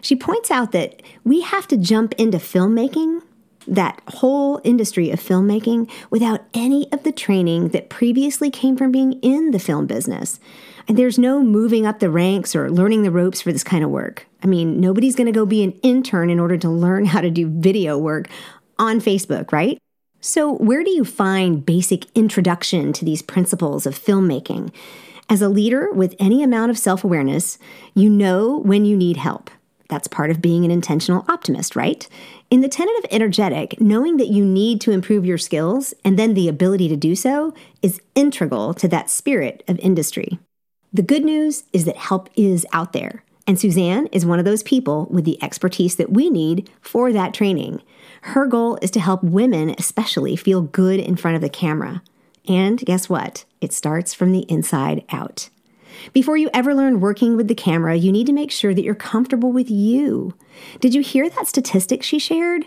She 0.00 0.16
points 0.16 0.50
out 0.50 0.72
that 0.72 1.00
we 1.22 1.42
have 1.42 1.68
to 1.68 1.76
jump 1.76 2.12
into 2.14 2.38
filmmaking 2.38 3.22
that 3.68 4.00
whole 4.08 4.60
industry 4.64 5.10
of 5.10 5.20
filmmaking 5.20 5.90
without 6.10 6.44
any 6.54 6.90
of 6.92 7.02
the 7.02 7.12
training 7.12 7.68
that 7.68 7.88
previously 7.88 8.50
came 8.50 8.76
from 8.76 8.92
being 8.92 9.14
in 9.14 9.50
the 9.50 9.58
film 9.58 9.86
business. 9.86 10.40
And 10.86 10.96
there's 10.96 11.18
no 11.18 11.42
moving 11.42 11.86
up 11.86 11.98
the 11.98 12.10
ranks 12.10 12.56
or 12.56 12.70
learning 12.70 13.02
the 13.02 13.10
ropes 13.10 13.42
for 13.42 13.52
this 13.52 13.64
kind 13.64 13.84
of 13.84 13.90
work. 13.90 14.26
I 14.42 14.46
mean, 14.46 14.80
nobody's 14.80 15.14
going 15.14 15.26
to 15.26 15.32
go 15.32 15.44
be 15.44 15.62
an 15.62 15.72
intern 15.82 16.30
in 16.30 16.40
order 16.40 16.56
to 16.56 16.68
learn 16.68 17.04
how 17.04 17.20
to 17.20 17.30
do 17.30 17.48
video 17.48 17.98
work 17.98 18.28
on 18.78 19.00
Facebook, 19.00 19.52
right? 19.52 19.78
So, 20.20 20.54
where 20.54 20.82
do 20.82 20.90
you 20.90 21.04
find 21.04 21.64
basic 21.64 22.06
introduction 22.16 22.92
to 22.94 23.04
these 23.04 23.22
principles 23.22 23.86
of 23.86 23.98
filmmaking? 23.98 24.72
As 25.28 25.42
a 25.42 25.48
leader 25.48 25.92
with 25.92 26.16
any 26.18 26.42
amount 26.42 26.70
of 26.70 26.78
self 26.78 27.04
awareness, 27.04 27.58
you 27.94 28.08
know 28.08 28.56
when 28.58 28.84
you 28.84 28.96
need 28.96 29.18
help. 29.18 29.50
That's 29.88 30.08
part 30.08 30.30
of 30.30 30.42
being 30.42 30.64
an 30.64 30.70
intentional 30.70 31.24
optimist, 31.28 31.76
right? 31.76 32.08
In 32.50 32.62
the 32.62 32.68
tenet 32.68 32.96
of 32.98 33.10
energetic, 33.10 33.78
knowing 33.78 34.16
that 34.16 34.28
you 34.28 34.42
need 34.42 34.80
to 34.80 34.90
improve 34.90 35.26
your 35.26 35.36
skills 35.36 35.92
and 36.02 36.18
then 36.18 36.32
the 36.32 36.48
ability 36.48 36.88
to 36.88 36.96
do 36.96 37.14
so 37.14 37.52
is 37.82 38.00
integral 38.14 38.72
to 38.72 38.88
that 38.88 39.10
spirit 39.10 39.62
of 39.68 39.78
industry. 39.80 40.38
The 40.90 41.02
good 41.02 41.24
news 41.24 41.64
is 41.74 41.84
that 41.84 41.98
help 41.98 42.30
is 42.36 42.64
out 42.72 42.94
there, 42.94 43.22
and 43.46 43.60
Suzanne 43.60 44.06
is 44.12 44.24
one 44.24 44.38
of 44.38 44.46
those 44.46 44.62
people 44.62 45.08
with 45.10 45.26
the 45.26 45.42
expertise 45.42 45.96
that 45.96 46.10
we 46.10 46.30
need 46.30 46.70
for 46.80 47.12
that 47.12 47.34
training. 47.34 47.82
Her 48.22 48.46
goal 48.46 48.78
is 48.80 48.90
to 48.92 49.00
help 49.00 49.22
women, 49.22 49.74
especially, 49.76 50.34
feel 50.34 50.62
good 50.62 51.00
in 51.00 51.16
front 51.16 51.34
of 51.34 51.42
the 51.42 51.50
camera. 51.50 52.02
And 52.48 52.78
guess 52.78 53.10
what? 53.10 53.44
It 53.60 53.74
starts 53.74 54.14
from 54.14 54.32
the 54.32 54.50
inside 54.50 55.04
out. 55.10 55.50
Before 56.12 56.36
you 56.36 56.50
ever 56.52 56.74
learn 56.74 57.00
working 57.00 57.36
with 57.36 57.48
the 57.48 57.54
camera, 57.54 57.96
you 57.96 58.12
need 58.12 58.26
to 58.26 58.32
make 58.32 58.50
sure 58.50 58.74
that 58.74 58.82
you're 58.82 58.94
comfortable 58.94 59.52
with 59.52 59.70
you. 59.70 60.34
Did 60.80 60.94
you 60.94 61.02
hear 61.02 61.28
that 61.28 61.46
statistic 61.46 62.02
she 62.02 62.18
shared? 62.18 62.66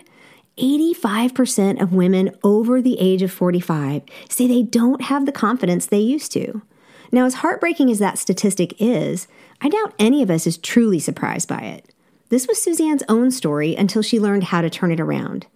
85% 0.58 1.80
of 1.80 1.94
women 1.94 2.36
over 2.44 2.82
the 2.82 2.98
age 2.98 3.22
of 3.22 3.32
45 3.32 4.02
say 4.28 4.46
they 4.46 4.62
don't 4.62 5.02
have 5.02 5.24
the 5.24 5.32
confidence 5.32 5.86
they 5.86 5.98
used 5.98 6.32
to. 6.32 6.62
Now, 7.10 7.26
as 7.26 7.34
heartbreaking 7.34 7.90
as 7.90 7.98
that 7.98 8.18
statistic 8.18 8.74
is, 8.78 9.26
I 9.60 9.68
doubt 9.68 9.94
any 9.98 10.22
of 10.22 10.30
us 10.30 10.46
is 10.46 10.58
truly 10.58 10.98
surprised 10.98 11.48
by 11.48 11.60
it. 11.60 11.92
This 12.30 12.48
was 12.48 12.62
Suzanne's 12.62 13.02
own 13.08 13.30
story 13.30 13.76
until 13.76 14.00
she 14.00 14.18
learned 14.18 14.44
how 14.44 14.62
to 14.62 14.70
turn 14.70 14.90
it 14.90 15.00
around. 15.00 15.46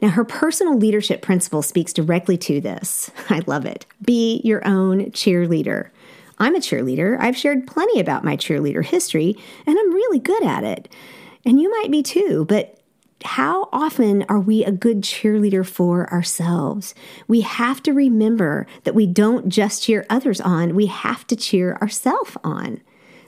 Now, 0.00 0.08
her 0.08 0.24
personal 0.24 0.76
leadership 0.76 1.22
principle 1.22 1.62
speaks 1.62 1.92
directly 1.92 2.36
to 2.38 2.60
this. 2.60 3.10
I 3.28 3.42
love 3.46 3.64
it. 3.64 3.86
Be 4.04 4.40
your 4.44 4.66
own 4.66 5.06
cheerleader. 5.12 5.90
I'm 6.38 6.54
a 6.54 6.60
cheerleader. 6.60 7.18
I've 7.18 7.36
shared 7.36 7.66
plenty 7.66 8.00
about 8.00 8.24
my 8.24 8.36
cheerleader 8.36 8.84
history, 8.84 9.36
and 9.66 9.78
I'm 9.78 9.92
really 9.92 10.18
good 10.18 10.42
at 10.44 10.64
it. 10.64 10.88
And 11.44 11.60
you 11.60 11.70
might 11.70 11.90
be 11.90 12.02
too, 12.02 12.44
but 12.48 12.78
how 13.24 13.68
often 13.72 14.24
are 14.28 14.38
we 14.38 14.64
a 14.64 14.70
good 14.70 15.02
cheerleader 15.02 15.66
for 15.66 16.10
ourselves? 16.12 16.94
We 17.26 17.40
have 17.40 17.82
to 17.84 17.92
remember 17.92 18.66
that 18.84 18.94
we 18.94 19.06
don't 19.06 19.48
just 19.48 19.82
cheer 19.82 20.06
others 20.08 20.40
on, 20.40 20.74
we 20.74 20.86
have 20.86 21.26
to 21.28 21.36
cheer 21.36 21.76
ourselves 21.76 22.36
on. 22.44 22.80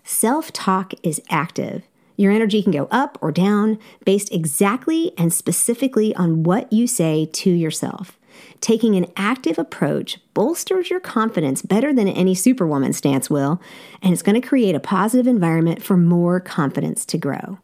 Self 0.05 0.53
talk 0.53 0.93
is 1.03 1.21
active. 1.29 1.89
Your 2.17 2.33
energy 2.33 2.63
can 2.63 2.73
go 2.73 2.87
up 2.91 3.19
or 3.21 3.33
down 3.33 3.79
based 4.05 4.33
exactly 4.33 5.13
and 5.17 5.33
specifically 5.33 6.15
on 6.15 6.43
what 6.43 6.73
you 6.73 6.87
say 6.87 7.27
to 7.33 7.51
yourself. 7.51 8.20
Taking 8.61 8.97
an 8.97 9.07
active 9.17 9.59
approach 9.59 10.19
bolsters 10.35 10.91
your 10.91 11.01
confidence 11.01 11.63
better 11.63 11.93
than 11.93 12.09
any 12.09 12.35
superwoman 12.35 12.93
stance 12.93 13.31
will, 13.31 13.61
and 14.03 14.13
it's 14.13 14.23
going 14.23 14.41
to 14.41 14.47
create 14.47 14.75
a 14.75 14.81
positive 14.81 15.27
environment 15.27 15.83
for 15.83 15.97
more 15.97 16.41
confidence 16.41 17.05
to 17.07 17.19
grow. 17.19 17.59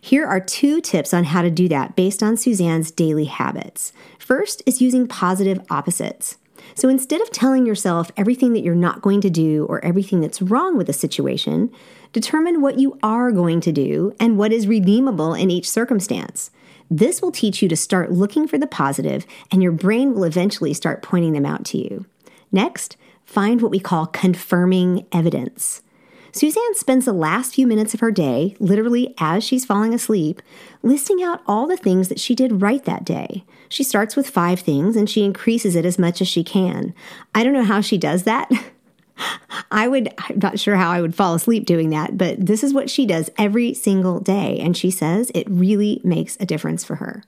Here 0.00 0.26
are 0.26 0.40
two 0.40 0.80
tips 0.80 1.14
on 1.14 1.24
how 1.24 1.42
to 1.42 1.50
do 1.50 1.68
that 1.68 1.96
based 1.96 2.22
on 2.22 2.36
Suzanne's 2.36 2.90
daily 2.90 3.26
habits. 3.26 3.92
First 4.18 4.62
is 4.66 4.82
using 4.82 5.06
positive 5.06 5.60
opposites. 5.70 6.36
So 6.74 6.88
instead 6.88 7.20
of 7.20 7.30
telling 7.30 7.66
yourself 7.66 8.10
everything 8.16 8.52
that 8.52 8.62
you're 8.62 8.74
not 8.74 9.02
going 9.02 9.20
to 9.22 9.30
do 9.30 9.66
or 9.68 9.84
everything 9.84 10.20
that's 10.20 10.42
wrong 10.42 10.76
with 10.76 10.88
a 10.88 10.92
situation, 10.92 11.70
determine 12.12 12.60
what 12.60 12.78
you 12.78 12.98
are 13.02 13.32
going 13.32 13.60
to 13.62 13.72
do 13.72 14.14
and 14.20 14.38
what 14.38 14.52
is 14.52 14.66
redeemable 14.66 15.34
in 15.34 15.50
each 15.50 15.68
circumstance. 15.68 16.50
This 16.90 17.20
will 17.20 17.32
teach 17.32 17.62
you 17.62 17.68
to 17.68 17.76
start 17.76 18.12
looking 18.12 18.48
for 18.48 18.58
the 18.58 18.66
positive, 18.66 19.26
and 19.50 19.62
your 19.62 19.72
brain 19.72 20.14
will 20.14 20.24
eventually 20.24 20.72
start 20.74 21.02
pointing 21.02 21.32
them 21.32 21.46
out 21.46 21.64
to 21.66 21.78
you. 21.78 22.06
Next, 22.50 22.96
find 23.24 23.60
what 23.60 23.70
we 23.70 23.80
call 23.80 24.06
confirming 24.06 25.06
evidence. 25.12 25.82
Suzanne 26.32 26.74
spends 26.74 27.04
the 27.04 27.12
last 27.12 27.54
few 27.54 27.66
minutes 27.66 27.94
of 27.94 28.00
her 28.00 28.10
day, 28.10 28.54
literally 28.58 29.14
as 29.18 29.42
she's 29.42 29.64
falling 29.64 29.94
asleep, 29.94 30.42
listing 30.82 31.22
out 31.22 31.42
all 31.46 31.66
the 31.66 31.76
things 31.76 32.08
that 32.08 32.20
she 32.20 32.34
did 32.34 32.62
right 32.62 32.84
that 32.84 33.04
day. 33.04 33.44
She 33.68 33.82
starts 33.82 34.14
with 34.14 34.28
five 34.28 34.60
things 34.60 34.94
and 34.94 35.08
she 35.08 35.24
increases 35.24 35.74
it 35.74 35.84
as 35.84 35.98
much 35.98 36.20
as 36.20 36.28
she 36.28 36.44
can. 36.44 36.94
I 37.34 37.42
don't 37.42 37.54
know 37.54 37.64
how 37.64 37.80
she 37.80 37.98
does 37.98 38.22
that. 38.24 38.50
I 39.70 39.88
would, 39.88 40.12
I'm 40.18 40.38
not 40.38 40.58
sure 40.58 40.76
how 40.76 40.90
I 40.90 41.00
would 41.00 41.14
fall 41.14 41.34
asleep 41.34 41.66
doing 41.66 41.90
that, 41.90 42.16
but 42.16 42.44
this 42.44 42.64
is 42.64 42.72
what 42.72 42.88
she 42.88 43.06
does 43.06 43.30
every 43.36 43.74
single 43.74 44.20
day. 44.20 44.58
And 44.60 44.76
she 44.76 44.90
says 44.90 45.30
it 45.34 45.48
really 45.50 46.00
makes 46.04 46.36
a 46.40 46.46
difference 46.46 46.84
for 46.84 46.96
her. 46.96 47.22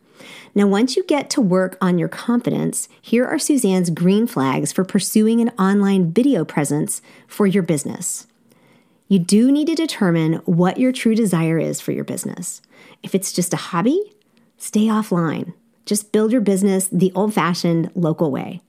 Now, 0.55 0.67
once 0.67 0.97
you 0.97 1.05
get 1.05 1.31
to 1.31 1.41
work 1.41 1.77
on 1.81 1.99
your 1.99 2.09
confidence, 2.09 2.89
here 3.01 3.25
are 3.25 3.39
Suzanne's 3.39 3.91
green 3.91 4.27
flags 4.27 4.73
for 4.73 4.85
pursuing 4.85 5.41
an 5.41 5.51
online 5.59 6.13
video 6.13 6.45
presence 6.45 7.01
for 7.27 7.47
your 7.47 7.63
business. 7.63 8.27
You 9.09 9.19
do 9.19 9.51
need 9.51 9.67
to 9.67 9.75
determine 9.75 10.35
what 10.45 10.79
your 10.79 10.93
true 10.93 11.15
desire 11.15 11.59
is 11.59 11.81
for 11.81 11.93
your 11.93 12.05
business. 12.05 12.63
If 13.03 13.15
it's 13.15 13.33
just 13.33 13.55
a 13.55 13.57
hobby, 13.57 14.13
stay 14.57 14.87
offline. 14.87 15.55
Just 15.87 16.13
build 16.13 16.33
your 16.33 16.41
business 16.41 16.89
the 16.93 17.13
old 17.15 17.35
fashioned 17.35 17.91
local 17.95 18.31
way. 18.31 18.61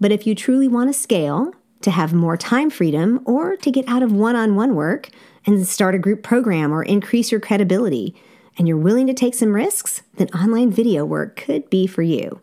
But 0.00 0.12
if 0.12 0.26
you 0.26 0.34
truly 0.34 0.68
want 0.68 0.88
to 0.88 0.98
scale, 0.98 1.52
to 1.84 1.90
have 1.90 2.12
more 2.12 2.36
time 2.36 2.70
freedom, 2.70 3.20
or 3.24 3.56
to 3.56 3.70
get 3.70 3.88
out 3.88 4.02
of 4.02 4.12
one 4.12 4.36
on 4.36 4.56
one 4.56 4.74
work 4.74 5.10
and 5.46 5.66
start 5.66 5.94
a 5.94 5.98
group 5.98 6.22
program 6.22 6.72
or 6.72 6.82
increase 6.82 7.30
your 7.30 7.40
credibility, 7.40 8.14
and 8.58 8.66
you're 8.66 8.76
willing 8.76 9.06
to 9.06 9.14
take 9.14 9.34
some 9.34 9.54
risks, 9.54 10.02
then 10.16 10.28
online 10.28 10.70
video 10.70 11.04
work 11.04 11.36
could 11.36 11.68
be 11.70 11.86
for 11.86 12.02
you. 12.02 12.40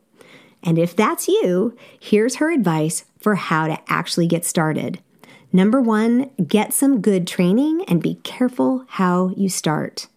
And 0.63 0.77
if 0.77 0.95
that's 0.95 1.27
you, 1.27 1.75
here's 1.99 2.35
her 2.35 2.51
advice 2.51 3.05
for 3.19 3.35
how 3.35 3.67
to 3.67 3.79
actually 3.87 4.27
get 4.27 4.45
started. 4.45 4.99
Number 5.53 5.81
one, 5.81 6.29
get 6.47 6.73
some 6.73 7.01
good 7.01 7.27
training 7.27 7.83
and 7.87 8.01
be 8.01 8.15
careful 8.23 8.85
how 8.87 9.33
you 9.35 9.49
start. 9.49 10.07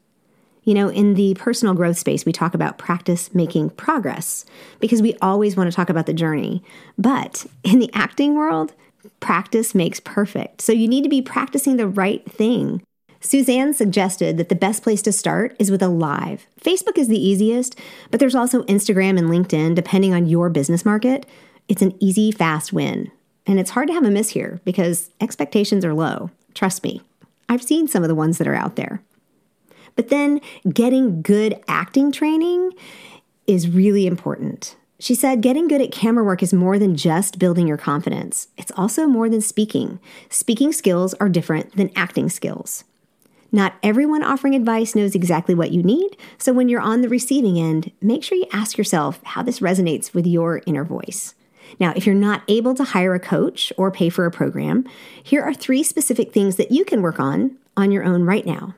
You 0.65 0.75
know, 0.75 0.89
in 0.89 1.15
the 1.15 1.35
personal 1.35 1.75
growth 1.75 1.99
space, 1.99 2.25
we 2.25 2.33
talk 2.33 2.55
about 2.55 2.79
practice 2.79 3.35
making 3.35 3.71
progress 3.71 4.47
because 4.81 5.03
we 5.03 5.15
always 5.21 5.57
want 5.57 5.71
to 5.71 5.77
talk 5.77 5.91
about 5.91 6.07
the 6.07 6.15
journey. 6.15 6.63
But 6.97 7.47
in 7.63 7.81
the 7.81 7.91
acting 7.93 8.35
world, 8.35 8.75
practice 9.21 9.75
makes 9.75 10.01
perfect. 10.01 10.61
So 10.61 10.73
you 10.73 10.89
need 10.89 11.03
to 11.03 11.09
be 11.09 11.23
practicing 11.23 11.77
the 11.77 11.89
right 11.89 12.25
thing. 12.31 12.83
Suzanne 13.21 13.73
suggested 13.73 14.37
that 14.37 14.51
the 14.51 14.55
best 14.55 14.83
place 14.83 15.01
to 15.03 15.13
start 15.13 15.57
is 15.59 15.71
with 15.71 15.83
a 15.83 15.89
live. 15.89 16.47
Facebook 16.61 16.99
is 16.99 17.09
the 17.09 17.19
easiest, 17.19 17.79
but 18.11 18.21
there's 18.21 18.35
also 18.35 18.65
Instagram 18.65 19.19
and 19.19 19.31
LinkedIn, 19.31 19.75
depending 19.75 20.13
on 20.13 20.27
your 20.27 20.51
business 20.51 20.85
market. 20.85 21.25
It's 21.67 21.81
an 21.81 21.97
easy, 22.01 22.31
fast 22.31 22.73
win. 22.73 23.11
And 23.47 23.59
it's 23.59 23.71
hard 23.71 23.89
to 23.89 23.95
have 23.95 24.05
a 24.05 24.11
miss 24.11 24.31
here 24.31 24.61
because 24.65 25.11
expectations 25.21 25.85
are 25.85 25.95
low. 25.95 26.31
Trust 26.53 26.85
me, 26.85 27.01
I've 27.49 27.63
seen 27.63 27.89
some 27.89 28.03
of 28.03 28.09
the 28.09 28.15
ones 28.15 28.39
that 28.39 28.47
are 28.47 28.55
out 28.55 28.77
there. 28.77 29.01
But 29.97 30.09
then 30.09 30.41
getting 30.71 31.23
good 31.23 31.63
acting 31.69 32.13
training 32.13 32.73
is 33.47 33.69
really 33.69 34.07
important. 34.07 34.77
She 35.05 35.15
said 35.15 35.43
getting 35.43 35.69
good 35.69 35.83
at 35.83 35.93
camera 35.93 36.25
work 36.25 36.43
is 36.43 36.55
more 36.55 36.79
than 36.79 36.97
just 36.97 37.39
building 37.39 37.69
your 37.69 37.77
confidence. 37.77 38.49
It's 38.57 38.73
also 38.75 39.07
more 39.07 39.29
than 39.29 39.43
speaking. 39.43 40.01
Speaking 40.31 40.73
skills 40.73 41.13
are 41.21 41.29
different 41.29 41.77
than 41.77 41.91
acting 41.95 42.31
skills. 42.31 42.85
Not 43.53 43.75
everyone 43.83 44.23
offering 44.23 44.55
advice 44.55 44.95
knows 44.95 45.15
exactly 45.15 45.55
what 45.55 45.73
you 45.73 45.83
need, 45.83 46.17
so 46.39 46.55
when 46.55 46.71
you're 46.71 46.81
on 46.81 47.03
the 47.03 47.11
receiving 47.11 47.59
end, 47.59 47.93
make 48.01 48.25
sure 48.25 48.39
you 48.39 48.47
ask 48.51 48.79
yourself 48.79 49.21
how 49.25 49.43
this 49.43 49.61
resonates 49.61 50.15
with 50.15 50.27
your 50.27 50.63
inner 50.65 50.85
voice. 50.85 51.35
Now, 51.79 51.93
if 51.95 52.07
you're 52.07 52.15
not 52.15 52.43
able 52.49 52.73
to 52.73 52.85
hire 52.85 53.15
a 53.15 53.21
coach 53.21 53.75
or 53.77 53.91
pay 53.91 54.09
for 54.09 54.25
a 54.25 54.31
program, 54.31 54.89
here 55.23 55.43
are 55.43 55.53
three 55.53 55.83
specific 55.83 56.33
things 56.33 56.57
that 56.57 56.71
you 56.71 56.83
can 56.83 57.03
work 57.03 57.21
on 57.21 57.59
on 57.77 57.93
your 57.93 58.05
own 58.05 58.25
right 58.25 58.47
now. 58.47 58.75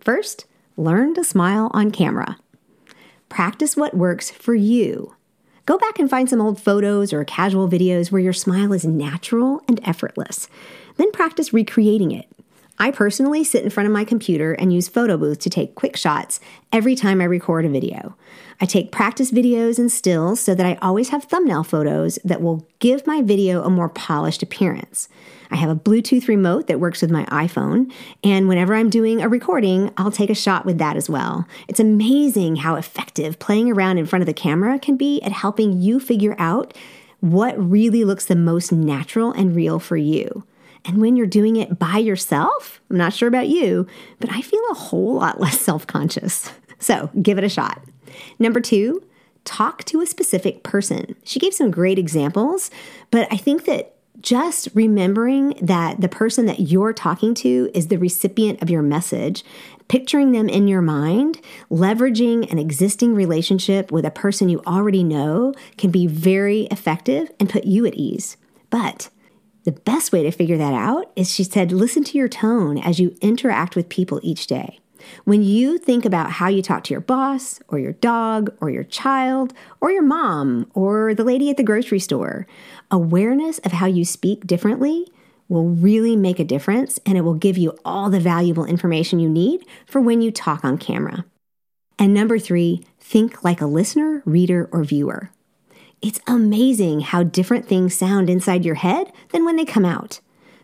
First, 0.00 0.44
learn 0.76 1.14
to 1.14 1.22
smile 1.22 1.70
on 1.72 1.92
camera. 1.92 2.36
Practice 3.28 3.76
what 3.76 3.96
works 3.96 4.28
for 4.28 4.56
you. 4.56 5.15
Go 5.66 5.76
back 5.78 5.98
and 5.98 6.08
find 6.08 6.30
some 6.30 6.40
old 6.40 6.60
photos 6.60 7.12
or 7.12 7.24
casual 7.24 7.68
videos 7.68 8.12
where 8.12 8.20
your 8.20 8.32
smile 8.32 8.72
is 8.72 8.84
natural 8.84 9.62
and 9.66 9.80
effortless. 9.82 10.48
Then 10.96 11.10
practice 11.10 11.52
recreating 11.52 12.12
it. 12.12 12.28
I 12.78 12.90
personally 12.90 13.42
sit 13.42 13.64
in 13.64 13.70
front 13.70 13.86
of 13.86 13.92
my 13.92 14.04
computer 14.04 14.52
and 14.52 14.72
use 14.72 14.88
Photo 14.88 15.16
Booth 15.16 15.38
to 15.40 15.50
take 15.50 15.74
quick 15.74 15.96
shots 15.96 16.40
every 16.72 16.94
time 16.94 17.20
I 17.20 17.24
record 17.24 17.64
a 17.64 17.70
video. 17.70 18.16
I 18.60 18.66
take 18.66 18.92
practice 18.92 19.30
videos 19.30 19.78
and 19.78 19.90
stills 19.90 20.40
so 20.40 20.54
that 20.54 20.66
I 20.66 20.78
always 20.82 21.10
have 21.10 21.24
thumbnail 21.24 21.62
photos 21.62 22.18
that 22.24 22.42
will 22.42 22.66
give 22.78 23.06
my 23.06 23.22
video 23.22 23.62
a 23.62 23.70
more 23.70 23.88
polished 23.88 24.42
appearance. 24.42 25.08
I 25.50 25.56
have 25.56 25.70
a 25.70 25.76
Bluetooth 25.76 26.28
remote 26.28 26.66
that 26.66 26.80
works 26.80 27.00
with 27.00 27.10
my 27.10 27.24
iPhone, 27.26 27.92
and 28.24 28.48
whenever 28.48 28.74
I'm 28.74 28.90
doing 28.90 29.22
a 29.22 29.28
recording, 29.28 29.92
I'll 29.96 30.10
take 30.10 30.30
a 30.30 30.34
shot 30.34 30.66
with 30.66 30.78
that 30.78 30.96
as 30.96 31.08
well. 31.08 31.46
It's 31.68 31.80
amazing 31.80 32.56
how 32.56 32.76
effective 32.76 33.38
playing 33.38 33.70
around 33.70 33.98
in 33.98 34.06
front 34.06 34.22
of 34.22 34.26
the 34.26 34.34
camera 34.34 34.78
can 34.78 34.96
be 34.96 35.22
at 35.22 35.32
helping 35.32 35.80
you 35.80 36.00
figure 36.00 36.36
out 36.38 36.74
what 37.20 37.58
really 37.58 38.04
looks 38.04 38.26
the 38.26 38.36
most 38.36 38.70
natural 38.72 39.32
and 39.32 39.56
real 39.56 39.78
for 39.78 39.96
you. 39.96 40.44
And 40.86 41.00
when 41.00 41.16
you're 41.16 41.26
doing 41.26 41.56
it 41.56 41.78
by 41.78 41.98
yourself, 41.98 42.80
I'm 42.90 42.96
not 42.96 43.12
sure 43.12 43.28
about 43.28 43.48
you, 43.48 43.86
but 44.20 44.30
I 44.30 44.40
feel 44.40 44.62
a 44.70 44.74
whole 44.74 45.14
lot 45.14 45.40
less 45.40 45.60
self 45.60 45.86
conscious. 45.86 46.50
So 46.78 47.10
give 47.20 47.38
it 47.38 47.44
a 47.44 47.48
shot. 47.48 47.82
Number 48.38 48.60
two, 48.60 49.02
talk 49.44 49.84
to 49.84 50.00
a 50.00 50.06
specific 50.06 50.62
person. 50.62 51.16
She 51.24 51.38
gave 51.38 51.54
some 51.54 51.70
great 51.70 51.98
examples, 51.98 52.70
but 53.10 53.26
I 53.32 53.36
think 53.36 53.64
that 53.64 53.94
just 54.20 54.68
remembering 54.74 55.58
that 55.60 56.00
the 56.00 56.08
person 56.08 56.46
that 56.46 56.60
you're 56.60 56.92
talking 56.92 57.34
to 57.34 57.70
is 57.74 57.88
the 57.88 57.98
recipient 57.98 58.62
of 58.62 58.70
your 58.70 58.82
message, 58.82 59.44
picturing 59.88 60.32
them 60.32 60.48
in 60.48 60.66
your 60.66 60.82
mind, 60.82 61.40
leveraging 61.70 62.50
an 62.50 62.58
existing 62.58 63.14
relationship 63.14 63.92
with 63.92 64.04
a 64.04 64.10
person 64.10 64.48
you 64.48 64.62
already 64.66 65.04
know 65.04 65.54
can 65.76 65.90
be 65.90 66.06
very 66.06 66.62
effective 66.72 67.30
and 67.38 67.50
put 67.50 67.64
you 67.64 67.86
at 67.86 67.94
ease. 67.94 68.36
But 68.70 69.10
the 69.66 69.72
best 69.72 70.12
way 70.12 70.22
to 70.22 70.30
figure 70.30 70.56
that 70.56 70.74
out 70.74 71.10
is 71.16 71.28
she 71.28 71.42
said, 71.42 71.72
listen 71.72 72.04
to 72.04 72.16
your 72.16 72.28
tone 72.28 72.78
as 72.78 73.00
you 73.00 73.16
interact 73.20 73.74
with 73.74 73.88
people 73.88 74.20
each 74.22 74.46
day. 74.46 74.78
When 75.24 75.42
you 75.42 75.76
think 75.76 76.04
about 76.04 76.30
how 76.30 76.46
you 76.46 76.62
talk 76.62 76.84
to 76.84 76.94
your 76.94 77.00
boss, 77.00 77.58
or 77.66 77.80
your 77.80 77.94
dog, 77.94 78.54
or 78.60 78.70
your 78.70 78.84
child, 78.84 79.52
or 79.80 79.90
your 79.90 80.04
mom, 80.04 80.70
or 80.72 81.14
the 81.14 81.24
lady 81.24 81.50
at 81.50 81.56
the 81.56 81.64
grocery 81.64 81.98
store, 81.98 82.46
awareness 82.92 83.58
of 83.58 83.72
how 83.72 83.86
you 83.86 84.04
speak 84.04 84.46
differently 84.46 85.08
will 85.48 85.68
really 85.68 86.14
make 86.14 86.38
a 86.38 86.44
difference 86.44 87.00
and 87.04 87.18
it 87.18 87.22
will 87.22 87.34
give 87.34 87.58
you 87.58 87.76
all 87.84 88.08
the 88.08 88.20
valuable 88.20 88.64
information 88.64 89.18
you 89.18 89.28
need 89.28 89.66
for 89.84 90.00
when 90.00 90.20
you 90.22 90.30
talk 90.30 90.64
on 90.64 90.78
camera. 90.78 91.24
And 91.98 92.14
number 92.14 92.38
three, 92.38 92.86
think 93.00 93.42
like 93.42 93.60
a 93.60 93.66
listener, 93.66 94.22
reader, 94.24 94.68
or 94.70 94.84
viewer. 94.84 95.30
It's 96.02 96.20
amazing 96.26 97.00
how 97.00 97.22
different 97.22 97.66
things 97.66 97.94
sound 97.94 98.28
inside 98.28 98.64
your 98.64 98.74
head 98.76 99.12
than 99.30 99.44
when 99.44 99.56
they 99.56 99.64
come 99.64 99.84
out. 99.84 100.20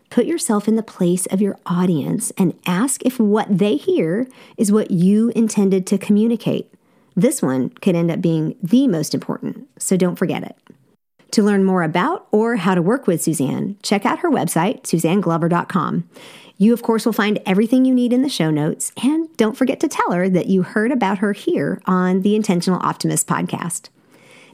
Put 0.09 0.25
yourself 0.25 0.67
in 0.67 0.75
the 0.75 0.83
place 0.83 1.25
of 1.27 1.41
your 1.41 1.57
audience 1.65 2.31
and 2.37 2.53
ask 2.67 3.03
if 3.03 3.19
what 3.19 3.47
they 3.49 3.75
hear 3.75 4.27
is 4.57 4.71
what 4.71 4.91
you 4.91 5.31
intended 5.35 5.87
to 5.87 5.97
communicate. 5.97 6.71
This 7.15 7.41
one 7.41 7.69
could 7.69 7.95
end 7.95 8.11
up 8.11 8.21
being 8.21 8.55
the 8.61 8.87
most 8.87 9.13
important, 9.15 9.67
so 9.79 9.97
don't 9.97 10.15
forget 10.15 10.43
it. 10.43 10.55
To 11.31 11.41
learn 11.41 11.63
more 11.63 11.81
about 11.81 12.27
or 12.31 12.57
how 12.57 12.75
to 12.75 12.81
work 12.81 13.07
with 13.07 13.23
Suzanne, 13.23 13.75
check 13.81 14.05
out 14.05 14.19
her 14.19 14.29
website, 14.29 14.83
suzanneglover.com. 14.83 16.07
You, 16.57 16.73
of 16.73 16.83
course, 16.83 17.05
will 17.05 17.13
find 17.13 17.39
everything 17.47 17.83
you 17.83 17.93
need 17.95 18.13
in 18.13 18.21
the 18.21 18.29
show 18.29 18.51
notes, 18.51 18.91
and 19.03 19.35
don't 19.35 19.57
forget 19.57 19.79
to 19.79 19.87
tell 19.87 20.11
her 20.11 20.29
that 20.29 20.45
you 20.45 20.61
heard 20.61 20.91
about 20.91 21.17
her 21.17 21.33
here 21.33 21.81
on 21.85 22.21
the 22.21 22.35
Intentional 22.35 22.79
Optimist 22.83 23.27
podcast. 23.27 23.89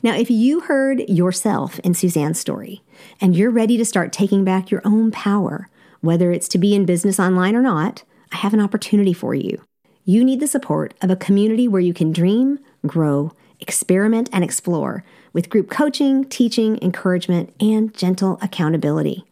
Now, 0.01 0.15
if 0.15 0.30
you 0.30 0.61
heard 0.61 1.01
yourself 1.09 1.80
in 1.80 1.93
Suzanne's 1.93 2.39
story 2.39 2.81
and 3.19 3.35
you're 3.35 3.51
ready 3.51 3.76
to 3.77 3.84
start 3.84 4.13
taking 4.13 4.45
back 4.45 4.71
your 4.71 4.81
own 4.85 5.11
power, 5.11 5.67
whether 5.99 6.31
it's 6.31 6.47
to 6.49 6.57
be 6.57 6.73
in 6.73 6.85
business 6.85 7.19
online 7.19 7.55
or 7.55 7.61
not, 7.61 8.03
I 8.31 8.38
have 8.38 8.53
an 8.53 8.61
opportunity 8.61 9.11
for 9.11 9.35
you. 9.35 9.61
You 10.05 10.23
need 10.23 10.39
the 10.39 10.47
support 10.47 10.93
of 11.01 11.09
a 11.09 11.17
community 11.17 11.67
where 11.67 11.81
you 11.81 11.93
can 11.93 12.13
dream, 12.13 12.59
grow, 12.88 13.34
experiment, 13.59 14.30
and 14.31 14.43
explore 14.43 15.03
with 15.34 15.49
group 15.49 15.69
coaching, 15.69 16.23
teaching, 16.23 16.80
encouragement, 16.81 17.53
and 17.59 17.93
gentle 17.93 18.39
accountability. 18.41 19.26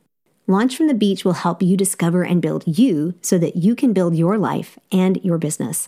Launch 0.48 0.76
from 0.76 0.88
the 0.88 0.94
Beach 0.94 1.24
will 1.24 1.34
help 1.34 1.62
you 1.62 1.78
discover 1.78 2.24
and 2.24 2.42
build 2.42 2.64
you 2.66 3.14
so 3.22 3.38
that 3.38 3.56
you 3.56 3.74
can 3.74 3.94
build 3.94 4.16
your 4.16 4.38
life 4.38 4.78
and 4.92 5.24
your 5.24 5.38
business. 5.38 5.88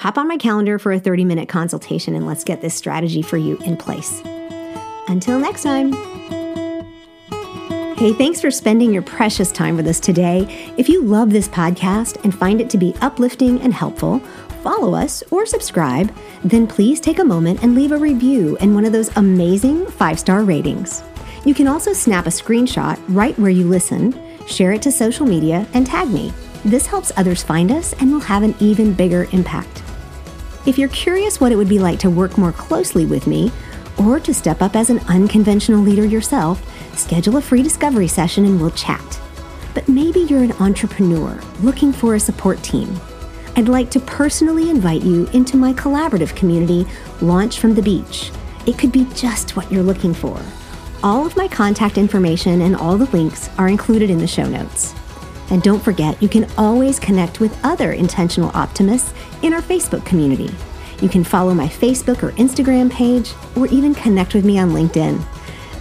Hop 0.00 0.16
on 0.16 0.26
my 0.26 0.38
calendar 0.38 0.78
for 0.78 0.92
a 0.92 0.98
30 0.98 1.26
minute 1.26 1.46
consultation 1.46 2.14
and 2.14 2.26
let's 2.26 2.42
get 2.42 2.62
this 2.62 2.74
strategy 2.74 3.20
for 3.20 3.36
you 3.36 3.58
in 3.58 3.76
place. 3.76 4.22
Until 5.08 5.38
next 5.38 5.62
time. 5.62 5.92
Hey, 7.98 8.14
thanks 8.14 8.40
for 8.40 8.50
spending 8.50 8.94
your 8.94 9.02
precious 9.02 9.52
time 9.52 9.76
with 9.76 9.86
us 9.86 10.00
today. 10.00 10.72
If 10.78 10.88
you 10.88 11.02
love 11.02 11.28
this 11.28 11.48
podcast 11.48 12.24
and 12.24 12.34
find 12.34 12.62
it 12.62 12.70
to 12.70 12.78
be 12.78 12.94
uplifting 13.02 13.60
and 13.60 13.74
helpful, 13.74 14.20
follow 14.62 14.94
us 14.94 15.22
or 15.30 15.44
subscribe, 15.44 16.10
then 16.44 16.66
please 16.66 16.98
take 16.98 17.18
a 17.18 17.24
moment 17.24 17.62
and 17.62 17.74
leave 17.74 17.92
a 17.92 17.98
review 17.98 18.56
and 18.62 18.74
one 18.74 18.86
of 18.86 18.92
those 18.92 19.14
amazing 19.18 19.84
five 19.84 20.18
star 20.18 20.44
ratings. 20.44 21.02
You 21.44 21.52
can 21.52 21.68
also 21.68 21.92
snap 21.92 22.24
a 22.24 22.30
screenshot 22.30 22.98
right 23.08 23.38
where 23.38 23.50
you 23.50 23.68
listen, 23.68 24.18
share 24.46 24.72
it 24.72 24.80
to 24.80 24.92
social 24.92 25.26
media, 25.26 25.66
and 25.74 25.86
tag 25.86 26.08
me. 26.08 26.32
This 26.64 26.86
helps 26.86 27.12
others 27.18 27.42
find 27.42 27.70
us 27.70 27.92
and 28.00 28.10
will 28.10 28.20
have 28.20 28.42
an 28.42 28.54
even 28.60 28.94
bigger 28.94 29.26
impact. 29.32 29.82
If 30.66 30.76
you're 30.76 30.90
curious 30.90 31.40
what 31.40 31.52
it 31.52 31.56
would 31.56 31.70
be 31.70 31.78
like 31.78 31.98
to 32.00 32.10
work 32.10 32.36
more 32.36 32.52
closely 32.52 33.06
with 33.06 33.26
me, 33.26 33.50
or 33.98 34.20
to 34.20 34.34
step 34.34 34.60
up 34.60 34.76
as 34.76 34.90
an 34.90 34.98
unconventional 35.08 35.80
leader 35.80 36.04
yourself, 36.04 36.62
schedule 36.98 37.38
a 37.38 37.42
free 37.42 37.62
discovery 37.62 38.08
session 38.08 38.44
and 38.44 38.60
we'll 38.60 38.70
chat. 38.72 39.20
But 39.72 39.88
maybe 39.88 40.20
you're 40.20 40.42
an 40.42 40.52
entrepreneur 40.52 41.40
looking 41.62 41.94
for 41.94 42.14
a 42.14 42.20
support 42.20 42.62
team. 42.62 42.94
I'd 43.56 43.68
like 43.68 43.90
to 43.92 44.00
personally 44.00 44.68
invite 44.68 45.02
you 45.02 45.26
into 45.28 45.56
my 45.56 45.72
collaborative 45.72 46.36
community, 46.36 46.86
Launch 47.22 47.58
from 47.58 47.74
the 47.74 47.82
Beach. 47.82 48.30
It 48.66 48.78
could 48.78 48.92
be 48.92 49.06
just 49.14 49.56
what 49.56 49.72
you're 49.72 49.82
looking 49.82 50.12
for. 50.12 50.40
All 51.02 51.24
of 51.24 51.36
my 51.36 51.48
contact 51.48 51.96
information 51.96 52.60
and 52.60 52.76
all 52.76 52.98
the 52.98 53.10
links 53.16 53.48
are 53.56 53.68
included 53.68 54.10
in 54.10 54.18
the 54.18 54.26
show 54.26 54.46
notes. 54.46 54.94
And 55.50 55.62
don't 55.62 55.82
forget, 55.82 56.20
you 56.22 56.28
can 56.28 56.50
always 56.56 56.98
connect 56.98 57.40
with 57.40 57.58
other 57.64 57.92
intentional 57.92 58.50
optimists 58.54 59.12
in 59.42 59.52
our 59.52 59.62
Facebook 59.62 60.04
community. 60.06 60.54
You 61.02 61.08
can 61.08 61.24
follow 61.24 61.54
my 61.54 61.66
Facebook 61.66 62.22
or 62.22 62.32
Instagram 62.32 62.90
page, 62.90 63.32
or 63.56 63.66
even 63.68 63.94
connect 63.94 64.34
with 64.34 64.44
me 64.44 64.58
on 64.58 64.70
LinkedIn. 64.70 65.20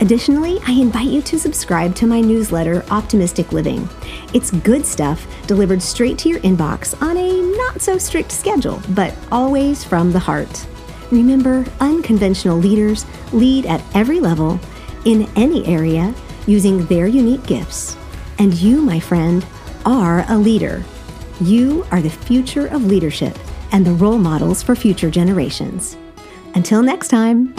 Additionally, 0.01 0.59
I 0.65 0.71
invite 0.71 1.09
you 1.09 1.21
to 1.23 1.37
subscribe 1.37 1.93
to 1.95 2.07
my 2.07 2.21
newsletter, 2.21 2.85
Optimistic 2.89 3.51
Living. 3.51 3.87
It's 4.33 4.51
good 4.51 4.85
stuff 4.85 5.27
delivered 5.45 5.81
straight 5.81 6.17
to 6.19 6.29
your 6.29 6.39
inbox 6.39 6.99
on 7.01 7.17
a 7.17 7.57
not 7.57 7.81
so 7.81 7.97
strict 7.97 8.31
schedule, 8.31 8.81
but 8.89 9.13
always 9.29 9.83
from 9.83 10.13
the 10.13 10.19
heart. 10.19 10.65
Remember, 11.11 11.65
unconventional 11.81 12.57
leaders 12.57 13.05
lead 13.33 13.65
at 13.65 13.83
every 13.93 14.21
level, 14.21 14.57
in 15.03 15.29
any 15.35 15.65
area, 15.65 16.13
using 16.47 16.85
their 16.85 17.07
unique 17.07 17.45
gifts. 17.45 17.97
And 18.37 18.53
you, 18.53 18.81
my 18.81 19.01
friend, 19.01 19.45
are 19.85 20.25
a 20.29 20.37
leader. 20.37 20.83
You 21.41 21.85
are 21.91 22.01
the 22.01 22.09
future 22.09 22.67
of 22.67 22.85
leadership 22.85 23.37
and 23.71 23.85
the 23.85 23.93
role 23.93 24.17
models 24.17 24.61
for 24.61 24.75
future 24.75 25.09
generations. 25.09 25.97
Until 26.55 26.81
next 26.81 27.09
time. 27.09 27.53